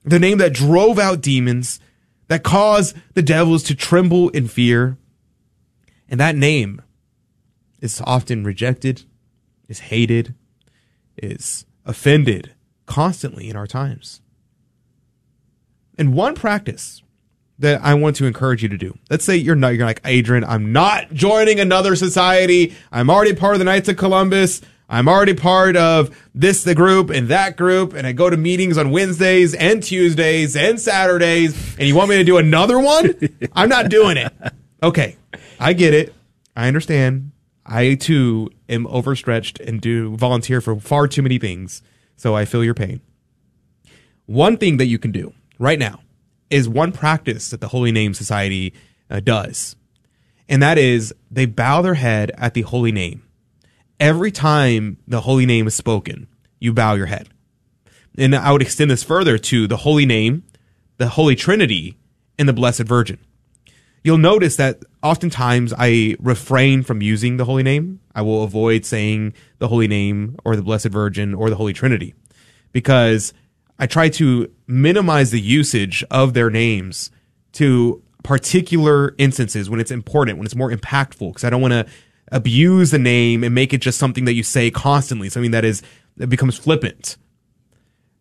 the 0.04 0.20
name 0.20 0.38
that 0.38 0.52
drove 0.52 1.00
out 1.00 1.20
demons, 1.20 1.80
that 2.28 2.44
caused 2.44 2.96
the 3.14 3.22
devils 3.22 3.64
to 3.64 3.74
tremble 3.74 4.28
in 4.28 4.46
fear. 4.46 4.96
And 6.08 6.20
that 6.20 6.36
name 6.36 6.80
is 7.80 8.00
often 8.06 8.44
rejected, 8.44 9.02
is 9.68 9.80
hated, 9.80 10.34
is 11.16 11.66
offended 11.84 12.54
constantly 12.86 13.50
in 13.50 13.56
our 13.56 13.66
times. 13.66 14.20
And 16.00 16.14
one 16.14 16.34
practice 16.34 17.02
that 17.58 17.82
I 17.82 17.92
want 17.92 18.16
to 18.16 18.24
encourage 18.24 18.62
you 18.62 18.70
to 18.70 18.78
do. 18.78 18.96
Let's 19.10 19.22
say 19.22 19.36
you're 19.36 19.54
not, 19.54 19.74
you're 19.74 19.84
like, 19.84 20.00
Adrian, 20.06 20.44
I'm 20.44 20.72
not 20.72 21.12
joining 21.12 21.60
another 21.60 21.94
society. 21.94 22.74
I'm 22.90 23.10
already 23.10 23.34
part 23.34 23.52
of 23.52 23.58
the 23.58 23.66
Knights 23.66 23.90
of 23.90 23.98
Columbus. 23.98 24.62
I'm 24.88 25.08
already 25.08 25.34
part 25.34 25.76
of 25.76 26.16
this 26.34 26.64
the 26.64 26.74
group 26.74 27.10
and 27.10 27.28
that 27.28 27.58
group, 27.58 27.92
and 27.92 28.06
I 28.06 28.12
go 28.12 28.30
to 28.30 28.36
meetings 28.38 28.78
on 28.78 28.92
Wednesdays 28.92 29.54
and 29.54 29.82
Tuesdays 29.82 30.56
and 30.56 30.80
Saturdays, 30.80 31.76
and 31.78 31.86
you 31.86 31.94
want 31.94 32.08
me 32.08 32.16
to 32.16 32.24
do 32.24 32.38
another 32.38 32.78
one? 32.78 33.14
I'm 33.52 33.68
not 33.68 33.90
doing 33.90 34.16
it. 34.16 34.32
Okay, 34.82 35.18
I 35.60 35.74
get 35.74 35.92
it. 35.92 36.14
I 36.56 36.66
understand. 36.66 37.32
I 37.66 37.94
too 37.94 38.48
am 38.70 38.86
overstretched 38.86 39.60
and 39.60 39.82
do 39.82 40.16
volunteer 40.16 40.62
for 40.62 40.80
far 40.80 41.06
too 41.06 41.20
many 41.20 41.38
things, 41.38 41.82
so 42.16 42.34
I 42.34 42.46
feel 42.46 42.64
your 42.64 42.72
pain. 42.72 43.02
One 44.24 44.56
thing 44.56 44.78
that 44.78 44.86
you 44.86 44.98
can 44.98 45.12
do 45.12 45.34
right 45.60 45.78
now 45.78 46.00
is 46.50 46.68
one 46.68 46.90
practice 46.90 47.50
that 47.50 47.60
the 47.60 47.68
Holy 47.68 47.92
Name 47.92 48.14
Society 48.14 48.74
uh, 49.08 49.20
does, 49.20 49.76
and 50.48 50.60
that 50.60 50.78
is 50.78 51.14
they 51.30 51.46
bow 51.46 51.82
their 51.82 51.94
head 51.94 52.32
at 52.36 52.54
the 52.54 52.62
holy 52.62 52.90
name 52.90 53.22
every 54.00 54.32
time 54.32 54.96
the 55.06 55.20
holy 55.20 55.46
name 55.46 55.66
is 55.66 55.74
spoken, 55.74 56.26
you 56.58 56.72
bow 56.72 56.94
your 56.94 57.06
head. 57.06 57.28
And 58.18 58.34
I 58.34 58.50
would 58.50 58.62
extend 58.62 58.90
this 58.90 59.04
further 59.04 59.38
to 59.38 59.68
the 59.68 59.76
holy 59.76 60.06
name, 60.06 60.42
the 60.96 61.08
Holy 61.08 61.36
Trinity, 61.36 61.96
and 62.38 62.48
the 62.48 62.52
Blessed 62.52 62.80
Virgin. 62.80 63.18
You'll 64.02 64.18
notice 64.18 64.56
that 64.56 64.82
oftentimes 65.02 65.74
I 65.76 66.16
refrain 66.18 66.82
from 66.82 67.02
using 67.02 67.36
the 67.36 67.44
holy 67.44 67.62
name. 67.62 68.00
I 68.14 68.22
will 68.22 68.42
avoid 68.42 68.86
saying 68.86 69.34
the 69.58 69.68
holy 69.68 69.86
name 69.86 70.36
or 70.44 70.56
the 70.56 70.62
Blessed 70.62 70.88
Virgin 70.88 71.34
or 71.34 71.50
the 71.50 71.56
Holy 71.56 71.74
Trinity 71.74 72.14
because 72.72 73.34
I 73.80 73.86
try 73.86 74.10
to 74.10 74.52
minimize 74.66 75.30
the 75.30 75.40
usage 75.40 76.04
of 76.10 76.34
their 76.34 76.50
names 76.50 77.10
to 77.52 78.02
particular 78.22 79.14
instances 79.16 79.70
when 79.70 79.80
it's 79.80 79.90
important, 79.90 80.36
when 80.36 80.44
it's 80.44 80.54
more 80.54 80.70
impactful, 80.70 81.30
because 81.30 81.44
I 81.44 81.50
don't 81.50 81.62
want 81.62 81.72
to 81.72 81.86
abuse 82.30 82.90
the 82.90 82.98
name 82.98 83.42
and 83.42 83.54
make 83.54 83.72
it 83.72 83.80
just 83.80 83.98
something 83.98 84.26
that 84.26 84.34
you 84.34 84.42
say 84.42 84.70
constantly, 84.70 85.30
something 85.30 85.52
that 85.52 85.64
is 85.64 85.82
that 86.18 86.26
becomes 86.26 86.58
flippant. 86.58 87.16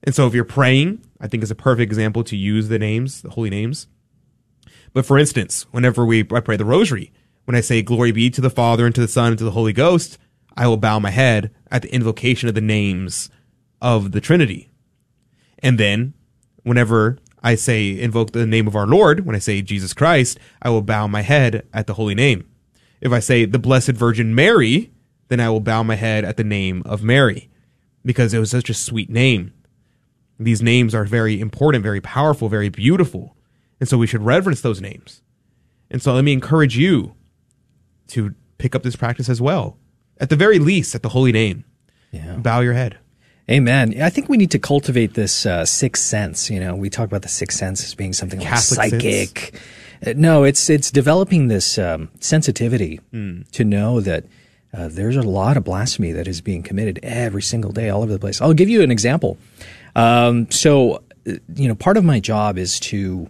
And 0.01 0.15
so 0.15 0.25
if 0.25 0.33
you're 0.33 0.45
praying, 0.45 1.05
I 1.19 1.27
think 1.27 1.43
is 1.43 1.51
a 1.51 1.55
perfect 1.55 1.91
example 1.91 2.23
to 2.23 2.37
use 2.37 2.69
the 2.69 2.79
names, 2.79 3.21
the 3.21 3.31
holy 3.31 3.49
names. 3.49 3.87
But 4.93 5.05
for 5.05 5.19
instance, 5.19 5.63
whenever 5.71 6.05
we 6.05 6.21
I 6.31 6.39
pray 6.39 6.55
the 6.55 6.63
rosary, 6.63 7.11
when 7.43 7.55
I 7.55 7.61
say 7.61 7.81
glory 7.81 8.13
be 8.13 8.29
to 8.29 8.39
the 8.39 8.49
Father 8.49 8.85
and 8.85 8.95
to 8.95 9.01
the 9.01 9.09
Son 9.09 9.33
and 9.33 9.37
to 9.39 9.43
the 9.43 9.51
Holy 9.51 9.73
Ghost, 9.73 10.17
I 10.55 10.67
will 10.67 10.77
bow 10.77 10.99
my 10.99 11.11
head 11.11 11.53
at 11.69 11.81
the 11.81 11.93
invocation 11.93 12.47
of 12.47 12.55
the 12.55 12.61
names 12.61 13.29
of 13.81 14.13
the 14.13 14.21
Trinity. 14.21 14.68
And 15.59 15.79
then 15.79 16.13
whenever 16.63 17.17
I 17.41 17.55
say 17.55 17.99
invoke 17.99 18.31
the 18.31 18.45
name 18.45 18.67
of 18.67 18.75
our 18.75 18.87
Lord, 18.87 19.25
when 19.25 19.35
I 19.35 19.39
say 19.39 19.61
Jesus 19.61 19.93
Christ, 19.93 20.39
I 20.61 20.69
will 20.69 20.81
bow 20.81 21.07
my 21.07 21.21
head 21.21 21.67
at 21.73 21.87
the 21.87 21.93
holy 21.93 22.15
name. 22.15 22.49
If 23.01 23.11
I 23.11 23.19
say 23.19 23.45
the 23.45 23.59
Blessed 23.59 23.91
Virgin 23.91 24.35
Mary, 24.35 24.91
then 25.29 25.39
I 25.39 25.49
will 25.49 25.61
bow 25.61 25.83
my 25.83 25.95
head 25.95 26.25
at 26.25 26.37
the 26.37 26.43
name 26.43 26.83
of 26.85 27.01
Mary 27.03 27.49
because 28.03 28.33
it 28.33 28.39
was 28.39 28.51
such 28.51 28.69
a 28.69 28.73
sweet 28.73 29.09
name. 29.09 29.53
These 30.39 30.61
names 30.61 30.95
are 30.95 31.05
very 31.05 31.39
important, 31.39 31.83
very 31.83 32.01
powerful, 32.01 32.49
very 32.49 32.69
beautiful. 32.69 33.35
And 33.79 33.87
so 33.87 33.97
we 33.97 34.07
should 34.07 34.23
reverence 34.23 34.61
those 34.61 34.81
names. 34.81 35.21
And 35.91 36.01
so 36.01 36.13
let 36.13 36.23
me 36.23 36.33
encourage 36.33 36.77
you 36.77 37.15
to 38.09 38.35
pick 38.57 38.75
up 38.75 38.83
this 38.83 38.95
practice 38.95 39.29
as 39.29 39.41
well. 39.41 39.77
At 40.17 40.29
the 40.29 40.35
very 40.35 40.59
least, 40.59 40.95
at 40.95 41.03
the 41.03 41.09
holy 41.09 41.31
name. 41.31 41.65
Yeah. 42.11 42.35
Bow 42.37 42.59
your 42.61 42.73
head. 42.73 42.97
Amen. 43.49 43.99
I 44.01 44.09
think 44.09 44.29
we 44.29 44.37
need 44.37 44.51
to 44.51 44.59
cultivate 44.59 45.15
this 45.15 45.45
uh, 45.45 45.65
sixth 45.65 46.03
sense. 46.03 46.49
You 46.49 46.59
know, 46.59 46.75
we 46.75 46.89
talk 46.89 47.07
about 47.07 47.23
the 47.23 47.29
sixth 47.29 47.57
sense 47.57 47.83
as 47.83 47.95
being 47.95 48.13
something 48.13 48.39
like 48.39 48.57
psychic. 48.59 49.39
Sense 49.39 49.51
Uh, 50.05 50.13
No, 50.15 50.43
it's 50.43 50.69
it's 50.69 50.91
developing 50.91 51.47
this 51.47 51.77
um, 51.77 52.09
sensitivity 52.19 52.99
Mm. 53.13 53.49
to 53.51 53.63
know 53.63 54.01
that 54.01 54.25
uh, 54.71 54.87
there's 54.87 55.15
a 55.15 55.23
lot 55.23 55.57
of 55.57 55.63
blasphemy 55.63 56.11
that 56.11 56.27
is 56.27 56.41
being 56.41 56.61
committed 56.61 56.99
every 57.01 57.41
single 57.41 57.71
day 57.71 57.89
all 57.89 58.03
over 58.03 58.13
the 58.13 58.19
place. 58.19 58.39
I'll 58.39 58.53
give 58.53 58.69
you 58.69 58.83
an 58.83 58.91
example. 58.91 59.37
Um, 59.95 60.49
so, 60.51 61.01
uh, 61.27 61.33
you 61.55 61.67
know, 61.67 61.73
part 61.75 61.97
of 61.97 62.03
my 62.05 62.19
job 62.19 62.59
is 62.59 62.79
to 62.81 63.27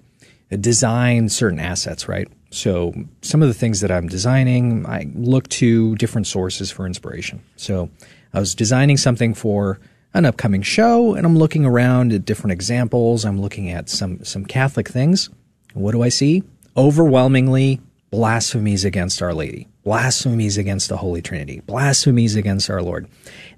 design 0.60 1.30
certain 1.30 1.60
assets, 1.60 2.10
right? 2.10 2.28
So, 2.52 2.94
some 3.22 3.42
of 3.42 3.48
the 3.48 3.54
things 3.54 3.80
that 3.80 3.92
I'm 3.92 4.08
designing, 4.10 4.86
I 4.86 5.08
look 5.16 5.48
to 5.50 5.96
different 5.96 6.28
sources 6.28 6.72
for 6.72 6.86
inspiration. 6.86 7.42
So, 7.56 7.90
I 8.34 8.40
was 8.40 8.54
designing 8.54 8.98
something 8.98 9.34
for 9.34 9.80
an 10.14 10.26
upcoming 10.26 10.62
show, 10.62 11.14
and 11.14 11.26
I'm 11.26 11.38
looking 11.38 11.66
around 11.66 12.14
at 12.14 12.26
different 12.26 12.52
examples. 12.52 13.26
I'm 13.26 13.40
looking 13.40 13.70
at 13.70 13.90
some 13.90 14.24
some 14.24 14.46
Catholic 14.46 14.90
things. 14.90 15.30
What 15.74 15.92
do 15.92 16.02
I 16.02 16.10
see? 16.10 16.44
Overwhelmingly, 16.76 17.82
blasphemies 18.12 18.86
against 18.86 19.22
Our 19.22 19.34
Lady, 19.34 19.68
blasphemies 19.84 20.58
against 20.58 20.90
the 20.90 20.98
Holy 20.98 21.22
Trinity, 21.22 21.62
blasphemies 21.62 22.36
against 22.36 22.70
our 22.70 22.82
Lord. 22.82 23.08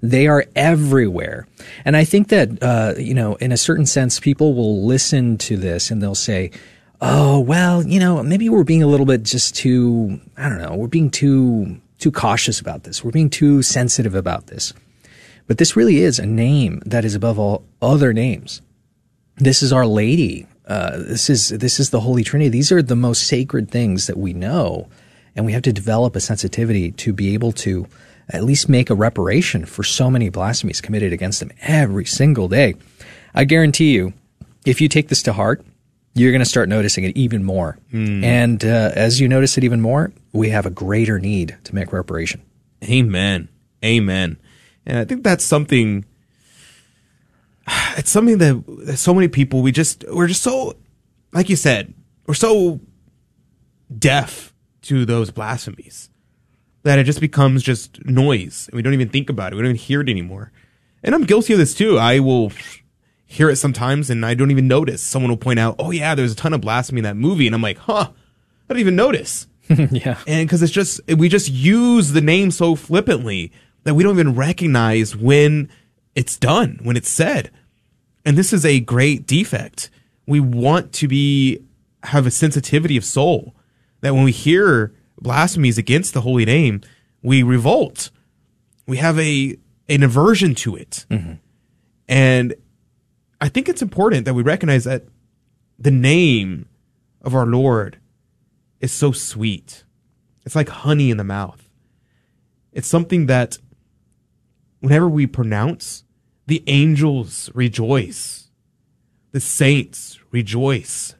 They 0.02 0.26
are 0.26 0.44
everywhere. 0.54 1.46
And 1.84 1.96
I 1.96 2.04
think 2.04 2.28
that, 2.28 2.62
uh, 2.62 2.94
you 2.98 3.14
know, 3.14 3.36
in 3.36 3.52
a 3.52 3.56
certain 3.56 3.86
sense, 3.86 4.20
people 4.20 4.54
will 4.54 4.84
listen 4.84 5.38
to 5.38 5.56
this 5.56 5.90
and 5.90 6.02
they'll 6.02 6.14
say, 6.14 6.50
oh, 7.00 7.40
well, 7.40 7.86
you 7.86 7.98
know, 7.98 8.22
maybe 8.22 8.48
we're 8.48 8.64
being 8.64 8.82
a 8.82 8.86
little 8.86 9.06
bit 9.06 9.22
just 9.22 9.56
too, 9.56 10.20
I 10.36 10.48
don't 10.48 10.58
know, 10.58 10.74
we're 10.74 10.86
being 10.86 11.10
too, 11.10 11.80
too 11.98 12.12
cautious 12.12 12.60
about 12.60 12.84
this. 12.84 13.02
We're 13.02 13.10
being 13.10 13.30
too 13.30 13.62
sensitive 13.62 14.14
about 14.14 14.48
this. 14.48 14.72
But 15.46 15.58
this 15.58 15.76
really 15.76 15.98
is 15.98 16.18
a 16.18 16.26
name 16.26 16.82
that 16.86 17.04
is 17.04 17.14
above 17.14 17.38
all 17.38 17.64
other 17.80 18.12
names. 18.12 18.62
This 19.36 19.62
is 19.62 19.72
Our 19.72 19.86
Lady. 19.86 20.46
Uh, 20.66 20.96
this 20.98 21.28
is 21.28 21.48
this 21.48 21.80
is 21.80 21.90
the 21.90 22.00
Holy 22.00 22.22
Trinity. 22.22 22.48
These 22.48 22.70
are 22.72 22.82
the 22.82 22.96
most 22.96 23.26
sacred 23.26 23.70
things 23.70 24.06
that 24.06 24.16
we 24.16 24.32
know, 24.32 24.88
and 25.34 25.44
we 25.44 25.52
have 25.52 25.62
to 25.62 25.72
develop 25.72 26.14
a 26.14 26.20
sensitivity 26.20 26.92
to 26.92 27.12
be 27.12 27.34
able 27.34 27.52
to 27.52 27.86
at 28.28 28.44
least 28.44 28.68
make 28.68 28.88
a 28.88 28.94
reparation 28.94 29.64
for 29.64 29.82
so 29.82 30.10
many 30.10 30.28
blasphemies 30.28 30.80
committed 30.80 31.12
against 31.12 31.40
them 31.40 31.50
every 31.62 32.04
single 32.04 32.48
day. 32.48 32.74
I 33.34 33.44
guarantee 33.44 33.92
you, 33.92 34.12
if 34.64 34.80
you 34.80 34.88
take 34.88 35.08
this 35.08 35.22
to 35.24 35.32
heart, 35.32 35.64
you're 36.14 36.30
going 36.30 36.42
to 36.42 36.48
start 36.48 36.68
noticing 36.68 37.04
it 37.04 37.16
even 37.16 37.42
more. 37.42 37.78
Mm. 37.92 38.22
And 38.22 38.64
uh, 38.64 38.92
as 38.94 39.20
you 39.20 39.28
notice 39.28 39.58
it 39.58 39.64
even 39.64 39.80
more, 39.80 40.12
we 40.32 40.50
have 40.50 40.66
a 40.66 40.70
greater 40.70 41.18
need 41.18 41.56
to 41.64 41.74
make 41.74 41.92
reparation. 41.92 42.42
Amen. 42.84 43.48
Amen. 43.84 44.36
And 44.86 44.98
I 44.98 45.04
think 45.04 45.22
that's 45.22 45.44
something. 45.44 46.04
It's 47.96 48.10
something 48.10 48.38
that, 48.38 48.64
that 48.86 48.96
so 48.96 49.12
many 49.12 49.28
people 49.28 49.60
we 49.60 49.70
just 49.70 50.04
we're 50.10 50.26
just 50.26 50.42
so, 50.42 50.76
like 51.32 51.50
you 51.50 51.56
said, 51.56 51.92
we're 52.26 52.34
so 52.34 52.80
deaf 53.96 54.54
to 54.82 55.04
those 55.04 55.30
blasphemies 55.30 56.08
that 56.84 56.98
it 56.98 57.04
just 57.04 57.20
becomes 57.20 57.62
just 57.62 58.04
noise. 58.04 58.66
And 58.68 58.76
we 58.76 58.82
don't 58.82 58.94
even 58.94 59.10
think 59.10 59.28
about 59.28 59.52
it. 59.52 59.56
We 59.56 59.62
don't 59.62 59.72
even 59.72 59.76
hear 59.76 60.00
it 60.00 60.08
anymore. 60.08 60.52
And 61.02 61.14
I'm 61.14 61.24
guilty 61.24 61.52
of 61.52 61.58
this 61.58 61.74
too. 61.74 61.98
I 61.98 62.18
will 62.18 62.50
hear 63.26 63.50
it 63.50 63.56
sometimes 63.56 64.08
and 64.08 64.24
I 64.24 64.34
don't 64.34 64.50
even 64.50 64.66
notice. 64.66 65.02
Someone 65.02 65.30
will 65.30 65.36
point 65.36 65.58
out, 65.58 65.76
"Oh 65.78 65.90
yeah, 65.90 66.14
there's 66.14 66.32
a 66.32 66.36
ton 66.36 66.54
of 66.54 66.62
blasphemy 66.62 67.00
in 67.00 67.04
that 67.04 67.16
movie," 67.16 67.46
and 67.46 67.54
I'm 67.54 67.62
like, 67.62 67.78
"Huh." 67.78 68.10
I 68.68 68.74
don't 68.74 68.80
even 68.80 68.96
notice. 68.96 69.46
yeah. 69.68 70.18
And 70.26 70.48
because 70.48 70.62
it's 70.62 70.72
just, 70.72 71.00
we 71.06 71.28
just 71.28 71.50
use 71.50 72.12
the 72.12 72.20
name 72.20 72.50
so 72.50 72.74
flippantly 72.74 73.52
that 73.84 73.94
we 73.94 74.02
don't 74.02 74.14
even 74.14 74.34
recognize 74.34 75.16
when 75.16 75.68
it's 76.14 76.36
done, 76.36 76.78
when 76.82 76.96
it's 76.96 77.08
said. 77.08 77.50
And 78.24 78.36
this 78.36 78.52
is 78.52 78.64
a 78.64 78.80
great 78.80 79.26
defect. 79.26 79.90
We 80.26 80.40
want 80.40 80.92
to 80.94 81.08
be, 81.08 81.62
have 82.04 82.26
a 82.26 82.30
sensitivity 82.30 82.96
of 82.96 83.04
soul 83.04 83.54
that 84.00 84.14
when 84.14 84.24
we 84.24 84.32
hear 84.32 84.94
blasphemies 85.20 85.78
against 85.78 86.14
the 86.14 86.20
holy 86.20 86.44
name, 86.44 86.80
we 87.22 87.42
revolt. 87.42 88.10
We 88.86 88.98
have 88.98 89.18
a, 89.18 89.56
an 89.88 90.02
aversion 90.02 90.54
to 90.56 90.76
it. 90.76 91.06
Mm-hmm. 91.10 91.34
And 92.08 92.54
I 93.40 93.48
think 93.48 93.68
it's 93.68 93.82
important 93.82 94.24
that 94.24 94.34
we 94.34 94.42
recognize 94.42 94.84
that 94.84 95.04
the 95.78 95.90
name 95.90 96.68
of 97.22 97.34
our 97.34 97.46
Lord 97.46 97.98
is 98.80 98.92
so 98.92 99.12
sweet. 99.12 99.84
It's 100.44 100.56
like 100.56 100.68
honey 100.68 101.10
in 101.10 101.16
the 101.16 101.24
mouth. 101.24 101.68
It's 102.72 102.88
something 102.88 103.26
that 103.26 103.58
whenever 104.82 105.08
we 105.08 105.26
pronounce, 105.26 106.04
the 106.46 106.62
angels 106.66 107.50
rejoice. 107.54 108.50
The 109.30 109.40
saints 109.40 110.18
rejoice. 110.30 111.14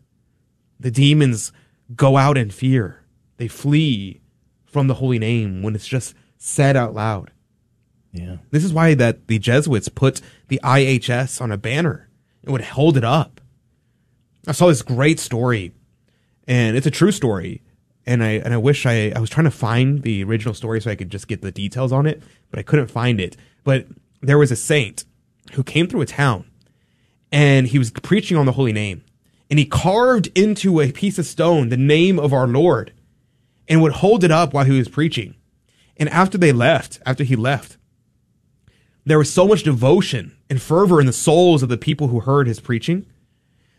The 0.78 0.90
demons 0.90 1.52
go 1.94 2.16
out 2.16 2.36
in 2.36 2.51
fear. 2.51 3.05
They 3.39 3.48
flee 3.48 4.20
from 4.66 4.89
the 4.89 4.94
holy 4.94 5.18
name 5.18 5.62
when 5.62 5.74
it's 5.74 5.86
just 5.86 6.14
said 6.36 6.76
out 6.76 6.93
loud. 6.94 7.30
Yeah. 8.12 8.39
This 8.51 8.64
is 8.64 8.72
why 8.72 8.94
that 8.94 9.28
the 9.28 9.39
Jesuits 9.39 9.89
put 9.89 10.20
the 10.48 10.60
IHS 10.62 11.40
on 11.40 11.51
a 11.51 11.56
banner 11.56 12.10
and 12.43 12.52
would 12.52 12.62
hold 12.62 12.97
it 12.97 13.05
up. 13.05 13.40
I 14.47 14.52
saw 14.52 14.66
this 14.66 14.82
great 14.82 15.20
story, 15.20 15.72
and 16.47 16.76
it's 16.76 16.86
a 16.86 16.90
true 16.90 17.12
story. 17.12 17.62
And 18.05 18.24
I 18.24 18.30
and 18.30 18.52
I 18.52 18.56
wish 18.56 18.84
I 18.84 19.12
I 19.14 19.20
was 19.20 19.30
trying 19.30 19.44
to 19.44 19.51
find 19.52 20.02
the 20.02 20.24
original 20.24 20.55
story 20.55 20.80
so 20.80 20.90
I 20.90 20.97
could 20.97 21.10
just 21.10 21.28
get 21.28 21.40
the 21.40 21.52
details 21.52 21.93
on 21.93 22.06
it, 22.06 22.22
but 22.51 22.59
I 22.59 22.62
couldn't 22.62 22.89
find 22.89 23.20
it. 23.20 23.36
But 23.64 23.86
there 24.20 24.39
was 24.39 24.51
a 24.51 24.56
saint 24.56 25.05
who 25.52 25.62
came 25.62 25.86
through 25.86 26.02
a 26.02 26.06
town, 26.06 26.47
and 27.30 27.68
he 27.68 27.78
was 27.78 27.90
preaching 27.90 28.36
on 28.36 28.47
the 28.47 28.52
holy 28.52 28.72
name, 28.72 29.05
and 29.51 29.59
he 29.59 29.64
carved 29.64 30.28
into 30.36 30.80
a 30.80 30.93
piece 30.93 31.18
of 31.18 31.26
stone 31.26 31.68
the 31.68 31.76
name 31.76 32.18
of 32.18 32.32
our 32.32 32.47
Lord, 32.47 32.93
and 33.68 33.82
would 33.82 33.93
hold 33.93 34.24
it 34.24 34.30
up 34.30 34.52
while 34.52 34.64
he 34.64 34.76
was 34.76 34.89
preaching. 34.89 35.34
And 35.97 36.09
after 36.09 36.39
they 36.39 36.52
left, 36.52 37.01
after 37.06 37.24
he 37.24 37.36
left, 37.36 37.76
there 39.05 39.18
was 39.18 39.32
so 39.32 39.47
much 39.47 39.62
devotion 39.62 40.36
and 40.48 40.60
fervor 40.60 41.01
in 41.01 41.06
the 41.06 41.12
souls 41.12 41.62
of 41.62 41.68
the 41.68 41.76
people 41.76 42.09
who 42.09 42.20
heard 42.20 42.47
his 42.47 42.60
preaching 42.60 43.06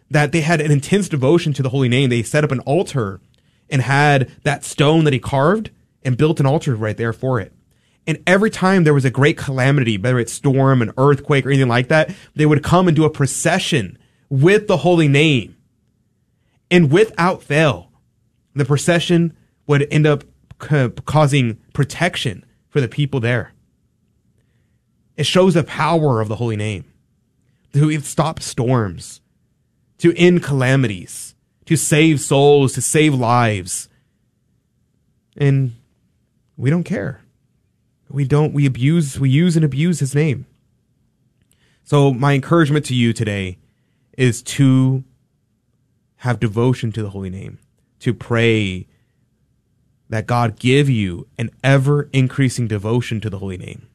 that 0.09 0.31
they 0.31 0.41
had 0.41 0.61
an 0.61 0.71
intense 0.71 1.09
devotion 1.09 1.53
to 1.53 1.63
the 1.63 1.69
holy 1.69 1.89
name. 1.89 2.09
They 2.09 2.23
set 2.23 2.43
up 2.43 2.51
an 2.51 2.59
altar 2.61 3.21
and 3.69 3.81
had 3.81 4.31
that 4.43 4.63
stone 4.63 5.05
that 5.05 5.13
he 5.13 5.19
carved 5.19 5.71
and 6.03 6.17
built 6.17 6.39
an 6.39 6.45
altar 6.45 6.75
right 6.75 6.97
there 6.97 7.13
for 7.13 7.39
it. 7.39 7.53
And 8.05 8.21
every 8.27 8.49
time 8.49 8.83
there 8.83 8.93
was 8.93 9.05
a 9.05 9.09
great 9.09 9.37
calamity, 9.37 9.97
whether 9.97 10.19
it's 10.19 10.33
storm, 10.33 10.81
an 10.81 10.91
earthquake, 10.97 11.45
or 11.45 11.49
anything 11.49 11.69
like 11.69 11.87
that, 11.87 12.13
they 12.35 12.45
would 12.45 12.63
come 12.63 12.87
and 12.87 12.95
do 12.95 13.05
a 13.05 13.09
procession 13.09 13.97
with 14.29 14.67
the 14.67 14.77
holy 14.77 15.07
name. 15.07 15.55
And 16.69 16.91
without 16.91 17.43
fail, 17.43 17.91
the 18.53 18.65
procession 18.65 19.37
would 19.67 19.87
end 19.91 20.05
up 20.05 20.23
ca- 20.59 20.89
causing 21.05 21.57
protection 21.73 22.45
for 22.69 22.81
the 22.81 22.87
people 22.87 23.19
there. 23.19 23.53
It 25.15 25.25
shows 25.25 25.53
the 25.53 25.63
power 25.63 26.19
of 26.19 26.27
the 26.27 26.35
holy 26.35 26.55
name 26.55 26.85
to 27.73 27.99
stop 28.01 28.39
storms, 28.39 29.21
to 29.99 30.13
end 30.17 30.43
calamities, 30.43 31.35
to 31.65 31.77
save 31.77 32.19
souls, 32.19 32.73
to 32.73 32.81
save 32.81 33.13
lives. 33.13 33.89
And 35.37 35.75
we 36.57 36.69
don't 36.69 36.83
care. 36.83 37.22
We 38.13 38.25
don't, 38.25 38.53
we 38.53 38.67
abuse, 38.67 39.19
we 39.19 39.31
use 39.31 39.55
and 39.55 39.65
abuse 39.65 39.99
his 39.99 40.13
name. 40.13 40.45
So 41.83 42.13
my 42.13 42.33
encouragement 42.33 42.85
to 42.85 42.95
you 42.95 43.11
today 43.11 43.57
is 44.15 44.43
to 44.43 45.03
have 46.17 46.39
devotion 46.39 46.91
to 46.91 47.01
the 47.01 47.09
holy 47.09 47.31
name, 47.31 47.57
to 48.01 48.13
pray 48.13 48.85
that 50.09 50.27
God 50.27 50.59
give 50.59 50.91
you 50.91 51.27
an 51.39 51.49
ever 51.63 52.07
increasing 52.13 52.67
devotion 52.67 53.19
to 53.19 53.31
the 53.31 53.39
holy 53.39 53.57
name, 53.57 53.87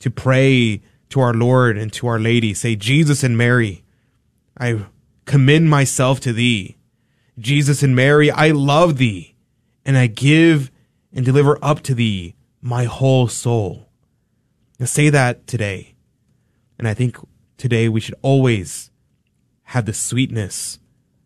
to 0.00 0.10
pray 0.10 0.82
to 1.08 1.20
our 1.20 1.32
Lord 1.32 1.78
and 1.78 1.90
to 1.94 2.06
our 2.06 2.20
Lady, 2.20 2.52
say, 2.52 2.76
Jesus 2.76 3.24
and 3.24 3.38
Mary, 3.38 3.84
I 4.60 4.84
commend 5.24 5.70
myself 5.70 6.20
to 6.20 6.34
thee. 6.34 6.76
Jesus 7.38 7.82
and 7.82 7.96
Mary, 7.96 8.30
I 8.30 8.50
love 8.50 8.98
thee, 8.98 9.34
and 9.82 9.96
I 9.96 10.08
give 10.08 10.70
and 11.10 11.24
deliver 11.24 11.58
up 11.64 11.80
to 11.84 11.94
thee 11.94 12.33
my 12.64 12.84
whole 12.84 13.28
soul. 13.28 13.86
Say 14.82 15.10
that 15.10 15.46
today. 15.46 15.94
And 16.78 16.88
I 16.88 16.94
think 16.94 17.18
today 17.58 17.90
we 17.90 18.00
should 18.00 18.14
always 18.22 18.90
have 19.64 19.84
the 19.84 19.92
sweetness 19.92 20.78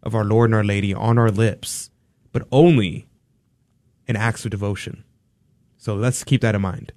of 0.02 0.16
our 0.16 0.24
Lord 0.24 0.50
and 0.50 0.54
our 0.56 0.64
Lady 0.64 0.92
on 0.92 1.16
our 1.16 1.30
lips, 1.30 1.90
but 2.32 2.46
only 2.50 3.06
in 4.08 4.16
acts 4.16 4.44
of 4.44 4.50
devotion. 4.50 5.04
So 5.76 5.94
let's 5.94 6.24
keep 6.24 6.40
that 6.40 6.56
in 6.56 6.60
mind. 6.60 6.92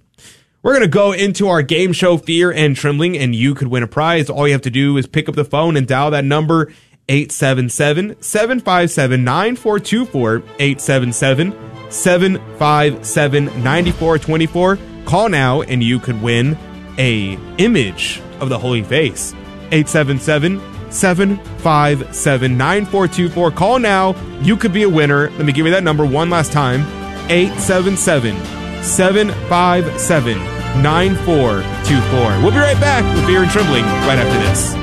We're 0.63 0.73
going 0.73 0.81
to 0.81 0.87
go 0.87 1.11
into 1.11 1.47
our 1.47 1.61
game 1.61 1.93
show 1.93 2.17
Fear 2.17 2.51
and 2.51 2.75
Trembling, 2.75 3.17
and 3.17 3.35
you 3.35 3.53
could 3.53 3.67
win 3.67 3.83
a 3.83 3.87
prize. 3.87 4.27
All 4.27 4.47
you 4.47 4.53
have 4.53 4.61
to 4.63 4.71
do 4.71 4.97
is 4.97 5.05
pick 5.05 5.29
up 5.29 5.35
the 5.35 5.45
phone 5.45 5.77
and 5.77 5.87
dial 5.87 6.09
that 6.11 6.25
number 6.25 6.71
877 7.09 8.21
757 8.21 9.23
9424. 9.23 10.37
877 10.59 11.80
757 11.91 13.45
9424. 13.45 14.79
Call 15.05 15.29
now 15.29 15.61
and 15.61 15.83
you 15.83 15.99
could 15.99 16.21
win 16.21 16.57
a 16.97 17.37
image 17.57 18.21
of 18.39 18.49
the 18.49 18.57
Holy 18.57 18.83
Face. 18.83 19.33
877 19.71 20.59
757 20.91 22.57
9424. 22.57 23.51
Call 23.51 23.79
now. 23.79 24.15
You 24.41 24.57
could 24.57 24.73
be 24.73 24.83
a 24.83 24.89
winner. 24.89 25.29
Let 25.31 25.45
me 25.45 25.53
give 25.53 25.65
you 25.65 25.71
that 25.71 25.83
number 25.83 26.05
one 26.05 26.29
last 26.29 26.51
time 26.51 26.81
877 27.29 28.35
757 28.83 30.37
9424. 30.81 32.41
We'll 32.41 32.51
be 32.51 32.57
right 32.57 32.79
back 32.79 33.03
with 33.15 33.25
Fear 33.25 33.43
and 33.43 33.51
Trembling 33.51 33.83
right 33.83 34.17
after 34.17 34.39
this. 34.39 34.80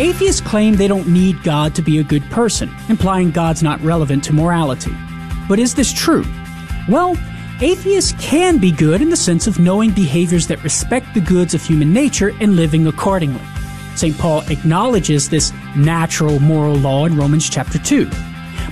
Atheists 0.00 0.40
claim 0.40 0.74
they 0.74 0.88
don't 0.88 1.06
need 1.06 1.40
God 1.44 1.72
to 1.76 1.82
be 1.82 2.00
a 2.00 2.02
good 2.02 2.24
person, 2.24 2.68
implying 2.88 3.30
God's 3.30 3.62
not 3.62 3.80
relevant 3.80 4.24
to 4.24 4.32
morality. 4.32 4.90
But 5.48 5.60
is 5.60 5.76
this 5.76 5.92
true? 5.92 6.24
Well, 6.88 7.16
atheists 7.60 8.12
can 8.18 8.58
be 8.58 8.72
good 8.72 9.00
in 9.00 9.10
the 9.10 9.16
sense 9.16 9.46
of 9.46 9.60
knowing 9.60 9.92
behaviors 9.92 10.48
that 10.48 10.64
respect 10.64 11.14
the 11.14 11.20
goods 11.20 11.54
of 11.54 11.62
human 11.62 11.92
nature 11.92 12.32
and 12.40 12.56
living 12.56 12.88
accordingly. 12.88 13.40
St. 13.94 14.18
Paul 14.18 14.42
acknowledges 14.48 15.28
this 15.28 15.52
natural 15.76 16.40
moral 16.40 16.74
law 16.74 17.04
in 17.04 17.16
Romans 17.16 17.48
chapter 17.48 17.78
2. 17.78 18.10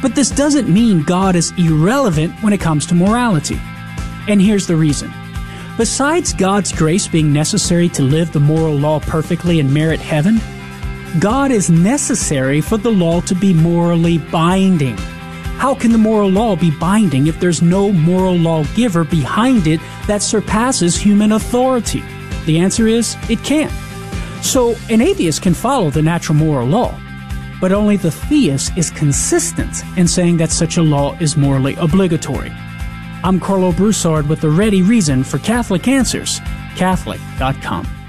But 0.03 0.17
this 0.17 0.31
doesn't 0.31 0.69
mean 0.69 1.05
God 1.05 1.37
is 1.37 1.53
irrelevant 1.57 2.35
when 2.43 2.53
it 2.53 2.61
comes 2.61 2.85
to 2.87 2.97
morality. 2.97 3.61
And 4.27 4.43
here's 4.43 4.67
the 4.67 4.75
reason. 4.75 5.13
Besides 5.79 6.33
God's 6.33 6.73
grace 6.73 7.07
being 7.07 7.33
necessary 7.33 7.89
to 7.91 8.03
live 8.03 8.33
the 8.33 8.41
moral 8.41 8.75
law 8.75 8.99
perfectly 8.99 9.61
and 9.61 9.73
merit 9.73 10.01
heaven, 10.01 10.41
God 11.21 11.51
is 11.51 11.69
necessary 11.69 12.63
for 12.63 12.79
the 12.79 12.91
law 12.91 13.21
to 13.23 13.35
be 13.35 13.53
morally 13.53 14.17
binding. 14.17 14.97
How 15.59 15.75
can 15.75 15.93
the 15.93 15.99
moral 15.99 16.31
law 16.31 16.57
be 16.57 16.71
binding 16.71 17.27
if 17.27 17.39
there's 17.39 17.61
no 17.61 17.93
moral 17.93 18.35
lawgiver 18.35 19.05
behind 19.05 19.67
it 19.67 19.79
that 20.07 20.23
surpasses 20.23 20.97
human 20.97 21.33
authority? 21.33 22.03
The 22.47 22.59
answer 22.59 22.87
is 22.87 23.17
it 23.29 23.45
can't. 23.45 23.73
So 24.43 24.75
an 24.89 25.03
atheist 25.03 25.43
can 25.43 25.53
follow 25.53 25.91
the 25.91 26.01
natural 26.01 26.39
moral 26.39 26.67
law, 26.67 26.99
but 27.61 27.73
only 27.73 27.99
the 27.99 28.11
theist 28.11 28.73
is 28.79 28.91
consistent 28.91 29.85
in 29.99 30.09
saying 30.09 30.39
that 30.39 30.51
such 30.51 30.79
a 30.79 30.83
law 30.83 31.15
is 31.21 31.37
morally 31.37 31.75
obligatory. 31.75 32.51
I'm 33.23 33.39
Karlo 33.39 33.77
Broussard 33.77 34.29
with 34.29 34.41
the 34.41 34.51
ready 34.51 34.81
reason 34.81 35.25
for 35.25 35.39
Catholic 35.39 35.87
Answers, 35.89 36.41
Catholic.com. 36.75 38.02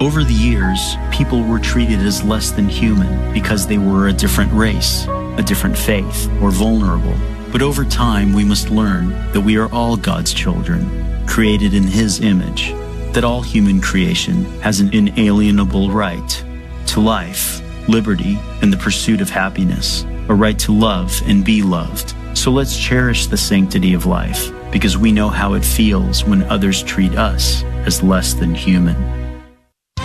Over 0.00 0.24
the 0.24 0.32
years, 0.32 0.96
people 1.12 1.42
were 1.42 1.58
treated 1.58 1.98
as 1.98 2.24
less 2.24 2.52
than 2.52 2.70
human 2.70 3.34
because 3.34 3.66
they 3.66 3.76
were 3.76 4.08
a 4.08 4.14
different 4.14 4.50
race, 4.50 5.06
a 5.06 5.42
different 5.42 5.76
faith, 5.76 6.26
or 6.40 6.50
vulnerable. 6.50 7.14
But 7.52 7.60
over 7.60 7.84
time, 7.84 8.32
we 8.32 8.42
must 8.42 8.70
learn 8.70 9.10
that 9.32 9.42
we 9.42 9.58
are 9.58 9.70
all 9.70 9.98
God's 9.98 10.32
children, 10.32 11.26
created 11.26 11.74
in 11.74 11.82
His 11.82 12.20
image, 12.20 12.70
that 13.12 13.24
all 13.24 13.42
human 13.42 13.82
creation 13.82 14.46
has 14.62 14.80
an 14.80 14.90
inalienable 14.94 15.90
right 15.90 16.44
to 16.86 17.00
life, 17.00 17.60
liberty, 17.86 18.38
and 18.62 18.72
the 18.72 18.78
pursuit 18.78 19.20
of 19.20 19.28
happiness, 19.28 20.04
a 20.30 20.34
right 20.34 20.58
to 20.60 20.72
love 20.72 21.20
and 21.26 21.44
be 21.44 21.60
loved. 21.60 22.14
So 22.32 22.50
let's 22.50 22.78
cherish 22.78 23.26
the 23.26 23.36
sanctity 23.36 23.92
of 23.92 24.06
life 24.06 24.50
because 24.72 24.96
we 24.96 25.12
know 25.12 25.28
how 25.28 25.52
it 25.52 25.64
feels 25.64 26.24
when 26.24 26.42
others 26.44 26.82
treat 26.82 27.16
us 27.16 27.64
as 27.84 28.02
less 28.02 28.32
than 28.32 28.54
human. 28.54 29.19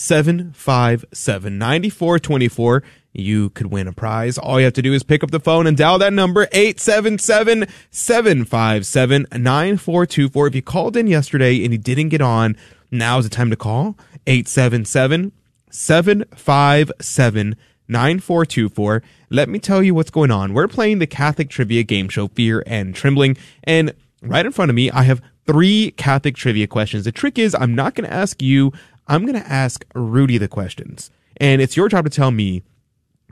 757 0.00 1.58
9424. 1.58 2.82
You 3.12 3.50
could 3.50 3.66
win 3.66 3.86
a 3.86 3.92
prize. 3.92 4.38
All 4.38 4.58
you 4.58 4.64
have 4.64 4.72
to 4.74 4.82
do 4.82 4.94
is 4.94 5.02
pick 5.02 5.22
up 5.22 5.30
the 5.30 5.40
phone 5.40 5.66
and 5.66 5.76
dial 5.76 5.98
that 5.98 6.12
number 6.12 6.48
877 6.52 7.66
757 7.90 9.26
9424. 9.30 10.46
If 10.46 10.54
you 10.54 10.62
called 10.62 10.96
in 10.96 11.06
yesterday 11.06 11.62
and 11.64 11.72
you 11.72 11.78
didn't 11.78 12.08
get 12.08 12.22
on, 12.22 12.56
now 12.90 13.18
is 13.18 13.28
the 13.28 13.30
time 13.30 13.50
to 13.50 13.56
call 13.56 13.98
877 14.26 15.32
757 15.70 17.56
9424. 17.88 19.02
Let 19.28 19.48
me 19.48 19.58
tell 19.58 19.82
you 19.82 19.94
what's 19.94 20.10
going 20.10 20.30
on. 20.30 20.54
We're 20.54 20.68
playing 20.68 21.00
the 21.00 21.06
Catholic 21.06 21.50
Trivia 21.50 21.82
Game 21.82 22.08
Show 22.08 22.28
Fear 22.28 22.62
and 22.66 22.94
Trembling. 22.94 23.36
And 23.64 23.92
right 24.22 24.46
in 24.46 24.52
front 24.52 24.70
of 24.70 24.74
me, 24.74 24.90
I 24.90 25.02
have 25.02 25.20
three 25.46 25.90
Catholic 25.92 26.36
trivia 26.36 26.68
questions. 26.68 27.04
The 27.04 27.12
trick 27.12 27.38
is, 27.38 27.56
I'm 27.56 27.74
not 27.74 27.94
going 27.94 28.08
to 28.08 28.14
ask 28.14 28.40
you, 28.40 28.72
I'm 29.10 29.26
going 29.26 29.34
to 29.42 29.52
ask 29.52 29.84
Rudy 29.92 30.38
the 30.38 30.46
questions. 30.46 31.10
And 31.38 31.60
it's 31.60 31.76
your 31.76 31.88
job 31.88 32.04
to 32.04 32.10
tell 32.10 32.30
me 32.30 32.62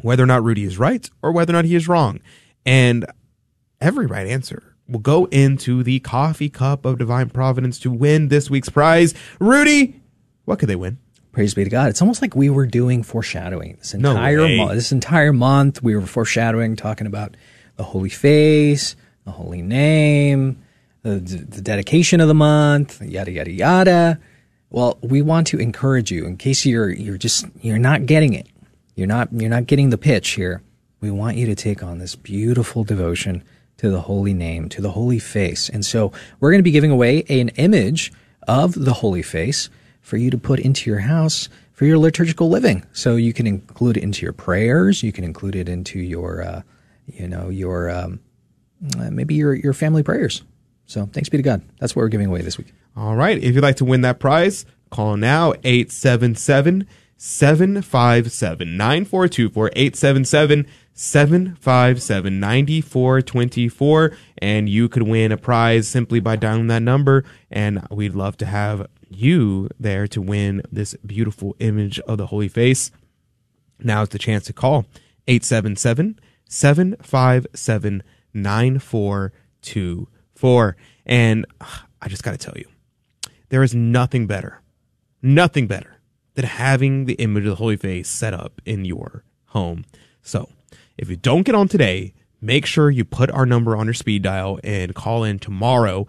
whether 0.02 0.24
or 0.24 0.26
not 0.26 0.42
Rudy 0.42 0.64
is 0.64 0.76
right 0.76 1.08
or 1.22 1.30
whether 1.30 1.52
or 1.52 1.56
not 1.56 1.66
he 1.66 1.76
is 1.76 1.86
wrong. 1.86 2.18
And 2.66 3.06
every 3.80 4.06
right 4.06 4.26
answer 4.26 4.74
will 4.88 4.98
go 4.98 5.26
into 5.26 5.84
the 5.84 6.00
coffee 6.00 6.48
cup 6.48 6.84
of 6.84 6.98
divine 6.98 7.30
providence 7.30 7.78
to 7.80 7.92
win 7.92 8.26
this 8.26 8.50
week's 8.50 8.68
prize. 8.68 9.14
Rudy, 9.38 10.00
what 10.46 10.58
could 10.58 10.68
they 10.68 10.76
win? 10.76 10.98
Praise 11.30 11.54
be 11.54 11.62
to 11.62 11.70
God. 11.70 11.90
It's 11.90 12.02
almost 12.02 12.22
like 12.22 12.34
we 12.34 12.50
were 12.50 12.66
doing 12.66 13.04
foreshadowing 13.04 13.76
this 13.76 13.94
entire 13.94 14.48
month. 14.56 14.72
This 14.72 14.90
entire 14.90 15.32
month, 15.32 15.80
we 15.80 15.94
were 15.94 16.06
foreshadowing, 16.06 16.74
talking 16.74 17.06
about 17.06 17.36
the 17.76 17.84
Holy 17.84 18.08
Face, 18.08 18.96
the 19.24 19.30
Holy 19.30 19.62
Name, 19.62 20.60
the, 21.02 21.20
the 21.20 21.60
dedication 21.62 22.20
of 22.20 22.26
the 22.26 22.34
month, 22.34 23.00
yada 23.00 23.30
yada 23.30 23.52
yada. 23.52 24.18
Well, 24.70 24.98
we 25.02 25.22
want 25.22 25.46
to 25.48 25.58
encourage 25.58 26.10
you 26.10 26.26
in 26.26 26.36
case 26.36 26.66
you're 26.66 26.90
you're 26.90 27.18
just 27.18 27.46
you're 27.60 27.78
not 27.78 28.06
getting 28.06 28.34
it. 28.34 28.46
You're 28.94 29.06
not 29.06 29.28
you're 29.32 29.50
not 29.50 29.66
getting 29.66 29.90
the 29.90 29.98
pitch 29.98 30.30
here. 30.30 30.62
We 31.00 31.10
want 31.10 31.36
you 31.36 31.46
to 31.46 31.54
take 31.54 31.82
on 31.82 31.98
this 31.98 32.16
beautiful 32.16 32.84
devotion 32.84 33.44
to 33.78 33.90
the 33.90 34.02
holy 34.02 34.34
name, 34.34 34.68
to 34.70 34.82
the 34.82 34.90
holy 34.90 35.20
face. 35.20 35.68
And 35.68 35.84
so 35.84 36.12
we're 36.40 36.50
going 36.50 36.58
to 36.58 36.64
be 36.64 36.72
giving 36.72 36.90
away 36.90 37.22
an 37.28 37.50
image 37.50 38.12
of 38.46 38.74
the 38.74 38.94
holy 38.94 39.22
face 39.22 39.70
for 40.00 40.16
you 40.16 40.30
to 40.30 40.38
put 40.38 40.58
into 40.58 40.90
your 40.90 41.00
house 41.00 41.48
for 41.72 41.84
your 41.84 41.98
liturgical 41.98 42.48
living. 42.48 42.84
So 42.92 43.14
you 43.14 43.32
can 43.32 43.46
include 43.46 43.96
it 43.96 44.02
into 44.02 44.26
your 44.26 44.32
prayers. 44.32 45.02
You 45.04 45.12
can 45.12 45.22
include 45.22 45.54
it 45.54 45.68
into 45.68 46.00
your, 46.00 46.42
uh, 46.42 46.62
you 47.06 47.28
know, 47.28 47.50
your 47.50 47.88
um, 47.88 48.18
uh, 48.98 49.10
maybe 49.10 49.34
your 49.34 49.54
your 49.54 49.72
family 49.72 50.02
prayers. 50.02 50.42
So 50.88 51.06
thanks 51.12 51.28
be 51.28 51.36
to 51.36 51.42
God. 51.42 51.62
That's 51.78 51.94
what 51.94 52.00
we're 52.02 52.08
giving 52.08 52.26
away 52.26 52.40
this 52.40 52.56
week. 52.56 52.72
All 52.96 53.14
right. 53.14 53.36
If 53.38 53.54
you'd 53.54 53.62
like 53.62 53.76
to 53.76 53.84
win 53.84 54.00
that 54.00 54.18
prize, 54.18 54.64
call 54.90 55.18
now 55.18 55.52
877 55.62 56.88
757 57.18 58.76
9424 58.76 59.70
877 59.76 60.66
757 60.94 62.40
9424 62.40 64.16
and 64.38 64.68
you 64.68 64.88
could 64.88 65.02
win 65.02 65.30
a 65.30 65.36
prize 65.36 65.86
simply 65.86 66.20
by 66.20 66.36
dialing 66.36 66.68
that 66.68 66.82
number 66.82 67.24
and 67.50 67.86
we'd 67.90 68.14
love 68.14 68.36
to 68.38 68.46
have 68.46 68.86
you 69.10 69.68
there 69.78 70.06
to 70.06 70.22
win 70.22 70.62
this 70.70 70.94
beautiful 71.04 71.56
image 71.58 71.98
of 72.00 72.18
the 72.18 72.26
holy 72.26 72.48
face 72.48 72.92
now's 73.80 74.10
the 74.10 74.18
chance 74.18 74.44
to 74.44 74.52
call 74.52 74.86
877 75.26 76.20
757 76.48 78.02
9424 78.32 80.17
and 81.06 81.46
ugh, 81.60 81.80
i 82.02 82.08
just 82.08 82.22
got 82.22 82.32
to 82.32 82.38
tell 82.38 82.56
you 82.56 82.68
there 83.48 83.62
is 83.62 83.74
nothing 83.74 84.26
better 84.26 84.60
nothing 85.22 85.66
better 85.66 85.96
than 86.34 86.44
having 86.44 87.06
the 87.06 87.14
image 87.14 87.44
of 87.44 87.50
the 87.50 87.56
holy 87.56 87.76
face 87.76 88.08
set 88.08 88.32
up 88.32 88.60
in 88.64 88.84
your 88.84 89.24
home 89.46 89.84
so 90.22 90.48
if 90.98 91.08
you 91.08 91.16
don't 91.16 91.44
get 91.44 91.54
on 91.54 91.68
today, 91.68 92.12
make 92.40 92.66
sure 92.66 92.90
you 92.90 93.04
put 93.04 93.30
our 93.30 93.46
number 93.46 93.76
on 93.76 93.86
your 93.86 93.94
speed 93.94 94.22
dial 94.22 94.58
and 94.64 94.92
call 94.94 95.24
in 95.24 95.38
tomorrow 95.38 96.06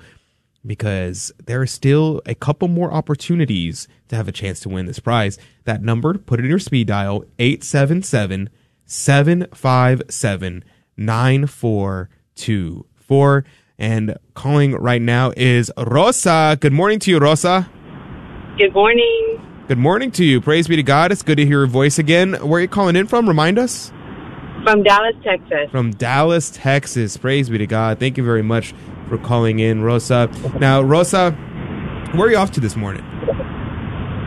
because 0.66 1.32
there 1.46 1.62
are 1.62 1.68
still 1.68 2.22
a 2.26 2.36
couple 2.36 2.68
more 2.68 2.92
opportunities 2.92 3.88
to 4.10 4.18
have 4.18 4.28
a 4.28 4.34
chance 4.34 4.60
to 4.62 4.70
win 4.70 4.88
this 4.88 5.00
prize. 5.00 5.38
That 5.64 5.84
number, 5.84 6.18
put 6.18 6.40
it 6.40 6.44
in 6.44 6.50
your 6.50 6.60
speed 6.60 6.88
dial 6.88 7.24
877 7.38 8.50
757 8.86 10.64
9424. 10.98 13.46
And 13.80 14.18
calling 14.34 14.74
right 14.74 15.02
now 15.02 15.32
is 15.38 15.72
Rosa. 15.78 16.58
Good 16.60 16.74
morning 16.74 17.00
to 17.00 17.12
you, 17.12 17.18
Rosa. 17.18 17.70
Good 18.58 18.74
morning. 18.74 19.42
Good 19.70 19.78
morning 19.78 20.12
to 20.12 20.26
you. 20.26 20.42
Praise 20.42 20.68
be 20.68 20.76
to 20.76 20.84
God. 20.84 21.14
It's 21.14 21.24
good 21.24 21.38
to 21.38 21.46
hear 21.46 21.60
your 21.60 21.68
voice 21.68 21.98
again. 21.98 22.34
Where 22.34 22.60
are 22.60 22.62
you 22.62 22.68
calling 22.68 22.98
in 22.98 23.08
from? 23.08 23.26
Remind 23.26 23.58
us. 23.58 23.94
From 24.66 24.84
Dallas, 24.84 25.16
Texas. 25.24 25.72
from 25.72 25.92
Dallas, 25.92 26.52
Texas. 26.52 27.16
Praise 27.16 27.50
be 27.50 27.58
to 27.58 27.68
God. 27.68 28.00
Thank 28.00 28.18
you 28.18 28.26
very 28.26 28.44
much 28.44 28.74
for 29.08 29.18
calling 29.18 29.60
in, 29.60 29.82
Rosa. 29.82 30.30
Now, 30.60 30.82
Rosa, 30.82 31.32
where 32.12 32.28
are 32.28 32.32
you 32.32 32.38
off 32.38 32.52
to 32.52 32.60
this 32.60 32.76
morning? 32.76 33.04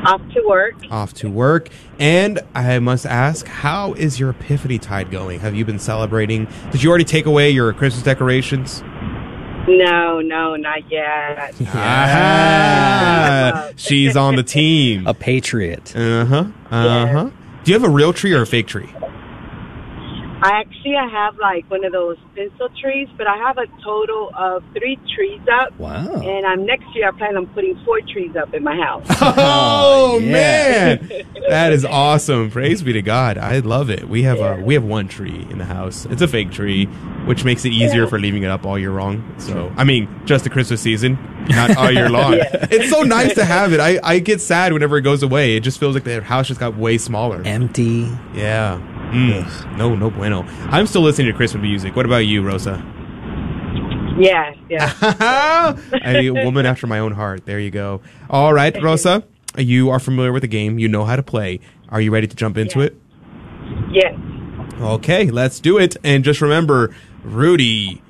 Off 0.06 0.22
to 0.32 0.42
work. 0.48 0.74
Off 0.90 1.12
to 1.14 1.28
work. 1.28 1.68
And 1.98 2.40
I 2.54 2.78
must 2.78 3.04
ask, 3.04 3.46
how 3.46 3.92
is 3.92 4.18
your 4.18 4.30
Epiphany 4.30 4.78
tide 4.78 5.10
going? 5.10 5.40
Have 5.40 5.54
you 5.54 5.66
been 5.66 5.78
celebrating? 5.78 6.48
Did 6.70 6.82
you 6.82 6.88
already 6.88 7.04
take 7.04 7.26
away 7.26 7.50
your 7.50 7.70
Christmas 7.74 8.02
decorations? 8.02 8.82
No, 9.68 10.20
no, 10.20 10.56
not 10.56 10.90
yet. 10.90 11.54
Ah, 11.74 13.70
she's 13.76 14.16
on 14.16 14.36
the 14.36 14.42
team. 14.42 15.06
A 15.06 15.14
patriot. 15.14 15.94
Uh 15.96 16.24
huh. 16.24 16.44
Uh 16.70 17.06
huh. 17.06 17.30
Do 17.64 17.70
you 17.70 17.78
have 17.78 17.84
a 17.88 17.92
real 17.92 18.12
tree 18.12 18.32
or 18.32 18.42
a 18.42 18.46
fake 18.46 18.66
tree? 18.66 18.92
I 20.42 20.58
actually 20.60 20.96
I 20.96 21.08
have 21.08 21.36
like 21.38 21.70
one 21.70 21.84
of 21.84 21.92
those 21.92 22.16
pencil 22.34 22.68
trees, 22.80 23.08
but 23.16 23.28
I 23.28 23.36
have 23.36 23.58
a 23.58 23.66
total 23.82 24.32
of 24.36 24.64
three 24.72 24.98
trees 25.14 25.40
up. 25.52 25.78
Wow. 25.78 26.20
And 26.20 26.44
I'm 26.44 26.66
next 26.66 26.86
year 26.94 27.08
I 27.08 27.12
plan 27.12 27.36
on 27.36 27.46
putting 27.48 27.78
four 27.84 28.00
trees 28.00 28.34
up 28.34 28.52
in 28.52 28.64
my 28.64 28.76
house. 28.76 29.06
Oh, 29.34 30.14
oh, 30.14 30.18
yeah. 30.18 30.98
man, 31.00 31.08
that 31.48 31.72
is 31.72 31.84
awesome! 31.84 32.50
Praise 32.50 32.82
be 32.82 32.92
to 32.92 33.02
God. 33.02 33.38
I 33.38 33.60
love 33.60 33.88
it. 33.88 34.08
We 34.08 34.24
have 34.24 34.40
uh, 34.40 34.56
a 34.56 34.60
we 34.60 34.74
have 34.74 34.84
one 34.84 35.08
tree 35.08 35.46
in 35.48 35.58
the 35.58 35.64
house. 35.64 36.06
It's 36.06 36.20
a 36.22 36.28
fake 36.28 36.50
tree, 36.50 36.86
which 37.26 37.44
makes 37.44 37.64
it 37.64 37.70
easier 37.72 38.06
for 38.06 38.18
leaving 38.18 38.42
it 38.42 38.50
up 38.50 38.66
all 38.66 38.78
year 38.78 38.90
long. 38.90 39.34
So 39.38 39.72
I 39.76 39.84
mean, 39.84 40.08
just 40.26 40.44
the 40.44 40.50
Christmas 40.50 40.80
season, 40.80 41.18
not 41.48 41.76
all 41.76 41.90
year 41.90 42.10
long. 42.10 42.32
Yeah. 42.32 42.66
It's 42.70 42.90
so 42.90 43.02
nice 43.02 43.34
to 43.34 43.44
have 43.44 43.72
it. 43.72 43.80
I 43.80 44.00
I 44.02 44.18
get 44.18 44.40
sad 44.40 44.72
whenever 44.72 44.96
it 44.96 45.02
goes 45.02 45.22
away. 45.22 45.56
It 45.56 45.60
just 45.60 45.78
feels 45.78 45.94
like 45.94 46.04
the 46.04 46.20
house 46.22 46.48
just 46.48 46.60
got 46.60 46.76
way 46.76 46.98
smaller. 46.98 47.42
Empty. 47.44 48.10
Yeah. 48.34 48.80
Mm. 49.12 49.76
No, 49.76 49.94
no 49.94 50.10
bueno. 50.10 50.44
I'm 50.70 50.86
still 50.86 51.02
listening 51.02 51.30
to 51.30 51.36
Christmas 51.36 51.62
music. 51.62 51.94
What 51.94 52.06
about 52.06 52.24
you, 52.26 52.42
Rosa? 52.42 52.82
Yeah, 54.18 54.54
yeah. 54.68 55.76
a 56.04 56.30
woman 56.30 56.66
after 56.66 56.86
my 56.86 56.98
own 56.98 57.12
heart. 57.12 57.44
There 57.44 57.58
you 57.58 57.70
go. 57.70 58.00
All 58.30 58.54
right, 58.54 58.74
Rosa, 58.82 59.24
you 59.56 59.90
are 59.90 59.98
familiar 59.98 60.32
with 60.32 60.42
the 60.42 60.48
game. 60.48 60.78
You 60.78 60.88
know 60.88 61.04
how 61.04 61.16
to 61.16 61.22
play. 61.22 61.60
Are 61.88 62.00
you 62.00 62.10
ready 62.10 62.26
to 62.26 62.36
jump 62.36 62.56
into 62.56 62.80
it? 62.80 62.96
yes. 63.90 64.18
Okay, 64.80 65.30
let's 65.30 65.60
do 65.60 65.78
it. 65.78 65.96
And 66.02 66.24
just 66.24 66.40
remember, 66.40 66.94
Rudy 67.22 68.02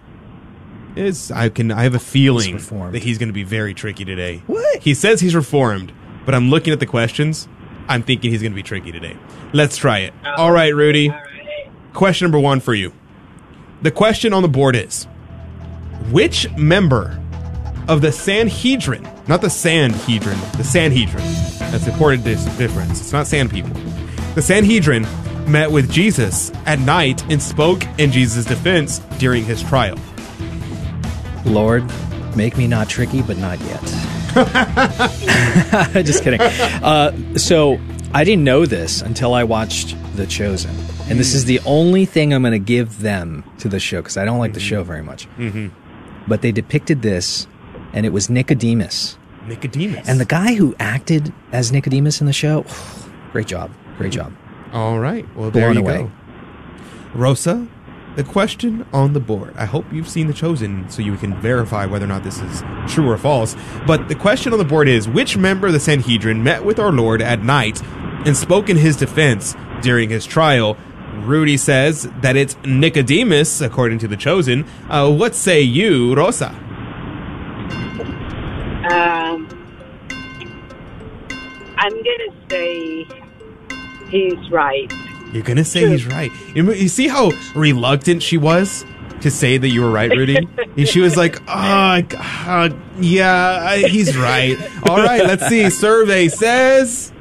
is. 0.97 1.31
I 1.31 1.49
can. 1.49 1.70
I 1.73 1.83
have 1.83 1.95
a 1.95 1.99
feeling 1.99 2.57
that 2.93 3.03
he's 3.03 3.19
going 3.19 3.29
to 3.29 3.35
be 3.35 3.43
very 3.45 3.74
tricky 3.74 4.05
today. 4.05 4.43
What? 4.47 4.83
He 4.83 4.95
says 4.95 5.20
he's 5.20 5.35
reformed, 5.35 5.93
but 6.24 6.35
I'm 6.35 6.49
looking 6.49 6.73
at 6.73 6.81
the 6.81 6.87
questions. 6.87 7.49
I'm 7.89 8.03
thinking 8.03 8.31
he's 8.31 8.43
going 8.43 8.53
to 8.53 8.57
be 8.57 8.63
tricky 8.63 8.93
today. 8.93 9.17
Let's 9.53 9.77
try 9.77 10.01
it. 10.01 10.15
All 10.25 10.53
right, 10.53 10.75
Rudy. 10.75 11.13
Question 11.93 12.27
number 12.27 12.41
one 12.41 12.61
for 12.61 12.75
you. 12.75 12.93
The 13.83 13.91
question 13.91 14.33
on 14.33 14.43
the 14.43 14.49
board 14.49 14.77
is 14.77 15.05
Which 16.11 16.51
member 16.57 17.21
of 17.89 18.01
the 18.01 18.13
Sanhedrin, 18.13 19.07
not 19.29 19.41
the 19.41 19.51
Sanhedrin, 19.51 20.39
the 20.57 20.65
Sanhedrin, 20.65 21.25
that's 21.71 21.87
important 21.87 22.25
dis- 22.25 22.45
difference. 22.57 23.01
It's 23.01 23.13
not 23.13 23.27
sand 23.27 23.51
people. 23.51 23.73
The 24.35 24.43
Sanhedrin 24.43 25.07
met 25.51 25.71
with 25.71 25.91
Jesus 25.91 26.53
at 26.67 26.79
night 26.79 27.23
and 27.31 27.43
spoke 27.43 27.83
in 27.99 28.13
Jesus' 28.13 28.45
defense 28.45 29.01
during 29.19 29.45
his 29.45 29.63
trial. 29.63 29.99
Lord, 31.45 31.85
make 32.37 32.57
me 32.57 32.67
not 32.67 32.89
tricky, 32.89 33.21
but 33.23 33.37
not 33.37 33.61
yet. 33.61 34.11
Just 36.05 36.23
kidding. 36.25 36.41
Uh, 36.41 37.13
so 37.37 37.79
I 38.15 38.25
didn't 38.25 38.45
know 38.45 38.67
this 38.67 39.03
until 39.03 39.35
I 39.35 39.45
watched 39.45 39.97
The 40.17 40.27
Chosen. 40.27 40.75
And 41.09 41.19
this 41.19 41.35
is 41.35 41.45
the 41.45 41.61
only 41.67 42.05
thing 42.07 42.33
I'm 42.33 42.43
going 42.43 42.53
to 42.53 42.59
give 42.59 43.01
them 43.01 43.45
to 43.59 43.69
the 43.69 43.81
show 43.81 44.01
because 44.01 44.17
I 44.17 44.25
don't 44.25 44.39
like 44.39 44.55
the 44.55 44.61
show 44.61 44.83
very 44.83 45.03
much. 45.03 45.29
Mm-hmm. 45.37 45.69
But 46.29 46.41
they 46.43 46.53
depicted 46.53 47.03
this, 47.03 47.47
and 47.93 48.07
it 48.07 48.11
was 48.11 48.31
Nicodemus. 48.31 49.19
Nicodemus. 49.47 50.09
And 50.09 50.21
the 50.21 50.25
guy 50.25 50.55
who 50.55 50.75
acted 50.79 51.33
as 51.53 51.73
Nicodemus 51.73 52.21
in 52.21 52.27
the 52.27 52.33
show, 52.33 52.65
great 53.33 53.47
job. 53.47 53.71
Great 53.99 54.13
job. 54.13 54.33
All 54.73 54.99
right. 54.99 55.27
Well, 55.37 55.51
there 55.51 55.71
Blown 55.73 55.75
you 55.85 55.91
away. 55.91 56.03
go. 56.05 56.13
Rosa, 57.15 57.67
the 58.16 58.24
question 58.24 58.86
on 58.93 59.12
the 59.12 59.20
board. 59.20 59.55
I 59.56 59.64
hope 59.64 59.84
you've 59.93 60.09
seen 60.09 60.26
The 60.26 60.34
Chosen 60.34 60.89
so 60.90 61.02
you 61.02 61.16
can 61.16 61.34
verify 61.40 61.86
whether 61.86 62.05
or 62.05 62.09
not 62.09 62.24
this 62.24 62.40
is 62.40 62.62
true 62.86 63.09
or 63.09 63.16
false. 63.16 63.56
But 63.86 64.09
the 64.09 64.14
question 64.14 64.52
on 64.52 64.59
the 64.59 64.64
board 64.64 64.89
is 64.89 65.09
which 65.09 65.36
member 65.36 65.68
of 65.68 65.72
the 65.72 65.80
Sanhedrin 65.80 66.43
met 66.43 66.64
with 66.64 66.78
our 66.78 66.93
Lord 66.93 67.22
at 67.22 67.43
night 67.43 67.82
and 68.26 68.36
spoke 68.36 68.68
in 68.68 68.76
his 68.76 68.97
defense 68.97 69.56
during 69.80 70.10
his 70.10 70.26
trial? 70.26 70.76
Rudy 71.24 71.56
says 71.56 72.10
that 72.20 72.36
it's 72.36 72.56
Nicodemus, 72.64 73.60
according 73.60 73.98
to 74.01 74.09
The 74.09 74.16
Chosen. 74.16 74.66
Uh, 74.89 75.10
what 75.10 75.34
say 75.34 75.60
you, 75.62 76.14
Rosa? 76.14 76.48
Um, 78.90 79.47
I'm 81.78 81.93
gonna 81.93 82.48
say 82.51 83.06
he's 84.09 84.51
right. 84.51 84.93
You're 85.33 85.43
gonna 85.43 85.65
say 85.65 85.89
he's 85.89 86.07
right. 86.07 86.31
You, 86.55 86.89
see 86.89 87.09
how 87.09 87.33
reluctant 87.55 88.23
she 88.23 88.37
was 88.37 88.85
to 89.23 89.31
say 89.31 89.57
that 89.57 89.69
you 89.69 89.83
were 89.83 89.91
right, 89.91 90.11
Rudy? 90.11 90.37
And 90.77 90.89
she 90.89 91.01
was 91.01 91.17
like, 91.17 91.41
"Oh, 91.49 92.03
uh, 92.17 92.69
yeah, 92.99 93.77
he's 93.77 94.17
right." 94.17 94.59
All 94.87 94.99
right, 94.99 95.25
let's 95.25 95.47
see. 95.49 95.71
Survey 95.71 96.29
says 96.29 97.13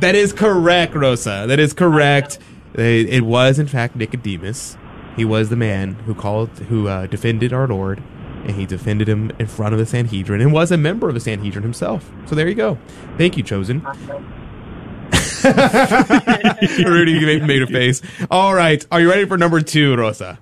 that 0.00 0.14
is 0.14 0.32
correct, 0.32 0.94
Rosa. 0.94 1.44
That 1.48 1.58
is 1.58 1.72
correct. 1.72 2.38
It, 2.74 3.08
it 3.08 3.22
was 3.22 3.58
in 3.58 3.66
fact 3.66 3.96
Nicodemus. 3.96 4.76
He 5.16 5.24
was 5.24 5.48
the 5.48 5.56
man 5.56 5.94
who 6.06 6.14
called, 6.14 6.50
who 6.68 6.88
uh, 6.88 7.06
defended 7.06 7.52
our 7.52 7.68
Lord, 7.68 8.02
and 8.44 8.50
he 8.52 8.66
defended 8.66 9.08
him 9.08 9.30
in 9.38 9.46
front 9.46 9.72
of 9.72 9.78
the 9.78 9.86
Sanhedrin, 9.86 10.40
and 10.40 10.52
was 10.52 10.72
a 10.72 10.76
member 10.76 11.08
of 11.08 11.14
the 11.14 11.20
Sanhedrin 11.20 11.62
himself. 11.62 12.10
So 12.26 12.34
there 12.34 12.48
you 12.48 12.54
go. 12.54 12.78
Thank 13.16 13.36
you, 13.36 13.42
chosen. 13.42 13.86
Rudy 16.84 17.12
you 17.12 17.26
made, 17.26 17.42
made 17.44 17.62
a 17.62 17.66
face. 17.66 18.00
All 18.30 18.54
right. 18.54 18.84
Are 18.90 19.00
you 19.00 19.08
ready 19.10 19.24
for 19.26 19.36
number 19.36 19.60
two, 19.60 19.96
Rosa? 19.96 20.38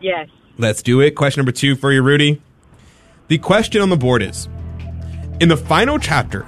Yes. 0.00 0.28
Let's 0.58 0.82
do 0.82 1.00
it. 1.00 1.12
Question 1.12 1.40
number 1.40 1.52
two 1.52 1.76
for 1.76 1.92
you, 1.92 2.02
Rudy. 2.02 2.42
The 3.28 3.38
question 3.38 3.80
on 3.80 3.88
the 3.88 3.96
board 3.96 4.22
is 4.22 4.48
In 5.40 5.48
the 5.48 5.56
final 5.56 5.98
chapter 5.98 6.46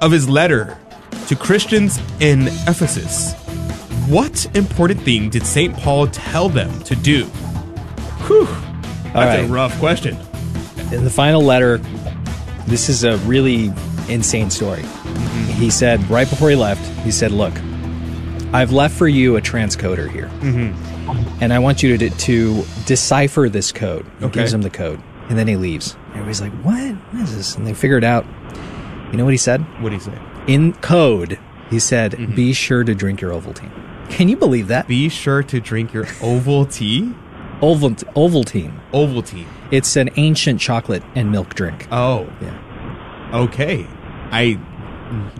of 0.00 0.12
his 0.12 0.28
letter 0.28 0.78
to 1.26 1.36
Christians 1.36 1.98
in 2.20 2.48
Ephesus, 2.68 3.34
what 4.08 4.46
important 4.56 5.00
thing 5.02 5.30
did 5.30 5.44
St. 5.46 5.74
Paul 5.76 6.06
tell 6.08 6.48
them 6.48 6.82
to 6.84 6.94
do? 6.94 7.24
Whew. 8.26 8.46
That's 8.46 9.16
All 9.16 9.22
right. 9.24 9.44
a 9.44 9.46
rough 9.46 9.78
question. 9.78 10.16
In 10.92 11.04
the 11.04 11.10
final 11.10 11.42
letter, 11.42 11.78
this 12.66 12.88
is 12.88 13.04
a 13.04 13.16
really 13.18 13.72
insane 14.08 14.50
story. 14.50 14.82
Mm-hmm. 14.82 15.41
He 15.62 15.70
said, 15.70 16.08
right 16.10 16.28
before 16.28 16.50
he 16.50 16.56
left, 16.56 16.84
he 17.04 17.10
said, 17.12 17.30
Look, 17.30 17.54
I've 18.52 18.72
left 18.72 18.96
for 18.96 19.06
you 19.06 19.36
a 19.36 19.40
transcoder 19.40 20.10
here. 20.10 20.26
Mm-hmm. 20.40 21.42
And 21.42 21.52
I 21.52 21.58
want 21.60 21.82
you 21.82 21.96
to, 21.98 22.10
to 22.10 22.64
decipher 22.84 23.48
this 23.48 23.70
code. 23.72 24.04
He 24.18 24.24
Okay. 24.26 24.40
gives 24.40 24.52
him 24.52 24.62
the 24.62 24.70
code. 24.70 25.00
And 25.28 25.38
then 25.38 25.46
he 25.46 25.56
leaves. 25.56 25.96
Everybody's 26.10 26.40
like, 26.40 26.52
what? 26.62 26.92
What 27.12 27.22
is 27.22 27.36
this? 27.36 27.54
And 27.56 27.66
they 27.66 27.74
figure 27.74 27.96
it 27.96 28.04
out. 28.04 28.26
You 29.10 29.18
know 29.18 29.24
what 29.24 29.32
he 29.32 29.38
said? 29.38 29.60
What 29.80 29.90
did 29.90 30.00
he 30.00 30.04
say? 30.10 30.18
In 30.48 30.72
code, 30.74 31.38
he 31.70 31.78
said, 31.78 32.34
be 32.34 32.52
sure 32.52 32.82
to 32.84 32.94
drink 32.94 33.20
your 33.20 33.30
Ovaltine. 33.30 33.70
Can 34.10 34.28
you 34.28 34.36
believe 34.36 34.68
that? 34.68 34.86
Be 34.88 35.08
sure 35.08 35.42
to 35.44 35.60
drink 35.60 35.92
your 35.92 36.04
Ovaltine? 36.04 37.14
Oval, 37.62 37.90
Ovaltine. 37.90 38.78
Ovaltine. 38.92 39.46
It's 39.70 39.94
an 39.96 40.10
ancient 40.16 40.60
chocolate 40.60 41.02
and 41.14 41.30
milk 41.30 41.54
drink. 41.54 41.86
Oh. 41.92 42.28
Yeah. 42.40 43.30
Okay. 43.32 43.86
I. 44.32 44.58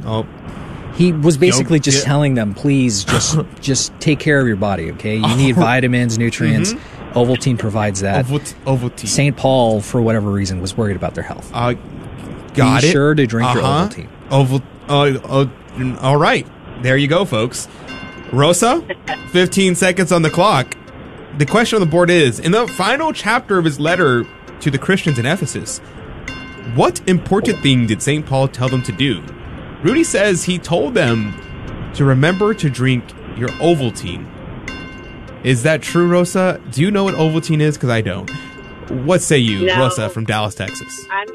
Oh. 0.05 0.27
He 0.95 1.13
was 1.13 1.37
basically 1.39 1.79
Don't 1.79 1.85
just 1.85 1.99
get- 1.99 2.05
telling 2.07 2.35
them, 2.35 2.53
please 2.55 3.05
just 3.05 3.39
just 3.61 3.99
take 4.01 4.19
care 4.19 4.41
of 4.41 4.47
your 4.47 4.57
body, 4.57 4.91
okay? 4.93 5.17
You 5.17 5.37
need 5.37 5.55
vitamins, 5.57 6.19
nutrients. 6.19 6.75
Mhm. 6.75 6.81
Ovaltine 7.15 7.59
provides 7.59 8.01
that. 8.01 8.27
Ovalt- 8.27 8.55
Ovaltine. 8.65 9.09
St. 9.09 9.37
Paul, 9.37 9.81
for 9.81 10.01
whatever 10.03 10.31
reason, 10.31 10.61
was 10.61 10.77
worried 10.77 10.97
about 10.97 11.15
their 11.15 11.25
health. 11.25 11.51
Uh, 11.55 11.75
got 12.55 12.83
Be 12.83 12.89
it. 12.89 12.93
sure 12.93 13.15
to 13.15 13.27
drink 13.27 13.53
your 13.55 13.63
Uh-huh. 13.63 13.89
Ovaltine. 13.89 14.09
Oval. 14.31 14.63
Uh, 14.89 15.19
uh, 15.25 15.97
all 16.01 16.17
right. 16.17 16.47
There 16.83 16.97
you 16.97 17.09
go, 17.09 17.25
folks. 17.25 17.69
Rosa, 18.33 18.83
15 19.31 19.75
seconds 19.75 20.11
on 20.11 20.23
the 20.23 20.31
clock. 20.31 20.75
The 21.39 21.47
question 21.47 21.77
on 21.77 21.81
the 21.81 21.87
board 21.91 22.09
is 22.11 22.39
In 22.41 22.53
the 22.53 22.67
final 22.67 23.13
chapter 23.13 23.59
of 23.59 23.65
his 23.65 23.79
letter 23.81 24.25
to 24.61 24.71
the 24.71 24.79
Christians 24.79 25.19
in 25.19 25.27
Ephesus, 25.27 25.79
what 26.75 27.01
important 27.07 27.59
thing 27.61 27.87
did 27.87 28.01
St. 28.03 28.25
Paul 28.25 28.49
tell 28.49 28.69
them 28.69 28.83
to 28.85 28.93
do? 28.93 29.23
Rudy 29.83 30.05
says 30.05 30.45
he 30.45 30.59
told 30.59 30.95
them 30.95 31.35
to 31.95 32.05
remember 32.05 32.55
to 32.55 32.71
drink 32.71 33.05
your 33.37 33.49
Ovaltine. 33.51 34.29
Is 35.45 35.65
that 35.65 35.83
true, 35.83 36.07
Rosa? 36.07 36.61
Do 36.71 36.83
you 36.83 36.91
know 36.91 37.05
what 37.05 37.15
Ovaltine 37.15 37.61
is? 37.61 37.77
Because 37.77 37.91
I 37.91 38.01
don't. 38.01 38.31
What 38.91 39.23
say 39.23 39.39
you, 39.39 39.67
No. 39.67 39.79
Rosa 39.79 40.09
from 40.09 40.25
Dallas, 40.25 40.55
Texas? 40.55 41.07
I'm 41.11 41.29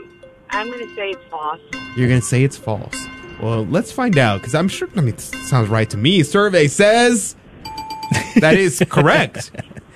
I'm 0.49 0.71
gonna 0.71 0.95
say 0.95 1.09
it's 1.11 1.23
false. 1.29 1.59
You're 1.97 2.07
going 2.07 2.21
to 2.21 2.25
say 2.25 2.43
it's 2.43 2.55
false. 2.57 3.07
Well, 3.41 3.65
let's 3.65 3.91
find 3.91 4.17
out 4.17 4.39
because 4.39 4.53
I'm 4.55 4.67
sure, 4.67 4.87
I 4.95 5.01
mean, 5.01 5.09
it 5.15 5.19
sounds 5.19 5.67
right 5.67 5.89
to 5.89 5.97
me. 5.97 6.21
Survey 6.23 6.67
says 6.67 7.35
that 8.39 8.55
is 8.55 8.81
correct. 8.89 9.51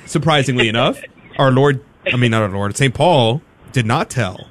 Surprisingly 0.07 0.67
enough, 0.67 0.99
our 1.37 1.51
Lord, 1.51 1.83
I 2.11 2.17
mean, 2.17 2.31
not 2.31 2.41
our 2.41 2.49
Lord, 2.49 2.75
St. 2.75 2.93
Paul 2.93 3.41
did 3.71 3.85
not 3.85 4.09
tell 4.09 4.47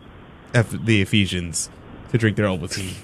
Eph- 0.54 0.70
the 0.84 1.02
Ephesians 1.02 1.70
to 2.10 2.18
drink 2.18 2.36
their 2.36 2.46
Ovaltine. 2.46 2.94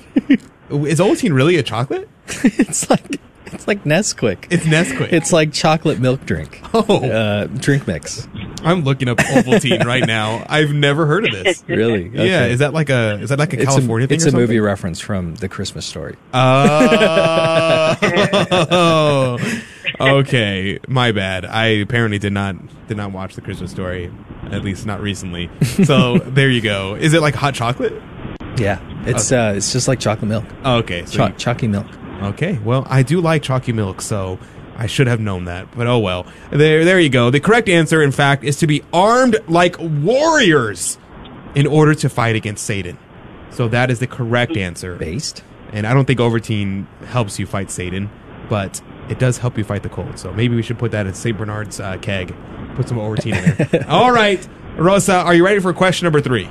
Is 0.70 1.00
Ovaltine 1.00 1.34
really 1.34 1.56
a 1.56 1.62
chocolate? 1.62 2.08
it's 2.44 2.90
like 2.90 3.20
it's 3.46 3.68
like 3.68 3.84
Nesquik. 3.84 4.46
It's 4.50 4.64
Nesquik. 4.64 5.12
It's 5.12 5.32
like 5.32 5.52
chocolate 5.52 6.00
milk 6.00 6.26
drink. 6.26 6.60
Oh, 6.74 7.08
uh, 7.08 7.46
drink 7.46 7.86
mix. 7.86 8.26
I'm 8.62 8.82
looking 8.82 9.08
up 9.08 9.18
Ovaltine 9.18 9.84
right 9.84 10.04
now. 10.06 10.44
I've 10.48 10.72
never 10.72 11.06
heard 11.06 11.24
of 11.24 11.32
this. 11.32 11.62
Really? 11.68 12.08
Yeah. 12.08 12.46
Is 12.46 12.58
that 12.58 12.74
like 12.74 12.90
a 12.90 13.20
is 13.20 13.28
that 13.30 13.38
like 13.38 13.52
a 13.52 13.60
It's 13.60 13.66
California 13.66 14.06
a, 14.06 14.08
thing? 14.08 14.16
It's 14.16 14.26
a 14.26 14.32
movie 14.32 14.58
reference 14.58 14.98
from 15.00 15.36
The 15.36 15.48
Christmas 15.48 15.86
Story. 15.86 16.16
Oh, 16.34 17.96
okay. 20.00 20.80
My 20.88 21.12
bad. 21.12 21.44
I 21.44 21.66
apparently 21.66 22.18
did 22.18 22.32
not 22.32 22.56
did 22.88 22.96
not 22.96 23.12
watch 23.12 23.36
the 23.36 23.40
Christmas 23.40 23.70
story, 23.70 24.12
at 24.50 24.64
least 24.64 24.84
not 24.86 25.00
recently. 25.00 25.48
So 25.84 26.18
there 26.18 26.50
you 26.50 26.60
go. 26.60 26.96
Is 26.96 27.14
it 27.14 27.22
like 27.22 27.34
hot 27.34 27.54
chocolate? 27.54 27.94
Yeah, 28.58 28.78
it's 29.06 29.32
uh, 29.32 29.54
it's 29.56 29.72
just 29.72 29.88
like 29.88 30.00
chocolate 30.00 30.28
milk. 30.28 30.44
Okay, 30.64 31.04
so 31.06 31.18
Cho- 31.18 31.26
you- 31.26 31.32
chalky 31.34 31.68
milk. 31.68 31.86
Okay, 32.22 32.58
well, 32.64 32.86
I 32.88 33.02
do 33.02 33.20
like 33.20 33.42
chalky 33.42 33.72
milk, 33.72 34.00
so 34.00 34.38
I 34.76 34.86
should 34.86 35.06
have 35.06 35.20
known 35.20 35.44
that. 35.44 35.74
But 35.76 35.86
oh 35.86 35.98
well. 35.98 36.26
There, 36.50 36.84
there 36.84 36.98
you 37.00 37.08
go. 37.10 37.30
The 37.30 37.40
correct 37.40 37.68
answer, 37.68 38.02
in 38.02 38.12
fact, 38.12 38.42
is 38.44 38.56
to 38.58 38.66
be 38.66 38.82
armed 38.92 39.36
like 39.48 39.76
warriors 39.78 40.98
in 41.54 41.66
order 41.66 41.94
to 41.94 42.08
fight 42.08 42.36
against 42.36 42.64
Satan. 42.64 42.98
So 43.50 43.68
that 43.68 43.90
is 43.90 43.98
the 44.00 44.06
correct 44.06 44.56
answer. 44.56 44.96
Based. 44.96 45.42
And 45.72 45.86
I 45.86 45.92
don't 45.94 46.04
think 46.06 46.20
Ovaltine 46.20 46.86
helps 47.06 47.38
you 47.38 47.46
fight 47.46 47.70
Satan, 47.70 48.08
but 48.48 48.80
it 49.08 49.18
does 49.18 49.38
help 49.38 49.58
you 49.58 49.64
fight 49.64 49.82
the 49.82 49.88
cold. 49.88 50.18
So 50.18 50.32
maybe 50.32 50.54
we 50.56 50.62
should 50.62 50.78
put 50.78 50.92
that 50.92 51.06
in 51.06 51.14
St. 51.14 51.36
Bernard's 51.36 51.80
uh, 51.80 51.96
keg. 51.98 52.34
Put 52.76 52.88
some 52.88 52.98
Ovaltine 52.98 53.36
in 53.60 53.68
there. 53.70 53.86
All 53.88 54.12
right, 54.12 54.46
Rosa, 54.76 55.14
are 55.16 55.34
you 55.34 55.44
ready 55.44 55.60
for 55.60 55.72
question 55.72 56.04
number 56.06 56.20
three? 56.20 56.44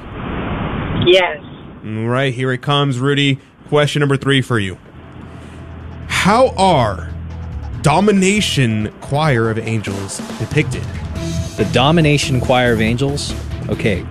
Yes. 1.07 1.41
All 1.85 2.07
right, 2.07 2.33
here 2.33 2.51
it 2.51 2.61
comes, 2.63 2.97
Rudy. 2.99 3.39
Question 3.69 3.99
number 3.99 4.17
three 4.17 4.41
for 4.41 4.57
you. 4.57 4.77
How 6.07 6.49
are 6.57 7.11
Domination 7.83 8.91
Choir 9.01 9.51
of 9.51 9.59
Angels 9.59 10.17
depicted? 10.39 10.83
The 11.57 11.69
Domination 11.71 12.41
Choir 12.41 12.73
of 12.73 12.81
Angels. 12.81 13.33
Okay, 13.69 14.05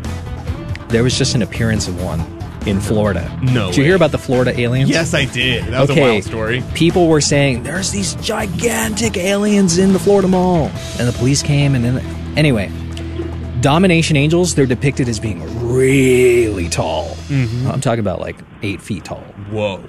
there 0.89 1.03
was 1.03 1.19
just 1.19 1.35
an 1.35 1.43
appearance 1.43 1.89
of 1.89 2.01
one 2.01 2.21
in 2.67 2.81
Florida. 2.81 3.29
No 3.43 3.67
Did 3.67 3.77
you 3.77 3.83
way. 3.83 3.87
hear 3.89 3.97
about 3.97 4.13
the 4.13 4.19
Florida 4.19 4.59
aliens? 4.59 4.89
Yes, 4.89 5.13
I 5.13 5.25
did. 5.25 5.65
That 5.65 5.81
was 5.81 5.91
a 5.91 6.01
wild 6.01 6.23
story. 6.25 6.63
People 6.75 7.09
were 7.09 7.21
saying 7.21 7.65
there's 7.65 7.91
these 7.91 8.15
gigantic 8.17 9.17
aliens 9.17 9.79
in 9.79 9.93
the 9.93 9.99
Florida 9.99 10.29
Mall, 10.29 10.71
and 10.99 11.09
the 11.09 11.13
police 11.19 11.43
came. 11.43 11.75
And 11.75 11.85
then, 11.85 11.99
anyway, 12.39 12.71
Domination 13.65 14.15
Angels. 14.19 14.55
They're 14.55 14.67
depicted 14.67 15.09
as 15.09 15.19
being 15.19 15.41
really 15.67 16.69
tall. 16.69 17.07
Mhm. 17.29 17.73
I'm 17.73 17.81
talking 17.81 18.01
about 18.01 18.21
like 18.21 18.37
eight 18.63 18.83
feet 18.83 19.07
tall. 19.07 19.25
Whoa, 19.51 19.83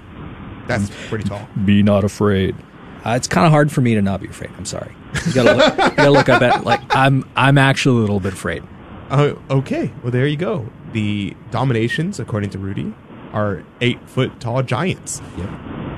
that's 0.66 0.90
pretty 1.10 1.26
tall. 1.26 1.46
Be 1.66 1.84
not 1.84 2.06
afraid. 2.06 2.56
Uh, 3.04 3.16
it's 3.18 3.28
kind 3.28 3.46
of 3.46 3.52
hard 3.52 3.74
for 3.74 3.82
me 3.82 3.94
to 3.96 4.02
not 4.02 4.22
be 4.22 4.28
afraid. 4.28 4.50
I'm 4.58 4.64
sorry. 4.64 4.94
You 5.28 5.34
gotta 5.34 5.54
look, 5.56 5.74
you 5.78 5.96
gotta 5.98 6.10
look 6.12 6.30
up 6.30 6.42
at 6.42 6.64
like 6.64 6.80
I'm. 6.96 7.30
I'm 7.36 7.58
actually 7.58 7.98
a 7.98 8.00
little 8.00 8.22
bit 8.22 8.32
afraid. 8.32 8.64
Uh, 9.10 9.34
okay, 9.50 9.92
well 10.02 10.12
there 10.12 10.26
you 10.26 10.38
go. 10.38 10.70
The 10.94 11.36
Dominations, 11.52 12.18
according 12.18 12.52
to 12.52 12.58
Rudy, 12.58 12.94
are 13.34 13.62
eight 13.82 14.00
foot 14.08 14.40
tall 14.40 14.64
giants. 14.64 15.22
Yep. 15.38 15.50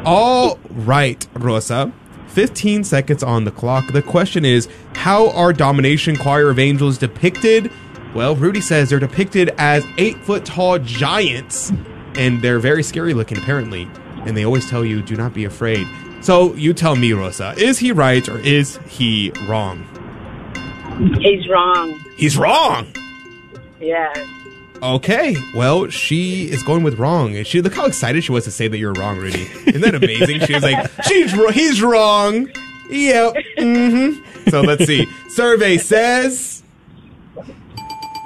All 0.04 0.58
right, 0.72 1.28
Rosa. 1.36 1.94
15 2.28 2.84
seconds 2.84 3.24
on 3.24 3.44
the 3.44 3.52
clock. 3.52 3.92
The 3.92 4.02
question 4.02 4.46
is 4.46 4.68
How 4.94 5.30
are 5.32 5.54
Domination 5.54 6.16
Choir 6.16 6.50
of 6.50 6.60
Angels 6.60 6.98
depicted? 6.98 7.72
Well, 8.14 8.36
Rudy 8.36 8.62
says 8.62 8.90
they're 8.90 9.00
depicted 9.00 9.54
as 9.58 9.86
eight 9.98 10.18
foot 10.18 10.46
tall 10.46 10.80
giants, 10.80 11.72
and 12.16 12.42
they're 12.42 12.60
very 12.60 12.84
scary 12.84 13.14
looking, 13.14 13.38
apparently. 13.38 13.88
And 14.26 14.36
they 14.36 14.46
always 14.46 14.70
tell 14.70 14.84
you, 14.84 15.02
do 15.02 15.16
not 15.16 15.34
be 15.34 15.46
afraid. 15.46 15.88
So 16.22 16.54
you 16.56 16.74
tell 16.74 16.96
me, 16.96 17.14
Rosa, 17.14 17.54
is 17.58 17.80
he 17.80 17.92
right 17.92 18.28
or 18.28 18.40
is 18.40 18.78
he 18.88 19.32
wrong? 19.48 19.86
He's 21.20 21.48
wrong. 21.48 22.04
He's 22.18 22.38
wrong! 22.38 22.88
Yes. 23.80 24.18
Okay, 24.82 25.36
well, 25.56 25.88
she 25.90 26.50
is 26.52 26.62
going 26.64 26.84
with 26.84 27.00
wrong. 27.00 27.44
She 27.44 27.62
look 27.62 27.74
how 27.74 27.86
excited 27.86 28.24
she 28.24 28.32
was 28.32 28.44
to 28.46 28.52
say 28.52 28.68
that 28.68 28.78
you're 28.78 28.94
wrong, 28.94 29.18
Rudy. 29.18 29.48
Isn't 29.66 29.82
that 29.82 29.96
amazing? 29.96 30.42
She 30.42 30.54
was 30.54 30.64
like, 30.64 30.90
"She's 31.04 31.36
wr- 31.36 31.52
he's 31.52 31.82
wrong." 31.82 32.48
Yep. 32.90 33.34
Mm-hmm. 33.58 34.50
So 34.50 34.62
let's 34.62 34.86
see. 34.86 35.08
Survey 35.30 35.78
says 35.78 36.64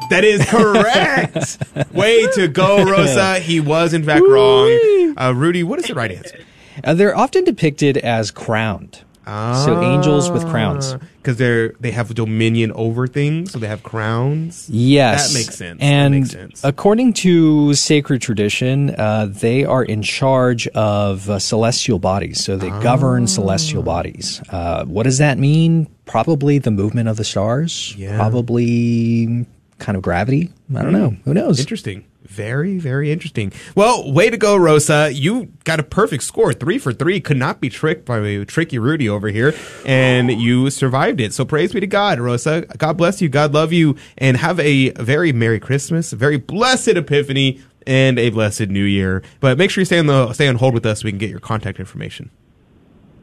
that 0.10 0.24
is 0.24 0.46
correct. 0.46 1.94
Way 1.94 2.28
to 2.34 2.48
go, 2.48 2.84
Rosa. 2.84 3.40
He 3.40 3.60
was 3.60 3.94
in 3.94 4.04
fact 4.04 4.24
wrong. 4.28 5.16
Uh, 5.18 5.34
Rudy, 5.36 5.64
what 5.64 5.80
is 5.80 5.86
the 5.86 5.96
right 5.96 6.12
answer? 6.12 6.40
Uh, 6.84 6.94
they're 6.94 7.16
often 7.16 7.44
depicted 7.44 7.98
as 7.98 8.30
crowned. 8.30 9.04
So 9.26 9.82
angels 9.82 10.30
with 10.32 10.46
crowns. 10.48 10.96
because 11.18 11.38
they're 11.38 11.74
they 11.80 11.92
have 11.92 12.14
dominion 12.16 12.72
over 12.74 13.06
things, 13.08 13.52
so 13.52 13.60
they 13.60 13.68
have 13.68 13.84
crowns. 13.84 14.68
Yes, 14.70 15.28
that 15.32 15.40
makes 15.40 15.56
sense. 15.56 15.80
And 15.82 16.14
makes 16.16 16.32
sense. 16.32 16.62
according 16.64 17.14
to 17.14 17.74
sacred 17.76 18.22
tradition, 18.22 18.90
uh, 18.98 19.28
they 19.30 19.64
are 19.64 19.84
in 19.84 20.02
charge 20.02 20.68
of 20.70 21.30
uh, 21.30 21.38
celestial 21.40 22.00
bodies, 22.00 22.44
so 22.44 22.58
they 22.58 22.70
Ah. 22.72 22.80
govern 22.82 23.28
celestial 23.28 23.84
bodies. 23.84 24.42
Uh, 24.50 24.86
what 24.86 25.04
does 25.04 25.20
that 25.20 25.38
mean? 25.38 25.88
Probably 26.06 26.58
the 26.58 26.72
movement 26.72 27.08
of 27.08 27.18
the 27.18 27.24
stars. 27.24 27.94
Yeah. 27.98 28.18
Probably 28.18 29.46
kind 29.80 29.96
of 29.96 30.02
gravity. 30.02 30.50
I 30.76 30.82
don't 30.84 30.94
know. 30.94 31.16
Who 31.26 31.34
knows? 31.34 31.60
Interesting. 31.60 32.06
Very, 32.32 32.78
very 32.78 33.12
interesting. 33.12 33.52
Well, 33.76 34.10
way 34.10 34.30
to 34.30 34.38
go, 34.38 34.56
Rosa. 34.56 35.12
You 35.14 35.52
got 35.66 35.82
a 35.82 35.84
perfect 35.84 36.24
score. 36.24 36.54
Three 36.54 36.78
for 36.78 36.94
three. 36.94 37.20
Could 37.20 37.36
not 37.36 37.60
be 37.60 37.70
tricked 37.70 38.06
by 38.06 38.20
a 38.20 38.46
tricky 38.46 38.80
Rudy 38.80 39.10
over 39.10 39.28
here. 39.28 39.54
And 39.86 40.32
you 40.32 40.70
survived 40.70 41.20
it. 41.20 41.34
So 41.34 41.44
praise 41.44 41.74
be 41.74 41.82
to 41.82 41.88
God, 41.88 42.20
Rosa. 42.20 42.62
God 42.78 42.94
bless 42.94 43.22
you. 43.22 43.28
God 43.28 43.54
love 43.54 43.74
you. 43.74 43.98
And 44.18 44.38
have 44.38 44.62
a 44.62 44.92
very 44.92 45.34
Merry 45.34 45.60
Christmas, 45.60 46.14
a 46.14 46.16
very 46.16 46.38
blessed 46.38 46.88
Epiphany, 46.88 47.60
and 47.86 48.18
a 48.18 48.30
blessed 48.30 48.70
New 48.70 48.86
Year. 48.86 49.24
But 49.42 49.58
make 49.58 49.70
sure 49.70 49.82
you 49.82 49.86
stay 49.86 50.00
on 50.00 50.06
the 50.06 50.32
stay 50.32 50.48
on 50.48 50.56
hold 50.56 50.74
with 50.74 50.86
us 50.86 51.02
so 51.02 51.06
we 51.06 51.12
can 51.12 51.20
get 51.20 51.30
your 51.30 51.42
contact 51.42 51.82
information. 51.82 52.32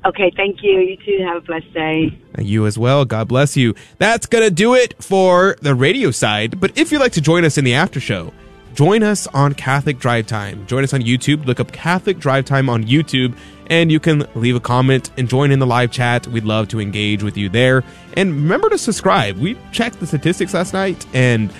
Okay, 0.05 0.31
thank 0.37 0.63
you. 0.63 0.81
You 0.81 0.97
too. 0.99 1.25
Have 1.25 1.39
a 1.39 1.41
blessed 1.41 1.73
day. 1.73 2.19
You 2.39 2.67
as 2.67 2.79
well. 2.79 3.07
God 3.07 3.27
bless 3.29 3.57
you. 3.57 3.75
That's 3.97 4.27
going 4.27 4.45
to 4.45 4.51
do 4.51 4.75
it 4.75 5.03
for 5.03 5.57
the 5.63 5.75
radio 5.75 6.11
side. 6.11 6.61
But 6.61 6.77
if 6.77 6.93
you'd 6.93 7.01
like 7.01 7.13
to 7.13 7.23
join 7.23 7.47
us 7.47 7.57
in 7.57 7.65
the 7.65 7.73
after 7.73 8.01
show, 8.01 8.35
join 8.79 9.03
us 9.03 9.27
on 9.35 9.55
Catholic 9.55 9.99
Drive 9.99 10.29
Time. 10.29 10.65
Join 10.69 10.85
us 10.85 10.95
on 10.95 11.01
YouTube. 11.01 11.45
Look 11.47 11.59
up 11.59 11.73
Catholic 11.73 12.21
Drive 12.21 12.45
Time 12.45 12.71
on 12.71 12.85
YouTube, 12.85 13.37
and 13.67 13.91
you 13.91 13.99
can 13.99 14.25
leave 14.37 14.55
a 14.55 14.61
comment 14.61 15.11
and 15.19 15.29
join 15.29 15.51
in 15.51 15.59
the 15.59 15.67
live 15.67 15.91
chat. 15.91 16.29
We'd 16.29 16.45
love 16.45 16.69
to 16.69 16.81
engage 16.81 17.25
with 17.25 17.37
you 17.37 17.49
there. 17.49 17.83
And 18.17 18.31
remember 18.31 18.69
to 18.69 18.79
subscribe. 18.79 19.37
We 19.37 19.59
checked 19.73 19.99
the 19.99 20.07
statistics 20.07 20.55
last 20.55 20.75
night, 20.75 21.05
and 21.13 21.51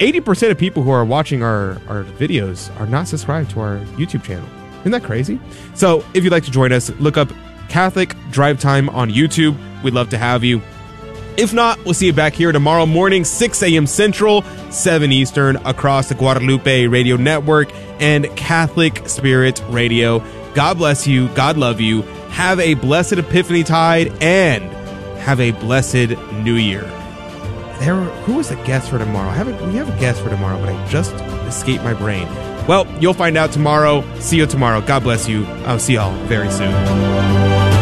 80% 0.00 0.50
of 0.50 0.58
people 0.58 0.82
who 0.82 0.90
are 0.90 1.04
watching 1.04 1.44
our, 1.44 1.80
our 1.86 2.02
videos 2.18 2.76
are 2.80 2.88
not 2.88 3.06
subscribed 3.06 3.52
to 3.52 3.60
our 3.60 3.78
YouTube 3.96 4.24
channel. 4.24 4.48
Isn't 4.80 4.90
that 4.90 5.04
crazy? 5.04 5.38
So 5.74 6.04
if 6.12 6.24
you'd 6.24 6.32
like 6.32 6.44
to 6.46 6.50
join 6.50 6.72
us, 6.72 6.90
look 6.98 7.16
up 7.16 7.30
Catholic 7.68 8.16
Drive 8.32 8.58
Time 8.58 8.88
on 8.88 9.10
YouTube. 9.10 9.56
We'd 9.84 9.94
love 9.94 10.08
to 10.08 10.18
have 10.18 10.42
you. 10.42 10.60
If 11.36 11.52
not, 11.52 11.82
we'll 11.84 11.94
see 11.94 12.06
you 12.06 12.12
back 12.12 12.34
here 12.34 12.52
tomorrow 12.52 12.84
morning, 12.84 13.24
6 13.24 13.62
a.m. 13.62 13.86
Central, 13.86 14.42
7 14.70 15.10
Eastern, 15.12 15.56
across 15.64 16.08
the 16.08 16.14
Guadalupe 16.14 16.86
Radio 16.86 17.16
Network 17.16 17.70
and 18.00 18.26
Catholic 18.36 19.08
Spirit 19.08 19.62
Radio. 19.68 20.22
God 20.54 20.78
bless 20.78 21.06
you. 21.06 21.28
God 21.28 21.56
love 21.56 21.80
you. 21.80 22.02
Have 22.32 22.60
a 22.60 22.74
blessed 22.74 23.14
Epiphany 23.14 23.64
Tide 23.64 24.12
and 24.22 24.64
have 25.20 25.40
a 25.40 25.52
blessed 25.52 26.10
New 26.32 26.56
Year. 26.56 26.82
There, 27.80 27.96
who 28.24 28.34
was 28.34 28.50
the 28.50 28.56
guest 28.56 28.90
for 28.90 28.98
tomorrow? 28.98 29.30
I 29.30 29.34
haven't. 29.34 29.60
We 29.66 29.74
have 29.76 29.88
a 29.88 29.98
guest 29.98 30.20
for 30.20 30.28
tomorrow, 30.28 30.58
but 30.58 30.68
I 30.68 30.88
just 30.88 31.14
escaped 31.46 31.82
my 31.82 31.94
brain. 31.94 32.26
Well, 32.66 32.86
you'll 33.00 33.14
find 33.14 33.36
out 33.36 33.52
tomorrow. 33.52 34.04
See 34.20 34.36
you 34.36 34.46
tomorrow. 34.46 34.80
God 34.80 35.02
bless 35.02 35.28
you. 35.28 35.46
I'll 35.64 35.78
see 35.78 35.94
y'all 35.94 36.14
very 36.26 36.50
soon. 36.50 37.81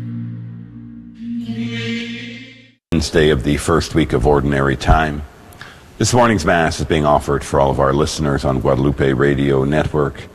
Wednesday 3.01 3.31
of 3.31 3.41
the 3.41 3.57
first 3.57 3.95
week 3.95 4.13
of 4.13 4.27
Ordinary 4.27 4.77
Time. 4.77 5.23
This 5.97 6.13
morning's 6.13 6.45
Mass 6.45 6.79
is 6.79 6.85
being 6.85 7.03
offered 7.03 7.43
for 7.43 7.59
all 7.59 7.71
of 7.71 7.79
our 7.79 7.93
listeners 7.93 8.45
on 8.45 8.59
Guadalupe 8.59 9.13
Radio 9.13 9.63
Network, 9.63 10.27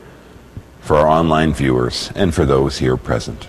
for 0.81 0.97
our 0.97 1.07
online 1.07 1.53
viewers, 1.53 2.11
and 2.13 2.35
for 2.35 2.45
those 2.45 2.77
here 2.77 2.97
present. 2.97 3.47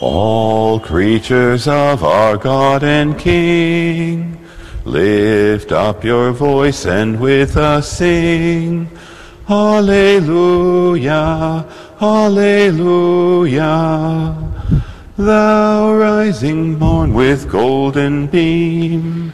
All 0.00 0.80
creatures 0.80 1.68
of 1.68 2.02
our 2.02 2.38
God 2.38 2.82
and 2.82 3.18
King, 3.18 4.42
lift 4.86 5.70
up 5.70 6.02
your 6.02 6.32
voice 6.32 6.86
and 6.86 7.20
with 7.20 7.58
us 7.58 7.92
sing. 7.92 8.88
Hallelujah, 9.46 10.86
Alleluia. 12.00 13.66
Thou 15.18 15.94
rising 15.94 16.78
morn 16.78 17.14
with 17.14 17.50
golden 17.50 18.26
beam, 18.26 19.32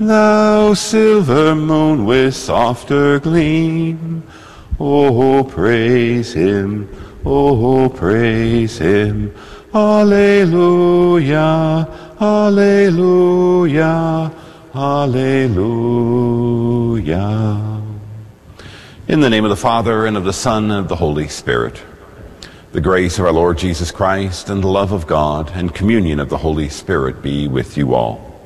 thou 0.00 0.72
silver 0.72 1.54
moon 1.54 2.06
with 2.06 2.34
softer 2.34 3.20
gleam. 3.20 4.22
Oh, 4.80 5.44
praise 5.44 6.32
him, 6.32 6.88
oh, 7.26 7.90
praise 7.90 8.78
him. 8.78 9.34
Alleluia, 9.74 11.36
Alleluia, 12.18 13.12
Alleluia. 14.74 15.52
In 19.08 19.20
the 19.20 19.28
name 19.28 19.44
of 19.44 19.50
the 19.50 19.56
Father, 19.56 20.06
and 20.06 20.16
of 20.16 20.24
the 20.24 20.32
Son, 20.32 20.70
and 20.70 20.80
of 20.80 20.88
the 20.88 20.96
Holy 20.96 21.28
Spirit. 21.28 21.82
The 22.70 22.82
grace 22.82 23.18
of 23.18 23.24
our 23.24 23.32
Lord 23.32 23.56
Jesus 23.56 23.90
Christ, 23.90 24.50
and 24.50 24.62
the 24.62 24.68
love 24.68 24.92
of 24.92 25.06
God, 25.06 25.50
and 25.54 25.74
communion 25.74 26.20
of 26.20 26.28
the 26.28 26.36
Holy 26.36 26.68
Spirit 26.68 27.22
be 27.22 27.48
with 27.48 27.78
you 27.78 27.94
all. 27.94 28.38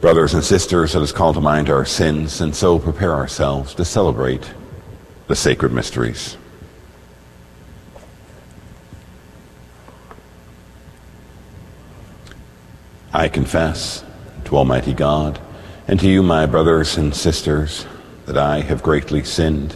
Brothers 0.00 0.32
and 0.32 0.44
sisters, 0.44 0.94
let 0.94 1.02
us 1.02 1.10
call 1.10 1.34
to 1.34 1.40
mind 1.40 1.70
our 1.70 1.84
sins, 1.84 2.40
and 2.40 2.54
so 2.54 2.78
prepare 2.78 3.14
ourselves 3.14 3.74
to 3.74 3.84
celebrate 3.84 4.54
the 5.26 5.34
sacred 5.34 5.72
mysteries. 5.72 6.36
I 13.12 13.26
confess 13.26 14.04
to 14.44 14.56
Almighty 14.56 14.94
God 14.94 15.40
and 15.88 15.98
to 15.98 16.08
you, 16.08 16.22
my 16.22 16.46
brothers 16.46 16.96
and 16.96 17.12
sisters, 17.12 17.86
that 18.26 18.38
I 18.38 18.60
have 18.60 18.84
greatly 18.84 19.24
sinned 19.24 19.74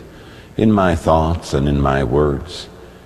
in 0.57 0.71
my 0.71 0.95
thoughts 0.95 1.53
and 1.53 1.69
in 1.69 1.81
my 1.81 2.05
words, 2.05 2.69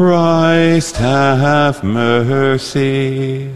Christ, 0.00 0.96
have 0.96 1.84
mercy. 1.84 3.52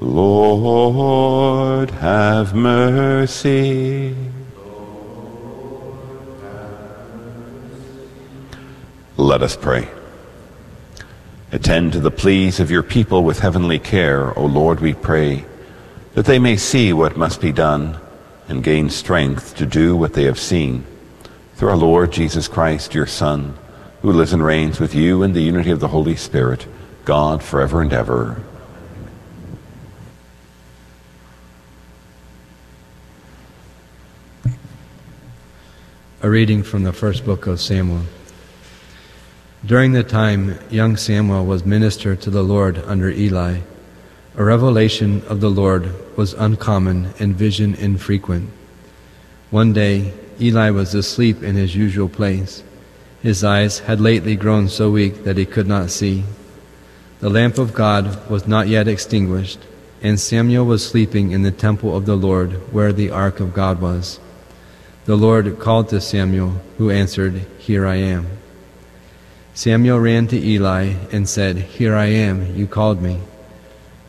Lord, 0.00 1.92
have 1.92 2.52
mercy. 2.52 4.16
Let 9.16 9.42
us 9.42 9.54
pray. 9.54 9.88
Attend 11.52 11.92
to 11.92 12.00
the 12.00 12.10
pleas 12.10 12.58
of 12.58 12.68
your 12.68 12.82
people 12.82 13.22
with 13.22 13.38
heavenly 13.38 13.78
care, 13.78 14.36
O 14.36 14.44
Lord, 14.46 14.80
we 14.80 14.92
pray, 14.92 15.44
that 16.14 16.26
they 16.26 16.40
may 16.40 16.56
see 16.56 16.92
what 16.92 17.16
must 17.16 17.40
be 17.40 17.52
done 17.52 17.96
and 18.48 18.64
gain 18.64 18.90
strength 18.90 19.54
to 19.54 19.66
do 19.66 19.94
what 19.94 20.14
they 20.14 20.24
have 20.24 20.40
seen. 20.40 20.84
Through 21.56 21.68
our 21.68 21.76
Lord 21.76 22.10
Jesus 22.10 22.48
Christ, 22.48 22.94
your 22.94 23.06
Son, 23.06 23.56
who 24.02 24.10
lives 24.10 24.32
and 24.32 24.44
reigns 24.44 24.80
with 24.80 24.92
you 24.92 25.22
in 25.22 25.34
the 25.34 25.42
unity 25.42 25.70
of 25.70 25.78
the 25.78 25.88
Holy 25.88 26.16
Spirit, 26.16 26.66
God 27.04 27.44
forever 27.44 27.80
and 27.80 27.92
ever. 27.92 28.42
A 36.22 36.28
reading 36.28 36.64
from 36.64 36.82
the 36.82 36.92
first 36.92 37.24
book 37.24 37.46
of 37.46 37.60
Samuel. 37.60 38.02
During 39.64 39.92
the 39.92 40.02
time 40.02 40.58
young 40.70 40.96
Samuel 40.96 41.46
was 41.46 41.64
minister 41.64 42.16
to 42.16 42.30
the 42.30 42.42
Lord 42.42 42.78
under 42.78 43.10
Eli, 43.10 43.60
a 44.36 44.44
revelation 44.44 45.22
of 45.28 45.40
the 45.40 45.50
Lord 45.50 46.16
was 46.16 46.32
uncommon 46.34 47.14
and 47.20 47.36
vision 47.36 47.76
infrequent. 47.76 48.50
One 49.50 49.72
day, 49.72 50.12
Eli 50.40 50.70
was 50.70 50.94
asleep 50.94 51.42
in 51.42 51.54
his 51.54 51.76
usual 51.76 52.08
place. 52.08 52.62
His 53.22 53.42
eyes 53.42 53.80
had 53.80 54.00
lately 54.00 54.36
grown 54.36 54.68
so 54.68 54.90
weak 54.90 55.24
that 55.24 55.38
he 55.38 55.46
could 55.46 55.66
not 55.66 55.90
see. 55.90 56.24
The 57.20 57.30
lamp 57.30 57.58
of 57.58 57.72
God 57.72 58.28
was 58.28 58.46
not 58.46 58.68
yet 58.68 58.86
extinguished, 58.86 59.58
and 60.02 60.20
Samuel 60.20 60.66
was 60.66 60.86
sleeping 60.86 61.30
in 61.30 61.42
the 61.42 61.50
temple 61.50 61.96
of 61.96 62.04
the 62.04 62.16
Lord 62.16 62.52
where 62.72 62.92
the 62.92 63.10
ark 63.10 63.40
of 63.40 63.54
God 63.54 63.80
was. 63.80 64.20
The 65.06 65.16
Lord 65.16 65.58
called 65.58 65.88
to 65.88 66.00
Samuel, 66.00 66.60
who 66.76 66.90
answered, 66.90 67.46
Here 67.58 67.86
I 67.86 67.96
am. 67.96 68.26
Samuel 69.54 70.00
ran 70.00 70.26
to 70.28 70.38
Eli 70.38 70.94
and 71.12 71.28
said, 71.28 71.56
Here 71.56 71.94
I 71.94 72.06
am, 72.06 72.54
you 72.56 72.66
called 72.66 73.00
me. 73.00 73.20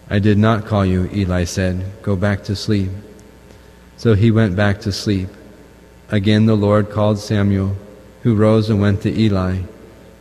I 0.09 0.19
did 0.19 0.37
not 0.37 0.65
call 0.65 0.85
you, 0.85 1.09
Eli 1.13 1.45
said. 1.45 2.01
Go 2.01 2.15
back 2.15 2.43
to 2.45 2.55
sleep. 2.55 2.89
So 3.97 4.13
he 4.13 4.31
went 4.31 4.55
back 4.55 4.81
to 4.81 4.91
sleep. 4.91 5.29
Again 6.09 6.45
the 6.45 6.55
Lord 6.55 6.91
called 6.91 7.19
Samuel, 7.19 7.75
who 8.21 8.35
rose 8.35 8.69
and 8.69 8.79
went 8.79 9.01
to 9.01 9.19
Eli. 9.19 9.61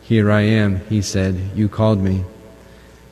Here 0.01 0.31
I 0.31 0.41
am, 0.41 0.79
he 0.87 1.01
said, 1.01 1.51
you 1.55 1.69
called 1.69 2.01
me. 2.01 2.23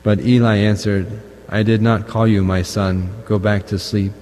But 0.02 0.20
Eli 0.20 0.56
answered, 0.56 1.22
I 1.48 1.62
did 1.62 1.82
not 1.82 2.08
call 2.08 2.26
you, 2.26 2.42
my 2.42 2.62
son. 2.62 3.22
Go 3.26 3.38
back 3.38 3.66
to 3.66 3.78
sleep. 3.78 4.12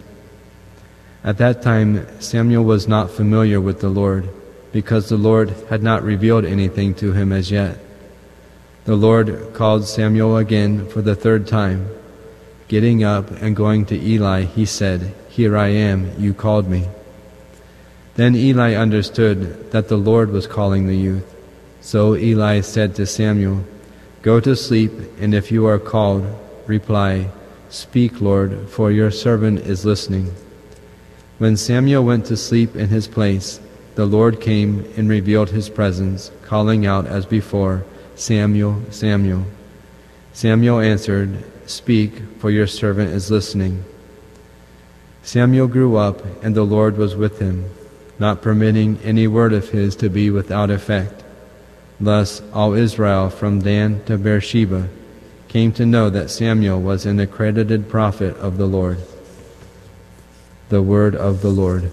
At 1.25 1.39
that 1.39 1.63
time 1.63 2.07
Samuel 2.21 2.65
was 2.65 2.89
not 2.89 3.11
familiar 3.11 3.61
with 3.61 3.81
the 3.81 3.89
Lord, 3.89 4.29
because 4.73 5.09
the 5.09 5.17
Lord 5.17 5.51
had 5.71 5.83
not 5.83 6.03
revealed 6.03 6.45
anything 6.45 6.95
to 6.97 7.13
him 7.13 7.33
as 7.33 7.51
yet. 7.51 7.79
The 8.85 8.97
Lord 8.97 9.55
called 9.55 9.87
Samuel 9.87 10.37
again 10.37 10.89
for 10.89 11.03
the 11.03 11.15
third 11.15 11.47
time. 11.47 11.89
Getting 12.69 13.05
up 13.05 13.31
and 13.31 13.55
going 13.55 13.87
to 13.87 14.01
Eli, 14.01 14.43
he 14.43 14.67
said, 14.67 15.15
Here 15.29 15.57
I 15.57 15.69
am, 15.69 16.19
you 16.19 16.35
called 16.35 16.69
me. 16.69 16.89
Then 18.15 18.37
Eli 18.37 18.75
understood 18.75 19.71
that 19.71 19.89
the 19.89 19.97
Lord 19.97 20.31
was 20.31 20.47
calling 20.47 20.87
the 20.87 20.97
youth. 20.97 21.25
So 21.81 22.15
Eli 22.15 22.61
said 22.61 22.95
to 22.97 23.07
Samuel, 23.07 23.65
Go 24.21 24.39
to 24.39 24.55
sleep, 24.55 24.93
and 25.19 25.35
if 25.35 25.51
you 25.51 25.67
are 25.67 25.79
called, 25.79 26.27
reply, 26.67 27.29
Speak, 27.71 28.21
Lord, 28.21 28.69
for 28.69 28.93
your 28.93 29.11
servant 29.11 29.61
is 29.61 29.85
listening. 29.85 30.35
When 31.39 31.57
Samuel 31.57 32.05
went 32.05 32.27
to 32.27 32.37
sleep 32.37 32.77
in 32.77 32.89
his 32.89 33.09
place, 33.09 33.61
the 33.95 34.07
Lord 34.07 34.41
came 34.41 34.85
and 34.97 35.09
revealed 35.09 35.51
his 35.51 35.69
presence, 35.69 36.31
calling 36.43 36.87
out 36.87 37.07
as 37.07 37.27
before, 37.27 37.85
Samuel, 38.15 38.83
Samuel. 38.91 39.45
Samuel 40.33 40.81
answered, 40.81 41.45
Speak, 41.67 42.13
for 42.39 42.51
your 42.51 42.67
servant 42.67 43.11
is 43.11 43.31
listening. 43.31 43.85
Samuel 45.23 45.67
grew 45.67 45.97
up, 45.97 46.23
and 46.45 46.55
the 46.55 46.65
Lord 46.65 46.97
was 46.97 47.17
with 47.17 47.39
him, 47.39 47.71
not 48.19 48.43
permitting 48.43 48.99
any 49.03 49.27
word 49.27 49.53
of 49.53 49.71
his 49.71 49.97
to 49.97 50.09
be 50.09 50.31
without 50.31 50.71
effect. 50.71 51.25
Thus 52.01 52.43
all 52.53 52.75
Israel 52.75 53.31
from 53.31 53.61
Dan 53.61 54.05
to 54.05 54.19
Beersheba 54.19 54.89
came 55.49 55.73
to 55.73 55.87
know 55.87 56.11
that 56.11 56.31
Samuel 56.31 56.81
was 56.81 57.07
an 57.07 57.21
accredited 57.21 57.89
prophet 57.89 58.37
of 58.37 58.57
the 58.59 58.67
Lord. 58.67 58.99
The 60.69 60.83
word 60.83 61.15
of 61.15 61.43
the 61.43 61.51
Lord. 61.51 61.93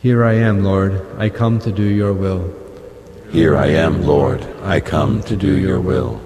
Here 0.00 0.24
I 0.24 0.34
am, 0.34 0.62
Lord. 0.62 1.04
I 1.18 1.28
come 1.28 1.58
to 1.60 1.72
do 1.72 1.82
your 1.82 2.12
will. 2.12 2.54
Here 3.30 3.56
I 3.56 3.66
am, 3.66 4.04
Lord, 4.04 4.46
I 4.62 4.80
come 4.80 5.22
to 5.24 5.36
do 5.36 5.58
your 5.58 5.80
will. 5.80 6.20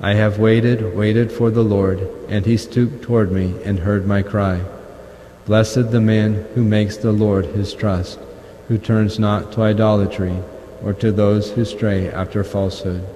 I 0.00 0.14
have 0.14 0.38
waited, 0.38 0.96
waited 0.96 1.30
for 1.30 1.50
the 1.50 1.62
Lord, 1.62 2.00
and 2.28 2.44
he 2.44 2.56
stooped 2.56 3.02
toward 3.02 3.30
me 3.30 3.54
and 3.64 3.78
heard 3.78 4.06
my 4.06 4.22
cry. 4.22 4.60
Blessed 5.46 5.90
the 5.90 6.00
man 6.00 6.46
who 6.54 6.64
makes 6.64 6.96
the 6.96 7.12
Lord 7.12 7.44
his 7.46 7.74
trust, 7.74 8.18
who 8.68 8.78
turns 8.78 9.18
not 9.18 9.52
to 9.52 9.62
idolatry 9.62 10.38
or 10.82 10.94
to 10.94 11.12
those 11.12 11.50
who 11.50 11.64
stray 11.64 12.10
after 12.10 12.42
falsehood. 12.42 13.06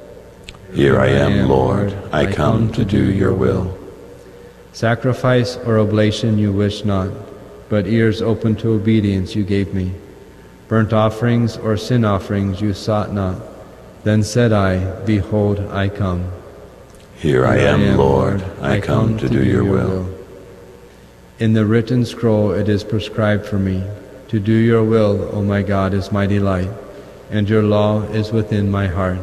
Here 0.75 1.01
I 1.01 1.07
am, 1.09 1.49
Lord, 1.49 1.97
I 2.13 2.31
come 2.31 2.71
to 2.73 2.85
do 2.85 3.11
your 3.11 3.33
will. 3.33 3.79
Sacrifice 4.73 5.57
or 5.57 5.79
oblation 5.79 6.39
you 6.39 6.53
wish 6.53 6.85
not, 6.85 7.11
but 7.71 7.87
ears 7.87 8.21
open 8.21 8.57
to 8.57 8.73
obedience 8.73 9.35
you 9.35 9.45
gave 9.45 9.73
me. 9.73 9.93
Burnt 10.69 10.93
offerings 10.93 11.57
or 11.57 11.79
sin 11.79 12.05
offerings 12.05 12.61
you 12.61 12.75
sought 12.75 13.13
not. 13.13 13.41
Then 14.05 14.23
said 14.23 14.53
I, 14.53 15.01
Behold, 15.07 15.61
I 15.71 15.89
come. 15.89 16.31
Here 17.17 17.47
I 17.47 17.57
am, 17.57 17.97
Lord, 17.97 18.45
I 18.61 18.81
come 18.81 19.17
to 19.19 19.29
do 19.29 19.43
your 19.43 19.65
will. 19.65 20.18
In 21.39 21.53
the 21.53 21.65
written 21.65 22.05
scroll 22.05 22.51
it 22.51 22.69
is 22.69 22.83
prescribed 22.83 23.47
for 23.47 23.59
me. 23.59 23.85
To 24.29 24.41
do 24.41 24.53
your 24.53 24.83
will, 24.83 25.31
O 25.33 25.43
my 25.43 25.63
God, 25.63 25.95
is 25.95 26.11
my 26.11 26.27
delight, 26.27 26.71
and 27.31 27.49
your 27.49 27.63
law 27.63 28.03
is 28.03 28.33
within 28.33 28.71
my 28.71 28.89
heart. 28.89 29.21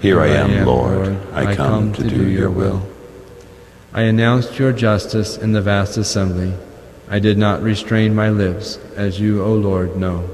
Here 0.00 0.20
I 0.20 0.26
am, 0.28 0.66
Lord, 0.66 1.16
I 1.32 1.54
come 1.54 1.92
to 1.94 2.02
do 2.02 2.28
your 2.28 2.50
will. 2.50 2.86
I 3.92 4.02
announced 4.02 4.58
your 4.58 4.72
justice 4.72 5.38
in 5.38 5.52
the 5.52 5.62
vast 5.62 5.96
assembly. 5.96 6.52
I 7.08 7.20
did 7.20 7.38
not 7.38 7.62
restrain 7.62 8.14
my 8.14 8.28
lips, 8.28 8.78
as 8.96 9.20
you, 9.20 9.42
O 9.42 9.54
Lord, 9.54 9.96
know. 9.96 10.28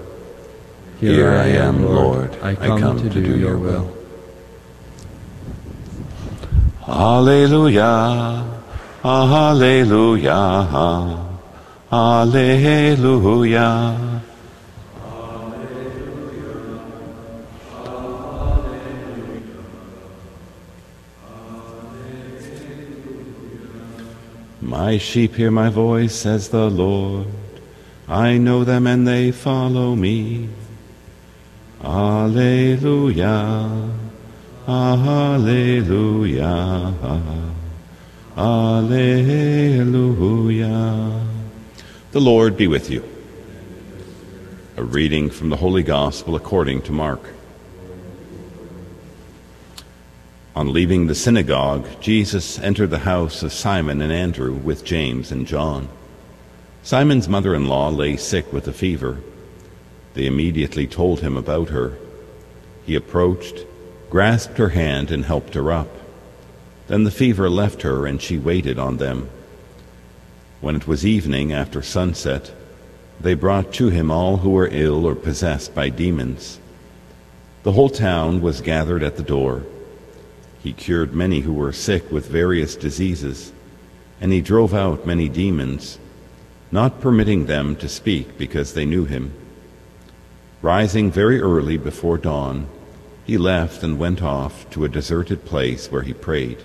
Here 0.99 1.31
I 1.31 1.49
am, 1.49 1.85
Lord, 1.85 2.35
I 2.43 2.55
come 2.55 2.99
to 2.99 3.11
do 3.11 3.39
your 3.39 3.59
will. 3.59 3.95
Alleluia, 6.89 8.62
Alleluia, 9.05 10.31
Alleluia. 11.91 13.41
My 24.61 24.99
sheep 24.99 25.35
hear 25.35 25.51
my 25.51 25.69
voice, 25.69 26.15
says 26.15 26.51
the 26.51 26.71
Lord. 26.71 27.27
I 28.09 28.39
know 28.39 28.63
them 28.63 28.87
and 28.87 29.07
they 29.07 29.33
follow 29.33 29.97
me. 29.97 30.49
Alleluia, 31.83 33.69
Alleluia, 34.69 36.45
Alleluia. 38.37 39.13
The 42.13 42.21
Lord 42.21 42.57
be 42.57 42.67
with 42.67 42.89
you. 42.89 43.05
A 44.79 44.83
reading 44.83 45.29
from 45.29 45.51
the 45.51 45.57
Holy 45.57 45.83
Gospel 45.83 46.35
according 46.35 46.81
to 46.83 46.93
Mark. 46.93 47.21
On 50.57 50.73
leaving 50.73 51.07
the 51.07 51.15
synagogue, 51.15 51.87
Jesus 52.01 52.59
entered 52.59 52.89
the 52.89 53.01
house 53.01 53.43
of 53.43 53.53
Simon 53.53 54.01
and 54.01 54.11
Andrew 54.13 54.55
with 54.55 54.83
James 54.83 55.31
and 55.31 55.47
John. 55.47 55.91
Simon's 56.83 57.29
mother 57.29 57.55
in 57.55 57.69
law 57.69 57.91
lay 57.91 58.17
sick 58.17 58.51
with 58.51 58.67
a 58.67 58.73
fever. 58.73 59.21
They 60.15 60.25
immediately 60.25 60.87
told 60.87 61.21
him 61.21 61.37
about 61.37 61.69
her. 61.69 61.99
He 62.87 62.95
approached, 62.95 63.67
grasped 64.09 64.57
her 64.57 64.71
hand, 64.71 65.11
and 65.11 65.27
helped 65.27 65.53
her 65.53 65.71
up. 65.71 66.02
Then 66.89 67.05
the 67.05 67.11
fever 67.11 67.49
left 67.49 67.83
her, 67.83 68.07
and 68.07 68.21
she 68.21 68.39
waited 68.39 68.79
on 68.79 68.97
them. 68.97 69.29
When 70.61 70.77
it 70.77 70.87
was 70.87 71.07
evening 71.07 71.53
after 71.53 71.83
sunset, 71.83 72.53
they 73.21 73.35
brought 73.35 73.73
to 73.75 73.89
him 73.89 74.11
all 74.11 74.39
who 74.39 74.51
were 74.51 74.69
ill 74.71 75.07
or 75.07 75.15
possessed 75.15 75.75
by 75.75 75.89
demons. 75.89 76.59
The 77.63 77.73
whole 77.73 77.91
town 77.91 78.41
was 78.41 78.61
gathered 78.61 79.03
at 79.03 79.17
the 79.17 79.23
door. 79.23 79.65
He 80.63 80.73
cured 80.73 81.15
many 81.15 81.41
who 81.41 81.53
were 81.53 81.73
sick 81.73 82.11
with 82.11 82.29
various 82.29 82.77
diseases, 82.77 83.53
and 84.21 84.33
he 84.33 84.41
drove 84.41 84.75
out 84.75 85.07
many 85.07 85.29
demons, 85.29 85.99
not 86.71 87.01
permitting 87.01 87.47
them 87.47 87.77
to 87.77 87.89
speak 87.89 88.39
because 88.39 88.75
they 88.75 88.85
knew 88.85 89.05
him. 89.05 89.33
Rising 90.63 91.11
very 91.11 91.41
early 91.41 91.77
before 91.77 92.19
dawn, 92.19 92.69
he 93.25 93.39
left 93.39 93.83
and 93.83 93.99
went 93.99 94.23
off 94.23 94.69
to 94.71 94.85
a 94.85 94.89
deserted 94.89 95.45
place 95.45 95.91
where 95.91 96.03
he 96.03 96.13
prayed. 96.13 96.59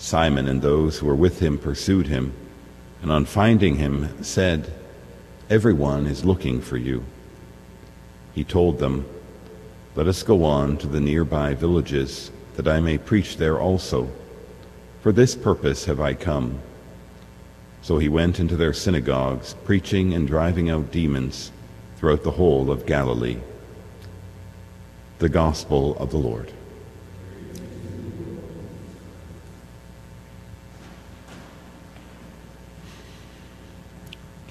Simon 0.00 0.48
and 0.48 0.62
those 0.62 0.98
who 0.98 1.06
were 1.06 1.14
with 1.14 1.40
him 1.40 1.58
pursued 1.58 2.06
him, 2.06 2.32
and 3.02 3.12
on 3.12 3.26
finding 3.26 3.76
him 3.76 4.24
said, 4.24 4.72
Everyone 5.50 6.06
is 6.06 6.24
looking 6.24 6.62
for 6.62 6.78
you. 6.78 7.04
He 8.34 8.42
told 8.42 8.78
them, 8.78 9.04
Let 9.94 10.08
us 10.08 10.22
go 10.22 10.44
on 10.44 10.78
to 10.78 10.86
the 10.86 11.00
nearby 11.00 11.52
villages, 11.52 12.30
that 12.56 12.66
I 12.66 12.80
may 12.80 12.96
preach 12.96 13.36
there 13.36 13.60
also. 13.60 14.10
For 15.02 15.12
this 15.12 15.36
purpose 15.36 15.84
have 15.84 16.00
I 16.00 16.14
come. 16.14 16.60
So 17.82 17.98
he 17.98 18.08
went 18.08 18.40
into 18.40 18.56
their 18.56 18.72
synagogues, 18.72 19.54
preaching 19.64 20.14
and 20.14 20.26
driving 20.26 20.70
out 20.70 20.90
demons 20.90 21.52
throughout 21.98 22.24
the 22.24 22.30
whole 22.30 22.70
of 22.70 22.86
Galilee. 22.86 23.38
The 25.18 25.28
Gospel 25.28 25.94
of 25.98 26.10
the 26.10 26.16
Lord. 26.16 26.52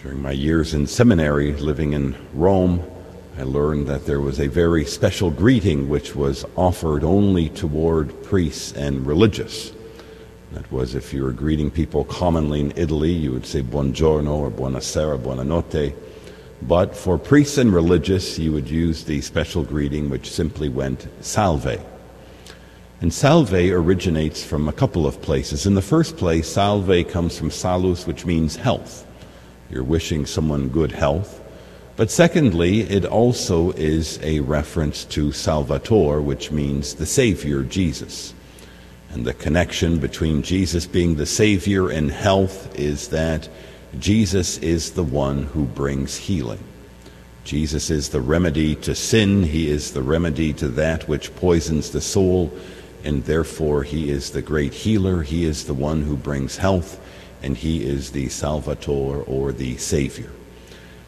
During 0.10 0.24
my 0.24 0.32
years 0.32 0.74
in 0.74 0.88
seminary 0.88 1.54
living 1.54 1.94
in 1.94 2.16
Rome, 2.34 2.82
I 3.38 3.44
learned 3.44 3.86
that 3.90 4.08
there 4.08 4.20
was 4.20 4.40
a 4.40 4.48
very 4.48 4.84
special 4.84 5.30
greeting 5.30 5.88
which 5.88 6.16
was 6.16 6.44
offered 6.56 7.04
only 7.04 7.50
toward 7.50 8.24
priests 8.24 8.74
and 8.74 9.06
religious. 9.06 9.72
That 10.54 10.72
was 10.72 10.96
if 10.96 11.14
you 11.14 11.22
were 11.22 11.32
greeting 11.32 11.70
people 11.70 12.06
commonly 12.06 12.60
in 12.60 12.74
Italy, 12.76 13.12
you 13.12 13.32
would 13.34 13.46
say 13.46 13.62
buongiorno 13.62 14.32
or 14.32 14.50
buonasera, 14.50 15.20
buonanotte. 15.20 15.94
But 16.64 16.96
for 16.96 17.20
priests 17.20 17.60
and 17.60 17.72
religious, 17.72 18.40
you 18.40 18.52
would 18.52 18.68
use 18.68 19.04
the 19.04 19.22
special 19.22 19.62
greeting 19.62 20.10
which 20.10 20.32
simply 20.32 20.70
went 20.70 21.08
salve. 21.22 21.86
And 23.00 23.14
salve 23.14 23.54
originates 23.54 24.44
from 24.44 24.68
a 24.68 24.74
couple 24.74 25.06
of 25.06 25.22
places. 25.22 25.68
In 25.68 25.76
the 25.76 25.84
first 25.84 26.18
place, 26.18 26.48
salve 26.50 27.08
comes 27.10 27.38
from 27.38 27.52
salus, 27.52 28.08
which 28.08 28.26
means 28.26 28.56
health. 28.56 29.06
You're 29.70 29.84
wishing 29.84 30.26
someone 30.26 30.70
good 30.70 30.92
health. 30.92 31.42
But 31.96 32.10
secondly, 32.10 32.82
it 32.82 33.06
also 33.06 33.72
is 33.72 34.20
a 34.24 34.40
reference 34.40 35.04
to 35.06 35.32
Salvator, 35.32 36.22
which 36.22 36.50
means 36.50 36.96
the 36.96 37.06
Savior, 37.06 37.64
Jesus. 37.64 38.34
And 39.12 39.26
the 39.26 39.34
connection 39.34 40.00
between 40.00 40.44
Jesus 40.44 40.86
being 40.86 41.16
the 41.16 41.26
Savior 41.26 41.90
and 41.90 42.10
health 42.12 42.78
is 42.80 43.10
that 43.10 43.50
Jesus 44.00 44.58
is 44.60 44.92
the 44.92 45.04
one 45.04 45.44
who 45.44 45.66
brings 45.66 46.16
healing. 46.16 46.64
Jesus 47.44 47.90
is 47.90 48.10
the 48.10 48.22
remedy 48.22 48.76
to 48.76 48.94
sin, 48.94 49.44
He 49.44 49.70
is 49.70 49.94
the 49.94 50.04
remedy 50.04 50.54
to 50.54 50.68
that 50.70 51.08
which 51.08 51.36
poisons 51.36 51.90
the 51.90 52.02
soul, 52.02 52.52
and 53.04 53.26
therefore 53.26 53.84
He 53.84 54.12
is 54.12 54.30
the 54.30 54.42
great 54.44 54.74
healer. 54.74 55.24
He 55.24 55.46
is 55.46 55.66
the 55.66 55.74
one 55.74 56.04
who 56.04 56.16
brings 56.16 56.58
health, 56.58 57.00
and 57.42 57.58
He 57.58 57.84
is 57.86 58.12
the 58.12 58.30
Salvator 58.30 59.22
or 59.24 59.52
the 59.52 59.78
Savior. 59.78 60.32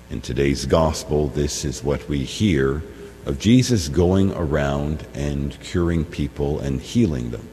In 0.09 0.21
today's 0.21 0.65
gospel, 0.65 1.27
this 1.27 1.63
is 1.63 1.83
what 1.83 2.07
we 2.09 2.23
hear 2.23 2.83
of 3.25 3.39
Jesus 3.39 3.87
going 3.87 4.33
around 4.33 5.05
and 5.13 5.57
curing 5.59 6.03
people 6.05 6.59
and 6.59 6.81
healing 6.81 7.31
them. 7.31 7.47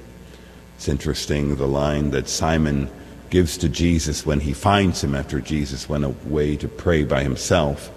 It's 0.77 0.89
interesting 0.89 1.57
the 1.57 1.67
line 1.67 2.11
that 2.11 2.29
Simon 2.29 2.91
gives 3.31 3.59
to 3.59 3.69
Jesus 3.69 4.25
when 4.25 4.41
he 4.41 4.53
finds 4.53 5.05
him 5.05 5.15
after 5.15 5.41
Jesus 5.41 5.89
went 5.89 6.05
away 6.05 6.57
to 6.57 6.69
pray 6.69 7.05
by 7.05 7.23
himself. 7.23 7.91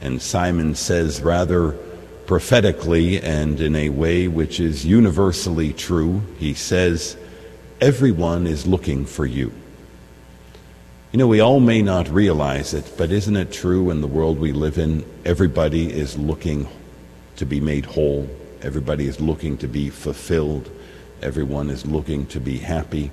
And 0.00 0.22
Simon 0.22 0.74
says 0.74 1.20
rather 1.20 1.72
prophetically 2.26 3.20
and 3.20 3.60
in 3.60 3.74
a 3.74 3.88
way 3.88 4.28
which 4.28 4.60
is 4.60 4.84
universally 4.84 5.72
true, 5.72 6.22
he 6.38 6.54
says, 6.54 7.16
Everyone 7.80 8.46
is 8.46 8.66
looking 8.66 9.06
for 9.06 9.24
you. 9.24 9.52
You 11.10 11.18
know, 11.18 11.26
we 11.26 11.40
all 11.40 11.58
may 11.58 11.80
not 11.80 12.10
realize 12.10 12.74
it, 12.74 12.92
but 12.98 13.10
isn't 13.10 13.34
it 13.34 13.50
true 13.50 13.88
in 13.88 14.02
the 14.02 14.06
world 14.06 14.38
we 14.38 14.52
live 14.52 14.76
in? 14.76 15.06
Everybody 15.24 15.90
is 15.90 16.18
looking 16.18 16.68
to 17.36 17.46
be 17.46 17.60
made 17.62 17.86
whole, 17.86 18.28
everybody 18.60 19.06
is 19.06 19.18
looking 19.18 19.56
to 19.58 19.68
be 19.68 19.88
fulfilled, 19.88 20.70
everyone 21.22 21.70
is 21.70 21.86
looking 21.86 22.26
to 22.26 22.40
be 22.40 22.58
happy. 22.58 23.10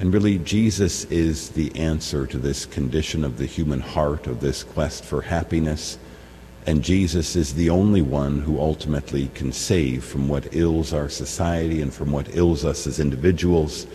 And 0.00 0.12
really, 0.12 0.38
Jesus 0.38 1.04
is 1.04 1.50
the 1.50 1.72
answer 1.76 2.26
to 2.26 2.38
this 2.38 2.66
condition 2.66 3.24
of 3.24 3.38
the 3.38 3.46
human 3.46 3.80
heart, 3.80 4.26
of 4.26 4.40
this 4.40 4.64
quest 4.64 5.04
for 5.04 5.22
happiness. 5.22 5.96
And 6.66 6.82
Jesus 6.82 7.36
is 7.36 7.54
the 7.54 7.70
only 7.70 8.02
one 8.02 8.40
who 8.40 8.58
ultimately 8.58 9.30
can 9.34 9.52
save 9.52 10.02
from 10.02 10.28
what 10.28 10.56
ills 10.56 10.92
our 10.92 11.08
society 11.08 11.82
and 11.82 11.94
from 11.94 12.10
what 12.10 12.34
ills 12.34 12.64
us 12.64 12.88
as 12.88 12.98
individuals. 12.98 13.86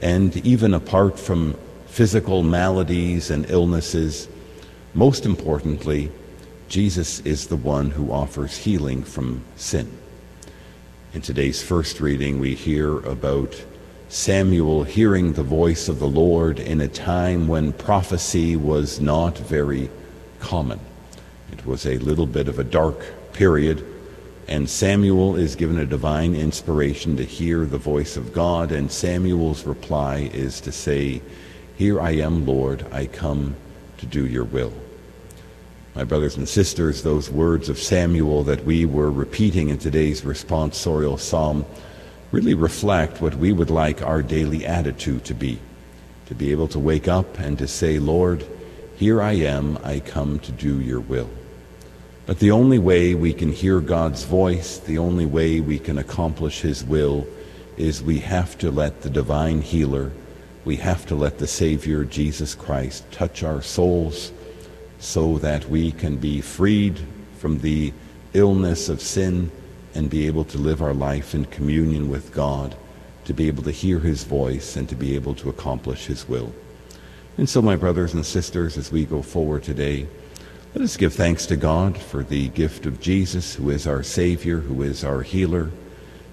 And 0.00 0.34
even 0.38 0.72
apart 0.72 1.18
from 1.18 1.54
physical 1.90 2.44
maladies 2.44 3.30
and 3.30 3.50
illnesses, 3.50 4.28
most 4.94 5.26
importantly, 5.26 6.10
Jesus 6.68 7.18
is 7.20 7.48
the 7.48 7.56
one 7.56 7.90
who 7.90 8.12
offers 8.12 8.56
healing 8.56 9.02
from 9.02 9.42
sin. 9.56 9.90
In 11.12 11.20
today's 11.20 11.60
first 11.60 12.00
reading, 12.00 12.38
we 12.38 12.54
hear 12.54 12.98
about 13.00 13.60
Samuel 14.08 14.84
hearing 14.84 15.32
the 15.32 15.42
voice 15.42 15.88
of 15.88 15.98
the 15.98 16.06
Lord 16.06 16.60
in 16.60 16.80
a 16.80 16.86
time 16.86 17.48
when 17.48 17.72
prophecy 17.72 18.54
was 18.54 19.00
not 19.00 19.36
very 19.36 19.90
common. 20.38 20.78
It 21.52 21.66
was 21.66 21.86
a 21.86 21.98
little 21.98 22.26
bit 22.26 22.46
of 22.46 22.60
a 22.60 22.64
dark 22.64 23.04
period, 23.32 23.84
and 24.46 24.70
Samuel 24.70 25.34
is 25.34 25.56
given 25.56 25.78
a 25.80 25.86
divine 25.86 26.36
inspiration 26.36 27.16
to 27.16 27.24
hear 27.24 27.66
the 27.66 27.78
voice 27.78 28.16
of 28.16 28.32
God, 28.32 28.70
and 28.70 28.92
Samuel's 28.92 29.64
reply 29.64 30.30
is 30.32 30.60
to 30.60 30.70
say, 30.70 31.20
Here 31.80 31.98
I 31.98 32.10
am, 32.10 32.44
Lord, 32.44 32.84
I 32.92 33.06
come 33.06 33.56
to 33.96 34.04
do 34.04 34.26
your 34.26 34.44
will. 34.44 34.74
My 35.94 36.04
brothers 36.04 36.36
and 36.36 36.46
sisters, 36.46 37.02
those 37.02 37.30
words 37.30 37.70
of 37.70 37.78
Samuel 37.78 38.44
that 38.44 38.66
we 38.66 38.84
were 38.84 39.10
repeating 39.10 39.70
in 39.70 39.78
today's 39.78 40.20
responsorial 40.20 41.18
psalm 41.18 41.64
really 42.32 42.52
reflect 42.52 43.22
what 43.22 43.34
we 43.36 43.54
would 43.54 43.70
like 43.70 44.02
our 44.02 44.20
daily 44.20 44.66
attitude 44.66 45.24
to 45.24 45.32
be. 45.32 45.58
To 46.26 46.34
be 46.34 46.50
able 46.50 46.68
to 46.68 46.78
wake 46.78 47.08
up 47.08 47.38
and 47.38 47.56
to 47.56 47.66
say, 47.66 47.98
Lord, 47.98 48.44
here 48.96 49.22
I 49.22 49.32
am, 49.36 49.78
I 49.82 50.00
come 50.00 50.38
to 50.40 50.52
do 50.52 50.82
your 50.82 51.00
will. 51.00 51.30
But 52.26 52.40
the 52.40 52.50
only 52.50 52.78
way 52.78 53.14
we 53.14 53.32
can 53.32 53.52
hear 53.52 53.80
God's 53.80 54.24
voice, 54.24 54.76
the 54.76 54.98
only 54.98 55.24
way 55.24 55.60
we 55.60 55.78
can 55.78 55.96
accomplish 55.96 56.60
his 56.60 56.84
will, 56.84 57.26
is 57.78 58.02
we 58.02 58.18
have 58.18 58.58
to 58.58 58.70
let 58.70 59.00
the 59.00 59.08
divine 59.08 59.62
healer, 59.62 60.12
we 60.64 60.76
have 60.76 61.06
to 61.06 61.14
let 61.14 61.38
the 61.38 61.46
Savior, 61.46 62.04
Jesus 62.04 62.54
Christ, 62.54 63.10
touch 63.10 63.42
our 63.42 63.62
souls 63.62 64.32
so 64.98 65.38
that 65.38 65.68
we 65.68 65.92
can 65.92 66.16
be 66.16 66.40
freed 66.40 67.00
from 67.38 67.58
the 67.60 67.92
illness 68.34 68.88
of 68.88 69.00
sin 69.00 69.50
and 69.94 70.10
be 70.10 70.26
able 70.26 70.44
to 70.44 70.58
live 70.58 70.82
our 70.82 70.94
life 70.94 71.34
in 71.34 71.44
communion 71.46 72.10
with 72.10 72.32
God, 72.32 72.76
to 73.24 73.32
be 73.32 73.48
able 73.48 73.62
to 73.62 73.70
hear 73.70 73.98
His 73.98 74.24
voice 74.24 74.76
and 74.76 74.88
to 74.88 74.94
be 74.94 75.14
able 75.14 75.34
to 75.36 75.48
accomplish 75.48 76.06
His 76.06 76.28
will. 76.28 76.52
And 77.38 77.48
so, 77.48 77.62
my 77.62 77.76
brothers 77.76 78.12
and 78.12 78.24
sisters, 78.24 78.76
as 78.76 78.92
we 78.92 79.04
go 79.04 79.22
forward 79.22 79.62
today, 79.62 80.06
let 80.74 80.84
us 80.84 80.96
give 80.96 81.14
thanks 81.14 81.46
to 81.46 81.56
God 81.56 81.96
for 81.96 82.22
the 82.22 82.48
gift 82.48 82.86
of 82.86 83.00
Jesus, 83.00 83.54
who 83.54 83.70
is 83.70 83.86
our 83.86 84.02
Savior, 84.02 84.60
who 84.60 84.82
is 84.82 85.02
our 85.02 85.22
healer, 85.22 85.70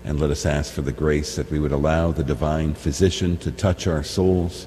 and 0.08 0.22
let 0.22 0.32
us 0.32 0.46
ask 0.46 0.72
for 0.72 0.82
the 0.82 0.94
grace 0.94 1.36
that 1.36 1.52
we 1.52 1.60
would 1.60 1.74
allow 1.74 2.14
the 2.14 2.24
divine 2.24 2.74
physician 2.74 3.36
to 3.36 3.52
touch 3.52 3.88
our 3.88 4.04
souls, 4.04 4.66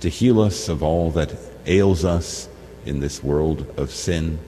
to 0.00 0.08
heal 0.08 0.40
us 0.40 0.70
of 0.70 0.82
all 0.82 1.10
that 1.10 1.30
ails 1.66 2.06
us 2.06 2.48
in 2.86 2.98
this 3.00 3.22
world 3.22 3.70
of 3.76 3.90
sin 3.90 4.38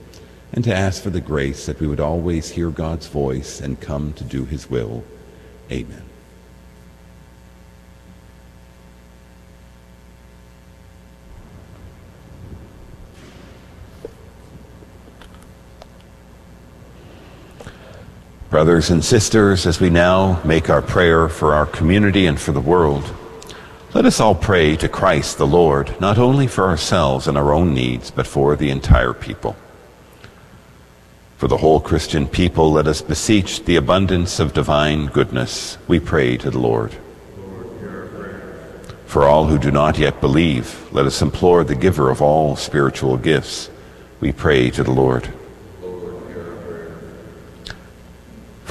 and 0.51 0.63
to 0.63 0.75
ask 0.75 1.03
for 1.03 1.11
the 1.11 1.21
grace 1.21 1.67
that 1.67 1.79
we 1.79 1.85
would 1.85 1.99
always 1.99 2.49
hear 2.49 2.71
God's 2.71 3.05
voice 3.05 3.61
and 3.61 3.79
come 3.79 4.13
to 4.13 4.23
do 4.23 4.45
his 4.45 4.67
will. 4.67 5.03
Amen. 5.71 6.10
Brothers 18.61 18.91
and 18.91 19.03
sisters, 19.03 19.65
as 19.65 19.79
we 19.79 19.89
now 19.89 20.39
make 20.43 20.69
our 20.69 20.83
prayer 20.83 21.27
for 21.27 21.55
our 21.55 21.65
community 21.65 22.27
and 22.27 22.39
for 22.39 22.51
the 22.51 22.61
world, 22.61 23.11
let 23.95 24.05
us 24.05 24.19
all 24.19 24.35
pray 24.35 24.75
to 24.75 24.87
Christ 24.87 25.39
the 25.39 25.47
Lord, 25.47 25.99
not 25.99 26.19
only 26.19 26.45
for 26.45 26.65
ourselves 26.65 27.27
and 27.27 27.39
our 27.39 27.55
own 27.55 27.73
needs, 27.73 28.11
but 28.11 28.27
for 28.27 28.55
the 28.55 28.69
entire 28.69 29.13
people. 29.13 29.55
For 31.37 31.47
the 31.47 31.57
whole 31.57 31.79
Christian 31.79 32.27
people, 32.27 32.71
let 32.71 32.85
us 32.85 33.01
beseech 33.01 33.65
the 33.65 33.77
abundance 33.77 34.39
of 34.39 34.53
divine 34.53 35.07
goodness. 35.07 35.79
We 35.87 35.99
pray 35.99 36.37
to 36.37 36.51
the 36.51 36.59
Lord. 36.59 36.95
For 39.07 39.23
all 39.23 39.47
who 39.47 39.57
do 39.57 39.71
not 39.71 39.97
yet 39.97 40.21
believe, 40.21 40.87
let 40.91 41.07
us 41.07 41.23
implore 41.23 41.63
the 41.63 41.73
giver 41.73 42.11
of 42.11 42.21
all 42.21 42.55
spiritual 42.55 43.17
gifts. 43.17 43.71
We 44.19 44.31
pray 44.31 44.69
to 44.69 44.83
the 44.83 44.91
Lord. 44.91 45.33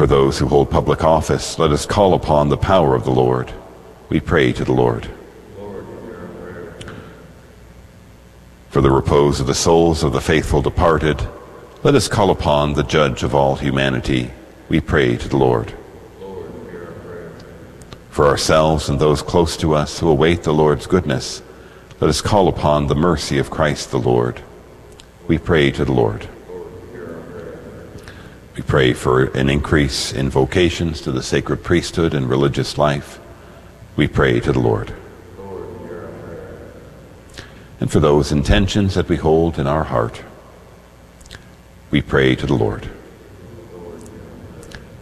For 0.01 0.06
those 0.06 0.39
who 0.39 0.47
hold 0.47 0.70
public 0.70 1.05
office, 1.05 1.59
let 1.59 1.72
us 1.72 1.85
call 1.85 2.14
upon 2.14 2.48
the 2.48 2.56
power 2.56 2.94
of 2.94 3.05
the 3.05 3.10
Lord. 3.10 3.52
We 4.09 4.18
pray 4.18 4.51
to 4.55 4.64
the 4.64 4.72
Lord. 4.72 5.06
For 8.70 8.81
the 8.81 8.90
repose 8.90 9.40
of 9.40 9.47
the 9.47 9.55
souls 9.55 10.02
of 10.02 10.14
the 10.14 10.20
faithful 10.22 10.62
departed, 10.62 11.20
let 11.82 11.94
us 11.94 12.09
call 12.09 12.31
upon 12.31 12.72
the 12.72 12.82
judge 12.82 13.22
of 13.22 13.35
all 13.35 13.56
humanity. 13.56 14.31
We 14.70 14.81
pray 14.81 15.18
to 15.18 15.28
the 15.28 15.36
Lord. 15.36 15.74
For 18.09 18.27
ourselves 18.27 18.89
and 18.89 18.98
those 18.98 19.20
close 19.20 19.55
to 19.59 19.74
us 19.74 20.01
who 20.01 20.09
await 20.09 20.44
the 20.44 20.55
Lord's 20.55 20.86
goodness, 20.86 21.43
let 22.01 22.09
us 22.09 22.22
call 22.22 22.48
upon 22.48 22.86
the 22.86 22.94
mercy 22.94 23.36
of 23.36 23.51
Christ 23.51 23.90
the 23.90 23.98
Lord. 23.98 24.40
We 25.28 25.36
pray 25.36 25.70
to 25.72 25.85
the 25.85 25.93
Lord. 25.93 26.27
We 28.61 28.66
pray 28.66 28.93
for 28.93 29.24
an 29.24 29.49
increase 29.49 30.12
in 30.12 30.28
vocations 30.28 31.01
to 31.01 31.12
the 31.12 31.23
sacred 31.23 31.65
priesthood 31.65 32.12
and 32.12 32.28
religious 32.28 32.77
life. 32.77 33.19
We 33.97 34.07
pray 34.07 34.39
to 34.39 34.53
the 34.53 34.61
Lord. 34.61 34.93
And 37.81 37.91
for 37.91 38.01
those 38.01 38.31
intentions 38.31 38.97
that 38.97 39.09
we 39.09 39.16
hold 39.16 39.59
in 39.59 39.66
our 39.66 39.85
heart, 39.85 40.23
we 41.91 42.03
pray 42.03 42.37
to 42.37 42.45
the 42.45 42.53
Lord. 42.53 42.91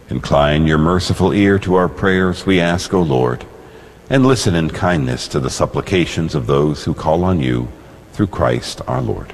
Incline 0.09 0.65
your 0.65 0.77
merciful 0.77 1.33
ear 1.33 1.59
to 1.59 1.75
our 1.75 1.89
prayers, 1.89 2.45
we 2.45 2.61
ask, 2.61 2.93
O 2.93 3.01
Lord, 3.01 3.43
and 4.09 4.25
listen 4.25 4.55
in 4.55 4.69
kindness 4.69 5.27
to 5.27 5.39
the 5.41 5.49
supplications 5.49 6.33
of 6.33 6.47
those 6.47 6.85
who 6.85 6.93
call 6.93 7.25
on 7.25 7.41
you 7.41 7.67
through 8.13 8.27
Christ 8.27 8.81
our 8.87 9.01
Lord. 9.01 9.33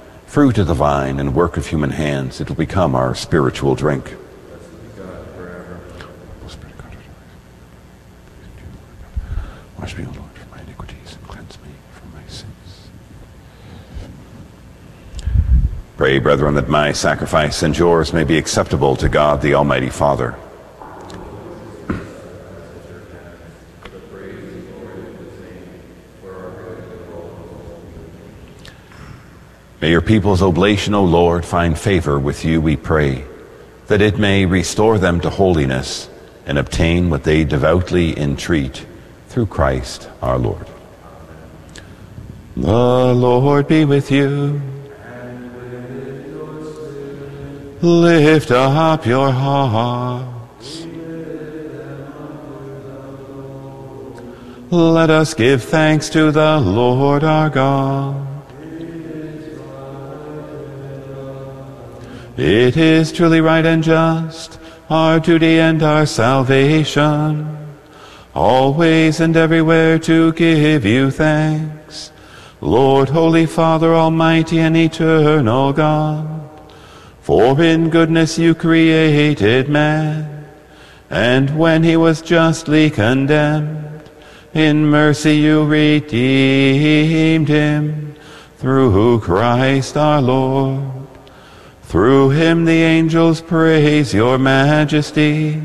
fruit 0.31 0.57
of 0.57 0.65
the 0.65 0.73
vine 0.73 1.19
and 1.19 1.35
work 1.35 1.57
of 1.57 1.67
human 1.67 1.89
hands, 1.89 2.39
it 2.39 2.47
will 2.47 2.55
become 2.55 2.95
our 2.95 3.13
spiritual 3.13 3.75
drink. 3.75 4.15
Wash 9.77 9.97
me, 9.97 10.05
O 10.05 10.11
Lord, 10.17 10.31
from 10.31 10.51
my 10.51 10.61
iniquities 10.61 11.17
and 11.17 11.27
cleanse 11.27 11.59
me 11.59 11.71
from 11.91 12.13
my 12.13 12.25
sins. 12.29 12.89
Pray, 15.97 16.17
brethren, 16.17 16.55
that 16.55 16.69
my 16.69 16.93
sacrifice 16.93 17.61
and 17.61 17.77
yours 17.77 18.13
may 18.13 18.23
be 18.23 18.37
acceptable 18.37 18.95
to 18.95 19.09
God 19.09 19.41
the 19.41 19.55
Almighty 19.55 19.89
Father. 19.89 20.37
May 29.81 29.89
your 29.89 30.01
people's 30.01 30.43
oblation, 30.43 30.93
O 30.93 31.03
Lord, 31.03 31.43
find 31.43 31.75
favor 31.77 32.19
with 32.19 32.45
you, 32.45 32.61
we 32.61 32.77
pray, 32.77 33.25
that 33.87 33.99
it 33.99 34.19
may 34.19 34.45
restore 34.45 34.99
them 34.99 35.19
to 35.21 35.29
holiness 35.31 36.07
and 36.45 36.59
obtain 36.59 37.09
what 37.09 37.23
they 37.23 37.43
devoutly 37.43 38.15
entreat 38.17 38.85
through 39.29 39.47
Christ 39.47 40.07
our 40.21 40.37
Lord. 40.37 40.67
The 42.55 43.13
Lord 43.15 43.67
be 43.67 43.85
with 43.85 44.11
you. 44.11 44.61
Lift 47.81 48.51
up 48.51 49.07
your 49.07 49.31
hearts. 49.31 50.85
Let 54.69 55.09
us 55.09 55.33
give 55.33 55.63
thanks 55.63 56.07
to 56.09 56.31
the 56.31 56.59
Lord 56.59 57.23
our 57.23 57.49
God. 57.49 58.30
It 62.37 62.77
is 62.77 63.11
truly 63.11 63.41
right 63.41 63.65
and 63.65 63.83
just, 63.83 64.57
our 64.89 65.19
duty 65.19 65.59
and 65.59 65.83
our 65.83 66.05
salvation, 66.05 67.57
always 68.33 69.19
and 69.19 69.35
everywhere 69.35 69.99
to 69.99 70.31
give 70.31 70.85
you 70.85 71.11
thanks, 71.11 72.13
Lord, 72.61 73.09
Holy 73.09 73.45
Father, 73.45 73.93
Almighty 73.93 74.59
and 74.59 74.77
Eternal 74.77 75.73
God. 75.73 76.49
For 77.19 77.61
in 77.61 77.89
goodness 77.89 78.37
you 78.37 78.55
created 78.55 79.67
man, 79.67 80.47
and 81.09 81.57
when 81.57 81.83
he 81.83 81.97
was 81.97 82.21
justly 82.21 82.89
condemned, 82.89 84.09
in 84.53 84.85
mercy 84.85 85.35
you 85.35 85.65
redeemed 85.65 87.49
him 87.49 88.15
through 88.55 89.19
Christ 89.19 89.97
our 89.97 90.21
Lord. 90.21 91.00
Through 91.91 92.29
him 92.29 92.63
the 92.63 92.81
angels 92.83 93.41
praise 93.41 94.13
your 94.13 94.37
majesty, 94.37 95.61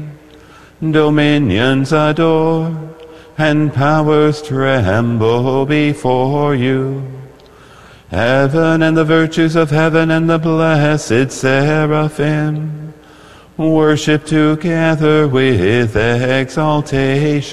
dominions 0.81 1.93
adore, 1.93 2.77
and 3.39 3.73
powers 3.73 4.43
tremble 4.43 5.65
before 5.66 6.57
you. 6.57 7.09
Heaven 8.11 8.82
and 8.82 8.97
the 8.97 9.05
virtues 9.05 9.55
of 9.55 9.70
heaven 9.70 10.11
and 10.11 10.28
the 10.28 10.40
blessed 10.40 11.31
seraphim 11.31 12.93
worship 13.57 14.24
together 14.24 15.28
with 15.28 15.94
exaltation. 15.97 17.47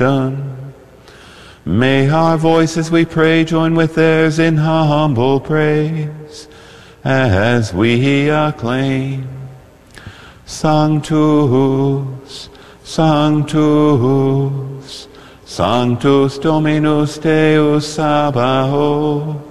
May 1.63 2.09
our 2.09 2.39
voices, 2.39 2.89
we 2.89 3.05
pray, 3.05 3.43
join 3.43 3.75
with 3.75 3.93
theirs 3.93 4.39
in 4.39 4.57
humble 4.57 5.39
praise 5.39 6.47
as 7.03 7.73
we 7.73 8.29
acclaim. 8.29 9.27
Sanctus, 10.45 12.49
Sanctus, 12.83 13.57
Sanctus 15.45 16.37
Dominus 16.37 17.17
Deus 17.17 17.97
Sabaoth, 17.97 19.41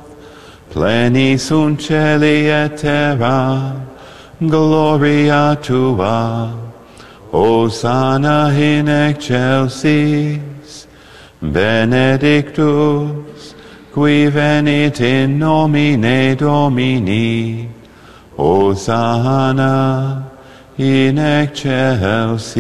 pleni 0.71 1.39
sunt 1.39 1.81
celi 1.81 2.49
et 2.49 2.77
terra, 2.77 3.75
gloria 4.41 5.57
tua, 5.63 6.53
Hosanna 7.31 8.51
in 8.53 8.89
excelsis, 8.89 10.87
benedictus, 11.41 13.32
qui 13.93 14.27
venit 14.27 15.01
in 15.01 15.39
nomine 15.39 16.35
Domini, 16.35 17.69
Hosanna 18.37 20.31
in 20.79 21.19
excelsis. 21.19 22.57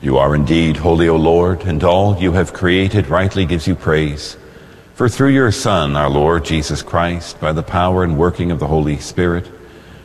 You 0.00 0.16
are 0.18 0.34
indeed 0.34 0.76
holy, 0.78 1.08
O 1.08 1.16
Lord, 1.16 1.62
and 1.62 1.82
all 1.82 2.16
you 2.18 2.32
have 2.32 2.52
created 2.52 3.08
rightly 3.08 3.44
gives 3.44 3.66
you 3.66 3.74
praise. 3.74 4.36
For 4.94 5.08
through 5.08 5.30
your 5.30 5.50
Son, 5.50 5.96
our 5.96 6.08
Lord 6.08 6.44
Jesus 6.44 6.80
Christ, 6.82 7.40
by 7.40 7.52
the 7.52 7.62
power 7.62 8.04
and 8.04 8.16
working 8.16 8.50
of 8.50 8.60
the 8.60 8.68
Holy 8.68 8.98
Spirit, 8.98 9.50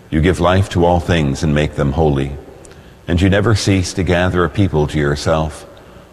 you 0.10 0.22
give 0.22 0.40
life 0.40 0.70
to 0.70 0.86
all 0.86 1.00
things 1.00 1.44
and 1.44 1.54
make 1.54 1.76
them 1.76 1.92
holy. 1.92 2.36
And 3.08 3.22
you 3.22 3.30
never 3.30 3.54
cease 3.56 3.94
to 3.94 4.04
gather 4.04 4.44
a 4.44 4.50
people 4.50 4.88
to 4.88 5.00
yourself, 5.00 5.66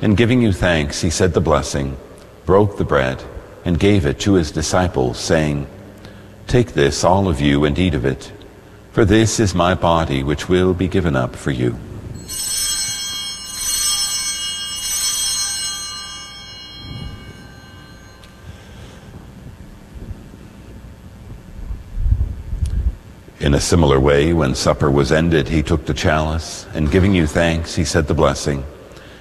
and 0.00 0.16
giving 0.16 0.40
you 0.40 0.52
thanks, 0.52 1.00
he 1.00 1.10
said 1.10 1.32
the 1.32 1.40
blessing, 1.40 1.96
broke 2.46 2.78
the 2.78 2.84
bread, 2.84 3.22
and 3.64 3.78
gave 3.78 4.06
it 4.06 4.20
to 4.20 4.34
his 4.34 4.52
disciples, 4.52 5.18
saying, 5.18 5.66
Take 6.46 6.72
this, 6.72 7.04
all 7.04 7.28
of 7.28 7.40
you, 7.40 7.64
and 7.64 7.78
eat 7.78 7.94
of 7.94 8.04
it. 8.04 8.32
For 8.92 9.04
this 9.04 9.38
is 9.38 9.54
my 9.54 9.74
body, 9.74 10.22
which 10.22 10.48
will 10.48 10.72
be 10.72 10.88
given 10.88 11.14
up 11.14 11.36
for 11.36 11.50
you. 11.50 11.76
In 23.40 23.54
a 23.54 23.60
similar 23.60 24.00
way, 24.00 24.32
when 24.32 24.54
supper 24.54 24.90
was 24.90 25.12
ended, 25.12 25.48
he 25.48 25.62
took 25.62 25.86
the 25.86 25.94
chalice, 25.94 26.66
and 26.74 26.90
giving 26.90 27.14
you 27.14 27.26
thanks, 27.26 27.74
he 27.74 27.84
said 27.84 28.06
the 28.06 28.14
blessing, 28.14 28.64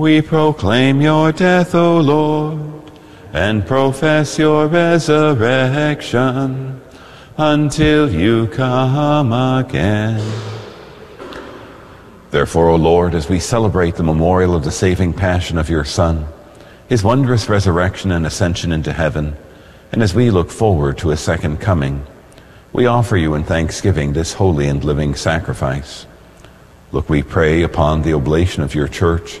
We 0.00 0.22
proclaim 0.22 1.00
your 1.00 1.32
death, 1.32 1.74
O 1.74 2.00
Lord, 2.00 2.90
and 3.32 3.66
profess 3.66 4.38
your 4.38 4.66
resurrection 4.66 6.80
until 7.36 8.10
you 8.10 8.46
come 8.48 9.32
again. 9.32 10.20
Therefore, 12.30 12.70
O 12.70 12.76
Lord, 12.76 13.14
as 13.14 13.28
we 13.28 13.38
celebrate 13.38 13.96
the 13.96 14.02
memorial 14.02 14.56
of 14.56 14.64
the 14.64 14.70
saving 14.70 15.12
passion 15.12 15.58
of 15.58 15.68
your 15.68 15.84
Son, 15.84 16.26
his 16.88 17.04
wondrous 17.04 17.48
resurrection 17.48 18.12
and 18.12 18.26
ascension 18.26 18.72
into 18.72 18.92
heaven, 18.92 19.36
and 19.92 20.02
as 20.02 20.14
we 20.14 20.30
look 20.30 20.50
forward 20.50 20.98
to 20.98 21.10
his 21.10 21.20
second 21.20 21.60
coming, 21.60 22.04
we 22.72 22.86
offer 22.86 23.16
you 23.16 23.34
in 23.34 23.44
thanksgiving 23.44 24.14
this 24.14 24.32
holy 24.32 24.68
and 24.68 24.82
living 24.82 25.14
sacrifice. 25.14 26.06
Look, 26.92 27.10
we 27.10 27.22
pray 27.22 27.62
upon 27.62 28.02
the 28.02 28.14
oblation 28.14 28.62
of 28.62 28.74
your 28.74 28.88
church, 28.88 29.40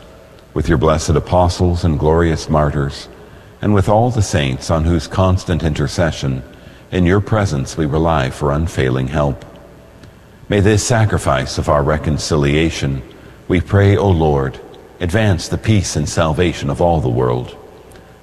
with 0.53 0.67
your 0.67 0.77
blessed 0.77 1.09
apostles 1.11 1.83
and 1.83 1.99
glorious 1.99 2.49
martyrs, 2.49 3.07
and 3.61 3.73
with 3.73 3.87
all 3.87 4.09
the 4.09 4.21
saints 4.21 4.69
on 4.69 4.83
whose 4.83 5.07
constant 5.07 5.63
intercession 5.63 6.43
in 6.91 7.05
your 7.05 7.21
presence 7.21 7.77
we 7.77 7.85
rely 7.85 8.29
for 8.29 8.51
unfailing 8.51 9.07
help. 9.07 9.45
May 10.49 10.59
this 10.59 10.85
sacrifice 10.85 11.57
of 11.57 11.69
our 11.69 11.83
reconciliation, 11.83 13.01
we 13.47 13.61
pray, 13.61 13.95
O 13.95 14.09
Lord, 14.09 14.59
advance 14.99 15.47
the 15.47 15.57
peace 15.57 15.95
and 15.95 16.07
salvation 16.07 16.69
of 16.69 16.81
all 16.81 16.99
the 16.99 17.09
world. 17.09 17.57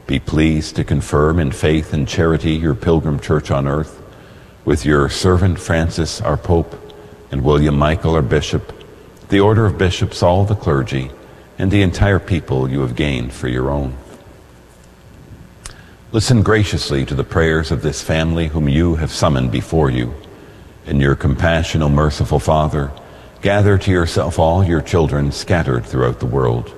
be 0.09 0.19
pleased 0.19 0.75
to 0.75 0.83
confirm 0.83 1.39
in 1.39 1.53
faith 1.53 1.93
and 1.93 2.09
charity 2.09 2.53
your 2.53 2.75
pilgrim 2.75 3.21
church 3.21 3.51
on 3.51 3.69
earth 3.69 4.03
with 4.65 4.85
your 4.85 5.09
servant 5.11 5.61
Francis, 5.61 6.21
our 6.23 6.39
Pope, 6.39 6.75
and 7.31 7.45
William 7.45 7.79
Michael, 7.79 8.15
our 8.15 8.23
Bishop, 8.23 8.73
the 9.29 9.39
order 9.39 9.67
of 9.67 9.77
bishops, 9.77 10.23
all 10.23 10.47
the 10.47 10.55
clergy, 10.55 11.11
and 11.59 11.71
the 11.71 11.83
entire 11.83 12.21
people 12.21 12.71
you 12.71 12.81
have 12.81 12.95
gained 12.95 13.33
for 13.33 13.49
your 13.49 13.69
own. 13.71 13.97
Listen 16.13 16.43
graciously 16.43 17.05
to 17.05 17.15
the 17.15 17.25
prayers 17.25 17.71
of 17.71 17.83
this 17.83 18.01
family 18.01 18.47
whom 18.47 18.69
you 18.69 18.95
have 18.95 19.11
summoned 19.11 19.53
before 19.53 19.91
you. 19.91 20.15
In 20.87 21.01
your 21.01 21.15
compassion, 21.15 21.83
O 21.83 21.89
merciful 21.91 22.39
Father, 22.39 22.91
gather 23.43 23.77
to 23.77 23.91
yourself 23.91 24.39
all 24.39 24.65
your 24.65 24.81
children 24.81 25.33
scattered 25.33 25.85
throughout 25.85 26.21
the 26.21 26.27
world. 26.27 26.73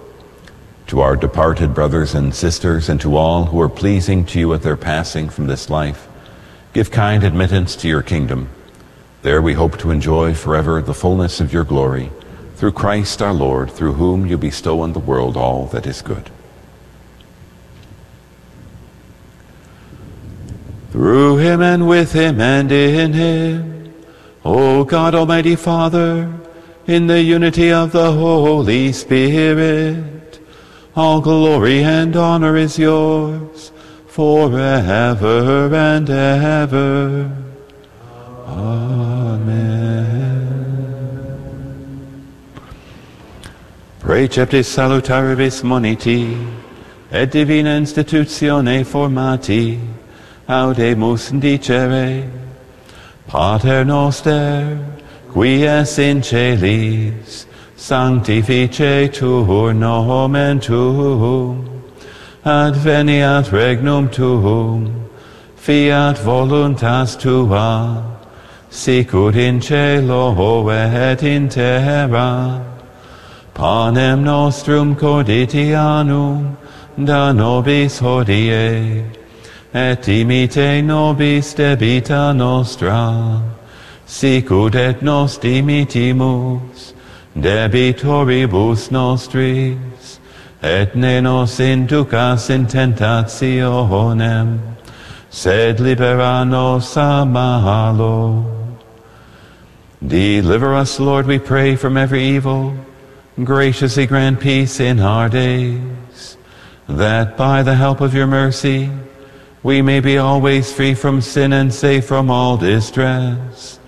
To 0.89 1.01
our 1.01 1.15
departed 1.15 1.75
brothers 1.75 2.15
and 2.15 2.35
sisters, 2.35 2.89
and 2.89 3.01
to 3.03 3.17
all 3.17 3.45
who 3.45 3.61
are 3.61 3.69
pleasing 3.69 4.27
to 4.27 4.41
you 4.41 4.53
at 4.53 4.63
their 4.63 4.77
passing 4.77 5.29
from 5.29 5.47
this 5.47 5.71
life, 5.71 6.09
give 6.73 6.91
kind 6.91 7.23
admittance 7.23 7.77
to 7.77 7.89
your 7.89 8.03
kingdom. 8.03 8.49
There 9.23 9.41
we 9.41 9.53
hope 9.53 9.79
to 9.79 9.93
enjoy 9.93 10.35
forever 10.35 10.83
the 10.83 10.95
fullness 10.95 11.41
of 11.41 11.53
your 11.53 11.63
glory, 11.63 12.11
through 12.61 12.73
Christ 12.73 13.23
our 13.23 13.33
Lord, 13.33 13.71
through 13.71 13.95
whom 13.95 14.27
you 14.27 14.37
bestow 14.37 14.83
on 14.83 14.93
the 14.93 14.99
world 14.99 15.35
all 15.35 15.65
that 15.69 15.87
is 15.87 16.03
good. 16.03 16.29
Through 20.93 21.39
him 21.39 21.63
and 21.63 21.89
with 21.89 22.13
him 22.13 22.39
and 22.39 22.71
in 22.71 23.15
him, 23.15 23.95
O 24.45 24.85
God 24.85 25.15
Almighty 25.15 25.57
Father, 25.57 26.31
in 26.87 27.07
the 27.07 27.23
unity 27.23 27.73
of 27.73 27.93
the 27.93 28.13
Holy 28.13 28.93
Spirit, 28.93 30.39
all 30.95 31.23
glory 31.23 31.83
and 31.83 32.15
honor 32.15 32.59
is 32.59 32.79
yours 32.79 33.73
forever 34.07 35.75
and 35.75 36.11
ever. 36.11 37.35
Amen. 38.47 39.80
Preceptis 44.11 44.67
salutaribus 44.67 45.63
moniti, 45.63 46.37
et 47.13 47.31
divina 47.31 47.79
institutione 47.79 48.85
formati, 48.85 49.79
audemus 50.49 51.31
dicere, 51.41 52.29
Pater 53.29 53.85
noster, 53.85 54.85
qui 55.33 55.63
es 55.63 55.97
in 56.01 56.23
celis, 56.23 57.47
sanctificetur 57.77 59.77
nomen 59.77 60.59
tuum, 60.59 61.85
adveniat 62.45 63.49
regnum 63.51 64.11
tuum, 64.11 65.09
fiat 65.55 66.17
voluntas 66.17 67.17
tua, 67.17 68.19
sicut 68.71 69.37
in 69.37 69.61
cielo 69.61 70.69
et 70.69 71.23
in 71.23 71.49
terra. 71.49 72.70
Panem 73.55 74.25
nostrum 74.25 74.97
quotidianum 74.97 76.57
da 76.97 77.33
nobis 77.33 78.01
hodie, 78.01 79.05
et 79.75 80.03
imite 80.03 80.83
nobis 80.83 81.55
debita 81.55 82.35
nostra, 82.35 83.43
sicut 84.07 84.75
et 84.75 85.03
nos 85.03 85.39
dimitimus 85.39 86.95
debitoribus 87.37 88.91
nostris, 88.91 90.19
et 90.63 90.95
ne 90.95 91.21
nos 91.21 91.59
inducas 91.59 92.51
in 92.51 92.67
tentationem, 92.67 94.61
sed 95.31 95.79
libera 95.79 96.45
nos 96.45 96.97
a 96.97 97.25
malo. 97.25 98.45
Deliver 100.07 100.75
us, 100.75 100.99
Lord, 100.99 101.27
we 101.27 101.39
pray, 101.39 101.77
from 101.77 101.97
every 101.97 102.25
evil. 102.25 102.75
Graciously 103.45 104.07
grant 104.07 104.39
peace 104.39 104.81
in 104.81 105.01
our 105.01 105.31
days, 105.31 106.37
that 106.87 107.39
by 107.39 107.63
the 107.63 107.75
help 107.75 108.03
of 108.03 108.13
your 108.13 108.27
mercy 108.27 108.91
we 109.63 109.81
may 109.81 110.01
be 110.01 110.19
always 110.19 110.71
free 110.73 110.95
from 110.95 111.23
sin 111.23 111.53
and 111.53 111.73
safe 111.73 112.07
from 112.07 112.31
all 112.31 112.59
distress, 112.59 113.79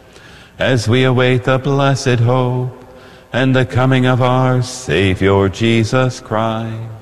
as 0.58 0.88
we 0.88 1.04
await 1.04 1.44
the 1.44 1.58
blessed 1.58 2.20
hope 2.20 2.82
and 3.32 3.54
the 3.54 3.66
coming 3.66 4.06
of 4.06 4.22
our 4.22 4.62
Savior 4.62 5.48
Jesus 5.50 6.20
Christ. 6.20 7.01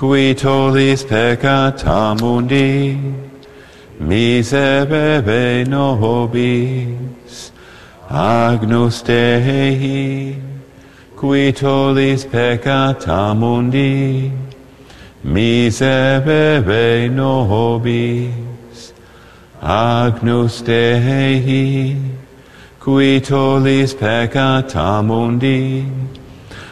qui 0.00 0.34
tollis 0.34 1.04
peccata 1.04 2.14
mundi, 2.18 2.98
miserere 3.98 5.66
nobis, 5.68 7.52
agnus 8.08 9.02
Dei, 9.02 10.40
qui 11.14 11.52
tollis 11.52 12.24
peccata 12.24 13.34
mundi, 13.34 14.32
miserere 15.22 17.10
nobis, 17.10 18.94
agnus 19.60 20.62
Dei, 20.62 21.94
qui 22.78 23.20
tollis 23.20 23.92
peccata 23.92 25.02
mundi, 25.02 25.84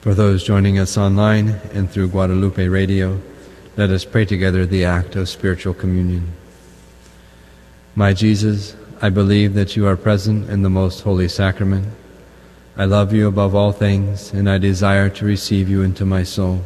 For 0.00 0.14
those 0.14 0.44
joining 0.44 0.78
us 0.78 0.96
online 0.96 1.60
and 1.72 1.90
through 1.90 2.10
Guadalupe 2.10 2.68
Radio, 2.68 3.20
let 3.76 3.90
us 3.90 4.04
pray 4.04 4.24
together 4.24 4.64
the 4.64 4.84
act 4.84 5.16
of 5.16 5.28
spiritual 5.28 5.74
communion. 5.74 6.34
My 7.96 8.12
Jesus, 8.12 8.76
I 9.02 9.08
believe 9.08 9.54
that 9.54 9.74
you 9.74 9.88
are 9.88 9.96
present 9.96 10.48
in 10.50 10.62
the 10.62 10.70
most 10.70 11.00
holy 11.00 11.26
sacrament. 11.26 11.88
I 12.76 12.84
love 12.84 13.12
you 13.12 13.26
above 13.26 13.56
all 13.56 13.72
things, 13.72 14.32
and 14.32 14.48
I 14.48 14.58
desire 14.58 15.10
to 15.10 15.24
receive 15.24 15.68
you 15.68 15.82
into 15.82 16.04
my 16.04 16.22
soul. 16.22 16.62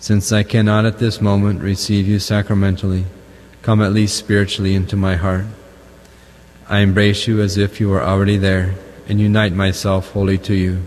Since 0.00 0.32
I 0.32 0.42
cannot 0.42 0.84
at 0.84 0.98
this 0.98 1.20
moment 1.20 1.62
receive 1.62 2.08
you 2.08 2.18
sacramentally, 2.18 3.04
come 3.62 3.80
at 3.80 3.92
least 3.92 4.16
spiritually 4.16 4.74
into 4.74 4.96
my 4.96 5.14
heart. 5.14 5.44
I 6.68 6.80
embrace 6.80 7.28
you 7.28 7.40
as 7.40 7.56
if 7.56 7.78
you 7.78 7.88
were 7.88 8.02
already 8.02 8.36
there, 8.36 8.74
and 9.06 9.20
unite 9.20 9.52
myself 9.52 10.10
wholly 10.10 10.38
to 10.38 10.54
you. 10.54 10.82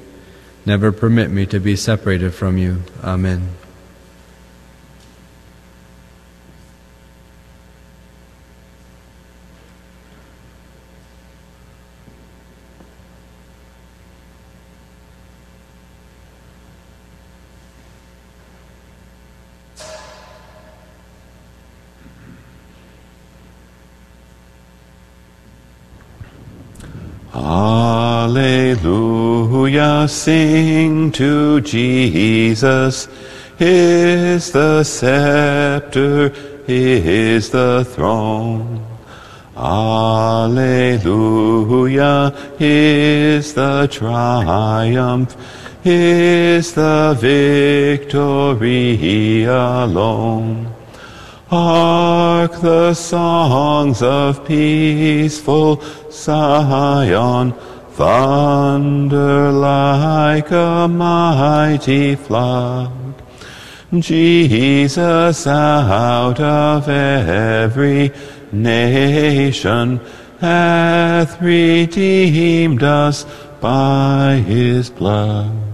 Never 0.69 0.91
permit 0.91 1.31
me 1.31 1.47
to 1.47 1.59
be 1.59 1.75
separated 1.75 2.35
from 2.35 2.59
you. 2.59 2.83
Amen. 3.03 3.58
Alleluia, 27.41 28.89
sing 30.09 31.11
to 31.13 31.61
Jesus. 31.61 33.07
His 33.57 34.51
the 34.51 34.83
scepter, 34.83 36.29
his 36.67 37.49
the 37.49 37.85
throne. 37.85 38.85
Alleluia, 39.55 40.53
his 42.57 43.53
the 43.53 43.87
triumph, 43.89 45.35
his 45.81 46.73
the 46.73 47.15
victory 47.19 48.65
alone. 49.45 50.73
Hark 51.49 52.61
the 52.61 52.93
songs 52.93 54.03
of 54.03 54.45
peaceful 54.45 55.81
Zion, 56.11 57.53
thunder 57.93 59.51
like 59.51 60.51
a 60.51 60.87
mighty 60.87 62.13
flood. 62.13 62.91
Jesus 63.97 65.47
out 65.47 66.39
of 66.39 66.87
every 66.87 68.11
nation 68.51 69.99
hath 70.39 71.41
redeemed 71.41 72.83
us 72.83 73.25
by 73.59 74.35
his 74.45 74.91
blood. 74.91 75.68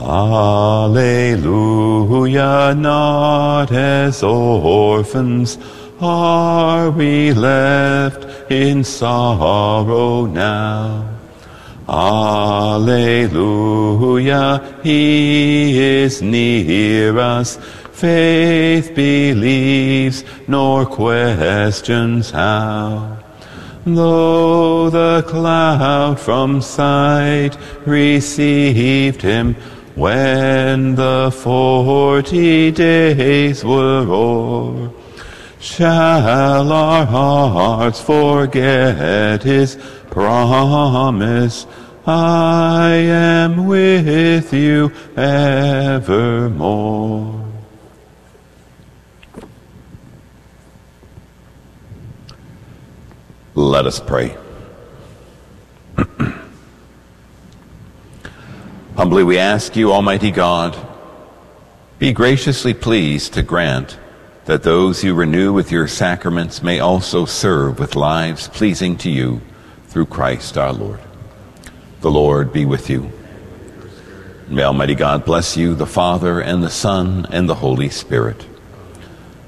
Alleluia, 0.00 1.64
not 2.74 3.70
as 3.70 4.22
orphans 4.22 5.58
are 6.00 6.90
we 6.90 7.32
left 7.34 8.50
in 8.50 8.82
sorrow 8.82 10.24
now. 10.24 11.06
Alleluia, 11.88 12.80
he 14.82 15.78
is 15.78 16.22
near 16.22 17.18
us. 17.18 17.58
Faith 17.92 18.94
believes, 18.94 20.24
nor 20.48 20.86
questions 20.86 22.30
how. 22.30 23.18
Though 23.84 24.88
the 24.88 25.22
cloud 25.26 26.18
from 26.20 26.62
sight 26.62 27.58
received 27.84 29.20
him, 29.20 29.56
when 29.94 30.94
the 30.94 31.30
forty 31.42 32.70
days 32.70 33.64
were 33.64 34.06
o'er, 34.08 34.90
shall 35.60 36.72
our 36.72 37.04
hearts 37.04 38.00
forget 38.00 39.42
his 39.42 39.76
promise? 40.10 41.66
I 42.06 42.90
am 42.92 43.66
with 43.66 44.52
you 44.52 44.92
evermore. 45.16 46.30
Let 53.54 53.86
us 53.86 54.00
pray. 54.00 54.36
Humbly 59.00 59.24
we 59.24 59.38
ask 59.38 59.76
you, 59.76 59.94
Almighty 59.94 60.30
God, 60.30 60.76
be 61.98 62.12
graciously 62.12 62.74
pleased 62.74 63.32
to 63.32 63.42
grant 63.42 63.98
that 64.44 64.62
those 64.62 65.02
you 65.02 65.14
renew 65.14 65.54
with 65.54 65.72
your 65.72 65.88
sacraments 65.88 66.62
may 66.62 66.80
also 66.80 67.24
serve 67.24 67.78
with 67.78 67.96
lives 67.96 68.48
pleasing 68.48 68.98
to 68.98 69.08
you 69.08 69.40
through 69.86 70.04
Christ 70.04 70.58
our 70.58 70.74
Lord. 70.74 71.00
The 72.02 72.10
Lord 72.10 72.52
be 72.52 72.66
with 72.66 72.90
you. 72.90 73.10
May 74.48 74.64
Almighty 74.64 74.96
God 74.96 75.24
bless 75.24 75.56
you, 75.56 75.74
the 75.74 75.86
Father, 75.86 76.38
and 76.38 76.62
the 76.62 76.68
Son, 76.68 77.26
and 77.30 77.48
the 77.48 77.54
Holy 77.54 77.88
Spirit. 77.88 78.44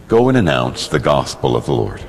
Go 0.09 0.31
and 0.31 0.39
announce 0.39 0.89
the 0.89 0.99
gospel 0.99 1.57
of 1.57 1.66
the 1.66 1.74
Lord. 1.74 2.03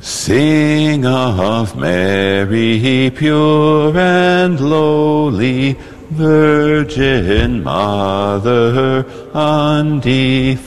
Sing 0.00 1.04
of 1.04 1.76
Mary, 1.76 3.10
pure 3.14 3.98
and 3.98 4.60
lowly, 4.60 5.76
Virgin 6.10 7.64
Mother, 7.64 9.04
undefiled. 9.34 10.58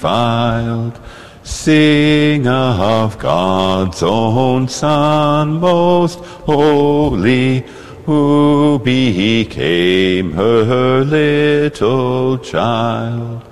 Sing 1.43 2.45
of 2.45 3.17
God's 3.19 4.03
own 4.03 4.67
Son, 4.67 5.61
most 5.61 6.19
holy, 6.19 7.65
who 8.05 8.79
became 8.83 10.33
her 10.33 11.05
little 11.05 12.37
child. 12.37 13.43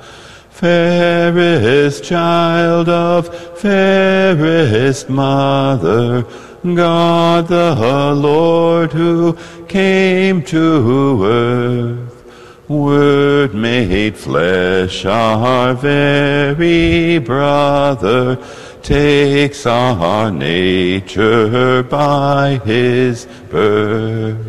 Fairest 0.60 2.04
child 2.04 2.90
of 2.90 3.34
fairest 3.58 5.10
mother, 5.10 6.24
God 6.64 7.48
the 7.48 8.14
Lord 8.14 8.92
who 8.92 9.38
came 9.70 10.44
to 10.44 11.24
earth, 11.24 12.68
Word 12.68 13.56
made 13.56 14.18
flesh, 14.18 15.06
our 15.06 15.74
very 15.76 17.20
brother, 17.20 18.36
takes 18.82 19.66
our 19.66 20.30
nature 20.30 21.84
by 21.84 22.60
his 22.66 23.28
birth. 23.50 24.49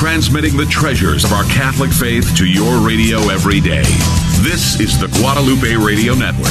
Transmitting 0.00 0.56
the 0.56 0.64
treasures 0.64 1.24
of 1.24 1.32
our 1.34 1.44
Catholic 1.44 1.92
faith 1.92 2.34
to 2.38 2.46
your 2.46 2.80
radio 2.80 3.18
every 3.28 3.60
day. 3.60 3.82
This 4.40 4.80
is 4.80 4.98
the 4.98 5.08
Guadalupe 5.18 5.76
Radio 5.76 6.14
Network. 6.14 6.48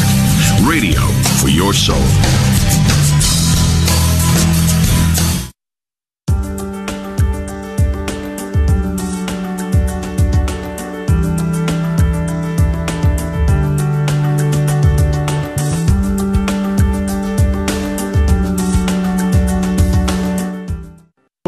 Radio 0.70 1.02
for 1.42 1.50
your 1.50 1.74
soul. 1.74 1.98